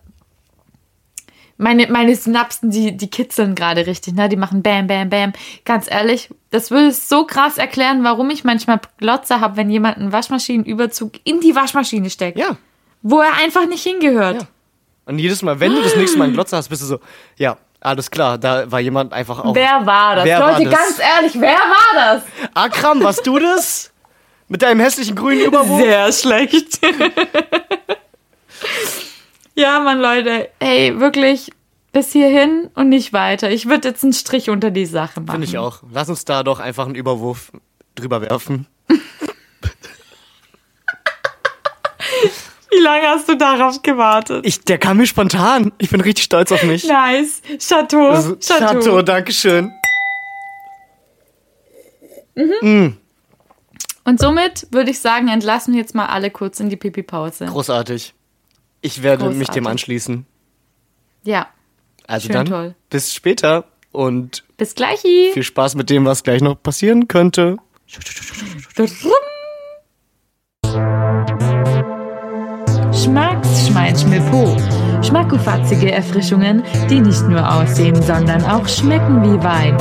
meine, 1.58 1.88
meine 1.88 2.16
Synapsen, 2.16 2.70
die, 2.70 2.98
die 2.98 3.10
kitzeln 3.10 3.56
gerade 3.56 3.88
richtig, 3.88 4.14
ne? 4.14 4.28
Die 4.28 4.36
machen 4.36 4.62
Bam, 4.62 4.88
Bam, 4.88 5.10
Bam. 5.10 5.34
Ganz 5.64 5.90
ehrlich, 5.90 6.30
das 6.52 6.72
würde 6.72 6.92
so 6.92 7.26
krass 7.26 7.58
erklären, 7.58 8.04
warum 8.04 8.30
ich 8.30 8.44
manchmal 8.44 8.82
Glotze 8.98 9.40
habe, 9.40 9.58
wenn 9.58 9.70
jemand 9.70 9.98
einen 9.98 10.12
Waschmaschinenüberzug 10.12 11.14
in 11.24 11.40
die 11.40 11.56
Waschmaschine 11.56 12.10
steckt. 12.10 12.38
Ja. 12.38 12.58
Wo 13.02 13.20
er 13.20 13.34
einfach 13.42 13.68
nicht 13.68 13.84
hingehört. 13.84 14.42
Ja. 14.42 14.48
Und 15.06 15.20
jedes 15.20 15.42
Mal, 15.44 15.60
wenn 15.60 15.74
du 15.74 15.82
das 15.82 15.96
nächste 15.96 16.18
Mal 16.18 16.26
einen 16.26 16.34
Glotzer 16.34 16.58
hast, 16.58 16.70
bist 16.70 16.82
du 16.82 16.88
so, 16.88 17.00
ja, 17.38 17.58
alles 17.80 18.10
klar, 18.10 18.38
da 18.38 18.70
war 18.72 18.80
jemand 18.80 19.14
einfach 19.14 19.40
auch. 19.40 19.54
Wer 19.54 19.86
war 19.86 20.16
das? 20.16 20.26
Wer 20.26 20.40
war 20.40 20.60
Leute, 20.60 20.70
das? 20.70 20.80
ganz 20.80 21.00
ehrlich, 21.00 21.40
wer 21.40 21.58
war 21.58 21.94
das? 21.96 22.24
Akram, 22.56 23.04
warst 23.04 23.26
du 23.28 23.38
das? 23.38 23.92
Mit 24.48 24.62
deinem 24.62 24.80
hässlichen 24.80 25.16
grünen 25.16 25.42
Überwurf? 25.46 25.82
Sehr 25.82 26.12
schlecht. 26.12 26.80
ja, 29.56 29.80
Mann, 29.80 30.00
Leute. 30.00 30.50
Hey, 30.60 31.00
wirklich 31.00 31.52
bis 31.92 32.12
hierhin 32.12 32.70
und 32.76 32.90
nicht 32.90 33.14
weiter. 33.14 33.50
Ich 33.50 33.68
würde 33.68 33.88
jetzt 33.88 34.04
einen 34.04 34.12
Strich 34.14 34.50
unter 34.50 34.70
die 34.70 34.86
Sache 34.86 35.22
machen. 35.22 35.32
Finde 35.32 35.48
ich 35.48 35.58
auch. 35.58 35.82
Lass 35.92 36.10
uns 36.10 36.26
da 36.26 36.44
doch 36.44 36.60
einfach 36.60 36.86
einen 36.86 36.96
Überwurf 36.96 37.54
drüber 37.96 38.22
werfen. 38.22 38.68
Wie 42.70 42.82
lange 42.82 43.08
hast 43.08 43.30
du 43.30 43.38
darauf 43.38 43.82
gewartet? 43.82 44.46
Ich, 44.46 44.60
der 44.66 44.78
kam 44.78 44.98
mir 44.98 45.08
spontan. 45.08 45.72
Ich 45.78 45.90
bin 45.90 46.02
richtig 46.02 46.26
stolz 46.26 46.52
auf 46.52 46.64
mich. 46.64 46.86
Nice. 46.86 47.42
Chateau. 47.60 48.10
Also, 48.10 48.36
Chateau. 48.36 48.74
Chateau, 48.74 49.02
Dankeschön. 49.02 49.72
Und 54.04 54.20
somit 54.20 54.68
würde 54.72 54.92
ich 54.92 55.00
sagen, 55.00 55.30
entlassen 55.30 55.74
wir 55.74 55.80
jetzt 55.80 55.96
mal 55.96 56.08
alle 56.08 56.30
kurz 56.30 56.60
in 56.60 56.70
die 56.70 56.76
Pipi-Pause. 56.76 57.46
Großartig. 57.46 58.14
Ich 58.86 59.02
werde 59.02 59.26
mich 59.26 59.34
dem 59.34 59.64
Großartig. 59.64 59.68
anschließen. 59.68 60.26
Ja. 61.24 61.48
Also 62.06 62.28
Schön 62.28 62.34
dann, 62.36 62.46
toll. 62.46 62.76
bis 62.92 63.16
später 63.16 63.66
und 63.92 64.44
Bis 64.58 64.76
gleich. 64.76 65.00
viel 65.02 65.42
Spaß 65.42 65.74
mit 65.74 65.90
dem, 65.90 66.06
was 66.06 66.22
gleich 66.22 66.42
noch 66.42 66.62
passieren 66.62 67.08
könnte. 67.08 67.58
Schmacks, 72.94 73.68
Schmein, 73.68 73.96
Schmippo. 73.98 74.56
Schmackofatzige 75.04 75.92
Erfrischungen, 75.92 76.64
die 76.90 77.00
nicht 77.00 77.24
nur 77.24 77.48
aussehen, 77.52 78.00
sondern 78.02 78.44
auch 78.46 78.68
schmecken 78.68 79.22
wie 79.24 79.44
Wein. 79.44 79.78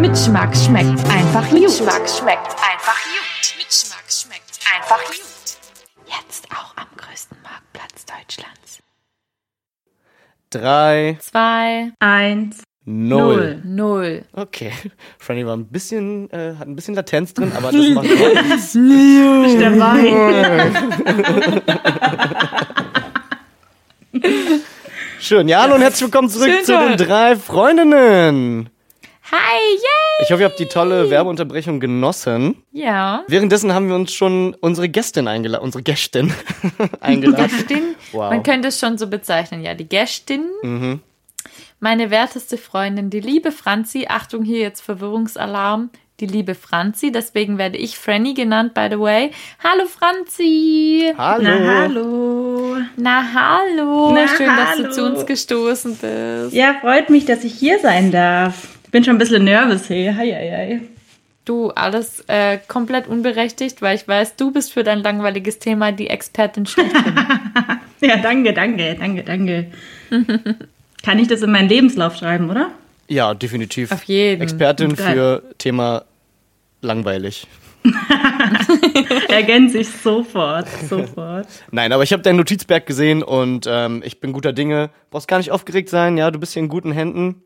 Mit 0.00 0.16
Schmack 0.18 0.56
schmeckt's 0.56 1.04
einfach 1.10 1.48
gut. 1.50 1.60
Mit 1.60 1.70
Schmack 1.70 2.08
schmeckt's 2.08 2.54
einfach 2.54 2.98
gut. 3.02 3.58
Mit 3.58 3.72
Schmack 3.72 4.04
schmeckt's 4.08 4.58
einfach 4.74 5.04
gut. 5.06 5.31
3, 10.52 11.16
2, 11.18 11.92
1, 11.98 12.62
0. 12.84 13.62
0. 13.64 14.24
Okay. 14.34 14.70
Franny 15.18 15.46
war 15.46 15.56
ein 15.56 15.66
bisschen, 15.66 16.28
äh, 16.30 16.54
hat 16.58 16.68
ein 16.68 16.76
bisschen 16.76 16.94
Latenz 16.94 17.32
drin, 17.32 17.52
aber 17.56 17.72
das 17.72 17.88
macht 17.88 18.04
nichts. 18.48 18.74
Ich 18.74 19.58
dabei. 19.58 20.70
Schön. 25.20 25.48
Ja, 25.48 25.62
hallo 25.62 25.76
und 25.76 25.80
herzlich 25.80 26.02
willkommen 26.02 26.28
zurück 26.28 26.50
Schön 26.50 26.64
zu 26.64 26.72
den 26.78 26.96
drei 26.98 27.36
Freundinnen. 27.36 28.68
Hi, 29.30 29.58
yay! 29.74 30.01
Ich 30.20 30.30
hoffe, 30.30 30.42
ihr 30.42 30.48
habt 30.48 30.58
die 30.60 30.66
tolle 30.66 31.10
Werbeunterbrechung 31.10 31.80
genossen. 31.80 32.62
Ja. 32.70 33.24
Währenddessen 33.26 33.72
haben 33.74 33.88
wir 33.88 33.96
uns 33.96 34.12
schon 34.12 34.54
unsere 34.60 34.88
Gästin 34.88 35.26
eingeladen, 35.26 35.64
unsere 35.64 35.82
Gästin 35.82 36.32
eingeladen. 37.00 37.48
Gästin. 37.48 37.82
Wow. 38.12 38.30
Man 38.30 38.42
könnte 38.44 38.68
es 38.68 38.78
schon 38.78 38.98
so 38.98 39.08
bezeichnen, 39.08 39.62
ja. 39.64 39.74
Die 39.74 39.88
Gästin. 39.88 40.44
Meine 41.80 42.10
werteste 42.10 42.56
Freundin, 42.56 43.10
die 43.10 43.18
liebe 43.20 43.50
Franzi. 43.50 44.06
Achtung, 44.08 44.44
hier 44.44 44.60
jetzt 44.60 44.80
Verwirrungsalarm. 44.82 45.90
Die 46.20 46.26
liebe 46.26 46.54
Franzi. 46.54 47.10
Deswegen 47.10 47.58
werde 47.58 47.78
ich 47.78 47.98
Franny 47.98 48.34
genannt, 48.34 48.74
by 48.74 48.86
the 48.90 49.00
way. 49.00 49.32
Hallo, 49.64 49.86
Franzi. 49.86 51.12
Hallo. 51.18 51.42
Na, 51.42 51.80
hallo. 51.82 52.76
Na, 52.96 53.24
hallo. 53.34 54.12
Na, 54.12 54.28
Schön, 54.28 54.46
dass 54.46 54.76
du 54.76 54.82
hallo. 54.84 54.92
zu 54.92 55.04
uns 55.04 55.26
gestoßen 55.26 55.96
bist. 55.96 56.54
Ja, 56.54 56.76
freut 56.80 57.10
mich, 57.10 57.24
dass 57.24 57.42
ich 57.42 57.54
hier 57.54 57.80
sein 57.80 58.12
darf. 58.12 58.68
Ich 58.92 58.94
bin 58.94 59.04
schon 59.04 59.14
ein 59.14 59.18
bisschen 59.18 59.44
nervös 59.44 59.88
hier. 59.88 60.14
Hei, 60.18 60.30
hei, 60.32 60.50
hei. 60.50 60.80
Du, 61.46 61.70
alles 61.70 62.22
äh, 62.26 62.58
komplett 62.68 63.08
unberechtigt, 63.08 63.80
weil 63.80 63.96
ich 63.96 64.06
weiß, 64.06 64.36
du 64.36 64.52
bist 64.52 64.70
für 64.70 64.84
dein 64.84 65.02
langweiliges 65.02 65.58
Thema 65.58 65.92
die 65.92 66.08
Expertin 66.08 66.66
schlechthin. 66.66 67.02
Ja, 68.02 68.18
danke, 68.18 68.52
danke, 68.52 68.94
danke, 69.00 69.22
danke. 69.22 69.66
Kann 71.02 71.18
ich 71.18 71.26
das 71.26 71.40
in 71.40 71.52
meinen 71.52 71.70
Lebenslauf 71.70 72.16
schreiben, 72.16 72.50
oder? 72.50 72.70
Ja, 73.08 73.32
definitiv. 73.32 73.92
Auf 73.92 74.04
jeden. 74.04 74.42
Expertin 74.42 74.94
Geil. 74.94 75.14
für 75.14 75.42
Thema 75.56 76.04
langweilig. 76.82 77.46
Ergänze 79.28 79.78
ich 79.78 79.88
sofort, 79.88 80.68
sofort. 80.86 81.48
Nein, 81.70 81.92
aber 81.92 82.02
ich 82.02 82.12
habe 82.12 82.22
deinen 82.22 82.36
Notizberg 82.36 82.84
gesehen 82.84 83.22
und 83.22 83.66
ähm, 83.66 84.02
ich 84.04 84.20
bin 84.20 84.34
guter 84.34 84.52
Dinge. 84.52 84.90
Brauchst 85.10 85.28
gar 85.28 85.38
nicht 85.38 85.50
aufgeregt 85.50 85.88
sein, 85.88 86.18
ja, 86.18 86.30
du 86.30 86.38
bist 86.38 86.52
hier 86.52 86.62
in 86.62 86.68
guten 86.68 86.92
Händen. 86.92 87.42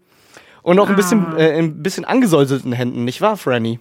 Und 0.67 0.81
auch 0.81 0.89
ein 0.89 0.97
bisschen, 0.97 1.25
Ah. 1.25 1.37
äh, 1.39 1.59
ein 1.61 1.81
bisschen 1.81 2.05
angesäuselten 2.05 2.73
Händen, 2.73 3.05
nicht 3.05 3.21
wahr, 3.21 3.37
Franny? 3.37 3.79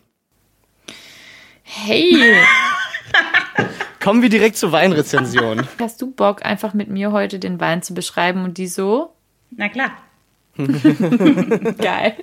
Hey, 1.64 2.14
Kommen 4.00 4.22
wir 4.22 4.30
direkt 4.30 4.56
zur 4.56 4.72
Weinrezension. 4.72 5.64
hast 5.80 6.00
du 6.00 6.12
Bock, 6.12 6.46
einfach 6.46 6.76
mit 6.76 6.88
mir 6.88 7.12
heute 7.12 7.40
den 7.40 7.60
Wein 7.60 7.82
zu 7.82 7.96
beschreiben 7.96 8.44
und 8.44 8.60
die 8.60 8.68
so? 8.68 9.10
Na 9.50 9.68
klar. 9.68 9.94
Geil. 10.58 12.14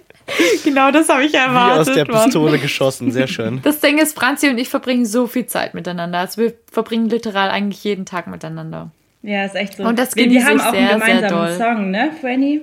Genau 0.62 0.92
das 0.92 1.08
habe 1.08 1.24
ich 1.24 1.32
Wie 1.32 1.36
erwartet. 1.38 1.88
aus 1.88 1.94
der 1.94 2.06
Mann. 2.08 2.24
Pistole 2.26 2.58
geschossen, 2.60 3.10
sehr 3.10 3.26
schön. 3.26 3.60
Das 3.64 3.80
Ding 3.80 3.98
ist, 3.98 4.16
Franzi 4.16 4.48
und 4.48 4.58
ich 4.58 4.68
verbringen 4.68 5.04
so 5.06 5.26
viel 5.26 5.46
Zeit 5.46 5.74
miteinander. 5.74 6.20
Also 6.20 6.40
wir 6.40 6.52
verbringen 6.70 7.08
literal 7.08 7.50
eigentlich 7.50 7.82
jeden 7.82 8.06
Tag 8.06 8.28
miteinander. 8.28 8.92
Ja, 9.22 9.44
ist 9.44 9.56
echt 9.56 9.76
so. 9.76 9.82
Und 9.82 9.98
das 9.98 10.14
wir, 10.14 10.22
wir 10.24 10.28
genieße 10.30 10.46
haben 10.46 10.56
ich 10.58 10.62
auch 10.62 10.70
sehr, 10.70 10.90
einen 10.90 11.00
gemeinsamen. 11.00 11.58
Song, 11.58 11.90
ne, 11.90 12.10
Franny? 12.20 12.60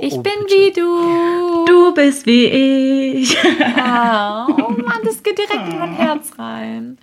Ich 0.00 0.14
Oh, 0.14 0.22
bin 0.22 0.32
bitte. 0.46 0.54
wie 0.54 0.72
du. 0.72 1.64
Du 1.66 1.94
bist 1.94 2.26
wie 2.26 2.44
ich. 2.46 3.36
Ah, 3.76 4.46
oh 4.46 4.70
Mann, 4.70 5.00
das 5.04 5.22
geht 5.22 5.38
direkt 5.38 5.68
in 5.68 5.78
mein 5.78 5.94
Herz 5.94 6.32
rein. 6.38 6.98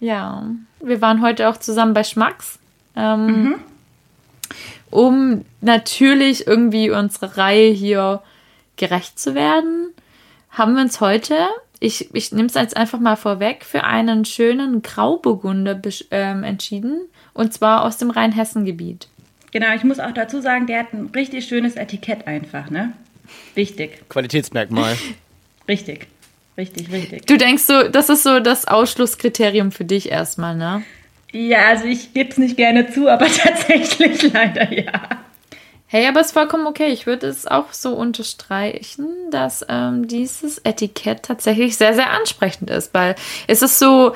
Ja, 0.00 0.50
wir 0.80 1.00
waren 1.00 1.22
heute 1.22 1.48
auch 1.48 1.56
zusammen 1.56 1.94
bei 1.94 2.04
Schmacks. 2.04 2.58
Ähm, 2.94 3.56
Um 4.90 5.44
natürlich 5.60 6.46
irgendwie 6.46 6.90
unsere 6.90 7.36
Reihe 7.36 7.70
hier 7.72 8.22
gerecht 8.76 9.18
zu 9.18 9.34
werden, 9.34 9.88
haben 10.50 10.74
wir 10.76 10.82
uns 10.82 11.00
heute, 11.00 11.34
ich, 11.80 12.14
ich 12.14 12.30
nehme 12.32 12.46
es 12.48 12.54
jetzt 12.54 12.76
einfach 12.76 13.00
mal 13.00 13.16
vorweg, 13.16 13.64
für 13.64 13.84
einen 13.84 14.24
schönen 14.24 14.82
Grauburgunder 14.82 15.80
ähm, 16.10 16.44
entschieden. 16.44 17.00
Und 17.34 17.52
zwar 17.52 17.84
aus 17.84 17.96
dem 17.98 18.10
Rheinhessen-Gebiet. 18.10 19.08
Genau, 19.58 19.74
ich 19.74 19.84
muss 19.84 20.00
auch 20.00 20.12
dazu 20.12 20.42
sagen, 20.42 20.66
der 20.66 20.80
hat 20.80 20.92
ein 20.92 21.10
richtig 21.14 21.46
schönes 21.46 21.76
Etikett 21.76 22.26
einfach, 22.26 22.68
ne? 22.68 22.92
Wichtig, 23.54 24.06
Qualitätsmerkmal. 24.10 24.98
richtig, 25.68 26.08
richtig, 26.58 26.92
richtig. 26.92 27.24
Du 27.24 27.38
denkst 27.38 27.62
so, 27.62 27.84
das 27.84 28.10
ist 28.10 28.22
so 28.22 28.40
das 28.40 28.68
Ausschlusskriterium 28.68 29.72
für 29.72 29.86
dich 29.86 30.10
erstmal, 30.10 30.54
ne? 30.56 30.82
Ja, 31.32 31.68
also 31.68 31.86
ich 31.86 32.12
gebe 32.12 32.28
es 32.28 32.36
nicht 32.36 32.58
gerne 32.58 32.90
zu, 32.90 33.08
aber 33.08 33.28
tatsächlich 33.34 34.30
leider 34.30 34.70
ja. 34.70 35.22
Hey, 35.86 36.06
aber 36.06 36.20
es 36.20 36.26
ist 36.26 36.32
vollkommen 36.34 36.66
okay. 36.66 36.88
Ich 36.88 37.06
würde 37.06 37.26
es 37.26 37.46
auch 37.46 37.72
so 37.72 37.94
unterstreichen, 37.94 39.08
dass 39.30 39.64
ähm, 39.70 40.06
dieses 40.06 40.58
Etikett 40.58 41.22
tatsächlich 41.22 41.78
sehr, 41.78 41.94
sehr 41.94 42.10
ansprechend 42.10 42.68
ist, 42.68 42.92
weil 42.92 43.14
es 43.46 43.62
ist 43.62 43.78
so 43.78 44.14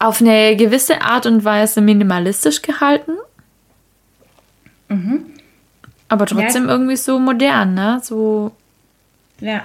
auf 0.00 0.20
eine 0.20 0.56
gewisse 0.56 1.00
Art 1.02 1.26
und 1.26 1.44
Weise 1.44 1.80
minimalistisch 1.80 2.60
gehalten. 2.62 3.12
Aber 6.08 6.26
trotzdem 6.26 6.64
Ja. 6.64 6.70
irgendwie 6.70 6.96
so 6.96 7.18
modern, 7.18 7.74
ne? 7.74 8.00
So 8.02 8.52
Ja, 9.40 9.62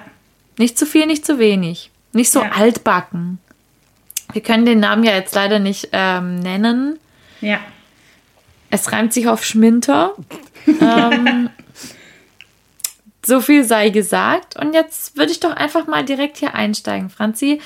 nicht 0.57 0.77
zu 0.77 0.85
viel, 0.85 1.05
nicht 1.05 1.25
zu 1.25 1.39
wenig. 1.39 1.89
Nicht 2.11 2.31
so 2.31 2.41
Ja. 2.41 2.51
altbacken. 2.51 3.39
Wir 4.33 4.41
können 4.41 4.65
den 4.65 4.79
Namen 4.79 5.03
ja 5.03 5.13
jetzt 5.13 5.33
leider 5.35 5.59
nicht 5.59 5.89
ähm, 5.91 6.39
nennen. 6.39 6.99
ja. 7.41 7.59
Es 8.69 8.91
reimt 8.91 9.13
sich 9.13 9.27
auf 9.27 9.45
Schminter. 9.45 10.13
ähm, 10.81 11.49
so 13.23 13.39
viel 13.39 13.63
sei 13.63 13.89
gesagt. 13.91 14.55
Und 14.55 14.73
jetzt 14.73 15.15
würde 15.15 15.31
ich 15.31 15.39
doch 15.39 15.55
einfach 15.55 15.85
mal 15.85 16.03
direkt 16.03 16.37
hier 16.37 16.55
einsteigen, 16.55 17.11
Franzi. 17.11 17.61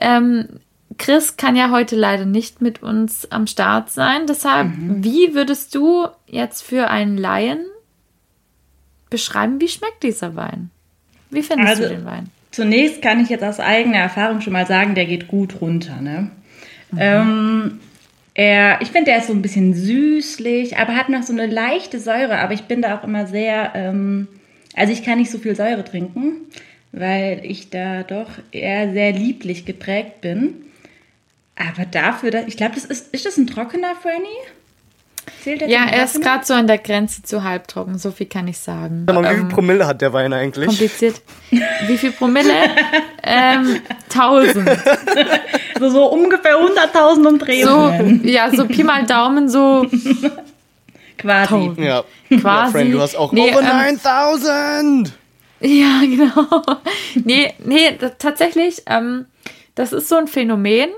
Ähm, 0.00 0.48
Chris 0.98 1.36
kann 1.36 1.56
ja 1.56 1.70
heute 1.70 1.96
leider 1.96 2.24
nicht 2.26 2.60
mit 2.60 2.82
uns 2.82 3.30
am 3.30 3.46
Start 3.46 3.90
sein. 3.90 4.26
Deshalb, 4.26 4.72
wie 4.76 5.34
würdest 5.34 5.74
du 5.74 6.06
jetzt 6.26 6.62
für 6.62 6.88
einen 6.90 7.16
Laien 7.16 7.60
beschreiben, 9.10 9.60
wie 9.60 9.68
schmeckt 9.68 10.02
dieser 10.02 10.36
Wein? 10.36 10.70
Wie 11.30 11.42
findest 11.42 11.68
Also- 11.70 11.82
du 11.84 11.88
den 11.90 12.04
Wein? 12.04 12.30
Zunächst 12.50 13.02
kann 13.02 13.20
ich 13.20 13.28
jetzt 13.28 13.44
aus 13.44 13.60
eigener 13.60 13.98
Erfahrung 13.98 14.40
schon 14.40 14.54
mal 14.54 14.66
sagen, 14.66 14.94
der 14.94 15.04
geht 15.04 15.28
gut 15.28 15.60
runter. 15.60 16.00
Ne? 16.00 16.30
Ähm, 16.96 17.78
er, 18.34 18.80
ich 18.80 18.88
finde, 18.88 19.10
der 19.10 19.18
ist 19.18 19.26
so 19.26 19.34
ein 19.34 19.42
bisschen 19.42 19.74
süßlich, 19.74 20.78
aber 20.78 20.96
hat 20.96 21.10
noch 21.10 21.22
so 21.22 21.32
eine 21.32 21.46
leichte 21.46 22.00
Säure. 22.00 22.38
Aber 22.38 22.54
ich 22.54 22.62
bin 22.62 22.80
da 22.82 22.96
auch 22.98 23.04
immer 23.04 23.26
sehr, 23.26 23.72
ähm, 23.74 24.28
also 24.74 24.92
ich 24.92 25.04
kann 25.04 25.18
nicht 25.18 25.30
so 25.30 25.38
viel 25.38 25.54
Säure 25.54 25.84
trinken, 25.84 26.32
weil 26.90 27.42
ich 27.44 27.68
da 27.68 28.02
doch 28.02 28.30
eher 28.50 28.92
sehr 28.92 29.12
lieblich 29.12 29.66
geprägt 29.66 30.22
bin. 30.22 30.54
Aber 31.58 31.86
dafür, 31.86 32.46
ich 32.46 32.56
glaube, 32.56 32.74
das 32.76 32.84
ist, 32.84 33.12
ist 33.12 33.26
das 33.26 33.36
ein 33.36 33.46
trockener 33.46 33.94
Franny? 34.00 34.28
Zählt 35.42 35.60
der 35.60 35.68
Ja, 35.68 35.84
er 35.90 36.04
ist 36.04 36.22
gerade 36.22 36.44
so 36.44 36.54
an 36.54 36.66
der 36.66 36.78
Grenze 36.78 37.22
zu 37.22 37.42
halbtrocken. 37.44 37.98
So 37.98 38.12
viel 38.12 38.26
kann 38.26 38.48
ich 38.48 38.58
sagen. 38.58 39.04
Sag 39.06 39.14
mal, 39.14 39.24
wie 39.24 39.34
viel 39.34 39.38
Ähm, 39.42 39.48
Promille 39.48 39.86
hat 39.86 40.00
der 40.00 40.12
Wein 40.12 40.32
eigentlich? 40.32 40.66
kompliziert. 40.66 41.20
Wie 41.86 41.98
viel 41.98 42.12
Promille? 42.12 42.52
ähm, 43.22 43.80
1000. 44.10 44.68
so, 45.80 45.90
so 45.90 46.06
ungefähr 46.06 46.56
100.000 46.56 47.22
So, 47.22 47.28
Umdrehungen. 47.28 48.26
ja, 48.26 48.50
so 48.54 48.66
Pi 48.66 48.82
mal 48.84 49.04
Daumen, 49.04 49.48
so 49.48 49.86
quasi. 51.18 51.72
Ja. 51.76 52.04
Quasi. 52.28 52.44
Ja, 52.46 52.68
Frank, 52.70 52.92
du 52.92 53.00
hast 53.00 53.16
auch 53.16 53.32
Nee, 53.32 53.50
over 53.50 53.60
ähm, 53.60 53.66
9000! 53.66 55.12
Ja, 55.60 56.00
genau. 56.02 56.48
Nee, 57.24 57.52
nee, 57.64 57.98
tatsächlich, 58.18 58.82
ähm, 58.86 59.26
das 59.74 59.92
ist 59.92 60.08
so 60.08 60.16
ein 60.16 60.28
Phänomen. 60.28 60.88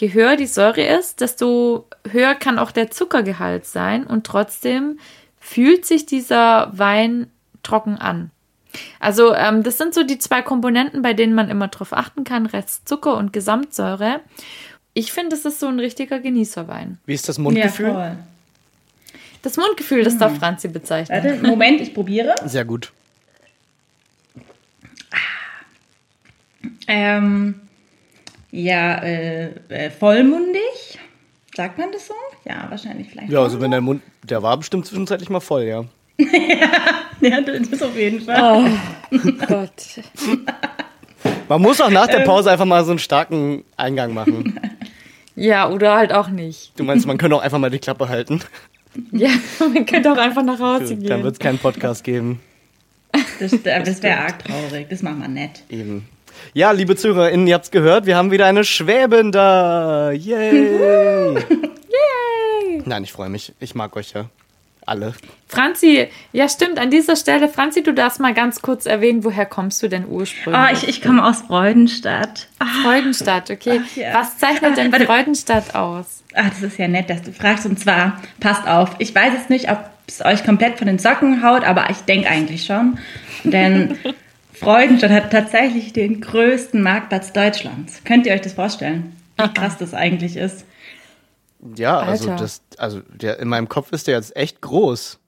Je 0.00 0.12
höher 0.12 0.36
die 0.36 0.46
Säure 0.46 0.82
ist, 0.98 1.20
desto 1.20 1.86
höher 2.10 2.34
kann 2.34 2.58
auch 2.58 2.70
der 2.70 2.90
Zuckergehalt 2.90 3.66
sein 3.66 4.06
und 4.06 4.24
trotzdem 4.26 4.98
fühlt 5.38 5.84
sich 5.84 6.06
dieser 6.06 6.70
Wein 6.76 7.30
trocken 7.62 7.96
an. 7.96 8.30
Also 8.98 9.34
ähm, 9.34 9.62
das 9.62 9.78
sind 9.78 9.94
so 9.94 10.04
die 10.04 10.18
zwei 10.18 10.42
Komponenten, 10.42 11.02
bei 11.02 11.12
denen 11.12 11.34
man 11.34 11.50
immer 11.50 11.68
drauf 11.68 11.92
achten 11.92 12.24
kann, 12.24 12.46
Restzucker 12.46 13.16
und 13.16 13.32
Gesamtsäure. 13.32 14.20
Ich 14.94 15.12
finde, 15.12 15.30
das 15.30 15.44
ist 15.44 15.60
so 15.60 15.66
ein 15.66 15.78
richtiger 15.78 16.20
Genießerwein. 16.20 16.98
Wie 17.04 17.14
ist 17.14 17.28
das 17.28 17.38
Mundgefühl? 17.38 17.88
Ja. 17.88 18.16
Das 19.42 19.56
Mundgefühl, 19.56 20.04
das 20.04 20.18
darf 20.18 20.38
Franzi 20.38 20.68
bezeichnen. 20.68 21.24
Warte, 21.24 21.46
Moment, 21.46 21.80
ich 21.80 21.94
probiere. 21.94 22.34
Sehr 22.44 22.64
gut. 22.64 22.92
Ähm, 26.86 27.60
ja, 28.50 28.98
äh, 29.02 29.50
äh, 29.68 29.90
vollmundig. 29.90 30.98
Sagt 31.54 31.78
man 31.78 31.90
das 31.92 32.06
so? 32.06 32.14
Ja, 32.44 32.66
wahrscheinlich 32.68 33.08
vielleicht. 33.08 33.30
Ja, 33.30 33.42
also 33.42 33.60
wenn 33.60 33.70
der 33.70 33.80
Mund, 33.80 34.02
der 34.22 34.42
war 34.42 34.56
bestimmt 34.56 34.86
zwischenzeitlich 34.86 35.30
mal 35.30 35.40
voll, 35.40 35.64
ja. 35.64 35.84
Ja, 37.20 37.40
das 37.42 37.82
auf 37.82 37.96
jeden 37.96 38.22
Fall. 38.22 38.64
Oh 39.12 39.18
Gott. 39.46 39.70
Man 41.48 41.60
muss 41.60 41.80
auch 41.80 41.90
nach 41.90 42.06
der 42.06 42.20
Pause 42.20 42.50
einfach 42.50 42.64
mal 42.64 42.82
so 42.84 42.92
einen 42.92 42.98
starken 42.98 43.64
Eingang 43.76 44.14
machen. 44.14 44.58
Ja, 45.36 45.70
oder 45.70 45.94
halt 45.94 46.12
auch 46.12 46.28
nicht. 46.28 46.72
Du 46.76 46.84
meinst, 46.84 47.06
man 47.06 47.16
könnte 47.16 47.34
auch 47.34 47.40
einfach 47.40 47.58
mal 47.58 47.70
die 47.70 47.78
Klappe 47.78 48.10
halten. 48.10 48.42
Ja, 49.10 49.30
man 49.58 49.86
könnte 49.86 50.12
auch 50.12 50.18
einfach 50.18 50.42
nach 50.42 50.58
Hause 50.58 50.96
Dann 50.96 51.02
gehen. 51.02 51.22
wird 51.22 51.34
es 51.34 51.38
keinen 51.38 51.56
Podcast 51.58 52.04
geben. 52.04 52.40
Das, 53.38 53.52
das 53.62 54.02
wäre 54.02 54.18
arg 54.18 54.44
traurig. 54.44 54.88
Das 54.90 55.02
macht 55.02 55.18
man 55.18 55.32
nett. 55.32 55.62
Eben. 55.70 56.06
Ja, 56.54 56.72
liebe 56.72 56.96
ZuhörerInnen, 56.96 57.46
ihr 57.46 57.54
habt's 57.54 57.70
gehört, 57.70 58.06
wir 58.06 58.16
haben 58.16 58.30
wieder 58.30 58.46
eine 58.46 58.64
Schwäbin 58.64 59.32
da. 59.32 60.10
Yay! 60.10 61.34
Yay! 61.48 62.82
Nein, 62.84 63.04
ich 63.04 63.12
freue 63.12 63.28
mich. 63.28 63.52
Ich 63.60 63.74
mag 63.74 63.96
euch 63.96 64.12
ja. 64.12 64.26
Alle. 64.86 65.14
Franzi, 65.46 66.08
ja 66.32 66.48
stimmt, 66.48 66.78
an 66.78 66.90
dieser 66.90 67.14
Stelle, 67.14 67.48
Franzi, 67.48 67.82
du 67.82 67.92
darfst 67.92 68.18
mal 68.18 68.34
ganz 68.34 68.62
kurz 68.62 68.86
erwähnen, 68.86 69.22
woher 69.24 69.46
kommst 69.46 69.82
du 69.82 69.88
denn 69.88 70.06
ursprünglich? 70.08 70.62
Oh, 70.62 70.72
ich, 70.72 70.88
ich 70.88 71.02
komme 71.02 71.24
aus 71.24 71.42
Freudenstadt. 71.42 72.48
Ah, 72.58 72.66
Freudenstadt, 72.82 73.50
okay. 73.50 73.80
Ach, 73.84 73.96
ja. 73.96 74.14
Was 74.14 74.38
zeichnet 74.38 74.76
denn 74.78 74.90
Warte. 74.92 75.04
Freudenstadt 75.06 75.74
aus? 75.74 76.24
ah, 76.34 76.48
das 76.48 76.62
ist 76.62 76.78
ja 76.78 76.88
nett, 76.88 77.10
dass 77.10 77.22
du 77.22 77.32
fragst. 77.32 77.66
Und 77.66 77.78
zwar, 77.78 78.20
passt 78.40 78.66
auf, 78.66 78.90
ich 78.98 79.14
weiß 79.14 79.32
jetzt 79.34 79.50
nicht, 79.50 79.70
ob 79.70 79.78
es 80.06 80.24
euch 80.24 80.44
komplett 80.44 80.78
von 80.78 80.86
den 80.86 80.98
Socken 80.98 81.42
haut, 81.44 81.62
aber 81.64 81.90
ich 81.90 81.98
denke 81.98 82.28
eigentlich 82.28 82.64
schon. 82.64 82.98
Denn 83.44 83.96
Freudenstadt 84.60 85.10
hat 85.10 85.32
tatsächlich 85.32 85.94
den 85.94 86.20
größten 86.20 86.82
Marktplatz 86.82 87.32
Deutschlands. 87.32 88.02
Könnt 88.04 88.26
ihr 88.26 88.34
euch 88.34 88.42
das 88.42 88.52
vorstellen? 88.52 89.16
Wie 89.38 89.48
krass 89.54 89.78
das 89.78 89.94
eigentlich 89.94 90.36
ist. 90.36 90.66
Ja, 91.76 91.98
also 91.98 92.30
Alter. 92.30 92.42
das, 92.42 92.62
also 92.76 93.00
der 93.00 93.38
in 93.38 93.48
meinem 93.48 93.70
Kopf 93.70 93.90
ist 93.92 94.06
der 94.06 94.16
jetzt 94.16 94.36
echt 94.36 94.60
groß. 94.60 95.18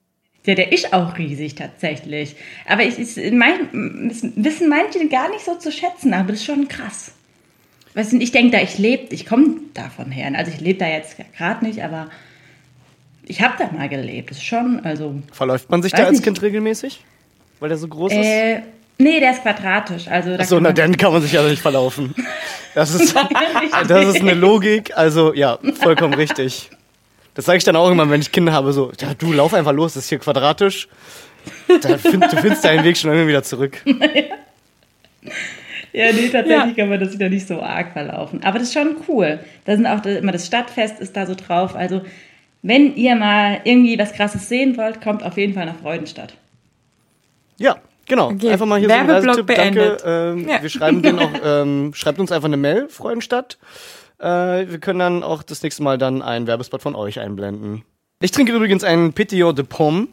Ja, 0.45 0.53
der 0.53 0.71
ist 0.71 0.93
auch 0.93 1.17
riesig 1.17 1.55
tatsächlich. 1.55 2.35
Aber 2.67 2.83
ich, 2.83 2.99
ich, 2.99 3.31
mein, 3.31 4.09
das 4.09 4.23
wissen 4.35 4.69
manche 4.69 5.07
gar 5.07 5.29
nicht 5.29 5.45
so 5.45 5.55
zu 5.55 5.71
schätzen, 5.71 6.13
aber 6.13 6.29
das 6.29 6.41
ist 6.41 6.45
schon 6.45 6.67
krass. 6.67 7.13
Weißt 7.95 8.13
du, 8.13 8.17
ich 8.17 8.31
denke 8.31 8.57
da, 8.57 8.61
ich 8.61 8.77
lebe, 8.77 9.13
ich 9.15 9.25
komme 9.25 9.55
davon 9.73 10.11
her. 10.11 10.31
Also 10.35 10.51
ich 10.51 10.59
lebe 10.59 10.77
da 10.77 10.87
jetzt 10.87 11.17
gerade 11.35 11.65
nicht, 11.65 11.83
aber 11.83 12.09
ich 13.25 13.41
habe 13.41 13.55
da 13.57 13.71
mal 13.71 13.89
gelebt. 13.89 14.29
Das 14.29 14.37
ist 14.37 14.45
schon, 14.45 14.81
also. 14.83 15.21
Verläuft 15.31 15.71
man 15.71 15.81
sich 15.81 15.91
da 15.91 16.03
als 16.03 16.11
nicht. 16.11 16.23
Kind 16.23 16.41
regelmäßig? 16.41 17.03
Weil 17.59 17.69
der 17.69 17.77
so 17.77 17.87
groß 17.87 18.11
ist? 18.11 18.63
Nee, 18.97 19.19
der 19.19 19.31
ist 19.31 19.41
quadratisch. 19.41 20.07
Also 20.07 20.29
da 20.37 20.43
Achso, 20.43 20.55
kann 20.55 20.63
na 20.63 20.69
man- 20.69 20.75
dann 20.75 20.97
kann 20.97 21.11
man 21.13 21.21
sich 21.21 21.31
ja 21.33 21.41
nicht 21.43 21.61
verlaufen. 21.61 22.13
Das 22.75 22.93
ist, 22.93 23.15
das 23.87 24.07
ist 24.07 24.21
eine 24.21 24.33
Logik, 24.33 24.95
also 24.95 25.33
ja, 25.33 25.57
vollkommen 25.81 26.13
richtig. 26.13 26.69
Das 27.35 27.45
sage 27.45 27.57
ich 27.57 27.63
dann 27.63 27.75
auch 27.75 27.89
immer, 27.89 28.09
wenn 28.09 28.21
ich 28.21 28.31
Kinder 28.31 28.53
habe, 28.53 28.73
so, 28.73 28.91
ja, 28.99 29.13
du 29.15 29.33
lauf 29.33 29.53
einfach 29.53 29.71
los, 29.73 29.93
das 29.95 30.03
ist 30.03 30.09
hier 30.09 30.19
quadratisch. 30.19 30.87
Da 31.81 31.97
find, 31.97 32.31
du 32.31 32.37
findest 32.37 32.63
deinen 32.63 32.83
Weg 32.83 32.95
schon 32.95 33.09
irgendwie 33.11 33.29
wieder 33.29 33.43
zurück. 33.43 33.81
Ja, 35.93 36.11
nee, 36.11 36.27
tatsächlich 36.29 36.75
kann 36.75 36.89
man 36.89 36.99
das 36.99 37.13
wieder 37.13 37.29
nicht 37.29 37.47
so 37.47 37.61
arg 37.61 37.93
verlaufen. 37.93 38.43
Aber 38.43 38.57
das 38.57 38.69
ist 38.69 38.73
schon 38.73 38.95
cool. 39.07 39.39
Da 39.65 39.75
sind 39.75 39.85
auch 39.85 40.03
immer 40.03 40.31
das 40.31 40.47
Stadtfest 40.47 40.99
ist 40.99 41.15
da 41.15 41.27
so 41.27 41.35
drauf. 41.35 41.75
Also, 41.75 42.01
wenn 42.63 42.95
ihr 42.95 43.15
mal 43.15 43.61
irgendwie 43.63 43.99
was 43.99 44.13
Krasses 44.13 44.49
sehen 44.49 44.75
wollt, 44.75 45.01
kommt 45.01 45.21
auf 45.23 45.37
jeden 45.37 45.53
Fall 45.53 45.67
nach 45.67 45.77
Freudenstadt. 45.79 46.33
Ja, 47.59 47.75
genau. 48.07 48.29
Okay, 48.31 48.51
Einfach 48.51 48.65
mal 48.65 48.79
hier 48.79 48.89
so 48.89 48.95
ein 48.95 49.07
Werbeblock 49.07 49.37
Reisetipp. 49.37 49.55
Danke. 49.55 49.79
beendet. 49.79 50.03
Ähm, 50.05 50.49
Ja. 50.49 50.61
Wir 50.61 50.69
schreiben 50.69 51.01
den 51.03 51.19
auch, 51.19 51.31
ähm, 51.43 51.91
schreibt 51.95 52.19
uns 52.19 52.31
einfach 52.31 52.47
eine 52.47 52.57
Mail, 52.57 52.87
Freudenstadt. 52.89 53.57
Äh, 54.19 54.25
wir 54.69 54.79
können 54.79 54.99
dann 54.99 55.23
auch 55.23 55.43
das 55.43 55.63
nächste 55.63 55.83
Mal 55.83 55.97
dann 55.97 56.21
einen 56.21 56.47
Werbespot 56.47 56.81
von 56.81 56.95
euch 56.95 57.19
einblenden. 57.19 57.83
Ich 58.21 58.31
trinke 58.31 58.53
übrigens 58.53 58.83
einen 58.83 59.11
Petillon 59.13 59.55
de 59.55 59.65
Pomme, 59.65 60.07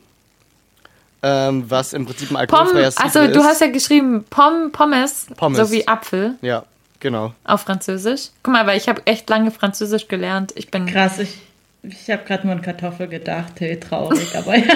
ähm, 1.23 1.65
was 1.69 1.93
im 1.93 2.07
Prinzip 2.07 2.31
ein 2.31 2.47
Pom, 2.49 2.59
alkoholfreier 2.59 2.91
Cidre 2.91 3.05
also 3.05 3.19
ist. 3.21 3.37
du 3.37 3.43
hast 3.45 3.61
ja 3.61 3.67
geschrieben 3.69 4.25
Pom, 4.31 4.73
Pommes, 4.73 5.27
Pommes. 5.37 5.59
so 5.59 5.71
wie 5.71 5.87
Apfel 5.87 6.35
Ja, 6.41 6.65
genau. 6.99 7.35
auf 7.45 7.61
Französisch. 7.63 8.29
Guck 8.43 8.55
mal, 8.55 8.67
weil 8.67 8.79
ich 8.79 8.89
habe 8.89 9.03
echt 9.07 9.29
lange 9.29 9.51
Französisch 9.51 10.09
gelernt. 10.09 10.53
Ich 10.57 10.71
bin 10.71 10.87
Krass, 10.87 11.19
ich, 11.19 11.37
ich 11.83 12.11
habe 12.11 12.23
gerade 12.25 12.47
nur 12.47 12.55
an 12.57 12.63
Kartoffel 12.63 13.09
gedacht. 13.09 13.55
Hey, 13.59 13.79
traurig, 13.81 14.35
aber 14.37 14.57
ja. 14.57 14.75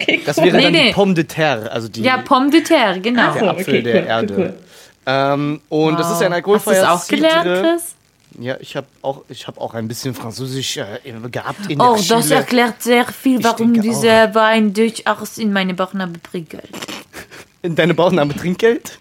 Okay, 0.00 0.20
Das 0.24 0.36
wäre 0.38 0.56
Nee, 0.56 0.62
dann 0.62 0.72
nee. 0.72 0.86
die 0.88 0.92
Pomme 0.94 1.14
de 1.14 1.24
terre, 1.24 1.70
also 1.70 1.88
die, 1.88 2.02
ja 2.02 2.18
Pomme 2.18 2.50
de 2.50 2.62
terre, 2.62 3.00
genau. 3.00 3.32
So. 3.32 3.38
der 3.40 3.50
Apfel 3.50 3.64
okay, 3.64 3.82
der 3.82 4.02
cool, 4.02 4.08
Erde. 4.08 4.34
cool. 4.36 4.54
Ähm, 5.06 5.60
und 5.68 5.98
das 5.98 6.10
ist 6.12 6.20
ja 6.20 6.28
ein 6.30 6.34
Hast 6.44 6.66
du 6.66 6.70
es 6.70 6.82
auch 6.84 7.06
gelernt, 7.08 7.42
Cidre. 7.44 7.62
Chris? 7.62 7.94
Ja, 8.38 8.56
ich 8.60 8.76
habe 8.76 8.86
auch, 9.02 9.22
ich 9.28 9.46
hab 9.48 9.58
auch 9.60 9.74
ein 9.74 9.88
bisschen 9.88 10.14
Französisch 10.14 10.76
äh, 10.76 10.84
gehabt 11.30 11.68
in 11.68 11.78
der 11.78 11.90
Oh, 11.90 11.96
das 11.96 12.06
Schule. 12.06 12.34
erklärt 12.36 12.80
sehr 12.82 13.04
viel, 13.06 13.42
warum 13.42 13.72
denke 13.74 13.88
dieser 13.88 14.34
Wein 14.34 14.72
durchaus 14.72 15.36
in 15.38 15.52
meine 15.52 15.74
Bauchnabel 15.74 16.18
prickelt. 16.22 16.68
In 17.62 17.74
deine 17.74 17.92
Bauchname 17.94 18.34
Trinkgeld? 18.34 18.98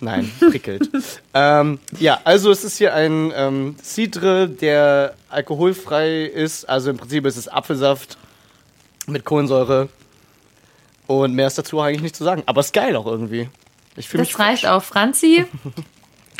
Nein, 0.00 0.30
prickelt. 0.38 0.90
ähm, 1.34 1.78
ja, 1.98 2.20
also 2.24 2.50
es 2.50 2.64
ist 2.64 2.76
hier 2.76 2.94
ein 2.94 3.32
ähm, 3.34 3.76
Cidre, 3.82 4.48
der 4.48 5.14
alkoholfrei 5.30 6.24
ist. 6.24 6.68
Also 6.68 6.90
im 6.90 6.98
Prinzip 6.98 7.24
ist 7.24 7.36
es 7.36 7.48
Apfelsaft 7.48 8.18
mit 9.06 9.24
Kohlensäure. 9.24 9.88
Und 11.06 11.34
mehr 11.34 11.46
ist 11.46 11.56
dazu 11.56 11.80
eigentlich 11.80 12.02
nicht 12.02 12.16
zu 12.16 12.24
sagen. 12.24 12.42
Aber 12.46 12.60
ist 12.60 12.74
geil 12.74 12.94
auch 12.96 13.06
irgendwie. 13.06 13.48
Ich 13.96 14.08
fühle 14.08 14.22
mich 14.22 14.32
Das 14.32 14.40
reicht 14.40 14.66
auch. 14.66 14.82
Franzi, 14.82 15.46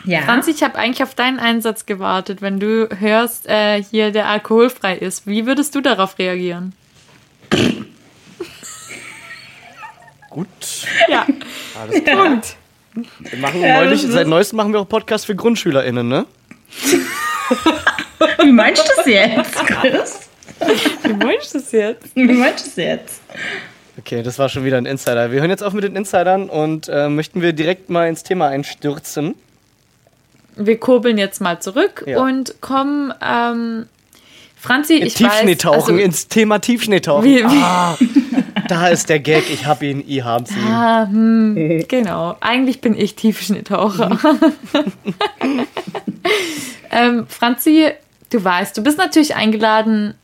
Ja. 0.05 0.23
Franzi, 0.23 0.53
ich 0.53 0.63
habe 0.63 0.77
eigentlich 0.77 1.03
auf 1.03 1.15
deinen 1.15 1.41
Einsatz 1.41 1.85
gewartet. 1.87 2.41
Wenn 2.41 2.61
du 2.61 2.89
hörst, 2.99 3.47
äh, 3.49 3.83
hier 3.83 4.13
der 4.13 4.29
alkoholfrei 4.29 4.97
ist, 4.97 5.27
wie 5.27 5.47
würdest 5.47 5.75
du 5.75 5.81
darauf 5.81 6.19
reagieren? 6.19 6.75
gut. 10.31 10.47
Ja, 11.09 11.27
Alles 11.81 12.05
klar. 12.05 12.25
Punkt. 12.25 12.57
Wir 13.19 13.39
machen 13.39 13.61
Ja, 13.63 13.85
neulich, 13.85 14.03
seit 14.09 14.27
neuestem 14.27 14.57
machen 14.57 14.73
wir 14.73 14.81
auch 14.81 14.89
Podcast 14.89 15.27
für 15.27 15.35
GrundschülerInnen, 15.35 16.09
ne? 16.09 16.27
Wie 18.43 18.53
meinst 18.53 18.83
du 18.83 18.93
das 18.97 19.07
jetzt, 19.07 19.55
Chris? 19.67 20.21
Wie 21.03 21.13
meinst 21.13 21.55
du 21.55 21.59
das 21.59 21.73
jetzt? 21.73 22.15
Wie 22.17 22.25
meinst 22.25 22.65
du 22.65 22.69
das 22.71 22.77
jetzt? 22.77 23.21
Okay, 23.99 24.23
das 24.23 24.39
war 24.39 24.49
schon 24.49 24.65
wieder 24.65 24.79
ein 24.79 24.87
Insider. 24.87 25.31
Wir 25.33 25.41
hören 25.41 25.51
jetzt 25.51 25.63
auf 25.63 25.73
mit 25.73 25.85
den 25.85 25.97
Insidern 25.97 26.49
und 26.49 26.89
äh, 26.89 27.09
möchten 27.09 27.43
wir 27.43 27.53
direkt 27.53 27.91
mal 27.91 28.09
ins 28.09 28.23
Thema 28.23 28.49
einstürzen. 28.49 29.35
Wir 30.57 30.79
kurbeln 30.81 31.19
jetzt 31.19 31.41
mal 31.41 31.61
zurück 31.61 32.05
Ja. 32.07 32.23
und 32.23 32.61
kommen, 32.63 33.13
ähm, 33.23 33.87
Franzi, 34.59 34.95
ich 34.95 35.15
Tiefschneetauchen, 35.15 35.79
weiß, 35.81 35.89
also, 35.91 35.97
ins 36.03 36.29
Thema 36.29 36.59
Tiefschneetauchen. 36.61 37.25
Wie- 37.25 37.45
wie- 37.45 37.63
Ah, 37.63 37.97
da 38.69 38.89
ist 38.89 39.09
der 39.09 39.21
Gag, 39.21 39.45
ich 39.51 39.67
hab 39.67 39.83
ihn, 39.83 40.05
ihr 40.07 40.25
habt 40.25 40.51
ihn. 40.51 40.67
Ah, 40.67 41.07
hm, 41.09 41.85
genau. 41.89 42.37
Eigentlich 42.41 42.81
bin 42.81 42.99
ich 42.99 43.15
Tiefschnittaucher. 43.15 44.19
ähm, 46.91 47.27
Franzi, 47.29 47.91
du 48.31 48.43
weißt, 48.43 48.77
du 48.77 48.83
bist 48.83 48.99
natürlich 48.99 49.37
eingeladen, 49.37 50.15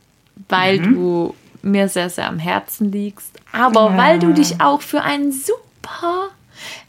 weil 0.49 0.79
du 0.79 1.35
mir 1.61 1.87
sehr, 1.87 2.09
sehr 2.09 2.27
am 2.27 2.39
Herzen 2.39 2.91
liegst, 2.91 3.39
aber 3.51 3.91
Ja. 3.91 3.97
weil 3.97 4.19
du 4.19 4.33
dich 4.33 4.59
auch 4.61 4.81
für 4.81 5.01
ein 5.01 5.31
super 5.31 6.29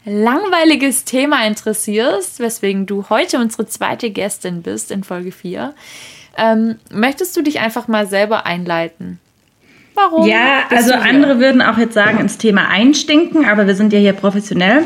langweiliges 0.05 1.05
Thema 1.05 1.45
interessierst, 1.45 2.39
weswegen 2.39 2.85
du 2.85 3.09
heute 3.09 3.39
unsere 3.39 3.67
zweite 3.67 4.11
Gästin 4.11 4.61
bist 4.61 4.91
in 4.91 5.03
Folge 5.03 5.31
4, 5.31 5.73
ähm, 6.37 6.77
möchtest 6.91 7.35
du 7.37 7.41
dich 7.41 7.59
einfach 7.59 7.87
mal 7.87 8.07
selber 8.07 8.45
einleiten? 8.45 9.19
Warum? 9.95 10.27
Ja, 10.27 10.63
also 10.69 10.93
andere 10.93 11.39
würden 11.39 11.61
auch 11.61 11.77
jetzt 11.77 11.93
sagen, 11.93 12.19
ins 12.19 12.37
Thema 12.37 12.67
einstinken, 12.67 13.45
aber 13.45 13.65
wir 13.65 13.75
sind 13.75 13.93
ja 13.93 13.99
hier 13.99 14.13
professionell. 14.13 14.83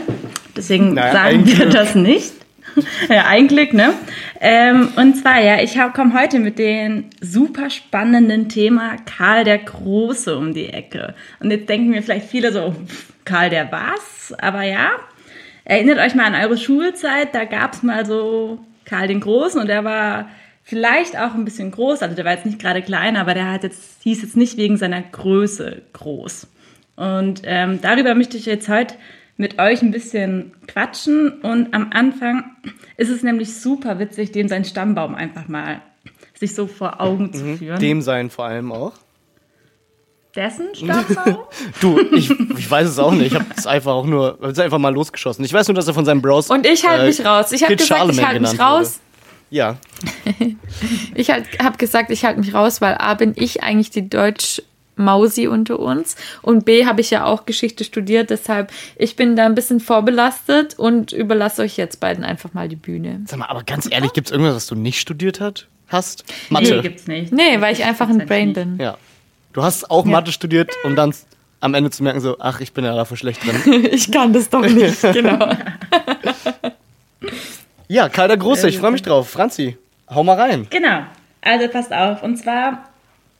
Deswegen 0.55 0.93
Naja, 0.93 1.11
sagen 1.11 1.45
wir 1.45 1.55
Glück. 1.55 1.71
das 1.71 1.95
nicht. 1.95 2.33
ja, 3.09 3.25
ein 3.27 3.47
Glück, 3.47 3.73
ne? 3.73 3.93
Ähm, 4.39 4.89
und 4.95 5.15
zwar, 5.15 5.41
ja, 5.41 5.61
ich 5.61 5.77
komme 5.93 6.19
heute 6.19 6.39
mit 6.39 6.59
dem 6.59 7.05
super 7.19 7.69
spannenden 7.69 8.49
Thema 8.49 8.95
Karl 9.05 9.43
der 9.43 9.57
Große 9.57 10.37
um 10.37 10.53
die 10.53 10.69
Ecke. 10.69 11.15
Und 11.39 11.51
jetzt 11.51 11.67
denken 11.67 11.89
mir 11.89 12.03
vielleicht 12.03 12.27
viele 12.27 12.51
so, 12.51 12.75
Karl 13.25 13.49
der 13.49 13.71
was? 13.71 14.33
Aber 14.39 14.63
ja, 14.63 14.91
erinnert 15.65 15.99
euch 15.99 16.15
mal 16.15 16.25
an 16.25 16.35
eure 16.35 16.57
Schulzeit, 16.57 17.33
da 17.33 17.45
gab 17.45 17.73
es 17.73 17.83
mal 17.83 18.05
so 18.05 18.59
Karl 18.85 19.07
den 19.07 19.19
Großen 19.19 19.59
und 19.59 19.67
der 19.67 19.83
war 19.83 20.29
vielleicht 20.69 21.17
auch 21.17 21.33
ein 21.33 21.45
bisschen 21.45 21.71
groß, 21.71 22.03
also 22.03 22.15
der 22.15 22.25
war 22.25 22.33
jetzt 22.33 22.45
nicht 22.45 22.59
gerade 22.59 22.83
klein, 22.83 23.17
aber 23.17 23.33
der 23.33 23.51
hat 23.51 23.63
jetzt, 23.63 24.03
hieß 24.03 24.21
jetzt 24.21 24.37
nicht 24.37 24.55
wegen 24.55 24.77
seiner 24.77 25.01
Größe 25.01 25.81
groß. 25.93 26.47
Und 26.95 27.41
ähm, 27.43 27.79
darüber 27.81 28.13
möchte 28.13 28.37
ich 28.37 28.45
jetzt 28.45 28.69
heute 28.69 28.93
mit 29.35 29.57
euch 29.57 29.81
ein 29.81 29.89
bisschen 29.89 30.51
quatschen. 30.67 31.39
Und 31.41 31.73
am 31.73 31.89
Anfang 31.91 32.43
ist 32.97 33.09
es 33.09 33.23
nämlich 33.23 33.55
super 33.55 33.97
witzig, 33.97 34.31
dem 34.31 34.47
seinen 34.47 34.65
Stammbaum 34.65 35.15
einfach 35.15 35.47
mal 35.47 35.81
sich 36.35 36.53
so 36.53 36.67
vor 36.67 37.01
Augen 37.01 37.33
zu 37.33 37.57
führen. 37.57 37.79
Dem 37.79 38.01
sein 38.01 38.29
vor 38.29 38.45
allem 38.45 38.71
auch. 38.71 38.93
Dessen 40.35 40.67
Stammbaum? 40.75 41.39
Du, 41.81 41.99
ich, 42.11 42.29
ich 42.29 42.69
weiß 42.69 42.87
es 42.87 42.99
auch 42.99 43.13
nicht. 43.13 43.27
Ich 43.27 43.35
habe 43.35 43.45
es 43.57 43.65
einfach 43.65 43.93
auch 43.93 44.05
nur, 44.05 44.37
es 44.43 44.59
einfach 44.59 44.77
mal 44.77 44.93
losgeschossen. 44.93 45.43
Ich 45.45 45.53
weiß 45.53 45.67
nur, 45.67 45.75
dass 45.75 45.87
er 45.87 45.95
von 45.95 46.05
seinem 46.05 46.21
Bros. 46.21 46.49
Und 46.49 46.67
ich 46.67 46.85
halte 46.85 47.05
äh, 47.05 47.07
mich 47.07 47.25
raus. 47.25 47.51
Ich 47.53 47.63
habe 47.63 47.75
gesagt, 47.75 47.81
ich 47.81 47.97
Charlemagne 47.97 48.27
halte 48.27 48.39
mich 48.41 48.51
genannt 48.51 48.83
wurde. 48.83 49.08
Ja, 49.49 49.77
Ich 51.15 51.29
halt, 51.29 51.45
habe 51.61 51.77
gesagt, 51.77 52.11
ich 52.11 52.23
halte 52.25 52.39
mich 52.39 52.53
raus, 52.53 52.81
weil 52.81 52.95
A 52.99 53.13
bin 53.15 53.33
ich 53.35 53.63
eigentlich 53.63 53.89
die 53.89 54.07
Deutsch-Mausi 54.07 55.47
unter 55.47 55.79
uns 55.79 56.15
und 56.41 56.65
B 56.65 56.85
habe 56.85 57.01
ich 57.01 57.09
ja 57.09 57.25
auch 57.25 57.45
Geschichte 57.45 57.83
studiert, 57.83 58.29
deshalb 58.29 58.71
ich 58.95 59.15
bin 59.15 59.35
da 59.35 59.45
ein 59.45 59.55
bisschen 59.55 59.79
vorbelastet 59.79 60.77
und 60.77 61.11
überlasse 61.11 61.61
euch 61.63 61.77
jetzt 61.77 61.99
beiden 61.99 62.23
einfach 62.23 62.53
mal 62.53 62.69
die 62.69 62.75
Bühne. 62.75 63.21
sag 63.25 63.39
mal, 63.39 63.47
aber 63.47 63.63
ganz 63.63 63.87
ehrlich, 63.91 64.13
gibt 64.13 64.27
es 64.27 64.31
irgendwas, 64.31 64.55
was 64.55 64.67
du 64.67 64.75
nicht 64.75 64.99
studiert 64.99 65.39
hat, 65.41 65.67
hast? 65.87 66.23
Nee, 66.49 66.53
Mathe. 66.53 66.81
gibt's 66.81 67.07
nicht. 67.07 67.33
Nee, 67.33 67.59
weil 67.59 67.73
ich 67.73 67.83
einfach 67.83 68.07
ein 68.09 68.19
Brain 68.25 68.53
bin. 68.53 68.77
ja. 68.79 68.97
Du 69.51 69.63
hast 69.63 69.89
auch 69.89 70.05
Mathe 70.05 70.31
studiert, 70.31 70.69
um 70.83 70.95
dann 70.95 71.11
am 71.59 71.73
Ende 71.73 71.89
zu 71.89 72.03
merken, 72.03 72.21
so, 72.21 72.37
ach, 72.39 72.61
ich 72.61 72.71
bin 72.71 72.85
ja 72.85 72.95
dafür 72.95 73.17
schlecht 73.17 73.41
drin. 73.43 73.83
Ich 73.91 74.11
kann 74.11 74.31
das 74.31 74.47
doch 74.49 74.61
nicht, 74.61 75.01
genau. 75.13 75.51
Ja, 77.91 78.07
Karl 78.07 78.27
der 78.27 78.37
Große, 78.37 78.69
ich 78.69 78.77
freue 78.77 78.91
mich 78.91 79.01
drauf. 79.01 79.31
Franzi, 79.31 79.75
hau 80.11 80.23
mal 80.23 80.39
rein. 80.39 80.67
Genau. 80.69 81.05
Also 81.41 81.67
passt 81.69 81.91
auf. 81.91 82.21
Und 82.21 82.37
zwar 82.37 82.87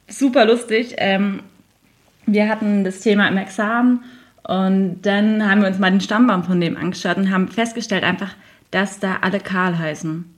super 0.08 0.44
lustig. 0.44 0.96
Ähm, 0.98 1.44
wir 2.26 2.48
hatten 2.48 2.82
das 2.82 2.98
Thema 2.98 3.28
im 3.28 3.36
Examen 3.36 4.02
und 4.42 5.02
dann 5.02 5.48
haben 5.48 5.60
wir 5.60 5.68
uns 5.68 5.78
mal 5.78 5.92
den 5.92 6.00
Stammbaum 6.00 6.42
von 6.42 6.60
dem 6.60 6.76
angeschaut 6.76 7.16
und 7.16 7.30
haben 7.30 7.46
festgestellt 7.46 8.02
einfach, 8.02 8.34
dass 8.72 8.98
da 8.98 9.18
alle 9.20 9.38
Karl 9.38 9.78
heißen. 9.78 10.34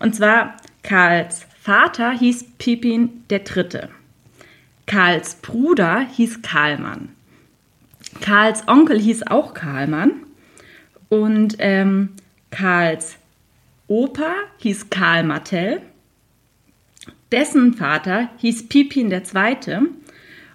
Und 0.00 0.16
zwar 0.16 0.56
Karls 0.82 1.46
Vater 1.60 2.10
hieß 2.10 2.44
Pipin 2.58 3.22
der 3.30 3.40
Dritte. 3.40 3.90
Karls 4.86 5.36
Bruder 5.36 6.00
hieß 6.00 6.42
Karlmann. 6.42 7.10
Karls 8.20 8.66
Onkel 8.66 8.98
hieß 8.98 9.28
auch 9.28 9.54
Karlmann. 9.54 10.14
Und 11.08 11.54
ähm, 11.60 12.08
Karls 12.50 13.18
Opa 13.88 14.32
hieß 14.58 14.90
Karl 14.90 15.24
Martell. 15.24 15.82
Dessen 17.30 17.74
Vater 17.74 18.28
hieß 18.38 18.68
Pipin 18.68 19.10
Zweite. 19.24 19.82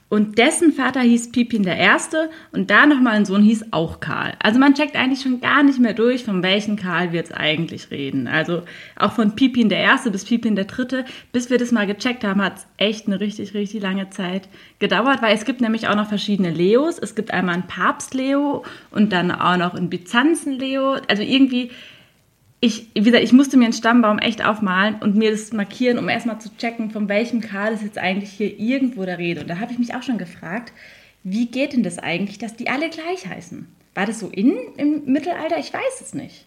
Und 0.09 0.37
dessen 0.37 0.71
Vater 0.71 1.01
hieß 1.01 1.33
Pipin 1.33 1.65
Erste. 1.65 2.29
Und 2.53 2.71
da 2.71 2.85
nochmal 2.85 3.15
ein 3.15 3.25
Sohn 3.25 3.41
hieß 3.41 3.65
auch 3.71 3.99
Karl. 3.99 4.33
Also 4.41 4.57
man 4.57 4.73
checkt 4.73 4.95
eigentlich 4.95 5.21
schon 5.21 5.41
gar 5.41 5.63
nicht 5.63 5.79
mehr 5.79 5.93
durch, 5.93 6.23
von 6.23 6.41
welchen 6.43 6.77
Karl 6.77 7.11
wir 7.11 7.19
jetzt 7.19 7.35
eigentlich 7.35 7.91
reden. 7.91 8.27
Also 8.27 8.61
auch 8.95 9.11
von 9.11 9.35
Pipin 9.35 9.67
der 9.67 9.79
Erste 9.79 10.09
bis 10.09 10.23
Pipin 10.23 10.55
der 10.55 10.65
Dritte. 10.65 11.03
Bis 11.33 11.49
wir 11.49 11.57
das 11.57 11.73
mal 11.73 11.87
gecheckt 11.87 12.23
haben, 12.23 12.41
hat 12.41 12.57
es 12.57 12.67
echt 12.77 13.07
eine 13.07 13.19
richtig, 13.19 13.53
richtig 13.53 13.81
lange 13.81 14.09
Zeit 14.09 14.47
gedauert, 14.79 15.21
weil 15.21 15.35
es 15.35 15.43
gibt 15.43 15.59
nämlich 15.59 15.89
auch 15.89 15.95
noch 15.95 16.07
verschiedene 16.07 16.51
Leos. 16.51 16.99
Es 16.99 17.13
gibt 17.13 17.31
einmal 17.31 17.55
einen 17.55 17.67
Papst-Leo 17.67 18.63
und 18.91 19.11
dann 19.11 19.29
auch 19.31 19.57
noch 19.57 19.73
einen 19.73 19.89
Byzanzen-Leo. 19.89 20.97
Also 21.09 21.23
irgendwie 21.23 21.71
ich, 22.59 22.87
wie 22.95 23.03
gesagt, 23.03 23.23
ich 23.23 23.33
musste 23.33 23.55
mir 23.57 23.65
einen 23.65 23.73
Stammbaum 23.73 24.17
echt 24.19 24.43
aufmalen 24.43 24.95
und 24.95 25.15
mir 25.15 25.31
das 25.31 25.53
markieren, 25.53 25.99
um 25.99 26.09
erstmal 26.09 26.39
zu 26.39 26.49
checken, 26.57 26.89
von 26.91 27.07
welchem 27.07 27.41
Karl 27.41 27.73
ist 27.73 27.83
jetzt 27.83 27.97
eigentlich 27.99 28.31
hier 28.31 28.59
irgendwo 28.59 29.05
der 29.05 29.17
Rede. 29.19 29.41
Und 29.41 29.47
da 29.49 29.59
habe 29.59 29.71
ich 29.71 29.77
mich 29.79 29.93
auch 29.93 30.01
schon 30.03 30.17
gefragt, 30.17 30.73
wie 31.23 31.45
geht 31.45 31.73
denn 31.73 31.83
das 31.83 31.99
eigentlich, 31.99 32.39
dass 32.39 32.55
die 32.55 32.69
alle 32.69 32.89
gleich 32.89 33.27
heißen? 33.27 33.67
War 33.93 34.05
das 34.05 34.19
so 34.19 34.29
in 34.29 34.55
im 34.77 35.03
Mittelalter? 35.05 35.57
Ich 35.59 35.71
weiß 35.73 36.01
es 36.01 36.13
nicht. 36.13 36.45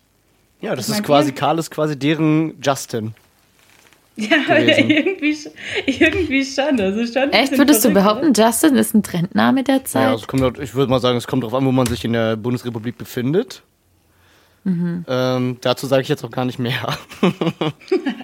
Ja, 0.61 0.75
das 0.75 0.89
Ich 0.89 0.97
ist 0.97 1.03
quasi, 1.05 1.33
Karl 1.33 1.59
ist 1.59 1.71
quasi 1.71 1.99
deren 1.99 2.55
Justin. 2.63 3.15
Ja, 4.17 4.37
irgendwie, 4.59 5.37
irgendwie 5.87 6.45
schon. 6.45 6.77
Das 6.77 6.95
ist 6.97 7.15
schon 7.15 7.33
Echt, 7.33 7.57
würdest 7.57 7.85
du 7.85 7.91
behaupten, 7.91 8.33
Justin 8.35 8.75
ist 8.75 8.95
ein 8.95 9.03
Trendname 9.03 9.63
der 9.65 9.77
Ja, 9.77 9.85
Zeit? 9.85 10.15
es 10.17 10.27
kommt, 10.27 10.59
ich 10.59 10.75
würde 10.75 10.91
mal 10.91 11.01
sagen, 11.01 11.17
es 11.17 11.27
kommt 11.27 11.43
darauf 11.43 11.55
an, 11.55 11.65
wo 11.65 11.73
man 11.73 11.87
sich 11.87 12.05
in 12.05 12.13
der 12.13 12.37
Bundesrepublik 12.37 12.99
befindet. 12.99 13.63
Mhm. 14.65 15.05
Ähm, 15.09 15.57
dazu 15.61 15.87
sage 15.87 16.03
ich 16.03 16.09
jetzt 16.09 16.25
auch 16.25 16.31
gar 16.31 16.45
nicht 16.45 16.59
mehr. 16.59 16.97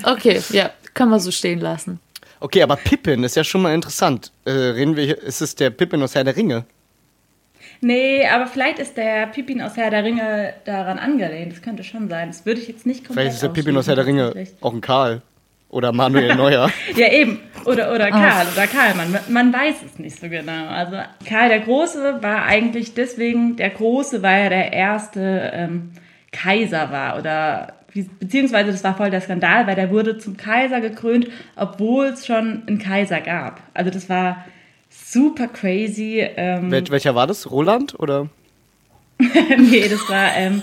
Okay, 0.05 0.41
ja, 0.51 0.71
können 0.95 1.11
wir 1.11 1.19
so 1.19 1.33
stehen 1.33 1.59
lassen. 1.59 1.99
Okay, 2.39 2.63
aber 2.63 2.77
Pippin 2.77 3.25
ist 3.25 3.35
ja 3.35 3.43
schon 3.43 3.63
mal 3.63 3.75
interessant. 3.75 4.31
Äh, 4.45 4.51
reden 4.53 4.95
wir 4.95 5.05
hier, 5.05 5.21
ist 5.21 5.41
es 5.41 5.57
der 5.57 5.71
Pippin 5.71 6.01
aus 6.01 6.15
Herr 6.15 6.23
der 6.23 6.37
Ringe? 6.37 6.65
Nee, 7.81 8.27
aber 8.27 8.47
vielleicht 8.47 8.79
ist 8.79 8.97
der 8.97 9.27
Pippin 9.27 9.61
aus 9.61 9.77
Herr 9.77 9.91
der 9.91 10.05
Ringe 10.05 10.55
daran 10.65 10.99
angelehnt. 10.99 11.53
Das 11.53 11.63
könnte 11.63 11.83
schon 11.83 12.09
sein. 12.09 12.29
Das 12.29 12.47
würde 12.47 12.61
ich 12.61 12.69
jetzt 12.69 12.87
nicht 12.87 13.05
komplett 13.05 13.25
Vielleicht 13.25 13.35
ist 13.35 13.43
der 13.43 13.49
Pippin 13.49 13.77
aus 13.77 13.89
Herr 13.89 13.97
der 13.97 14.07
Ringe 14.07 14.33
auch 14.61 14.73
ein 14.73 14.81
Karl. 14.81 15.23
Oder 15.69 15.93
Manuel 15.93 16.37
Neuer. 16.37 16.71
Ja, 16.97 17.13
eben. 17.13 17.41
Oder, 17.65 17.93
oder 17.93 18.11
Karl, 18.11 18.47
oder 18.53 18.67
Karlmann. 18.69 19.11
Man, 19.11 19.21
man 19.29 19.53
weiß 19.53 19.77
es 19.85 19.99
nicht 19.99 20.21
so 20.21 20.29
genau. 20.29 20.69
Also 20.69 20.97
Karl 21.29 21.49
der 21.49 21.61
Große 21.61 22.23
war 22.23 22.45
eigentlich 22.45 22.95
deswegen 22.95 23.57
der 23.57 23.71
Große, 23.71 24.23
weil 24.23 24.45
er 24.45 24.51
der 24.51 24.73
erste 24.73 25.51
ähm, 25.53 25.91
Kaiser 26.37 26.91
war. 26.91 27.19
Oder 27.19 27.73
wie- 27.93 28.09
beziehungsweise 28.21 28.73
das 28.73 28.85
war 28.85 28.97
voll 28.97 29.11
der 29.11 29.21
Skandal, 29.21 29.67
weil 29.67 29.75
der 29.75 29.91
wurde 29.91 30.19
zum 30.19 30.37
Kaiser 30.37 30.81
gekrönt, 30.81 31.29
obwohl 31.57 32.07
es 32.07 32.27
schon 32.27 32.63
einen 32.67 32.79
Kaiser 32.79 33.21
gab. 33.21 33.61
Also 33.75 33.91
das 33.91 34.09
war 34.09 34.45
super 34.91 35.49
crazy. 35.49 36.27
Ähm, 36.37 36.71
Wel 36.71 36.85
welcher 36.91 37.15
war 37.15 37.27
das? 37.27 37.51
Roland? 37.51 37.99
Oder? 37.99 38.29
nee, 39.19 39.89
das 39.89 40.09
war 40.11 40.37
ähm, 40.37 40.63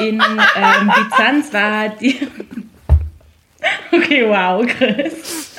in 0.00 0.20
ähm, 0.20 0.92
Byzanz 0.94 1.52
war 1.52 1.88
die. 1.90 2.16
Okay, 3.90 4.24
wow, 4.28 4.64
Chris. 4.64 5.56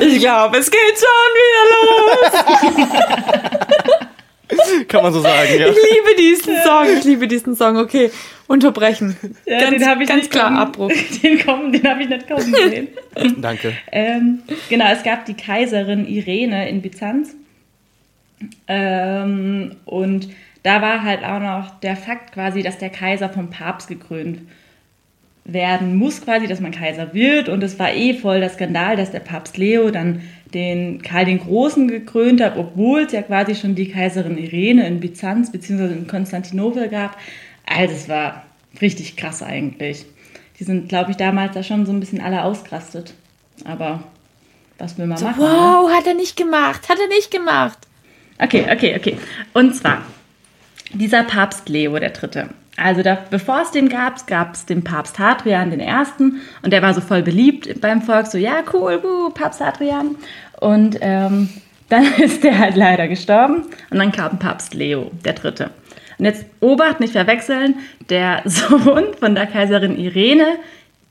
Ich 0.00 0.18
glaube, 0.18 0.56
es 0.58 0.68
geht 0.70 0.98
schon 0.98 1.32
wieder 1.38 1.64
los. 1.76 2.32
Kann 4.88 5.02
man 5.02 5.12
so 5.12 5.20
sagen, 5.20 5.48
ja. 5.58 5.68
Ich 5.68 5.76
liebe 5.76 6.16
diesen 6.18 6.56
Song. 6.64 6.86
Ich 6.96 7.04
liebe 7.04 7.28
diesen 7.28 7.54
Song. 7.56 7.76
Okay, 7.76 8.10
unterbrechen. 8.46 9.16
Ja, 9.44 9.60
ganz 9.60 9.76
den 9.78 9.86
habe 9.86 10.02
ich 10.02 10.08
ganz 10.08 10.22
nicht 10.22 10.30
klar 10.32 10.46
kommen- 10.48 10.58
Abbruch. 10.58 10.92
Den, 11.22 11.44
kommen, 11.44 11.72
den 11.72 11.86
habe 11.88 12.02
ich 12.02 12.08
nicht 12.08 12.26
kommen 12.28 12.54
sehen. 12.54 12.88
Danke. 13.42 13.74
ähm, 13.92 14.40
genau, 14.68 14.86
es 14.92 15.02
gab 15.02 15.26
die 15.26 15.34
Kaiserin 15.34 16.06
Irene 16.06 16.68
in 16.68 16.80
Byzanz. 16.82 17.34
Ähm, 18.66 19.76
und 19.84 20.28
da 20.62 20.80
war 20.82 21.02
halt 21.02 21.24
auch 21.24 21.40
noch 21.40 21.80
der 21.80 21.96
Fakt 21.96 22.32
quasi, 22.32 22.62
dass 22.62 22.78
der 22.78 22.90
Kaiser 22.90 23.28
vom 23.28 23.50
Papst 23.50 23.88
gekrönt 23.88 24.40
werden 25.48 25.96
muss, 25.96 26.20
quasi, 26.20 26.46
dass 26.46 26.60
man 26.60 26.72
Kaiser 26.72 27.14
wird. 27.14 27.48
Und 27.48 27.62
es 27.62 27.78
war 27.78 27.92
eh 27.92 28.14
voll 28.14 28.40
der 28.40 28.50
Skandal, 28.50 28.96
dass 28.96 29.10
der 29.10 29.20
Papst 29.20 29.56
Leo 29.56 29.90
dann 29.90 30.20
den 30.54 31.02
Karl 31.02 31.24
den 31.24 31.40
Großen 31.40 31.88
gekrönt 31.88 32.40
hat, 32.40 32.56
obwohl 32.56 33.02
es 33.02 33.12
ja 33.12 33.22
quasi 33.22 33.54
schon 33.54 33.74
die 33.74 33.88
Kaiserin 33.88 34.38
Irene 34.38 34.86
in 34.86 35.00
Byzanz 35.00 35.50
bzw. 35.50 35.92
in 35.92 36.06
Konstantinopel 36.06 36.88
gab. 36.88 37.16
Also 37.66 37.94
es 37.94 38.08
war 38.08 38.44
richtig 38.80 39.16
krass 39.16 39.42
eigentlich. 39.42 40.06
Die 40.58 40.64
sind, 40.64 40.88
glaube 40.88 41.12
ich, 41.12 41.16
damals 41.16 41.54
da 41.54 41.62
schon 41.62 41.86
so 41.86 41.92
ein 41.92 42.00
bisschen 42.00 42.20
alle 42.20 42.42
ausgerastet. 42.42 43.14
Aber 43.64 44.02
was 44.78 44.98
will 44.98 45.06
man 45.06 45.22
machen? 45.22 45.42
ne? 45.42 45.48
Wow, 45.48 45.90
hat 45.90 46.06
er 46.06 46.14
nicht 46.14 46.36
gemacht. 46.36 46.88
Hat 46.88 46.98
er 46.98 47.08
nicht 47.08 47.30
gemacht. 47.30 47.78
Okay, 48.38 48.66
okay, 48.70 48.96
okay. 48.96 49.16
Und 49.52 49.74
zwar 49.74 50.02
dieser 50.92 51.24
Papst 51.24 51.68
Leo 51.68 51.98
der 51.98 52.10
Dritte. 52.10 52.50
Also 52.78 53.02
da, 53.02 53.18
bevor 53.30 53.62
es 53.62 53.72
den 53.72 53.88
gab, 53.88 54.24
gab 54.28 54.54
es 54.54 54.64
den 54.64 54.84
Papst 54.84 55.18
Hadrian 55.18 55.70
den 55.70 55.80
Ersten 55.80 56.40
und 56.62 56.72
der 56.72 56.80
war 56.80 56.94
so 56.94 57.00
voll 57.00 57.22
beliebt 57.22 57.80
beim 57.80 58.02
Volk, 58.02 58.26
so 58.28 58.38
ja 58.38 58.62
cool, 58.72 59.02
wuh, 59.02 59.30
Papst 59.30 59.60
Hadrian. 59.60 60.14
Und 60.60 60.96
ähm, 61.00 61.48
dann 61.88 62.04
ist 62.18 62.44
der 62.44 62.58
halt 62.58 62.76
leider 62.76 63.08
gestorben 63.08 63.64
und 63.90 63.98
dann 63.98 64.12
kam 64.12 64.38
Papst 64.38 64.74
Leo 64.74 65.10
der 65.24 65.32
Dritte. 65.32 65.70
Und 66.18 66.24
jetzt 66.24 66.46
Obacht, 66.60 67.00
nicht 67.00 67.12
verwechseln, 67.12 67.76
der 68.10 68.42
Sohn 68.44 69.14
von 69.18 69.34
der 69.34 69.46
Kaiserin 69.46 69.98
Irene 69.98 70.46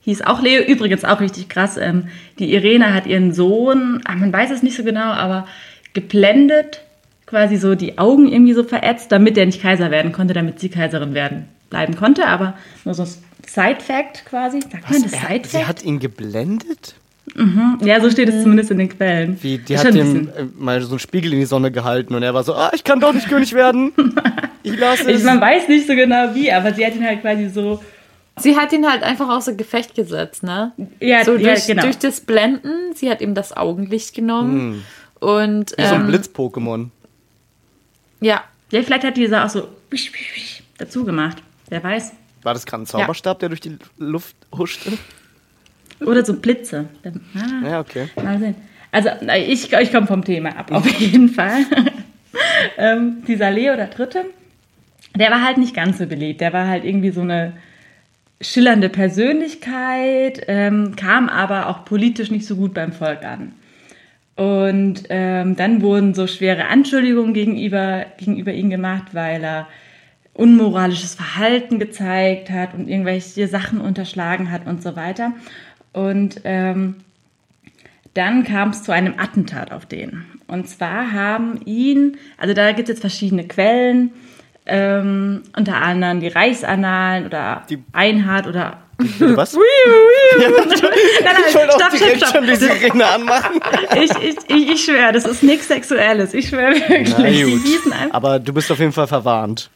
hieß 0.02 0.22
auch 0.22 0.42
Leo, 0.42 0.64
übrigens 0.64 1.04
auch 1.04 1.20
richtig 1.20 1.50
krass. 1.50 1.76
Ähm, 1.76 2.08
die 2.40 2.54
Irene 2.54 2.94
hat 2.94 3.08
ihren 3.08 3.34
Sohn, 3.34 4.02
ah, 4.06 4.16
man 4.16 4.32
weiß 4.32 4.52
es 4.52 4.64
nicht 4.64 4.78
so 4.78 4.84
genau, 4.86 5.12
aber 5.12 5.48
geblendet, 5.94 6.82
quasi 7.26 7.58
so 7.58 7.76
die 7.76 7.98
Augen 7.98 8.32
irgendwie 8.32 8.54
so 8.54 8.64
verätzt, 8.64 9.12
damit 9.12 9.36
der 9.36 9.48
nicht 9.48 9.62
Kaiser 9.62 9.92
werden 9.92 10.14
konnte, 10.14 10.34
damit 10.34 10.62
sie 10.62 10.70
Kaiserin 10.70 11.14
werden 11.14 11.50
bleiben 11.70 11.96
konnte. 11.96 12.26
Aber 12.28 12.56
nur 12.86 12.94
so 12.94 13.04
ein 13.04 13.10
Side-Fact 13.48 14.26
quasi. 14.26 14.62
Sagt 14.62 14.90
man 14.90 15.04
das 15.04 15.12
Er, 15.14 15.20
Side-Fact? 15.20 15.46
sie 15.48 15.66
hat 15.66 15.84
ihn 15.84 16.00
geblendet? 16.00 16.96
Ja, 17.84 18.00
so 18.02 18.10
steht 18.10 18.30
es 18.30 18.42
zumindest 18.42 18.72
in 18.72 18.78
den 18.78 18.90
Quellen. 18.90 19.38
Wie, 19.44 19.58
die 19.58 19.74
Ist 19.74 19.84
hat 19.86 19.92
bisschen- 19.94 20.30
äh, 20.30 20.46
mal 20.58 20.82
so 20.82 20.92
einen 20.92 21.00
Spiegel 21.00 21.34
in 21.34 21.40
die 21.40 21.46
Sonne 21.46 21.72
gehalten 21.72 22.16
und 22.16 22.24
er 22.24 22.34
war 22.34 22.44
so, 22.44 22.56
ah, 22.56 22.72
ich 22.74 22.84
kann 22.86 23.00
doch 23.02 23.14
nicht 23.14 23.28
König 23.28 23.54
werden. 23.54 23.92
Ich 24.64 24.78
lasse 24.80 25.04
Ich, 25.12 25.18
es. 25.18 25.24
man 25.24 25.40
weiß 25.42 25.68
nicht 25.68 25.88
so 25.88 25.94
genau 25.96 26.34
wie, 26.34 26.52
aber 26.52 26.74
sie 26.74 26.86
hat 26.86 26.96
ihn 26.96 27.04
halt 27.06 27.22
quasi 27.22 27.50
so 27.50 27.84
Sie 28.40 28.56
hat 28.56 28.72
ihn 28.72 28.88
halt 28.90 29.02
einfach 29.04 29.30
außer 29.30 29.54
Gefecht 29.56 29.96
gesetzt, 29.96 30.44
ne? 30.44 30.72
Ja, 31.00 31.26
so 31.26 31.36
ja, 31.36 31.54
durch, 31.54 31.66
genau. 31.68 31.82
durch 31.82 31.98
das 31.98 32.22
Blenden, 32.22 32.94
sie 32.94 33.10
hat 33.10 33.20
ihm 33.20 33.34
das 33.34 33.56
Augenlicht 33.58 34.14
genommen. 34.14 34.84
Und 35.20 35.72
Wie 35.76 35.82
so 35.86 35.96
ein 35.96 36.02
ähm, 36.02 36.08
Blitz-Pokémon. 36.08 36.90
ja, 38.22 38.44
Ja, 38.72 38.84
vielleicht 38.84 39.04
hat 39.04 39.18
dieser 39.18 39.44
auch 39.46 39.50
so 39.50 39.68
wisch, 39.90 40.14
wisch, 40.14 40.36
wisch 40.36 40.64
dazu 40.78 41.04
gemacht. 41.04 41.38
Wer 41.70 41.84
weiß. 41.84 42.14
War 42.44 42.54
das 42.54 42.66
gerade 42.66 42.84
ein 42.84 42.86
Zauberstab, 42.86 43.40
der 43.40 43.50
durch 43.50 43.62
die 43.62 43.78
Luft 43.98 44.36
huschte? 44.56 44.94
Oder 46.00 46.24
so 46.24 46.34
Blitze. 46.36 46.86
Ah, 47.36 47.68
Ja, 47.68 47.80
okay. 47.80 48.08
mal 48.16 48.40
sehen. 48.40 48.56
Also, 48.92 49.10
ich, 49.48 49.74
ich 49.74 49.92
komme 49.92 50.08
vom 50.08 50.24
Thema 50.24 50.56
ab, 50.58 50.72
auf 50.72 50.88
jeden 50.88 51.30
Fall. 51.30 51.66
ähm, 52.78 53.24
dieser 53.28 53.52
Leo, 53.52 53.76
der 53.76 53.88
Dritte, 53.88 54.26
der 55.16 55.30
war 55.32 55.44
halt 55.44 55.58
nicht 55.58 55.76
ganz 55.76 55.98
so 55.98 56.06
beliebt. 56.06 56.42
Der 56.42 56.54
war 56.54 56.68
halt 56.68 56.86
irgendwie 56.86 57.12
so 57.12 57.22
eine 57.22 57.54
schillernde 58.40 58.90
Persönlichkeit, 58.90 60.44
ähm, 60.48 60.96
kam 60.96 61.28
aber 61.28 61.68
auch 61.68 61.86
politisch 61.86 62.32
nicht 62.32 62.46
so 62.46 62.56
gut 62.56 62.74
beim 62.74 62.94
Volk 62.94 63.24
an. 63.26 63.54
Und 64.36 65.04
ähm, 65.10 65.56
dann 65.56 65.82
wurden 65.82 66.14
so 66.14 66.28
schwere 66.28 66.68
Anschuldigungen 66.68 67.34
gegenüber, 67.34 68.06
gegenüber 68.18 68.54
ihm 68.54 68.70
gemacht, 68.70 69.08
weil 69.14 69.44
er 69.44 69.68
unmoralisches 70.38 71.16
Verhalten 71.16 71.80
gezeigt 71.80 72.50
hat 72.50 72.74
und 72.74 72.88
irgendwelche 72.88 73.48
Sachen 73.48 73.82
unterschlagen 73.82 74.52
hat 74.52 74.66
und 74.68 74.82
so 74.84 74.96
weiter. 74.96 75.32
Und 75.94 76.42
ähm, 76.44 76.96
dann 78.14 78.44
kam 78.44 78.70
es 78.70 78.84
zu 78.84 78.92
einem 78.92 79.16
Attentat 79.18 79.72
auf 79.72 79.86
den. 79.86 80.26
Und 80.48 80.70
zwar 80.70 81.12
haben 81.12 81.60
ihn, 81.66 82.18
also 82.38 82.54
da 82.54 82.72
gibt 82.72 82.88
es 82.88 82.94
jetzt 82.96 83.02
verschiedene 83.02 83.48
Quellen, 83.48 84.12
ähm, 84.66 85.44
unter 85.56 85.76
anderem 85.82 86.20
die 86.20 86.28
Reichsannalen 86.28 87.26
oder 87.26 87.64
Die- 87.70 87.84
Einhard 87.94 88.48
oder. 88.48 88.78
Bitte 88.98 89.38
was? 89.38 89.54
nein, 90.40 90.52
nein, 91.24 91.34
Ich 91.50 91.56
wollte 91.56 91.72
stopp, 91.72 91.82
stopp, 91.82 92.00
direkt 92.00 92.18
stopp. 92.18 92.36
schon 92.36 92.46
die 92.48 92.56
Sirene 92.56 93.06
anmachen. 93.08 93.60
Ich, 93.96 94.12
ich, 94.12 94.36
ich, 94.48 94.70
ich 94.74 94.84
schwöre, 94.84 95.12
das 95.14 95.26
ist 95.26 95.42
nichts 95.44 95.68
Sexuelles. 95.68 96.34
Ich 96.34 96.50
schwöre 96.50 96.74
wirklich. 96.76 97.16
Na 97.18 97.32
gut. 97.32 98.14
Aber 98.14 98.40
du 98.40 98.54
bist 98.54 98.72
auf 98.72 98.80
jeden 98.80 98.92
Fall 98.92 99.08
verwarnt. 99.08 99.70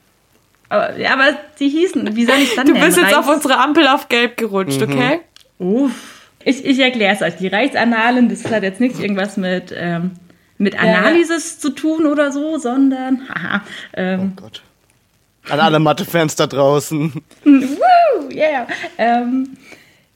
Aber, 0.71 0.97
ja, 0.97 1.11
aber 1.11 1.35
die 1.59 1.67
hießen, 1.67 2.15
wie 2.15 2.23
soll 2.23 2.37
ich 2.37 2.55
dann 2.55 2.65
du 2.65 2.73
bist 2.73 2.97
jetzt 2.97 3.13
auf 3.13 3.27
Reichs- 3.27 3.35
unsere 3.35 3.57
Ampel 3.57 3.87
auf 3.87 4.07
Gelb 4.07 4.37
gerutscht, 4.37 4.81
okay? 4.81 5.19
Uff. 5.59 6.29
Ich, 6.45 6.63
ich 6.63 6.79
erkläre 6.79 7.13
es 7.13 7.21
euch. 7.21 7.35
Die 7.35 7.49
Reichsannalen, 7.49 8.29
das 8.29 8.49
hat 8.49 8.63
jetzt 8.63 8.79
nichts 8.79 8.97
irgendwas 8.97 9.35
mit, 9.35 9.73
ähm, 9.75 10.11
mit 10.57 10.75
ja. 10.75 10.79
Analysis 10.79 11.59
zu 11.59 11.71
tun 11.71 12.05
oder 12.05 12.31
so, 12.31 12.57
sondern, 12.57 13.27
haha, 13.27 13.61
ähm, 13.97 14.33
Oh 14.37 14.41
Gott. 14.43 14.63
An 15.49 15.59
alle 15.59 15.79
Mathe-Fans 15.79 16.37
da 16.37 16.47
draußen. 16.47 17.13
woo, 17.43 18.29
yeah, 18.33 18.65
ähm, 18.97 19.57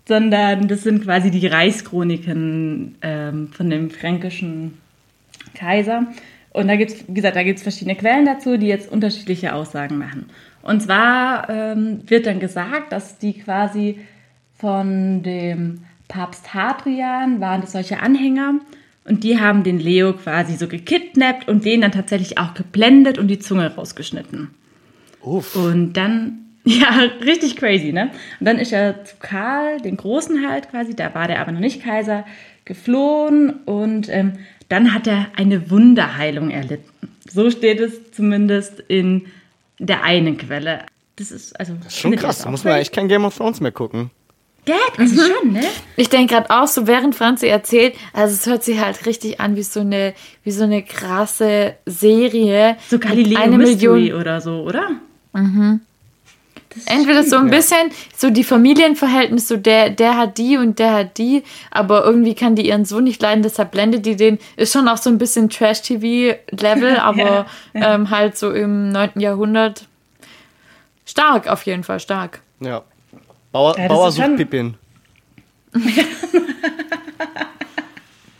sondern 0.07 0.69
das 0.69 0.83
sind 0.83 1.03
quasi 1.03 1.31
die 1.31 1.47
Reichschroniken 1.47 2.95
ähm, 3.01 3.49
von 3.51 3.69
dem 3.69 3.89
fränkischen 3.89 4.77
Kaiser. 5.53 6.07
Und 6.51 6.69
da 6.69 6.77
gibt 6.77 6.91
es, 6.91 7.03
wie 7.09 7.13
gesagt, 7.13 7.35
da 7.35 7.43
gibt 7.43 7.57
es 7.57 7.63
verschiedene 7.63 7.97
Quellen 7.97 8.25
dazu, 8.25 8.55
die 8.55 8.67
jetzt 8.67 8.89
unterschiedliche 8.89 9.53
Aussagen 9.53 9.97
machen. 9.97 10.29
Und 10.65 10.81
zwar 10.81 11.47
ähm, 11.47 11.99
wird 12.07 12.25
dann 12.25 12.39
gesagt, 12.39 12.91
dass 12.91 13.19
die 13.19 13.33
quasi 13.33 13.99
von 14.57 15.21
dem 15.21 15.81
Papst 16.07 16.55
Hadrian 16.55 17.39
waren 17.39 17.61
das 17.61 17.73
solche 17.73 18.01
Anhänger 18.01 18.55
und 19.03 19.23
die 19.23 19.39
haben 19.39 19.63
den 19.63 19.79
Leo 19.79 20.13
quasi 20.13 20.55
so 20.55 20.67
gekidnappt 20.67 21.47
und 21.47 21.65
den 21.65 21.81
dann 21.81 21.91
tatsächlich 21.91 22.39
auch 22.39 22.55
geblendet 22.55 23.19
und 23.19 23.27
die 23.27 23.37
Zunge 23.37 23.75
rausgeschnitten. 23.75 24.49
Uff. 25.21 25.55
Und 25.55 25.93
dann, 25.93 26.39
ja, 26.63 27.11
richtig 27.23 27.57
crazy, 27.57 27.93
ne? 27.93 28.09
Und 28.39 28.47
dann 28.47 28.57
ist 28.57 28.73
er 28.73 29.05
zu 29.05 29.17
Karl, 29.19 29.79
den 29.81 29.97
Großen 29.97 30.49
halt 30.49 30.71
quasi, 30.71 30.95
da 30.95 31.13
war 31.13 31.27
der 31.27 31.41
aber 31.41 31.51
noch 31.51 31.59
nicht 31.59 31.83
Kaiser, 31.83 32.25
geflohen 32.65 33.51
und 33.65 34.09
ähm, 34.09 34.33
dann 34.67 34.95
hat 34.95 35.05
er 35.05 35.27
eine 35.35 35.69
Wunderheilung 35.69 36.49
erlitten. 36.49 36.89
So 37.29 37.51
steht 37.51 37.79
es 37.79 38.11
zumindest 38.11 38.79
in 38.79 39.27
der 39.79 40.03
einen 40.03 40.37
Quelle. 40.37 40.85
Das 41.15 41.31
ist 41.31 41.57
also 41.59 41.73
Das 41.75 41.87
ist 41.93 41.99
schon 41.99 42.15
krass. 42.15 42.39
Da 42.39 42.51
muss 42.51 42.63
man 42.63 42.73
eigentlich 42.73 42.91
kein 42.91 43.07
Game 43.07 43.25
of 43.25 43.37
Thrones 43.37 43.61
mehr 43.61 43.71
gucken. 43.71 44.11
Gag, 44.65 44.75
also 44.97 45.15
schon, 45.15 45.53
ne? 45.53 45.63
Ich 45.95 46.09
denke 46.09 46.33
gerade 46.33 46.49
auch 46.49 46.67
so, 46.67 46.87
während 46.87 47.13
Franzi 47.15 47.45
erzählt, 47.47 47.95
also 48.13 48.33
es 48.33 48.47
hört 48.47 48.63
sich 48.63 48.79
halt 48.79 49.05
richtig 49.05 49.39
an 49.39 49.55
wie 49.55 49.61
so 49.61 49.81
eine, 49.81 50.15
wie 50.43 50.51
so 50.51 50.63
eine 50.63 50.81
krasse 50.81 51.75
Serie. 51.85 52.75
So 52.89 52.97
Galileo 52.97 53.39
eine 53.39 53.57
Mystery 53.59 53.93
Million. 53.93 54.19
oder 54.19 54.41
so, 54.41 54.63
oder? 54.63 54.89
Entweder 56.87 57.23
so 57.23 57.37
ein 57.37 57.49
bisschen 57.49 57.89
so 58.15 58.29
die 58.29 58.43
Familienverhältnisse, 58.43 59.47
so 59.47 59.57
der, 59.57 59.89
der 59.89 60.17
hat 60.17 60.37
die 60.37 60.57
und 60.57 60.77
der 60.79 60.91
hat 60.93 61.17
die, 61.17 61.43
aber 61.71 62.03
irgendwie 62.03 62.35
kann 62.35 62.55
die 62.55 62.67
ihren 62.67 62.83
Sohn 62.85 63.05
nicht 63.05 63.21
leiden, 63.21 63.43
deshalb 63.43 63.71
blendet 63.71 64.05
die 64.05 64.15
den. 64.15 64.39
Ist 64.57 64.73
schon 64.73 64.87
auch 64.87 64.97
so 64.97 65.09
ein 65.09 65.17
bisschen 65.17 65.49
Trash-TV-Level, 65.49 66.97
aber 67.01 67.45
Ähm, 67.73 68.09
halt 68.09 68.37
so 68.37 68.51
im 68.51 68.89
9. 68.89 69.11
Jahrhundert. 69.19 69.87
Stark, 71.05 71.47
auf 71.47 71.63
jeden 71.63 71.83
Fall, 71.83 71.99
stark. 71.99 72.41
Ja. 72.59 72.81
Bauer, 73.51 73.77
Ja, 73.79 73.87
Bauer 73.87 74.11
sucht 74.11 74.25
schon- 74.25 74.35
Pippin. 74.35 74.73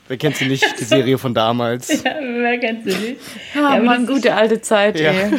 Wer 0.08 0.18
kennt 0.18 0.36
sie 0.36 0.46
nicht, 0.48 0.64
die 0.80 0.84
Serie 0.84 1.18
von 1.18 1.34
damals? 1.34 1.90
Wer 2.04 2.60
kennt 2.60 2.84
sie 2.84 2.96
nicht? 2.96 3.22
Ja, 3.56 3.70
aber 3.70 3.84
Mann, 3.84 4.06
gute 4.06 4.36
alte 4.36 4.62
Zeit, 4.62 5.00
Ja. 5.00 5.12
ey. 5.12 5.32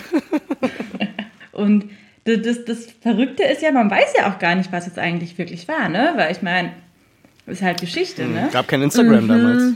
Und 1.53 1.91
das, 2.27 2.43
das, 2.43 2.65
das 2.65 2.87
Verrückte 3.01 3.45
ist 3.45 3.63
ja, 3.63 3.73
man 3.73 3.91
weiß 3.91 4.15
ja 4.19 4.31
auch 4.31 4.39
gar 4.39 4.55
nicht, 4.55 4.71
was 4.73 4.87
jetzt 4.87 4.99
eigentlich 4.99 5.39
wirklich 5.39 5.67
war, 5.69 5.89
ne? 5.89 6.13
Weil 6.17 6.33
ich 6.33 6.43
meine, 6.43 6.73
ist 7.47 7.63
halt 7.63 7.81
Geschichte, 7.81 8.25
ne? 8.27 8.49
Gab 8.53 8.69
kein 8.69 8.83
Instagram 8.83 9.29
damals. 9.29 9.75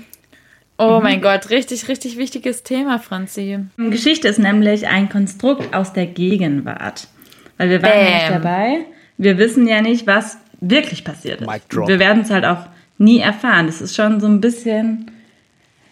Oh 0.78 0.96
Mhm. 0.98 1.02
mein 1.02 1.20
Gott, 1.20 1.50
richtig, 1.50 1.88
richtig 1.88 2.16
wichtiges 2.16 2.62
Thema, 2.62 2.98
Franzi. 2.98 3.58
Geschichte 3.76 4.28
ist 4.28 4.38
nämlich 4.38 4.88
ein 4.88 5.08
Konstrukt 5.08 5.74
aus 5.74 5.92
der 5.92 6.06
Gegenwart. 6.06 7.06
Weil 7.58 7.68
wir 7.70 7.82
waren 7.82 7.98
ja 7.98 8.14
nicht 8.14 8.30
dabei. 8.30 8.78
Wir 9.18 9.36
wissen 9.36 9.68
ja 9.68 9.82
nicht, 9.82 10.06
was 10.06 10.38
wirklich 10.60 11.04
passiert 11.04 11.42
ist. 11.42 11.46
Mic 11.46 11.62
drop. 11.68 11.86
Wir 11.88 11.98
werden 11.98 12.22
es 12.22 12.30
halt 12.30 12.46
auch 12.46 12.66
nie 12.96 13.18
erfahren. 13.20 13.66
Das 13.66 13.80
ist 13.82 13.94
schon 13.94 14.20
so 14.20 14.26
ein 14.26 14.40
bisschen. 14.40 15.10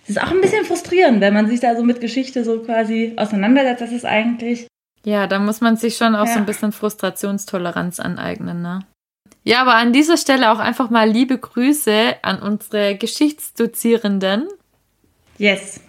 Es 0.04 0.10
ist 0.10 0.22
auch 0.22 0.30
ein 0.30 0.40
bisschen 0.40 0.64
frustrierend, 0.64 1.20
wenn 1.20 1.34
man 1.34 1.46
sich 1.48 1.60
da 1.60 1.76
so 1.76 1.84
mit 1.84 2.00
Geschichte 2.00 2.42
so 2.42 2.60
quasi 2.60 3.12
auseinandersetzt. 3.16 3.82
Das 3.82 3.92
ist 3.92 4.06
eigentlich. 4.06 4.66
Ja, 5.04 5.26
da 5.26 5.38
muss 5.38 5.60
man 5.60 5.76
sich 5.76 5.96
schon 5.96 6.14
auch 6.14 6.26
so 6.26 6.32
Ja. 6.32 6.38
ein 6.38 6.46
bisschen 6.46 6.72
Frustrationstoleranz 6.72 8.00
aneignen, 8.00 8.62
ne? 8.62 8.80
Ja, 9.44 9.62
aber 9.62 9.74
an 9.76 9.92
dieser 9.92 10.16
Stelle 10.16 10.50
auch 10.52 10.58
einfach 10.58 10.90
mal 10.90 11.08
liebe 11.08 11.38
Grüße 11.38 12.16
an 12.22 12.42
unsere 12.42 12.96
Geschichtsdozierenden. 12.96 14.48
Yes. 15.38 15.80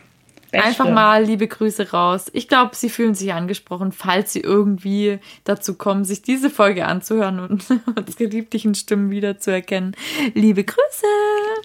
Beste. 0.51 0.65
Einfach 0.67 0.89
mal 0.89 1.23
liebe 1.23 1.47
Grüße 1.47 1.91
raus. 1.91 2.25
Ich 2.33 2.47
glaube, 2.47 2.75
sie 2.75 2.89
fühlen 2.89 3.13
sich 3.13 3.33
angesprochen, 3.33 3.91
falls 3.91 4.33
sie 4.33 4.39
irgendwie 4.39 5.19
dazu 5.43 5.75
kommen, 5.75 6.05
sich 6.05 6.23
diese 6.23 6.49
Folge 6.49 6.87
anzuhören 6.87 7.39
und 7.39 7.65
unsere 7.95 8.23
lieblichen 8.29 8.73
Stimmen 8.73 9.11
wiederzuerkennen. 9.11 9.95
Liebe 10.33 10.63
Grüße! 10.63 11.05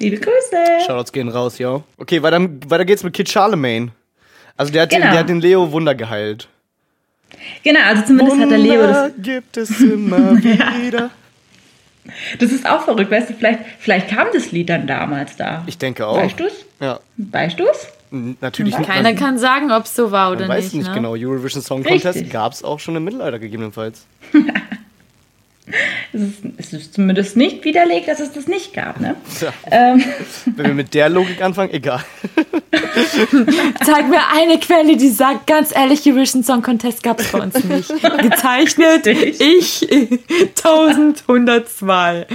Liebe 0.00 0.16
Grüße. 0.18 0.56
Shoutouts 0.86 1.12
gehen 1.12 1.28
raus, 1.30 1.58
yo. 1.58 1.82
Okay, 1.96 2.22
weiter, 2.22 2.40
weiter 2.68 2.84
geht's 2.84 3.02
mit 3.04 3.14
Kid 3.14 3.30
Charlemagne. 3.30 3.92
Also 4.56 4.70
der 4.72 4.82
hat, 4.82 4.92
den, 4.92 5.00
Genau. 5.00 5.12
der 5.12 5.20
hat 5.20 5.28
den 5.30 5.40
Leo 5.40 5.72
Wunder 5.72 5.94
geheilt. 5.94 6.48
Genau, 7.62 7.80
also 7.84 8.02
zumindest 8.02 8.38
hat 8.40 8.50
der 8.50 8.58
Leo 8.58 8.82
Wunder 8.82 9.10
das. 9.10 9.12
gibt 9.22 9.56
es 9.56 9.80
immer 9.80 10.36
wieder. 10.42 11.10
Das 12.38 12.52
ist 12.52 12.68
auch 12.68 12.82
verrückt, 12.84 13.10
weißt 13.10 13.30
du, 13.30 13.34
vielleicht, 13.34 13.60
vielleicht 13.78 14.08
kam 14.08 14.26
das 14.32 14.52
Lied 14.52 14.68
dann 14.68 14.86
damals 14.86 15.36
da. 15.36 15.62
Ich 15.66 15.78
denke 15.78 16.06
auch. 16.06 16.16
Weißt 16.18 16.38
du's? 16.38 16.52
Ja, 16.80 17.00
Weißt 17.16 17.58
du's? 17.58 17.86
n- 18.12 18.36
natürlich 18.42 18.76
nicht. 18.78 18.88
Keiner 18.90 19.14
kann 19.14 19.38
sagen, 19.38 19.70
ob 19.72 19.84
es 19.84 19.94
so 19.96 20.10
war 20.10 20.28
man 20.30 20.38
oder 20.38 20.48
weiß 20.48 20.64
nicht. 20.64 20.74
nicht 20.74 20.88
ne? 20.88 20.94
genau. 20.94 21.12
Eurovision 21.16 21.62
Song 21.62 21.82
Contest 21.82 22.04
Richtig. 22.16 22.30
gab's 22.30 22.62
auch 22.62 22.78
schon 22.78 22.94
im 22.96 23.04
Mittelalter 23.04 23.38
gegebenenfalls. 23.38 24.06
Es 26.12 26.20
ist, 26.20 26.42
es 26.58 26.72
ist 26.74 26.94
zumindest 26.94 27.36
nicht 27.36 27.64
widerlegt, 27.64 28.06
dass 28.08 28.20
es 28.20 28.32
das 28.32 28.46
nicht 28.46 28.74
gab, 28.74 29.00
ne? 29.00 29.16
Tja, 29.38 29.52
Ähm, 29.70 30.04
wenn 30.44 30.66
wir 30.66 30.74
mit 30.74 30.92
der 30.92 31.08
Logik 31.08 31.40
anfangen, 31.40 31.72
egal. 31.72 32.04
Zeig 33.84 34.08
mir 34.08 34.20
eine 34.36 34.58
Quelle, 34.58 34.98
die 34.98 35.08
sagt, 35.08 35.46
ganz 35.46 35.74
ehrlich, 35.74 36.06
Eurovision 36.06 36.44
Song 36.44 36.60
Contest 36.60 37.02
gab 37.02 37.18
es 37.18 37.32
bei 37.32 37.40
uns 37.40 37.64
nicht. 37.64 37.88
Gezeichnet 38.20 39.06
ich 39.06 39.88
1102. 40.62 42.26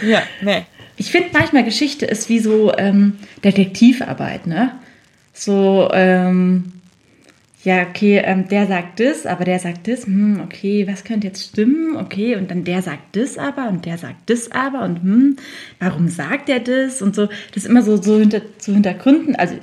Ja, 0.00 0.22
nee. 0.42 0.64
ich 0.96 1.10
finde 1.10 1.30
manchmal 1.32 1.64
Geschichte 1.64 2.06
ist 2.06 2.28
wie 2.28 2.38
so 2.38 2.72
ähm, 2.78 3.18
Detektivarbeit, 3.42 4.46
ne? 4.46 4.70
So, 5.34 5.90
ähm, 5.92 6.81
ja, 7.64 7.82
okay, 7.82 8.20
ähm, 8.24 8.48
der 8.48 8.66
sagt 8.66 8.98
das, 9.00 9.24
aber 9.24 9.44
der 9.44 9.58
sagt 9.60 9.86
das, 9.86 10.06
hm, 10.06 10.40
okay, 10.44 10.86
was 10.88 11.04
könnte 11.04 11.28
jetzt 11.28 11.44
stimmen? 11.50 11.96
Okay, 11.96 12.34
und 12.36 12.50
dann 12.50 12.64
der 12.64 12.82
sagt 12.82 13.14
das 13.16 13.38
aber 13.38 13.68
und 13.68 13.86
der 13.86 13.98
sagt 13.98 14.28
das 14.30 14.50
aber 14.50 14.82
und 14.82 15.02
hm, 15.02 15.36
warum 15.78 16.08
sagt 16.08 16.48
er 16.48 16.60
das? 16.60 17.00
Und 17.02 17.14
so, 17.14 17.26
das 17.26 17.64
ist 17.64 17.66
immer 17.66 17.82
so, 17.82 18.00
so 18.02 18.18
hinter, 18.18 18.42
zu 18.58 18.72
Hintergründen, 18.74 19.36
also 19.36 19.54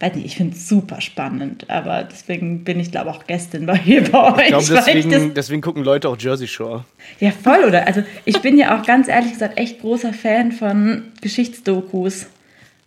weiß 0.00 0.14
nicht, 0.14 0.26
ich 0.26 0.36
finde 0.36 0.54
es 0.54 0.68
super 0.68 1.00
spannend, 1.00 1.68
aber 1.70 2.04
deswegen 2.04 2.62
bin 2.62 2.78
ich, 2.78 2.92
glaube 2.92 3.10
ich, 3.10 3.16
auch 3.16 3.26
Gästin 3.26 3.66
bei 3.66 3.76
hier 3.76 4.04
bei 4.04 4.32
euch. 4.34 4.42
Ich 4.42 4.46
glaube, 4.48 4.64
deswegen, 4.86 5.10
das- 5.10 5.34
deswegen 5.34 5.60
gucken 5.62 5.82
Leute 5.82 6.08
auch 6.08 6.16
Jersey 6.18 6.46
Shore. 6.46 6.84
ja, 7.18 7.30
voll, 7.32 7.64
oder? 7.66 7.86
Also 7.86 8.02
ich 8.24 8.40
bin 8.40 8.56
ja 8.58 8.78
auch 8.78 8.86
ganz 8.86 9.08
ehrlich 9.08 9.32
gesagt 9.32 9.58
echt 9.58 9.80
großer 9.80 10.12
Fan 10.12 10.52
von 10.52 11.02
Geschichtsdokus. 11.20 12.26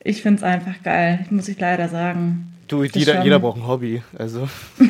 Ich 0.04 0.22
finde 0.22 0.38
es 0.38 0.44
einfach 0.44 0.82
geil, 0.84 1.26
muss 1.32 1.48
ich 1.50 1.60
leider 1.60 1.90
sagen. 1.90 2.51
Du, 2.72 2.84
jeder, 2.84 3.24
jeder 3.24 3.40
braucht 3.40 3.58
ein 3.58 3.68
Hobby. 3.68 4.02
Also, 4.18 4.48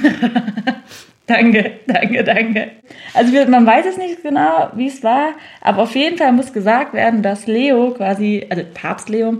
Danke, 1.27 1.79
danke, 1.87 2.23
danke. 2.23 2.71
Also 3.13 3.31
man 3.49 3.65
weiß 3.65 3.85
es 3.85 3.97
nicht 3.97 4.21
genau, 4.21 4.69
wie 4.75 4.87
es 4.87 5.01
war, 5.01 5.29
aber 5.61 5.83
auf 5.83 5.95
jeden 5.95 6.17
Fall 6.17 6.33
muss 6.33 6.51
gesagt 6.51 6.93
werden, 6.93 7.23
dass 7.23 7.47
Leo 7.47 7.91
quasi, 7.91 8.45
also 8.49 8.63
Papst 8.73 9.07
Leo, 9.07 9.37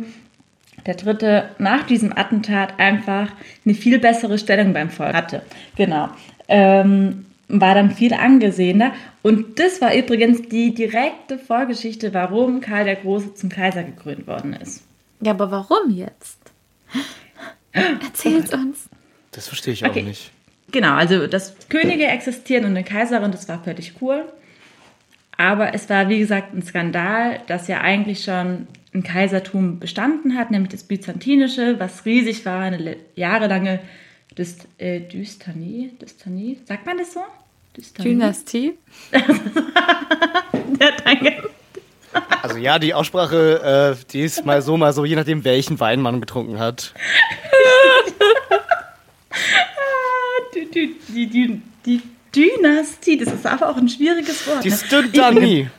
der 0.86 0.94
Dritte, 0.94 1.50
nach 1.58 1.84
diesem 1.84 2.16
Attentat 2.16 2.80
einfach 2.80 3.28
eine 3.66 3.76
viel 3.76 4.00
bessere 4.00 4.38
Stellung 4.38 4.74
beim 4.74 4.90
Volk 4.90 5.14
hatte. 5.14 5.42
Genau. 5.76 6.10
Ähm, 6.48 7.26
war 7.50 7.76
dann 7.76 7.92
viel 7.92 8.14
angesehener. 8.14 8.94
Und 9.22 9.60
das 9.60 9.82
war 9.82 9.94
übrigens 9.94 10.44
die 10.48 10.74
direkte 10.74 11.38
Vorgeschichte, 11.38 12.14
warum 12.14 12.62
Karl 12.62 12.86
der 12.86 12.96
Große 12.96 13.34
zum 13.34 13.50
Kaiser 13.50 13.84
gekrönt 13.84 14.28
worden 14.28 14.54
ist. 14.54 14.84
Ja, 15.20 15.32
aber 15.32 15.52
warum 15.52 15.92
jetzt? 15.92 16.40
Erzähl's 17.74 18.54
uns. 18.54 18.90
das 19.32 19.48
verstehe 19.48 19.74
ich 19.74 19.86
auch 19.86 19.90
Okay. 19.90 20.04
nicht. 20.04 20.32
Genau, 20.72 20.94
also 20.94 21.28
dass 21.28 21.56
Könige 21.70 22.06
existieren 22.08 22.64
und 22.66 22.72
eine 22.72 22.84
Kaiserin, 22.84 23.32
das 23.32 23.48
war 23.50 23.62
völlig 23.64 23.94
cool. 24.02 24.24
Aber 25.38 25.74
es 25.74 25.90
war, 25.90 26.08
wie 26.08 26.20
gesagt, 26.20 26.54
ein 26.54 26.62
Skandal, 26.64 27.42
dass 27.48 27.68
ja 27.68 27.82
eigentlich 27.82 28.24
schon 28.24 28.68
ein 28.94 29.04
Kaisertum 29.04 29.80
bestanden 29.80 30.38
hat, 30.38 30.52
nämlich 30.52 30.72
das 30.72 30.84
Byzantinische, 30.84 31.80
was 31.80 32.06
riesig 32.06 32.46
war, 32.46 32.62
eine 32.62 32.98
jahrelange 33.16 33.80
Dyst, 34.38 34.68
äh, 34.78 35.00
Dystanie, 35.02 35.92
Dystanie, 36.02 36.60
sagt 36.66 36.86
man 36.86 36.98
das 36.98 37.14
so? 37.14 37.22
Dystanie? 37.76 38.10
Dynastie? 38.10 38.74
Ja, 40.80 40.90
danke. 41.06 41.50
Also 42.42 42.58
ja, 42.58 42.80
die 42.80 42.94
Aussprache, 42.94 43.96
äh, 44.00 44.06
die 44.12 44.22
ist 44.22 44.46
mal 44.46 44.62
so, 44.62 44.78
mal 44.78 44.94
so, 44.94 45.06
je 45.06 45.16
nachdem, 45.16 45.44
welchen 45.44 45.80
Wein 45.80 46.02
man 46.02 46.20
getrunken 46.20 46.60
hat. 46.60 46.94
Die, 50.54 50.96
die, 51.10 51.28
die, 51.28 51.62
die, 51.86 52.02
Dynastie, 52.36 53.18
das 53.18 53.34
ist 53.34 53.46
aber 53.46 53.70
auch 53.70 53.78
ein 53.78 53.90
schwieriges 53.90 54.48
Wort. 54.48 54.64
Die 54.64 54.70
ne? 54.70 54.76
Stündanie. 54.78 55.70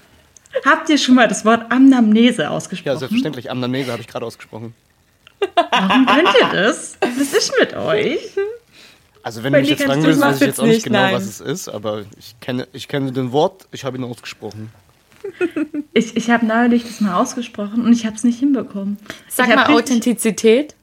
Habt 0.66 0.88
ihr 0.90 0.98
schon 0.98 1.14
mal 1.14 1.28
das 1.28 1.44
Wort 1.44 1.70
Amnamnese 1.72 2.42
Ja, 2.42 2.50
ausgesprochen? 2.50 2.98
selbstverständlich. 2.98 3.50
Amnamnese 3.50 3.90
habe 3.90 4.02
ich 4.02 4.08
gerade 4.08 4.26
ausgesprochen. 4.26 4.74
Warum 5.54 6.06
könnt 6.06 6.28
ihr 6.40 6.48
das? 6.52 6.98
Was 7.00 7.32
ist 7.32 7.54
mit 7.58 7.74
euch? 7.74 8.20
Also 9.22 9.42
wenn 9.42 9.52
Bei 9.52 9.58
du 9.58 9.62
mich 9.62 9.78
jetzt 9.78 9.84
fragen 9.84 10.04
es 10.04 10.20
weiß 10.20 10.40
ich 10.40 10.46
jetzt 10.46 10.60
auch 10.60 10.64
nicht 10.64 10.74
nicht, 10.74 10.84
genau, 10.84 10.98
nein. 10.98 11.14
was 11.14 11.24
es 11.24 11.40
ist, 11.40 11.68
aber 11.68 12.02
ich 12.18 12.38
kenne, 12.40 12.66
ich 12.72 12.88
kenne 12.88 13.12
den 13.12 13.32
Wort, 13.32 13.66
ich 13.70 13.84
habe 13.84 13.96
ihn 13.96 14.04
ausgesprochen. 14.04 14.72
Ich, 15.94 16.16
ich 16.16 16.30
habe 16.30 16.46
neulich 16.46 16.84
das 16.84 17.00
mal 17.02 17.14
ausgesprochen 17.20 17.84
und 17.84 17.92
ich 17.92 18.06
habe 18.06 18.16
es 18.16 18.24
nicht 18.24 18.38
hinbekommen. 18.38 18.96
Sag 19.28 19.48
ich 19.50 19.54
mal 19.54 19.66
Authentizität. 19.66 20.74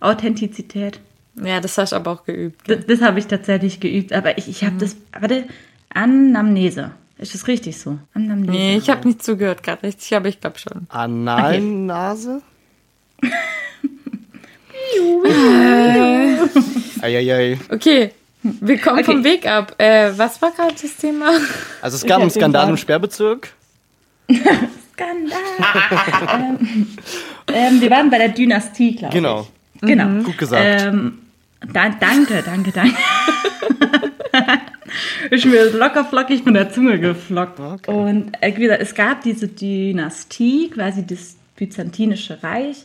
Authentizität. 0.00 1.00
Ja, 1.42 1.60
das 1.60 1.78
hast 1.78 1.92
du 1.92 1.96
aber 1.96 2.10
auch 2.10 2.24
geübt. 2.24 2.68
Das, 2.68 2.84
das 2.86 3.00
habe 3.00 3.18
ich 3.18 3.26
tatsächlich 3.28 3.80
geübt, 3.80 4.12
aber 4.12 4.36
ich, 4.36 4.48
ich 4.48 4.62
habe 4.64 4.76
das. 4.76 4.96
Warte, 5.18 5.44
Anamnese. 5.88 6.90
Ist 7.16 7.32
das 7.34 7.46
richtig 7.48 7.78
so? 7.78 7.98
Anamnese. 8.12 8.52
Nee, 8.52 8.76
ich 8.76 8.90
habe 8.90 9.08
nicht 9.08 9.22
zugehört 9.22 9.62
gerade 9.62 9.84
richtig, 9.84 10.14
aber 10.14 10.28
ich 10.28 10.38
glaube 10.40 10.58
schon. 10.58 10.86
Analnase? 10.90 12.42
Eieiei. 17.00 17.58
Okay, 17.70 18.12
wir 18.42 18.78
kommen 18.78 18.98
Okay. 18.98 19.04
vom 19.04 19.24
Weg 19.24 19.46
ab. 19.46 19.74
Äh, 19.78 20.12
was 20.16 20.40
war 20.42 20.50
gerade 20.52 20.74
das 20.80 20.96
Thema? 20.96 21.30
Also 21.80 21.96
es 21.96 22.04
gab 22.04 22.20
einen 22.20 22.30
Skandal 22.30 22.68
im. 22.68 22.76
Sperrbezirk. 22.76 23.50
Skandal. 24.92 25.38
ähm, 26.34 26.88
ähm, 27.52 27.80
wir 27.80 27.90
waren 27.90 28.10
bei 28.10 28.18
der 28.18 28.28
Dynastie, 28.28 28.96
glaube 28.96 29.14
Genau. 29.14 29.46
ich. 29.74 29.80
Genau. 29.80 30.22
Gut 30.22 30.38
gesagt. 30.38 30.62
Ähm, 30.64 31.18
da, 31.72 31.88
danke, 31.90 32.42
danke, 32.44 32.70
danke. 32.72 32.96
ist 35.30 35.44
mir 35.46 35.70
locker 35.70 36.04
flockig 36.04 36.42
von 36.42 36.54
der 36.54 36.70
Zunge 36.70 36.98
geflockt. 37.00 37.58
Okay. 37.58 37.90
Und 37.90 38.32
äh, 38.40 38.54
wie 38.56 38.62
gesagt, 38.62 38.82
es 38.82 38.94
gab 38.94 39.22
diese 39.22 39.48
Dynastie, 39.48 40.70
quasi 40.70 41.06
das 41.06 41.36
Byzantinische 41.56 42.42
Reich. 42.42 42.84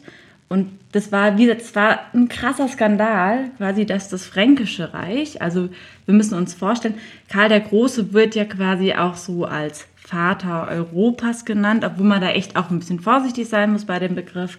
Und 0.50 0.72
das 0.94 1.12
war, 1.12 1.38
wie 1.38 1.46
gesagt, 1.46 1.62
es 1.62 1.76
war 1.76 2.00
ein 2.14 2.30
krasser 2.30 2.70
Skandal, 2.70 3.50
quasi, 3.58 3.86
dass 3.86 4.08
das 4.10 4.26
Fränkische 4.26 4.94
Reich, 4.94 5.42
also 5.42 5.68
wir 6.06 6.14
müssen 6.16 6.36
uns 6.36 6.54
vorstellen, 6.54 6.96
Karl 7.30 7.50
der 7.50 7.60
Große 7.60 8.14
wird 8.14 8.34
ja 8.36 8.46
quasi 8.46 8.94
auch 8.94 9.16
so 9.16 9.44
als 9.44 9.88
Vater 10.08 10.70
Europas 10.70 11.44
genannt, 11.44 11.84
obwohl 11.84 12.06
man 12.06 12.22
da 12.22 12.30
echt 12.30 12.56
auch 12.56 12.72
ein 12.72 12.80
bisschen 12.80 13.02
vorsichtig 13.02 13.50
sein 13.50 13.74
muss 13.74 13.84
bei 13.84 14.00
dem 14.00 14.16
Begriff, 14.16 14.58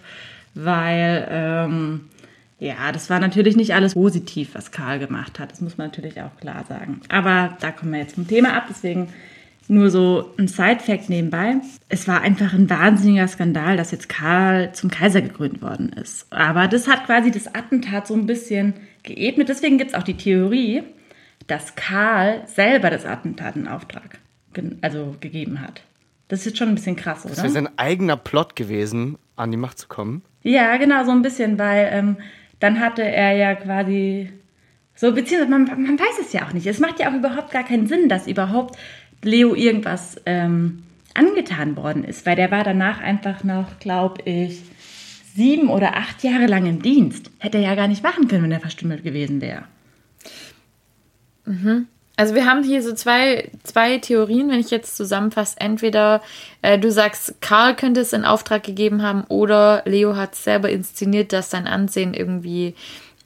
weil 0.53 1.27
ähm, 1.31 2.01
ja, 2.59 2.91
das 2.91 3.09
war 3.09 3.19
natürlich 3.19 3.55
nicht 3.55 3.73
alles 3.73 3.95
positiv, 3.95 4.49
was 4.53 4.71
Karl 4.71 4.99
gemacht 4.99 5.39
hat. 5.39 5.51
Das 5.51 5.59
muss 5.59 5.75
man 5.75 5.87
natürlich 5.87 6.21
auch 6.21 6.37
klar 6.39 6.65
sagen. 6.69 7.01
Aber 7.09 7.57
da 7.61 7.71
kommen 7.71 7.93
wir 7.93 7.99
jetzt 7.99 8.13
vom 8.13 8.27
Thema 8.27 8.55
ab, 8.55 8.65
deswegen 8.69 9.11
nur 9.67 9.89
so 9.89 10.31
ein 10.37 10.47
Side-Fact 10.47 11.09
nebenbei. 11.09 11.55
Es 11.89 12.07
war 12.07 12.21
einfach 12.21 12.53
ein 12.53 12.69
wahnsinniger 12.69 13.27
Skandal, 13.27 13.75
dass 13.75 13.89
jetzt 13.89 14.07
Karl 14.07 14.71
zum 14.73 14.91
Kaiser 14.91 15.21
gekrönt 15.21 15.63
worden 15.63 15.93
ist. 15.93 16.27
Aber 16.31 16.67
das 16.67 16.87
hat 16.87 17.07
quasi 17.07 17.31
das 17.31 17.55
Attentat 17.55 18.05
so 18.05 18.13
ein 18.13 18.27
bisschen 18.27 18.75
geebnet. 19.01 19.49
Deswegen 19.49 19.79
gibt 19.79 19.91
es 19.91 19.97
auch 19.97 20.03
die 20.03 20.17
Theorie, 20.17 20.83
dass 21.47 21.75
Karl 21.75 22.43
selber 22.45 22.91
das 22.91 23.07
Attentat 23.07 23.55
in 23.55 23.67
Auftrag 23.67 24.19
also 24.81 25.15
gegeben 25.19 25.61
hat. 25.61 25.81
Das 26.27 26.39
ist 26.39 26.45
jetzt 26.45 26.57
schon 26.59 26.69
ein 26.69 26.75
bisschen 26.75 26.95
krass, 26.95 27.25
oder? 27.25 27.33
Das 27.33 27.43
wäre 27.43 27.53
sein 27.53 27.69
eigener 27.77 28.17
Plot 28.17 28.55
gewesen, 28.55 29.17
an 29.35 29.51
die 29.51 29.57
Macht 29.57 29.79
zu 29.79 29.87
kommen. 29.87 30.21
Ja, 30.43 30.77
genau, 30.77 31.03
so 31.03 31.11
ein 31.11 31.21
bisschen, 31.21 31.57
weil 31.57 31.89
ähm, 31.91 32.17
dann 32.59 32.79
hatte 32.79 33.03
er 33.03 33.35
ja 33.35 33.55
quasi 33.55 34.29
so, 34.99 35.13
beziehungsweise 35.13 35.49
man, 35.49 35.65
man 35.65 35.97
weiß 35.97 36.19
es 36.21 36.33
ja 36.33 36.45
auch 36.45 36.53
nicht. 36.53 36.67
Es 36.67 36.79
macht 36.79 36.99
ja 36.99 37.09
auch 37.09 37.15
überhaupt 37.15 37.51
gar 37.51 37.63
keinen 37.63 37.87
Sinn, 37.87 38.09
dass 38.09 38.27
überhaupt 38.27 38.77
Leo 39.23 39.55
irgendwas 39.55 40.17
ähm, 40.25 40.83
angetan 41.13 41.77
worden 41.77 42.03
ist, 42.03 42.25
weil 42.25 42.35
der 42.35 42.51
war 42.51 42.63
danach 42.63 42.99
einfach 42.99 43.43
noch, 43.45 43.79
glaube 43.79 44.21
ich, 44.25 44.61
sieben 45.35 45.69
oder 45.69 45.95
acht 45.95 46.21
Jahre 46.23 46.47
lang 46.47 46.65
im 46.65 46.81
Dienst. 46.81 47.31
Hätte 47.39 47.57
er 47.57 47.63
ja 47.63 47.75
gar 47.75 47.87
nicht 47.87 48.03
machen 48.03 48.27
können, 48.27 48.43
wenn 48.43 48.51
er 48.51 48.59
verstümmelt 48.59 49.03
gewesen 49.03 49.39
wäre. 49.39 49.63
Also 52.19 52.35
wir 52.35 52.45
haben 52.45 52.63
hier 52.63 52.83
so 52.83 52.91
zwei, 52.91 53.49
zwei 53.63 53.97
Theorien, 53.97 54.49
wenn 54.49 54.59
ich 54.59 54.71
jetzt 54.71 54.97
zusammenfasse. 54.97 55.55
Entweder 55.57 56.21
äh, 56.61 56.77
du 56.77 56.91
sagst, 56.91 57.35
Karl 57.39 57.77
könnte 57.77 58.01
es 58.01 58.11
in 58.11 58.25
Auftrag 58.25 58.63
gegeben 58.63 59.03
haben 59.03 59.23
oder 59.29 59.83
Leo 59.85 60.17
hat 60.17 60.33
es 60.33 60.43
selber 60.43 60.69
inszeniert, 60.69 61.31
dass 61.31 61.49
sein 61.49 61.65
Ansehen 61.65 62.13
irgendwie 62.13 62.75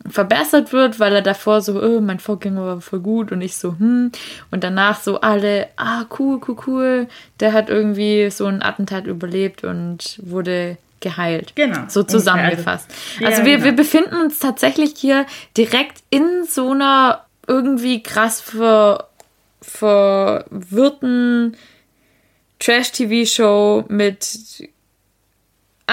verbessert 0.07 0.73
wird, 0.73 0.99
weil 0.99 1.11
er 1.11 1.23
davor 1.23 1.61
so, 1.61 1.81
oh, 1.81 2.01
mein 2.01 2.19
Vorgänger 2.19 2.63
war 2.63 2.81
voll 2.81 2.99
gut 2.99 3.31
und 3.31 3.41
ich 3.41 3.57
so, 3.57 3.69
hm. 3.79 4.11
Und 4.51 4.63
danach 4.63 5.01
so 5.01 5.21
alle, 5.21 5.69
ah, 5.75 6.05
cool, 6.19 6.39
cool, 6.47 6.57
cool. 6.67 7.07
Der 7.39 7.53
hat 7.53 7.69
irgendwie 7.69 8.29
so 8.29 8.45
ein 8.45 8.61
Attentat 8.61 9.07
überlebt 9.07 9.63
und 9.63 10.19
wurde 10.21 10.77
geheilt. 10.99 11.53
Genau. 11.55 11.85
So 11.87 12.03
zusammengefasst. 12.03 12.91
Ja, 13.19 13.29
Also 13.29 13.43
wir, 13.43 13.53
genau. 13.53 13.65
wir 13.65 13.71
befinden 13.71 14.17
uns 14.17 14.37
tatsächlich 14.37 14.93
hier 14.95 15.25
direkt 15.57 16.03
in 16.11 16.43
so 16.47 16.69
einer 16.69 17.25
irgendwie 17.47 18.03
krass 18.03 18.41
ver, 18.41 19.09
verwirrten 19.61 21.55
Trash-TV-Show 22.59 23.85
mit 23.89 24.69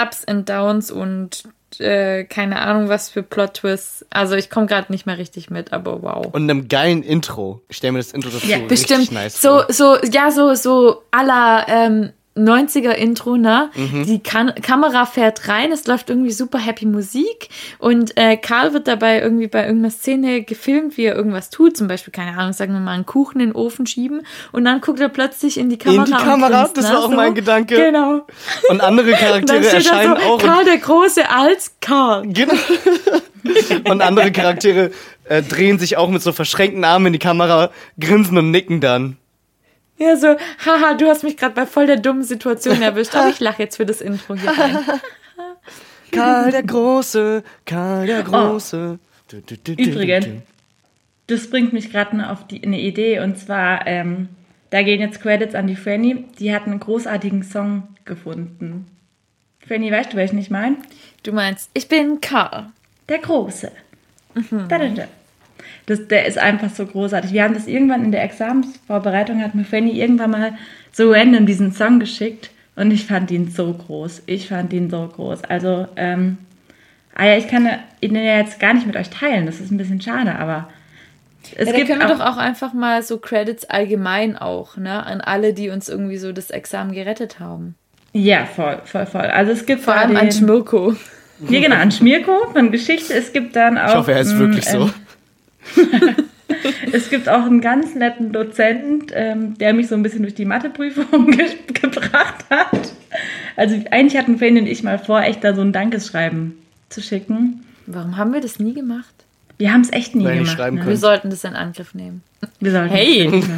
Ups 0.00 0.24
and 0.26 0.48
Downs 0.48 0.90
und 0.90 1.44
äh, 1.78 2.24
keine 2.24 2.60
Ahnung 2.60 2.88
was 2.88 3.10
für 3.10 3.22
Plot-Twists. 3.22 4.06
Also 4.10 4.34
ich 4.34 4.50
komme 4.50 4.66
gerade 4.66 4.92
nicht 4.92 5.06
mehr 5.06 5.18
richtig 5.18 5.50
mit, 5.50 5.72
aber 5.72 6.02
wow. 6.02 6.26
Und 6.32 6.48
einem 6.48 6.68
geilen 6.68 7.02
Intro. 7.02 7.60
Ich 7.68 7.78
stelle 7.78 7.92
mir 7.92 7.98
das 7.98 8.12
Intro 8.12 8.30
dazu 8.30 8.46
Ja, 8.46 8.56
richtig 8.56 8.68
Bestimmt. 8.68 9.12
nice 9.12 9.40
so, 9.40 9.62
so, 9.68 9.96
ja, 10.04 10.30
so, 10.30 10.54
so 10.54 11.02
aller 11.10 11.66
ähm, 11.68 12.12
90er 12.36 12.92
Intro, 12.92 13.36
ne? 13.36 13.70
Mhm. 13.74 14.06
Die 14.06 14.20
kan 14.20 14.54
Kamera 14.54 15.04
fährt 15.04 15.48
rein, 15.48 15.72
es 15.72 15.86
läuft 15.86 16.10
irgendwie 16.10 16.30
super 16.30 16.58
happy 16.58 16.86
Musik 16.86 17.48
und 17.78 18.16
äh, 18.16 18.36
Karl 18.36 18.72
wird 18.72 18.86
dabei 18.86 19.20
irgendwie 19.20 19.48
bei 19.48 19.66
irgendeiner 19.66 19.90
Szene 19.90 20.42
gefilmt, 20.42 20.96
wie 20.96 21.04
er 21.04 21.16
irgendwas 21.16 21.50
tut, 21.50 21.76
zum 21.76 21.88
Beispiel, 21.88 22.12
keine 22.12 22.38
Ahnung, 22.38 22.52
sagen 22.52 22.72
wir 22.72 22.80
mal, 22.80 22.92
einen 22.92 23.04
Kuchen 23.06 23.40
in 23.40 23.48
den 23.48 23.56
Ofen 23.56 23.86
schieben 23.86 24.22
und 24.52 24.64
dann 24.64 24.80
guckt 24.80 25.00
er 25.00 25.08
plötzlich 25.08 25.58
in 25.58 25.70
die 25.70 25.76
Kamera. 25.76 26.04
die 26.04 26.12
und 26.12 26.18
Kamera? 26.18 26.62
grinst, 26.62 26.76
Das 26.76 26.88
ne? 26.88 26.94
war 26.94 27.04
auch 27.04 27.10
mein 27.10 27.34
Gedanke. 27.34 27.74
Genau. 27.74 28.26
Und 28.68 28.80
andere 28.80 29.12
Charaktere 29.12 29.66
erscheinen 29.66 30.16
so, 30.20 30.26
auch. 30.26 30.38
Karl 30.38 30.64
der 30.64 30.78
Große 30.78 31.28
als 31.28 31.74
Karl. 31.80 32.28
Genau. 32.28 32.54
und 33.90 34.02
andere 34.02 34.30
Charaktere 34.30 34.92
äh, 35.24 35.42
drehen 35.42 35.78
sich 35.78 35.96
auch 35.96 36.08
mit 36.08 36.22
so 36.22 36.32
verschränkten 36.32 36.84
Armen 36.84 37.06
in 37.06 37.12
die 37.14 37.18
Kamera, 37.18 37.70
grinsen 37.98 38.38
und 38.38 38.50
nicken 38.50 38.80
dann. 38.80 39.16
Ja, 40.00 40.16
so, 40.16 40.34
haha, 40.64 40.94
du 40.94 41.08
hast 41.08 41.24
mich 41.24 41.36
gerade 41.36 41.54
bei 41.54 41.66
voll 41.66 41.86
der 41.86 41.98
dummen 41.98 42.22
Situation 42.22 42.80
erwischt, 42.82 43.14
aber 43.14 43.28
ich 43.28 43.38
lache 43.38 43.62
jetzt 43.62 43.76
für 43.76 43.84
das 43.84 44.00
Intro 44.00 44.34
hier 44.34 44.50
rein. 44.50 44.78
Karl 46.10 46.50
der 46.50 46.62
Große, 46.62 47.44
Karl 47.66 48.06
der 48.06 48.22
Große. 48.22 48.98
Du, 49.28 49.40
du, 49.42 49.56
du, 49.56 49.72
Übrigens, 49.72 50.26
das 51.26 51.50
bringt 51.50 51.72
mich 51.74 51.90
gerade 51.90 52.30
auf 52.30 52.46
die, 52.46 52.64
eine 52.64 52.80
Idee 52.80 53.20
und 53.20 53.38
zwar, 53.38 53.86
ähm, 53.86 54.30
da 54.70 54.82
gehen 54.82 55.00
jetzt 55.00 55.20
Credits 55.20 55.54
an 55.54 55.66
die 55.66 55.76
Franny, 55.76 56.24
die 56.38 56.52
hat 56.52 56.66
einen 56.66 56.80
großartigen 56.80 57.42
Song 57.42 57.88
gefunden. 58.06 58.86
Franny, 59.68 59.92
weißt 59.92 60.14
du, 60.14 60.16
welchen 60.16 60.38
ich 60.38 60.50
meine? 60.50 60.78
Du 61.22 61.32
meinst, 61.32 61.70
ich 61.74 61.88
bin 61.88 62.20
Karl. 62.22 62.70
Der 63.08 63.18
Große. 63.18 63.70
Da, 64.68 64.78
da, 64.78 64.88
da. 64.88 65.04
Das, 65.90 66.06
der 66.06 66.26
ist 66.26 66.38
einfach 66.38 66.70
so 66.70 66.86
großartig. 66.86 67.32
Wir 67.32 67.42
haben 67.42 67.54
das 67.54 67.66
irgendwann 67.66 68.04
in 68.04 68.12
der 68.12 68.22
Examensvorbereitung, 68.22 69.42
hat 69.42 69.56
mir 69.56 69.64
Fanny 69.64 70.00
irgendwann 70.00 70.30
mal 70.30 70.52
so 70.92 71.10
random 71.10 71.46
diesen 71.46 71.72
Song 71.72 71.98
geschickt 71.98 72.50
und 72.76 72.92
ich 72.92 73.06
fand 73.06 73.32
ihn 73.32 73.50
so 73.50 73.72
groß. 73.72 74.22
Ich 74.26 74.46
fand 74.46 74.72
ihn 74.72 74.88
so 74.88 75.10
groß. 75.12 75.42
Also, 75.48 75.88
ähm, 75.96 76.38
ah 77.12 77.26
ja, 77.26 77.36
ich 77.36 77.48
kann 77.48 77.68
ihn 78.00 78.14
ja 78.14 78.38
jetzt 78.38 78.60
gar 78.60 78.72
nicht 78.72 78.86
mit 78.86 78.94
euch 78.94 79.10
teilen. 79.10 79.46
Das 79.46 79.58
ist 79.58 79.72
ein 79.72 79.78
bisschen 79.78 80.00
schade, 80.00 80.36
aber 80.36 80.68
es 81.56 81.66
Ja, 81.66 81.74
gibt 81.74 81.88
können 81.88 81.98
wir 81.98 82.06
auch, 82.06 82.18
doch 82.18 82.24
auch 82.24 82.36
einfach 82.36 82.72
mal 82.72 83.02
so 83.02 83.18
Credits 83.18 83.64
allgemein 83.64 84.36
auch, 84.36 84.76
ne? 84.76 85.04
An 85.04 85.20
alle, 85.20 85.54
die 85.54 85.70
uns 85.70 85.88
irgendwie 85.88 86.18
so 86.18 86.30
das 86.30 86.50
Examen 86.50 86.92
gerettet 86.92 87.40
haben. 87.40 87.74
Ja, 88.12 88.44
voll, 88.44 88.80
voll, 88.84 89.06
voll. 89.06 89.22
Also 89.22 89.50
es 89.50 89.66
gibt 89.66 89.82
Vor 89.82 89.94
allem 89.94 90.10
den, 90.10 90.18
an 90.18 90.30
Schmirko. 90.30 90.94
Ja, 91.48 91.60
genau, 91.60 91.76
an 91.76 91.90
Schmierko 91.90 92.46
von 92.52 92.70
Geschichte. 92.70 93.12
Es 93.12 93.32
gibt 93.32 93.56
dann 93.56 93.76
auch. 93.76 93.88
Ich 93.88 93.94
hoffe, 93.96 94.12
er 94.12 94.20
ist 94.20 94.38
wirklich 94.38 94.68
ähm, 94.68 94.82
so. 94.82 94.90
Es 96.92 97.10
gibt 97.10 97.28
auch 97.28 97.44
einen 97.44 97.60
ganz 97.60 97.94
netten 97.94 98.32
Dozenten, 98.32 99.06
ähm, 99.12 99.56
der 99.58 99.72
mich 99.72 99.88
so 99.88 99.94
ein 99.94 100.02
bisschen 100.02 100.22
durch 100.22 100.34
die 100.34 100.44
Matheprüfung 100.44 101.30
ge 101.30 101.46
gebracht 101.72 102.44
hat. 102.50 102.92
Also 103.56 103.76
eigentlich 103.90 104.16
hatten 104.20 104.38
Fanny 104.38 104.60
und 104.60 104.66
ich 104.66 104.82
mal 104.82 104.98
vor, 104.98 105.22
echt 105.22 105.44
da 105.44 105.54
so 105.54 105.60
ein 105.60 105.72
Dankeschreiben 105.72 106.58
zu 106.88 107.00
schicken. 107.02 107.64
Warum 107.86 108.16
haben 108.16 108.32
wir 108.32 108.40
das 108.40 108.58
nie 108.58 108.74
gemacht? 108.74 109.14
Wir 109.58 109.72
haben 109.72 109.82
es 109.82 109.92
echt 109.92 110.14
nie 110.14 110.24
Weil 110.24 110.38
gemacht. 110.38 110.56
schreiben 110.56 110.76
Ne? 110.78 110.86
Wir 110.86 110.96
sollten 110.96 111.30
das 111.30 111.44
in 111.44 111.54
Angriff 111.54 111.94
nehmen. 111.94 112.22
Wir 112.60 112.72
sollten 112.72 112.94
Hey! 112.94 113.42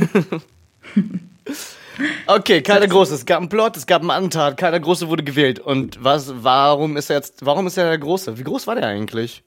Okay, 2.26 2.62
der 2.62 2.88
Große, 2.88 3.14
es 3.14 3.26
gab 3.26 3.40
einen 3.40 3.50
Plot, 3.50 3.76
es 3.76 3.86
gab 3.86 4.00
einen 4.00 4.10
Attentat, 4.10 4.56
Karl 4.56 4.70
der 4.70 4.80
Große 4.80 5.08
wurde 5.08 5.22
gewählt. 5.22 5.58
Und 5.58 6.02
was, 6.02 6.32
warum 6.42 6.96
ist 6.96 7.10
er 7.10 7.16
jetzt, 7.16 7.44
warum 7.44 7.66
ist 7.66 7.76
er 7.76 7.88
der 7.88 7.98
Große? 7.98 8.38
Wie 8.38 8.44
groß 8.44 8.66
war 8.66 8.74
der 8.74 8.86
eigentlich? 8.86 9.44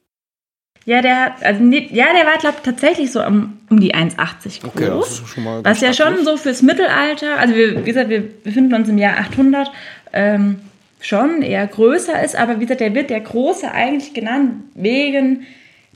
Ja, 0.86 1.02
der 1.02 1.26
hat, 1.26 1.44
also 1.44 1.64
nee, 1.64 1.90
ja, 1.92 2.06
der 2.14 2.28
war, 2.28 2.38
glaube 2.38 2.58
ich, 2.58 2.64
tatsächlich 2.64 3.12
so 3.12 3.26
um, 3.26 3.58
um 3.72 3.80
die 3.80 3.96
1,80 3.96 4.62
groß. 4.62 4.66
Okay, 4.66 4.86
das 4.88 5.20
ist 5.20 5.28
schon 5.28 5.44
mal 5.44 5.66
Was 5.66 5.82
ja 5.82 5.94
schon 5.94 6.24
so 6.24 6.38
fürs 6.38 6.62
Mittelalter, 6.62 7.40
also 7.40 7.56
wir, 7.56 7.80
wie 7.80 7.84
gesagt, 7.86 8.10
wir 8.10 8.22
befinden 8.22 8.74
uns 8.76 8.88
im 8.88 9.00
Jahr 9.00 9.18
800, 9.18 9.72
ähm, 10.14 10.58
schon 11.00 11.42
eher 11.42 11.66
größer 11.66 12.24
ist, 12.24 12.36
aber 12.36 12.58
wie 12.58 12.62
gesagt, 12.62 12.82
der 12.82 12.94
wird 12.94 13.10
der 13.10 13.22
Große 13.22 13.72
eigentlich 13.72 14.14
genannt 14.14 14.64
wegen 14.76 15.46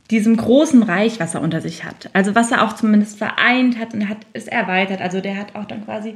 diesem 0.10 0.38
großen 0.38 0.82
Reich, 0.82 1.20
was 1.20 1.36
er 1.36 1.41
unter 1.41 1.61
sich 1.61 1.84
hat. 1.84 2.10
Also 2.14 2.34
was 2.34 2.52
er 2.52 2.64
auch 2.64 2.74
zumindest 2.74 3.18
vereint 3.18 3.78
hat 3.78 3.94
und 3.94 4.10
hat 4.10 4.18
es 4.34 4.48
erweitert. 4.48 5.02
Also 5.02 5.22
der 5.22 5.38
hat 5.38 5.56
auch 5.56 5.66
dann 5.66 5.86
quasi, 5.86 6.16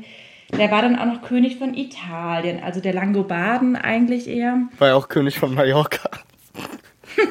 der 0.57 0.71
war 0.71 0.81
dann 0.81 0.97
auch 0.97 1.05
noch 1.05 1.21
König 1.21 1.57
von 1.57 1.75
Italien, 1.75 2.63
also 2.63 2.79
der 2.79 2.93
Langobarden 2.93 3.75
eigentlich 3.75 4.27
eher. 4.27 4.63
War 4.79 4.89
ja 4.89 4.95
auch 4.95 5.09
König 5.09 5.37
von 5.37 5.53
Mallorca. 5.53 6.09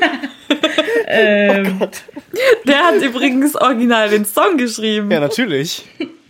Der 2.66 2.84
hat 2.84 3.02
übrigens 3.02 3.56
original 3.56 4.08
den 4.08 4.24
Song 4.24 4.56
geschrieben. 4.56 5.10
Ja, 5.10 5.20
natürlich. 5.20 5.84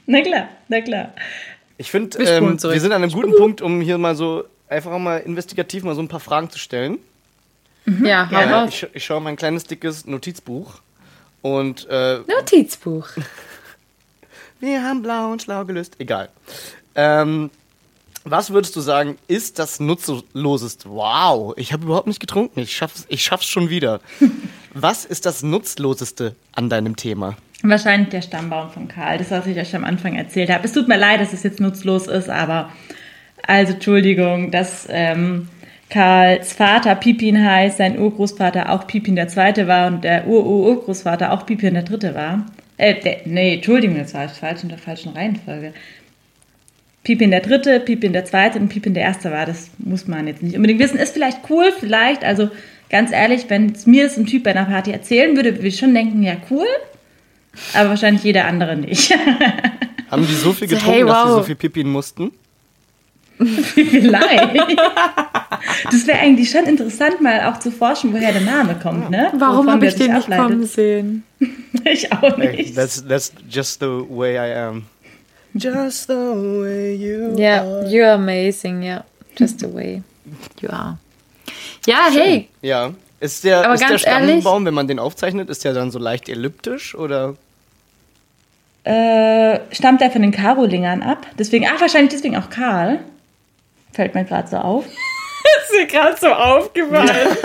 Na 0.07 0.21
klar, 0.23 0.49
na 0.69 0.81
klar. 0.81 1.13
Ich 1.79 1.91
finde, 1.91 2.19
ähm, 2.19 2.63
wir 2.63 2.81
sind 2.81 2.93
an 2.93 3.03
einem 3.03 3.13
guten 3.13 3.35
Punkt, 3.37 3.63
um 3.63 3.81
hier 3.81 3.99
mal 3.99 4.15
so 4.15 4.45
einfach 4.69 4.97
mal 4.99 5.19
investigativ 5.19 5.85
mal 5.85 5.95
so 5.95 6.03
ein 6.03 6.09
paar 6.09 6.21
Fragen 6.21 6.51
zu 6.51 6.59
stellen. 6.59 6.99
Ja, 8.03 8.29
hau 8.31 8.65
Äh, 8.65 8.69
ich, 8.69 8.87
ich 8.93 9.05
schaue 9.05 9.21
mein 9.21 9.37
kleines 9.37 9.65
dickes 9.65 10.07
Notizbuch 10.07 10.81
und 11.43 11.87
äh, 11.91 12.19
Notizbuch. 12.29 13.09
wir 14.61 14.83
haben 14.83 15.03
blau 15.03 15.33
und 15.33 15.43
schlau 15.43 15.65
gelöst. 15.65 15.97
Egal. 15.99 16.29
Ähm, 16.95 17.51
was 18.25 18.51
würdest 18.53 18.77
du 18.77 18.81
sagen, 18.81 19.17
ist 19.27 19.59
das 19.59 19.81
nutzloseste? 19.81 20.89
Wow, 20.89 21.55
ich 21.57 21.73
habe 21.73 21.85
überhaupt 21.85 22.07
nicht 22.07 22.21
getrunken. 22.21 22.61
Ich 22.61 22.77
schaff's, 22.77 23.07
ich 23.09 23.25
schaff's 23.25 23.47
schon 23.47 23.69
wieder. 23.69 24.01
was 24.75 25.05
ist 25.05 25.27
das 25.27 25.43
nutzloseste 25.43 26.37
an 26.53 26.69
deinem 26.69 26.97
Thema? 26.97 27.37
Wahrscheinlich 27.63 28.11
der 28.11 28.23
Stammbaum 28.23 28.71
von 28.71 28.89
Karl, 28.89 29.19
das, 29.19 29.31
was 29.31 29.47
ich 29.47 29.57
euch 29.57 29.75
am 29.75 29.85
Anfang 29.85 30.17
erzählt 30.17 30.51
habe. 30.51 30.65
Es 30.65 30.73
tut 30.73 30.89
mir 30.89 30.99
leid, 30.99 31.21
dass 31.21 31.33
es 31.33 31.43
jetzt 31.43 31.61
nutzlos 31.61 32.09
ist, 32.09 32.29
aber 32.29 32.71
also 33.47 33.75
Entschuldigung, 33.75 34.51
dass 34.51 34.87
ähm, 34.91 35.49
Karls 35.89 36.53
Vater 36.53 36.95
Pipin 36.95 37.45
heißt, 37.45 37.79
sein 37.79 37.99
Urgroßvater 37.99 38.71
auch 38.71 38.87
Pipin 38.87 39.15
der 39.15 39.29
Zweite 39.29 39.69
war 39.69 39.89
und 39.89 40.03
der 40.03 40.27
Ur-Ur-Urgroßvater 40.27 41.33
auch 41.33 41.47
Pipin 41.47 41.75
der 41.75 41.83
Dritte 41.83 42.15
war. 42.15 42.47
Äh, 42.79 43.01
der, 43.01 43.19
nee, 43.27 43.55
Entschuldigung, 43.55 43.99
das 43.99 44.15
war 44.15 44.29
falsch 44.29 44.63
in 44.63 44.69
der 44.69 44.79
falschen 44.79 45.13
Reihenfolge. 45.13 45.73
Pipin 47.05 47.31
der 47.31 47.41
Dritte, 47.41 47.81
Pipin 47.81 48.13
der 48.13 48.25
Zweite 48.25 48.59
und 48.59 48.69
Pipin 48.69 48.95
der 48.95 49.03
Erste 49.03 49.31
war. 49.33 49.45
Das 49.47 49.71
muss 49.79 50.07
man 50.07 50.27
jetzt 50.27 50.43
nicht 50.43 50.55
unbedingt 50.57 50.81
wissen. 50.81 50.99
Ist 50.99 51.15
vielleicht 51.15 51.39
cool, 51.51 51.73
vielleicht. 51.79 52.25
Also 52.25 52.51
ganz 52.91 53.11
ehrlich, 53.11 53.47
wenn 53.49 53.73
es 53.73 53.87
mir 53.87 54.05
das 54.05 54.17
ein 54.17 54.27
Typ 54.27 54.45
bei 54.45 54.51
einer 54.51 54.67
Party 54.67 54.93
erzählen 54.93 55.35
würde, 55.35 55.57
würde 55.57 55.67
ich 55.69 55.79
schon 55.79 55.95
denken, 55.95 56.23
ja 56.23 56.37
cool. 56.51 56.67
Aber 57.75 57.91
wahrscheinlich 57.91 58.23
jeder 58.23 58.47
andere 58.47 58.77
nicht. 58.77 59.13
Haben 60.11 60.27
die 60.27 60.35
so 60.35 60.53
viel 60.53 60.69
So, 60.69 60.77
getrunken, 60.77 60.99
hey, 60.99 61.07
dass 61.07 61.23
sie 61.23 61.29
wow. 61.29 61.37
so 61.39 61.43
viel 61.43 61.55
Pipi 61.57 61.85
mussten? 61.85 62.31
vielleicht. 63.43 64.71
Das 65.91 66.07
wäre 66.07 66.19
eigentlich 66.19 66.51
schon 66.51 66.65
interessant, 66.65 67.21
mal 67.21 67.41
auch 67.43 67.59
zu 67.59 67.71
forschen, 67.71 68.13
woher 68.13 68.33
der 68.33 68.43
Name 68.43 68.77
kommt, 68.81 69.11
ne? 69.11 69.33
Warum 69.35 69.71
habe 69.71 69.87
ich 69.87 69.95
den 69.95 70.13
nicht 70.13 70.25
ableitet. 70.25 70.47
kommen 70.47 70.67
sehen? 70.67 71.23
Ich 71.85 72.13
auch 72.13 72.37
nicht. 72.37 72.77
that's, 72.77 73.05
that's 73.05 73.33
just 73.49 73.81
the 73.81 74.05
way 74.09 74.37
I 74.37 74.55
am. 74.55 74.85
Just 75.55 76.07
the 76.07 76.13
way 76.15 76.95
you 76.95 77.37
Ja, 77.39 77.63
are. 77.63 77.87
you're 77.89 78.13
amazing, 78.15 78.83
ja. 78.83 79.05
Just 79.39 79.61
the 79.61 79.73
way 79.73 80.03
you 80.61 80.69
are. 80.71 80.99
Ja, 81.87 82.07
hey, 82.11 82.49
Ja. 82.63 82.93
Ist 83.21 83.45
der, 83.45 83.65
Aber 83.65 83.75
ist 83.75 83.81
der 83.81 83.89
ganz 83.91 84.05
ehrlich- 84.05 84.31
Stammbaum, 84.41 84.65
wenn 84.67 84.75
man 84.75 84.89
den 84.89 84.99
aufzeichnet, 84.99 85.49
ist 85.49 85.63
der 85.65 85.75
dann 85.75 85.93
so 85.93 86.01
leicht 86.01 86.29
elliptisch 86.29 86.97
oder? 86.97 87.37
Äh, 88.85 89.61
stammt 89.71 90.03
er 90.03 90.11
von 90.11 90.23
den 90.23 90.33
Karolingern 90.33 91.03
ab? 91.03 91.25
Deswegen, 91.39 91.67
ach, 91.73 91.81
wahrscheinlich 91.81 92.11
deswegen 92.13 92.37
auch 92.37 92.51
Karl. 92.51 92.99
Fällt 93.93 94.15
mir 94.17 94.25
gerade 94.25 94.49
so 94.49 94.57
auf. 94.57 94.87
ist 94.87 95.73
mir 95.73 95.87
gerade 95.87 96.17
so 96.21 96.29
aufgefallen. 96.33 97.37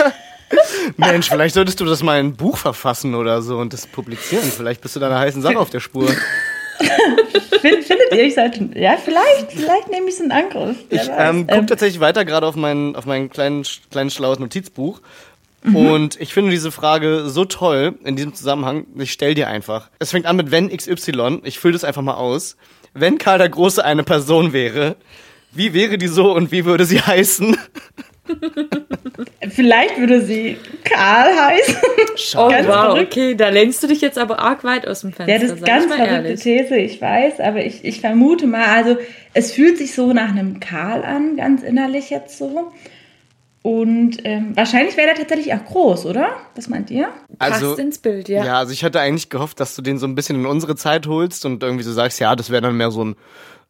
Mensch, 0.96 1.28
vielleicht 1.28 1.54
solltest 1.54 1.78
du 1.78 1.84
das 1.84 2.02
mal 2.02 2.18
in 2.18 2.26
ein 2.28 2.36
Buch 2.36 2.56
verfassen 2.56 3.14
oder 3.14 3.40
so 3.42 3.58
und 3.58 3.72
das 3.72 3.86
publizieren. 3.86 4.50
Vielleicht 4.50 4.80
bist 4.80 4.96
du 4.96 5.00
da 5.00 5.06
einer 5.06 5.18
heißen 5.20 5.42
Sache 5.42 5.58
auf 5.60 5.70
der 5.70 5.80
Spur. 5.80 6.10
Find, 6.78 7.84
findet 7.84 8.12
ihr, 8.12 8.24
ich 8.24 8.34
sollte, 8.34 8.68
ja, 8.74 8.96
vielleicht, 8.96 9.52
vielleicht 9.52 9.90
nehme 9.90 10.08
ich 10.08 10.14
es 10.14 10.20
in 10.20 10.30
Angriff. 10.30 10.76
Wer 10.88 11.02
Ich 11.02 11.08
ähm, 11.08 11.46
gucke 11.46 11.58
Ähm, 11.58 11.66
tatsächlich 11.66 12.00
weiter 12.00 12.24
gerade 12.24 12.46
auf 12.46 12.56
mein, 12.56 12.94
auf 12.94 13.06
mein 13.06 13.30
kleinen, 13.30 13.64
kleinen 13.90 14.10
schlaues 14.10 14.38
Notizbuch. 14.38 15.00
Mhm. 15.62 15.76
Und 15.76 16.20
ich 16.20 16.32
finde 16.32 16.50
diese 16.50 16.70
Frage 16.70 17.28
so 17.28 17.44
toll 17.44 17.98
in 18.04 18.16
diesem 18.16 18.34
Zusammenhang. 18.34 18.86
Ich 18.96 19.12
stell 19.12 19.34
dir 19.34 19.48
einfach. 19.48 19.90
Es 19.98 20.12
fängt 20.12 20.26
an 20.26 20.36
mit 20.36 20.50
wenn 20.50 20.68
XY. 20.68 21.40
Ich 21.44 21.58
fülle 21.58 21.72
das 21.72 21.84
einfach 21.84 22.02
mal 22.02 22.14
aus. 22.14 22.56
Wenn 22.94 23.18
Karl 23.18 23.38
der 23.38 23.48
Große 23.48 23.84
eine 23.84 24.04
Person 24.04 24.52
wäre, 24.52 24.96
wie 25.52 25.74
wäre 25.74 25.98
die 25.98 26.08
so 26.08 26.32
und 26.32 26.52
wie 26.52 26.64
würde 26.64 26.84
sie 26.84 27.00
heißen? 27.06 27.56
Vielleicht 29.48 29.98
würde 29.98 30.20
sie 30.22 30.56
Karl 30.84 31.34
heißen. 31.34 31.76
Oh, 32.36 32.48
Ganz 32.48 32.66
wow, 32.66 32.74
verrückt. 32.74 33.12
okay, 33.12 33.34
da 33.34 33.48
lehnst 33.48 33.82
du 33.82 33.86
dich 33.86 34.00
jetzt 34.00 34.18
aber 34.18 34.38
arg 34.40 34.64
weit 34.64 34.86
aus 34.86 35.02
dem 35.02 35.12
Fenster. 35.12 35.32
Ja, 35.34 35.40
das 35.40 35.52
ist 35.52 35.64
ganz 35.64 35.86
verrückte 35.86 36.14
ehrlich. 36.14 36.40
These, 36.40 36.76
ich 36.76 37.00
weiß, 37.00 37.40
aber 37.40 37.64
ich, 37.64 37.84
ich 37.84 38.00
vermute 38.00 38.46
mal, 38.46 38.64
also 38.64 38.96
es 39.34 39.52
fühlt 39.52 39.78
sich 39.78 39.94
so 39.94 40.12
nach 40.12 40.30
einem 40.30 40.60
Karl 40.60 41.04
an, 41.04 41.36
ganz 41.36 41.62
innerlich 41.62 42.10
jetzt 42.10 42.38
so. 42.38 42.72
Und 43.62 44.18
ähm, 44.24 44.56
wahrscheinlich 44.56 44.96
wäre 44.96 45.08
der 45.08 45.16
tatsächlich 45.16 45.52
auch 45.52 45.64
groß, 45.64 46.06
oder? 46.06 46.36
Was 46.54 46.68
meint 46.68 46.90
ihr? 46.90 47.08
Passt 47.38 47.78
ins 47.78 47.98
Bild, 47.98 48.28
ja. 48.28 48.44
Ja, 48.44 48.58
also 48.58 48.72
ich 48.72 48.84
hatte 48.84 49.00
eigentlich 49.00 49.30
gehofft, 49.30 49.60
dass 49.60 49.74
du 49.76 49.82
den 49.82 49.98
so 49.98 50.06
ein 50.06 50.14
bisschen 50.14 50.36
in 50.36 50.46
unsere 50.46 50.76
Zeit 50.76 51.06
holst 51.06 51.44
und 51.44 51.62
irgendwie 51.62 51.84
so 51.84 51.92
sagst, 51.92 52.20
ja, 52.20 52.34
das 52.36 52.50
wäre 52.50 52.62
dann 52.62 52.76
mehr 52.76 52.90
so 52.90 53.04
ein, 53.04 53.16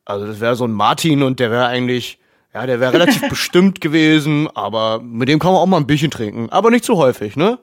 also 0.05 0.27
das 0.27 0.41
wäre 0.41 0.57
so 0.57 0.67
ein 0.67 0.73
Martin 0.73 1.23
und 1.23 1.41
der 1.41 1.51
wäre 1.51 1.67
eigentlich, 1.67 2.19
ja, 2.55 2.67
der 2.67 2.81
wäre 2.81 2.93
relativ 2.95 3.29
bestimmt 3.29 3.81
gewesen, 3.81 4.49
aber 4.55 5.01
mit 5.01 5.29
dem 5.29 5.39
kann 5.39 5.53
man 5.53 5.61
auch 5.61 5.67
mal 5.67 5.77
ein 5.79 5.87
Bierchen 5.87 6.11
trinken. 6.11 6.49
Aber 6.51 6.71
nicht 6.71 6.85
zu 6.85 6.97
häufig, 6.97 7.37
ne? 7.37 7.59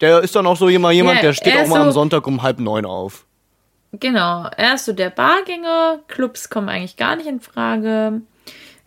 Der 0.00 0.20
ist 0.20 0.34
dann 0.34 0.46
auch 0.46 0.56
so 0.56 0.68
jemand, 0.68 0.94
jemand 0.94 1.16
Ja, 1.16 1.22
der 1.22 1.32
steht 1.32 1.56
auch 1.56 1.66
mal 1.68 1.80
am 1.80 1.86
so- 1.88 1.92
Sonntag 2.00 2.26
um 2.26 2.42
halb 2.42 2.58
neun 2.58 2.84
auf. 2.86 3.24
Genau, 3.92 4.46
er 4.56 4.74
ist 4.74 4.86
so 4.86 4.92
der 4.94 5.10
Bargänger, 5.10 5.98
Clubs 6.08 6.48
kommen 6.48 6.68
eigentlich 6.70 6.96
gar 6.96 7.14
nicht 7.16 7.26
in 7.26 7.40
Frage. 7.40 8.22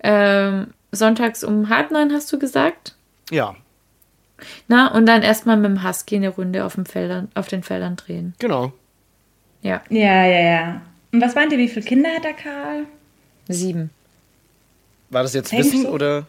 Ähm, 0.03 0.67
sonntags 0.91 1.43
um 1.43 1.69
halb 1.69 1.91
neun 1.91 2.11
hast 2.11 2.31
du 2.33 2.39
gesagt. 2.39 2.95
Ja, 3.31 3.55
Na, 4.67 4.87
und 4.93 5.05
dann 5.05 5.21
erstmal 5.21 5.57
mit 5.57 5.65
dem 5.71 5.83
Husky 5.87 6.15
eine 6.17 6.29
Runde 6.29 6.65
auf, 6.65 6.75
dem 6.75 6.85
Feldern, 6.85 7.29
auf 7.35 7.47
den 7.47 7.63
Feldern 7.63 7.95
drehen. 7.95 8.33
genau. 8.39 8.73
Ja, 9.61 9.81
Ja, 9.89 10.25
ja, 10.25 10.39
ja. 10.41 10.81
Und 11.11 11.21
was 11.21 11.33
meint 11.33 11.51
ihr, 11.51 11.57
wie 11.57 11.69
viele 11.69 11.85
Kinder 11.85 12.09
hat 12.09 12.23
der 12.23 12.33
Karl? 12.33 12.85
sieben. 13.47 13.89
War 15.09 15.23
das 15.23 15.33
jetzt 15.33 15.53
Eigentlich 15.53 15.73
Wissen 15.73 15.85
oder? 15.87 16.25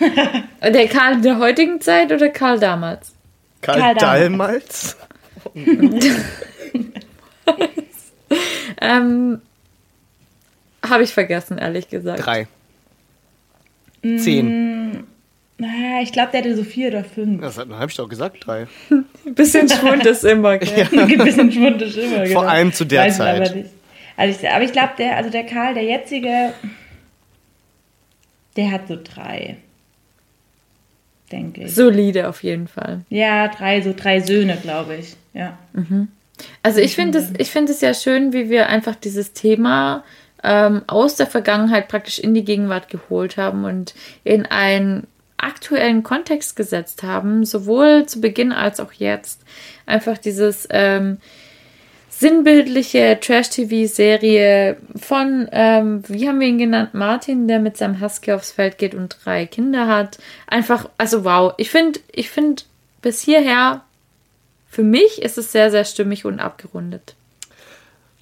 Der 0.62 0.88
Karl 0.88 1.20
der 1.20 1.38
heutigen 1.38 1.80
Zeit 1.80 2.10
oder 2.10 2.28
Karl 2.28 2.58
damals? 2.58 3.12
Karl, 3.62 3.78
Karl 3.80 3.94
Dallmalz? 3.94 4.96
Ähm, 8.80 9.40
Habe 10.86 11.02
ich 11.02 11.12
vergessen, 11.12 11.58
ehrlich 11.58 11.88
gesagt. 11.88 12.24
Drei. 12.24 12.46
Zehn. 14.02 15.04
Na, 15.58 16.02
ich 16.02 16.12
glaube, 16.12 16.30
der 16.32 16.40
hatte 16.40 16.54
so 16.54 16.64
vier 16.64 16.88
oder 16.88 17.02
fünf. 17.02 17.40
Das 17.40 17.58
habe 17.58 17.86
ich 17.88 17.96
doch 17.96 18.08
gesagt, 18.08 18.46
drei. 18.46 18.66
Ein 18.90 19.06
bisschen 19.34 19.68
Schwund 19.68 20.04
ist 20.04 20.22
immer, 20.24 20.58
gell? 20.58 20.86
Ein 20.92 21.18
bisschen 21.18 21.50
schwundisch 21.50 21.96
immer. 21.96 22.24
genau. 22.24 22.40
Vor 22.40 22.48
allem 22.48 22.72
zu 22.72 22.84
der 22.84 23.04
Weiß 23.04 23.16
Zeit. 23.16 23.50
Aber. 23.50 23.64
Also 24.18 24.38
ich, 24.40 24.50
aber 24.50 24.64
ich 24.64 24.72
glaube, 24.72 24.92
der, 24.98 25.16
also 25.16 25.30
der 25.30 25.44
Karl, 25.44 25.74
der 25.74 25.84
jetzige, 25.84 26.52
der 28.56 28.70
hat 28.72 28.88
so 28.88 28.98
drei. 29.02 29.56
Denke 31.30 31.64
ich. 31.64 31.74
Solide 31.74 32.28
auf 32.28 32.42
jeden 32.42 32.68
Fall. 32.68 33.02
Ja, 33.08 33.48
drei, 33.48 33.80
so 33.80 33.92
drei 33.96 34.20
Söhne, 34.20 34.56
glaube 34.62 34.96
ich. 34.96 35.16
Ja. 35.34 35.58
Also 36.62 36.80
ich 36.80 36.94
finde 36.94 37.18
es, 37.18 37.32
ich 37.38 37.50
finde 37.50 37.72
es 37.72 37.80
ja 37.80 37.94
schön, 37.94 38.32
wie 38.32 38.48
wir 38.48 38.68
einfach 38.68 38.94
dieses 38.94 39.32
Thema 39.32 40.04
ähm, 40.42 40.82
aus 40.86 41.16
der 41.16 41.26
Vergangenheit 41.26 41.88
praktisch 41.88 42.18
in 42.18 42.34
die 42.34 42.44
Gegenwart 42.44 42.88
geholt 42.88 43.36
haben 43.36 43.64
und 43.64 43.94
in 44.22 44.46
einen 44.46 45.06
aktuellen 45.36 46.02
Kontext 46.02 46.56
gesetzt 46.56 47.02
haben, 47.02 47.44
sowohl 47.44 48.06
zu 48.06 48.20
Beginn 48.20 48.52
als 48.52 48.80
auch 48.80 48.92
jetzt. 48.92 49.42
Einfach 49.84 50.18
dieses 50.18 50.66
ähm, 50.70 51.18
sinnbildliche 52.18 53.18
Trash-TV-Serie 53.20 54.78
von, 54.96 55.48
ähm, 55.52 56.02
wie 56.08 56.28
haben 56.28 56.40
wir 56.40 56.46
ihn 56.46 56.58
genannt, 56.58 56.94
Martin, 56.94 57.46
der 57.46 57.58
mit 57.58 57.76
seinem 57.76 58.00
Husky 58.00 58.32
aufs 58.32 58.52
Feld 58.52 58.78
geht 58.78 58.94
und 58.94 59.18
drei 59.24 59.44
Kinder 59.44 59.86
hat. 59.86 60.18
Einfach, 60.46 60.88
also 60.96 61.24
wow. 61.24 61.52
Ich 61.58 61.70
finde, 61.70 62.00
ich 62.10 62.30
finde 62.30 62.62
bis 63.02 63.20
hierher, 63.20 63.82
für 64.70 64.82
mich 64.82 65.20
ist 65.20 65.36
es 65.36 65.52
sehr, 65.52 65.70
sehr 65.70 65.84
stimmig 65.84 66.24
und 66.24 66.40
abgerundet. 66.40 67.14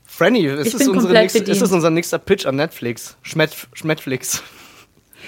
Franny, 0.05 0.47
ist 0.47 0.75
es, 0.75 0.89
unsere 0.89 1.13
nächste, 1.13 1.39
ist 1.41 1.63
es 1.63 1.73
unser 1.73 1.91
nächster 1.91 2.19
Pitch 2.19 2.47
an 2.47 2.57
Netflix? 2.57 3.17
Schmet, 3.23 3.53
Schmetflix. 3.75 4.43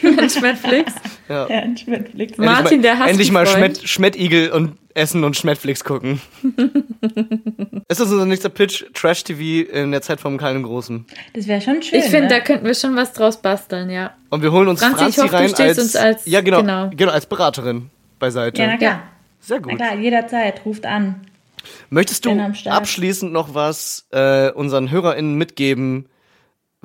Netflix. 0.41 0.95
Ja, 1.29 1.47
ein 1.47 1.77
Netflix. 1.87 2.39
Martin, 2.39 2.83
der 2.83 2.99
Husky 2.99 3.11
Endlich 3.11 3.33
mal. 3.33 3.47
Schmet, 3.47 3.89
Schmettigel 3.89 4.51
und 4.51 4.77
essen 4.95 5.25
und 5.25 5.37
Schmetflix 5.37 5.85
gucken. 5.85 6.21
ist 7.89 8.01
das 8.01 8.11
unser 8.11 8.25
nächster 8.27 8.49
Pitch? 8.49 8.85
Trash-TV 8.95 9.71
in 9.71 9.93
der 9.93 10.03
Zeit 10.03 10.21
vom 10.21 10.39
Kleinen 10.39 10.59
und 10.59 10.63
Großen. 10.65 11.05
Das 11.35 11.47
wäre 11.47 11.61
schon 11.61 11.83
schön. 11.83 11.99
Ich 11.99 12.07
finde, 12.07 12.23
ne? 12.23 12.29
da 12.29 12.41
könnten 12.41 12.65
wir 12.65 12.75
schon 12.75 12.97
was 12.97 13.13
draus 13.13 13.37
basteln, 13.41 13.91
ja. 13.91 14.15
Und 14.31 14.43
wir 14.43 14.53
holen 14.53 14.69
uns 14.69 14.81
Franzi, 14.81 14.99
Franzi, 14.99 15.21
ich 15.21 15.25
hoffe, 15.25 15.31
du 15.31 15.37
rein 15.37 15.49
stehst 15.49 15.61
als, 15.61 15.79
uns 15.79 15.97
als- 15.97 16.27
ja 16.27 16.41
genau, 16.41 16.61
genau. 16.61 16.91
genau 16.97 17.13
als 17.13 17.27
Beraterin 17.27 17.91
beiseite. 18.19 18.61
Ja, 18.61 18.69
na 18.69 18.77
klar. 18.77 19.03
Sehr 19.41 19.61
Na 19.61 19.69
gut. 19.69 19.77
klar, 19.77 19.97
jederzeit. 19.97 20.63
Ruft 20.65 20.87
an. 20.87 21.27
Möchtest 21.91 22.25
du 22.25 22.31
abschließend 22.67 23.33
noch 23.33 23.55
was 23.55 24.07
äh, 24.13 24.51
unseren 24.51 24.91
HörerInnen 24.91 25.35
mitgeben, 25.37 26.07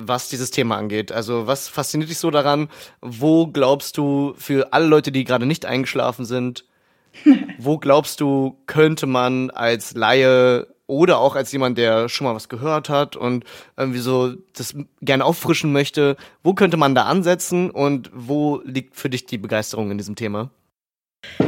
was 0.07 0.29
dieses 0.29 0.51
Thema 0.51 0.77
angeht? 0.77 1.11
Also 1.11 1.47
was 1.47 1.67
fasziniert 1.67 2.09
dich 2.09 2.19
so 2.19 2.31
daran? 2.31 2.69
Wo 3.01 3.47
glaubst 3.47 3.97
du, 3.97 4.33
für 4.37 4.73
alle 4.73 4.85
Leute, 4.85 5.11
die 5.11 5.23
gerade 5.23 5.45
nicht 5.45 5.65
eingeschlafen 5.65 6.25
sind, 6.25 6.65
wo 7.57 7.77
glaubst 7.77 8.21
du, 8.21 8.57
könnte 8.67 9.05
man 9.07 9.49
als 9.49 9.93
Laie 9.93 10.67
oder 10.87 11.19
auch 11.19 11.35
als 11.35 11.51
jemand, 11.51 11.77
der 11.77 12.09
schon 12.09 12.25
mal 12.25 12.35
was 12.35 12.49
gehört 12.49 12.89
hat 12.89 13.15
und 13.15 13.45
irgendwie 13.77 13.99
so 13.99 14.33
das 14.53 14.75
gerne 15.01 15.23
auffrischen 15.23 15.71
möchte, 15.71 16.17
wo 16.43 16.53
könnte 16.53 16.75
man 16.75 16.95
da 16.95 17.03
ansetzen 17.03 17.69
und 17.69 18.11
wo 18.13 18.61
liegt 18.65 18.97
für 18.97 19.09
dich 19.09 19.25
die 19.25 19.37
Begeisterung 19.37 19.89
in 19.91 19.97
diesem 19.97 20.15
Thema? 20.15 20.49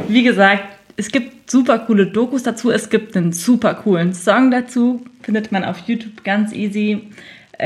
Wie 0.08 0.22
gesagt, 0.22 0.64
es 0.96 1.10
gibt 1.10 1.50
super 1.50 1.80
coole 1.80 2.06
Dokus 2.06 2.42
dazu. 2.44 2.70
Es 2.70 2.88
gibt 2.88 3.16
einen 3.16 3.32
super 3.32 3.74
coolen 3.74 4.14
Song 4.14 4.50
dazu. 4.50 5.04
Findet 5.22 5.52
man 5.52 5.64
auf 5.64 5.78
YouTube 5.86 6.22
ganz 6.24 6.52
easy. 6.52 7.10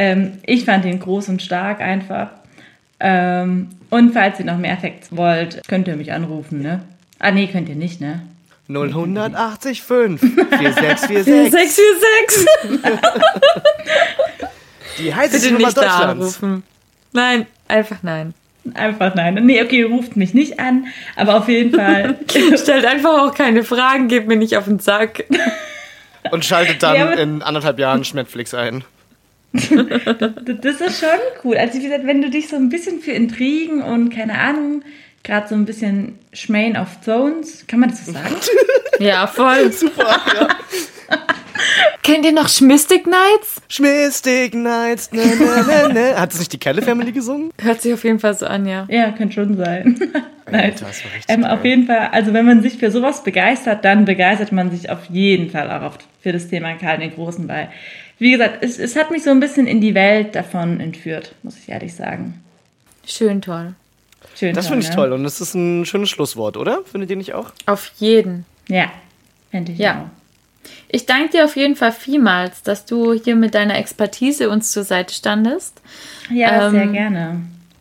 Ähm, 0.01 0.35
ich 0.47 0.65
fand 0.65 0.85
ihn 0.85 1.01
groß 1.01 1.29
und 1.29 1.43
stark 1.43 1.81
einfach. 1.81 2.29
Ähm, 3.01 3.69
und 3.91 4.13
falls 4.13 4.39
ihr 4.39 4.45
noch 4.47 4.57
mehr 4.57 4.77
Facts 4.77 5.09
wollt, 5.11 5.61
könnt 5.67 5.89
ihr 5.89 5.97
mich 5.97 6.13
anrufen, 6.13 6.63
ne? 6.63 6.83
Ah, 7.19 7.33
nee, 7.33 7.49
könnt 7.49 7.69
ihr 7.69 7.75
nicht, 7.75 8.01
ne? 8.01 8.23
0185 8.69 9.83
4646 9.83 11.25
646. 11.51 12.47
Die 14.99 15.13
heißeste 15.15 15.39
Bitte 15.49 15.53
Nummer 15.55 15.67
nicht 15.67 15.77
da 15.77 15.83
Deutschlands. 15.83 16.11
anrufen. 16.43 16.63
Nein, 17.13 17.47
einfach 17.67 17.97
nein. 18.03 18.35
Einfach 18.75 19.17
nein. 19.17 19.35
Nee, 19.47 19.63
okay, 19.63 19.83
ruft 19.83 20.17
mich 20.17 20.33
nicht 20.33 20.61
an, 20.61 20.87
aber 21.17 21.39
auf 21.39 21.49
jeden 21.49 21.75
Fall. 21.75 22.19
Stellt 22.57 22.85
einfach 22.85 23.19
auch 23.23 23.35
keine 23.35 23.65
Fragen, 23.65 24.07
gebt 24.07 24.29
mir 24.29 24.37
nicht 24.37 24.57
auf 24.57 24.67
den 24.67 24.79
Sack. 24.79 25.25
Und 26.31 26.45
schaltet 26.45 26.85
dann 26.85 26.95
Ja, 26.97 27.11
in 27.13 27.43
anderthalb 27.43 27.81
Jahren 27.81 28.05
Schmetflix 28.05 28.55
ein. 28.55 28.85
Das 30.63 30.81
ist 30.81 31.01
schon 31.01 31.09
cool. 31.45 31.57
Also 31.57 31.79
wie 31.79 31.83
gesagt, 31.83 32.07
wenn 32.07 32.23
du 32.23 32.31
dich 32.31 32.49
so 32.49 32.57
ein 32.57 32.69
bisschen 32.69 33.01
für 33.01 33.13
Intrigen 33.13 33.83
und 33.83 34.11
keine 34.11 34.39
Ahnung, 34.39 34.83
gerade 35.25 35.49
so 35.49 35.55
ein 35.55 35.65
bisschen 35.65 36.19
Schmain 36.33 36.77
of 36.77 36.89
Thrones, 37.05 37.65
kann 37.67 37.81
man 37.81 37.91
das 37.91 38.07
so 38.07 38.13
sagen? 38.13 38.35
Ja, 39.01 39.29
voll. 39.29 39.71
Super, 39.73 40.21
ja. 40.35 40.49
Kennt 42.03 42.25
ihr 42.25 42.33
noch 42.33 42.49
Schmistic 42.49 43.07
Nights? 43.07 43.63
Schmistig 43.69 44.55
Nights, 44.55 45.13
ne, 45.13 45.23
ne, 45.25 45.65
ne, 45.89 45.95
ne. 45.95 46.21
Hat 46.21 46.33
es 46.33 46.41
nicht 46.41 46.53
die 46.53 46.59
Kelle 46.59 46.83
Family 46.83 47.13
gesungen? 47.13 47.51
Hört 47.61 47.81
sich 47.81 47.93
auf 47.93 48.03
jeden 48.03 48.19
Fall 48.19 48.35
so 48.35 48.47
an, 48.47 48.67
ja. 48.67 48.87
Ja, 48.91 49.13
könnte 49.13 49.35
schon 49.35 49.57
sein. 49.57 50.01
Nein. 50.51 50.73
das 50.73 50.83
war 50.83 50.91
Ähm, 51.29 51.45
auf 51.45 51.65
jeden 51.65 51.87
Fall, 51.87 52.09
also 52.13 52.33
wenn 52.33 52.47
man 52.47 52.63
sich 52.63 52.79
für 52.79 52.91
sowas 52.91 53.23
begeistert, 53.23 53.85
dann 53.85 54.05
begeistert 54.05 54.51
man 54.53 54.71
sich 54.71 54.91
auf 54.91 55.05
jeden 55.11 55.51
Fall 55.51 55.71
auch 55.71 55.99
für 56.21 56.33
das 56.33 56.49
Thema 56.49 56.75
Karl 56.75 56.99
den 56.99 57.15
Großen, 57.15 57.47
weil, 57.47 57.69
wie 58.19 58.33
gesagt, 58.33 58.59
es, 58.63 58.79
es 58.79 58.97
hat 58.97 59.11
mich 59.11 59.23
so 59.23 59.31
ein 59.31 59.41
bisschen 59.41 59.67
in 59.67 59.81
die 59.81 59.95
Welt 59.95 60.35
davon 60.35 60.81
entführt, 60.81 61.35
muss 61.43 61.57
ich 61.57 61.69
ehrlich 61.69 61.95
sagen. 61.95 62.43
Schön 63.07 63.41
toll. 63.41 63.75
Schön. 64.37 64.55
Das 64.55 64.67
finde 64.69 64.83
ich 64.83 64.91
ne? 64.91 64.95
toll 64.95 65.13
und 65.13 65.25
das 65.25 65.41
ist 65.41 65.55
ein 65.55 65.85
schönes 65.85 66.11
Schlusswort, 66.11 66.57
oder? 66.57 66.83
Findet 66.85 67.11
ihr 67.11 67.17
nicht 67.17 67.35
auch? 67.35 67.53
Auf 67.67 67.93
jeden. 67.99 68.45
Ja, 68.69 68.91
finde 69.51 69.73
ich 69.73 69.79
Ja. 69.79 70.11
Ich 70.91 71.07
danke 71.07 71.31
dir 71.31 71.45
auf 71.45 71.57
jeden 71.57 71.77
Fall 71.77 71.93
vielmals, 71.93 72.63
dass 72.63 72.85
du 72.85 73.13
hier 73.15 73.37
mit 73.37 73.55
deiner 73.55 73.77
Expertise 73.79 74.51
uns 74.51 74.71
zur 74.71 74.85
Seite 74.85 75.15
standest. 75.15 75.81
auch. 76.29 76.35
Ja, 76.35 76.71
sehr 76.71 76.83
Ähm, 76.83 76.93
gerne. 76.93 77.41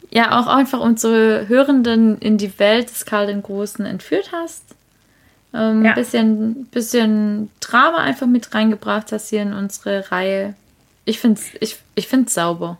Ja, 0.10 0.40
auch 0.40 0.48
einfach 0.48 0.80
unsere 0.80 1.48
Hörenden 1.50 2.18
in 2.20 2.38
die 2.38 2.58
Welt 2.60 2.90
des 2.90 3.06
Karl 3.06 3.28
den 3.28 3.44
Großen 3.44 3.86
entführt 3.86 4.32
hast. 4.32 4.64
Ähm, 5.54 5.86
Ja. 5.86 5.94
bisschen, 5.94 6.66
bisschen 6.72 7.50
Drama 7.60 7.98
einfach 8.00 8.28
mit 8.28 8.54
reingebracht 8.54 9.12
hast 9.12 9.30
hier 9.30 9.42
in 9.42 9.54
unsere 9.54 10.12
Reihe. 10.12 10.56
Ich 11.06 11.20
finde 11.20 11.40
es 11.40 11.48
ich, 11.62 11.78
ich 11.96 12.08
find's 12.08 12.34
sauber. 12.34 12.78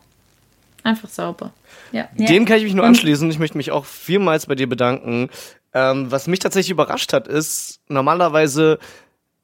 Einfach 0.84 1.08
sauber. 1.08 1.52
Ja. 1.92 2.08
Dem 2.16 2.44
kann 2.44 2.58
ich 2.58 2.64
mich 2.64 2.74
nur 2.74 2.84
anschließen. 2.84 3.30
Ich 3.30 3.38
möchte 3.38 3.56
mich 3.56 3.70
auch 3.72 3.84
vielmals 3.84 4.46
bei 4.46 4.54
dir 4.54 4.68
bedanken. 4.68 5.28
Ähm, 5.74 6.10
was 6.10 6.26
mich 6.26 6.38
tatsächlich 6.38 6.70
überrascht 6.70 7.12
hat, 7.12 7.26
ist, 7.28 7.80
normalerweise 7.88 8.78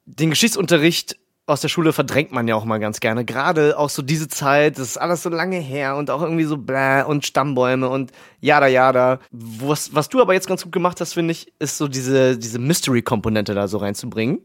den 0.05 0.29
Geschichtsunterricht 0.29 1.17
aus 1.47 1.61
der 1.61 1.69
Schule 1.69 1.93
verdrängt 1.93 2.31
man 2.31 2.47
ja 2.47 2.55
auch 2.55 2.65
mal 2.65 2.79
ganz 2.79 2.99
gerne. 2.99 3.23
Gerade 3.23 3.77
auch 3.77 3.89
so 3.89 4.01
diese 4.01 4.27
Zeit, 4.27 4.79
das 4.79 4.89
ist 4.89 4.97
alles 4.97 5.21
so 5.21 5.29
lange 5.29 5.57
her 5.57 5.95
und 5.95 6.09
auch 6.09 6.21
irgendwie 6.21 6.45
so 6.45 6.57
bläh 6.57 7.03
und 7.03 7.25
Stammbäume 7.25 7.87
und 7.87 8.11
jada 8.41 8.67
jada. 8.67 9.19
Was, 9.31 9.93
was 9.93 10.09
du 10.09 10.21
aber 10.21 10.33
jetzt 10.33 10.47
ganz 10.47 10.63
gut 10.63 10.71
gemacht 10.71 10.99
hast, 11.01 11.13
finde 11.13 11.33
ich, 11.33 11.53
ist 11.59 11.77
so 11.77 11.87
diese, 11.87 12.37
diese 12.37 12.57
Mystery-Komponente 12.57 13.53
da 13.53 13.67
so 13.67 13.77
reinzubringen. 13.77 14.39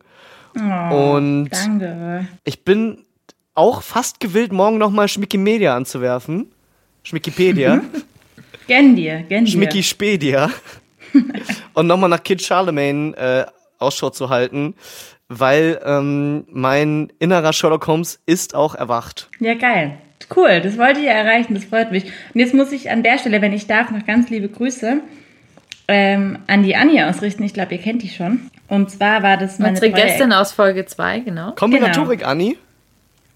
Oh, 0.56 1.14
und 1.14 1.48
Danke. 1.50 2.28
ich 2.44 2.64
bin 2.64 3.04
auch 3.54 3.82
fast 3.82 4.20
gewillt, 4.20 4.52
morgen 4.52 4.78
nochmal 4.78 5.08
Schmickimedia 5.08 5.76
anzuwerfen. 5.76 6.50
Schmickipedia. 7.02 7.82
Gönn 8.66 8.94
dir, 8.94 9.22
gönn 9.22 9.46
dir. 9.46 9.50
Schmickispedia. 9.50 10.48
und 11.74 11.88
nochmal 11.88 12.08
nach 12.08 12.22
Kid 12.22 12.40
Charlemagne 12.40 13.16
äh, 13.16 13.46
Ausschau 13.78 14.10
zu 14.10 14.28
halten, 14.28 14.74
weil 15.30 15.80
ähm, 15.84 16.44
mein 16.50 17.10
innerer 17.20 17.52
Sherlock 17.54 17.86
Holmes 17.86 18.20
ist 18.26 18.54
auch 18.54 18.74
erwacht. 18.74 19.28
Ja, 19.38 19.54
geil. 19.54 19.96
Cool, 20.36 20.60
das 20.60 20.76
wollte 20.76 21.00
ich 21.00 21.06
ja 21.06 21.12
erreichen, 21.12 21.54
das 21.54 21.64
freut 21.64 21.90
mich. 21.92 22.04
Und 22.34 22.40
jetzt 22.40 22.52
muss 22.52 22.70
ich 22.72 22.90
an 22.90 23.02
der 23.02 23.16
Stelle, 23.18 23.40
wenn 23.40 23.52
ich 23.54 23.66
darf, 23.66 23.90
noch 23.90 24.04
ganz 24.06 24.28
liebe 24.28 24.48
Grüße 24.48 25.00
ähm, 25.88 26.38
an 26.46 26.62
die 26.62 26.76
Annie 26.76 27.08
ausrichten. 27.08 27.42
Ich 27.44 27.54
glaube, 27.54 27.74
ihr 27.76 27.80
kennt 27.80 28.02
die 28.02 28.08
schon. 28.08 28.50
Und 28.68 28.90
zwar 28.90 29.22
war 29.22 29.36
das 29.36 29.58
meine 29.58 29.72
Unsere 29.72 29.90
Gästin 29.92 30.32
aus 30.32 30.52
Folge 30.52 30.84
2, 30.86 31.20
genau. 31.20 31.52
Kombinatorik, 31.52 32.24
Anni? 32.26 32.56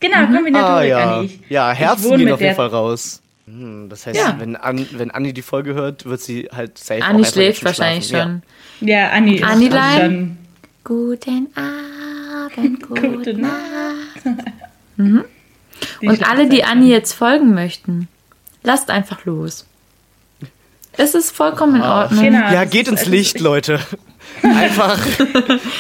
Genau, 0.01 0.27
Kombinatorik, 0.27 0.63
Ah 0.63 0.83
ja. 0.83 1.17
Anni. 1.17 1.27
Ich, 1.27 1.41
ja, 1.51 1.73
Herzen 1.73 2.17
gehen 2.19 2.31
auf 2.31 2.41
jeden 2.41 2.55
Fall 2.55 2.69
raus. 2.69 3.23
Hm, 3.47 3.89
das 3.89 4.07
heißt, 4.07 4.17
Ja. 4.21 4.37
wenn, 4.39 4.55
An, 4.57 4.87
wenn 4.93 5.11
Anni 5.11 5.33
die 5.33 5.43
Folge 5.43 5.75
hört, 5.75 6.05
wird 6.07 6.21
sie 6.21 6.49
halt 6.55 6.79
safe 6.79 7.03
Anni 7.03 7.25
schläft 7.25 7.65
wahrscheinlich 7.65 8.07
schlafen. 8.09 8.43
schon. 8.81 8.89
Ja, 8.89 9.11
Anni 9.11 9.37
ist 9.37 9.45
Annilein? 9.45 10.01
schon. 10.01 10.39
Guten 10.85 11.49
Abend, 11.57 12.83
Gute 12.89 13.09
gute 13.11 13.35
Nacht. 13.35 13.53
Nacht. 14.25 14.45
Die 16.01 16.07
Und 16.09 16.29
alle, 16.31 16.49
die 16.49 16.63
Anni 16.63 16.89
jetzt 16.89 17.15
folgen 17.15 17.53
möchten, 17.53 18.07
lasst 18.63 18.91
einfach 18.91 19.25
los. 19.25 19.67
Es 20.97 21.15
ist 21.17 21.33
vollkommen 21.33 21.77
in 21.77 21.83
Ordnung. 21.83 22.23
Genau. 22.25 22.53
Ja, 22.53 22.65
geht 22.65 22.87
ins 22.87 23.03
ist- 23.03 23.09
Licht, 23.09 23.41
Leute. 23.41 23.81
Einfach, 24.43 24.99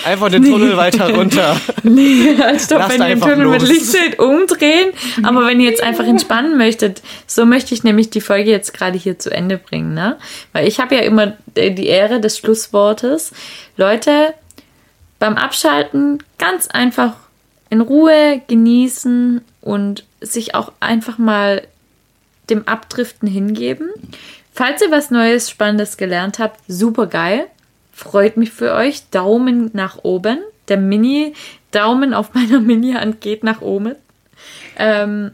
einfach 0.04 0.28
den 0.30 0.44
Tunnel 0.44 0.76
weiter 0.76 1.12
runter. 1.14 1.56
Nee, 1.82 2.36
halt 2.38 2.60
stopp, 2.60 2.78
Lasst 2.78 2.92
wenn 2.92 3.00
ihr 3.00 3.08
den 3.08 3.12
einfach 3.16 3.28
Tunnel 3.30 3.48
mit 3.48 3.60
los. 3.62 3.68
Licht 3.68 3.86
seht, 3.86 4.18
umdrehen. 4.18 4.92
Aber 5.22 5.46
wenn 5.46 5.60
ihr 5.60 5.68
jetzt 5.68 5.82
einfach 5.82 6.04
entspannen 6.06 6.56
möchtet, 6.56 7.02
so 7.26 7.46
möchte 7.46 7.74
ich 7.74 7.84
nämlich 7.84 8.10
die 8.10 8.20
Folge 8.20 8.50
jetzt 8.50 8.72
gerade 8.72 8.96
hier 8.96 9.18
zu 9.18 9.30
Ende 9.30 9.58
bringen, 9.58 9.92
ne? 9.94 10.18
Weil 10.52 10.68
ich 10.68 10.78
habe 10.78 10.94
ja 10.94 11.00
immer 11.02 11.36
äh, 11.56 11.72
die 11.72 11.86
Ehre 11.86 12.20
des 12.20 12.38
Schlusswortes. 12.38 13.32
Leute, 13.76 14.34
beim 15.18 15.36
Abschalten 15.36 16.22
ganz 16.38 16.66
einfach 16.68 17.14
in 17.70 17.80
Ruhe 17.80 18.42
genießen 18.46 19.40
und 19.60 20.04
sich 20.20 20.54
auch 20.54 20.72
einfach 20.80 21.18
mal 21.18 21.66
dem 22.50 22.68
Abdriften 22.68 23.28
hingeben. 23.28 23.90
Falls 24.52 24.82
ihr 24.82 24.90
was 24.90 25.10
Neues, 25.10 25.50
Spannendes 25.50 25.96
gelernt 25.96 26.38
habt, 26.38 26.60
super 26.68 27.06
geil. 27.06 27.46
Freut 27.92 28.36
mich 28.36 28.52
für 28.52 28.72
euch. 28.74 29.08
Daumen 29.10 29.70
nach 29.72 29.98
oben. 30.02 30.38
Der 30.68 30.76
Mini-Daumen 30.76 32.14
auf 32.14 32.34
meiner 32.34 32.60
Mini-Hand 32.60 33.20
geht 33.20 33.44
nach 33.44 33.60
oben. 33.60 33.96
Ähm, 34.76 35.32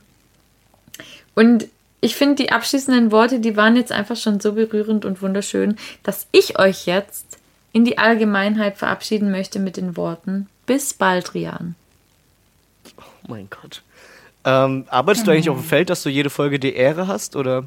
und 1.35 1.67
ich 2.01 2.17
finde, 2.17 2.37
die 2.37 2.53
abschließenden 2.53 3.13
Worte, 3.13 3.41
die 3.41 3.57
waren 3.57 3.77
jetzt 3.77 3.93
einfach 3.93 4.17
schon 4.17 4.41
so 4.41 4.55
berührend 4.55 5.05
und 5.05 5.21
wunderschön, 5.21 5.77
dass 6.03 6.27
ich 6.33 6.59
euch 6.59 6.87
jetzt 6.87 7.30
in 7.73 7.85
die 7.85 7.99
Allgemeinheit 7.99 8.77
verabschieden 8.77 9.31
möchte 9.31 9.59
mit 9.59 9.77
den 9.77 9.97
Worten 9.97 10.49
Bis 10.67 10.95
bald, 10.95 11.35
Rian. 11.35 11.75
Oh 12.97 13.03
mein 13.29 13.49
Gott. 13.51 13.83
Ähm, 14.45 14.85
arbeitest 14.89 15.27
du 15.27 15.33
eigentlich 15.33 15.51
auf 15.51 15.59
dem 15.59 15.67
Feld, 15.67 15.91
dass 15.91 16.05
du 16.05 16.09
jede 16.09 16.31
Folge 16.31 16.61
die 16.61 16.75
Ehre 16.75 17.09
hast? 17.09 17.35
Oder? 17.35 17.65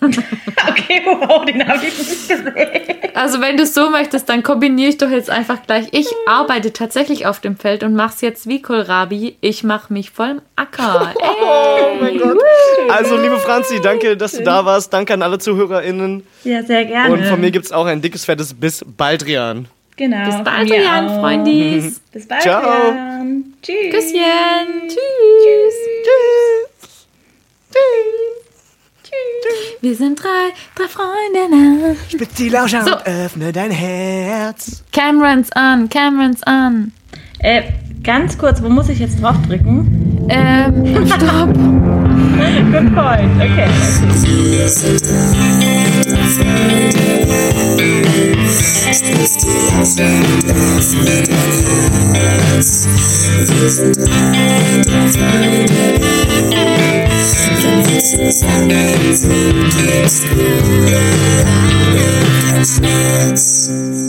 Okay, 0.68 1.02
wow, 1.04 1.44
den 1.44 1.66
habe 1.66 1.84
ich 1.84 1.98
nicht 1.98 2.28
gesehen. 2.28 2.52
Also 3.14 3.40
wenn 3.40 3.56
du 3.56 3.64
es 3.64 3.74
so 3.74 3.90
möchtest, 3.90 4.28
dann 4.28 4.42
kombiniere 4.42 4.90
ich 4.90 4.98
doch 4.98 5.10
jetzt 5.10 5.30
einfach 5.30 5.62
gleich. 5.66 5.88
Ich 5.92 6.06
arbeite 6.26 6.72
tatsächlich 6.72 7.26
auf 7.26 7.40
dem 7.40 7.56
Feld 7.56 7.82
und 7.82 7.94
mach's 7.94 8.20
jetzt 8.20 8.48
wie 8.48 8.62
Kohlrabi. 8.62 9.36
Ich 9.40 9.64
mache 9.64 9.92
mich 9.92 10.10
voll 10.10 10.40
Acker. 10.56 11.14
Ey. 11.20 11.24
Oh 11.42 11.96
mein 12.00 12.18
Gott. 12.18 12.38
Also, 12.88 13.16
liebe 13.16 13.38
Franzi, 13.38 13.80
danke, 13.80 14.16
dass 14.16 14.32
du 14.32 14.42
da 14.42 14.64
warst. 14.64 14.92
Danke 14.92 15.14
an 15.14 15.22
alle 15.22 15.38
ZuhörerInnen. 15.38 16.24
Ja, 16.44 16.62
sehr 16.62 16.84
gerne. 16.84 17.12
Und 17.12 17.24
von 17.24 17.40
mir 17.40 17.50
gibt 17.50 17.66
es 17.66 17.72
auch 17.72 17.86
ein 17.86 18.00
dickes, 18.00 18.24
fettes 18.24 18.54
Bis 18.54 18.84
bald, 18.96 19.26
Rian. 19.26 19.68
Genau. 19.96 20.24
Bis 20.24 20.44
bald, 20.44 20.72
auch. 20.72 21.20
Freundis. 21.20 22.00
Bis 22.12 22.28
bald, 22.28 22.42
Ciao. 22.42 22.60
Rian. 22.60 23.54
Tschüss. 23.62 23.90
Küsschen. 23.90 24.88
Tschüss. 24.88 25.74
Wir 29.80 29.94
sind 29.94 30.20
drei, 30.20 30.26
drei 30.74 30.88
Freundinnen. 30.88 31.96
Spitz 32.08 32.34
die 32.34 32.48
Lauscher 32.48 32.84
So. 32.84 32.96
und 32.96 33.06
öffne 33.06 33.52
dein 33.52 33.70
Herz. 33.70 34.82
Camerons 34.92 35.52
an, 35.52 35.88
Camerons 35.88 36.42
an. 36.42 36.92
Äh, 37.38 37.62
ganz 38.02 38.36
kurz, 38.36 38.60
wo 38.62 38.68
muss 38.68 38.88
ich 38.88 38.98
jetzt 38.98 39.22
drauf 39.22 39.36
drücken? 39.46 40.26
Ähm, 40.28 41.06
stopp. 41.06 41.54
Good 42.72 42.94
point. 42.94 43.30
Okay. 43.40 43.68
Sind 53.60 54.08
Sundays, 58.08 59.22
who 59.22 59.52
keeps 59.64 60.22
school 60.22 60.40
alive? 60.40 61.44
Catch 62.48 62.80
nets. 62.80 64.07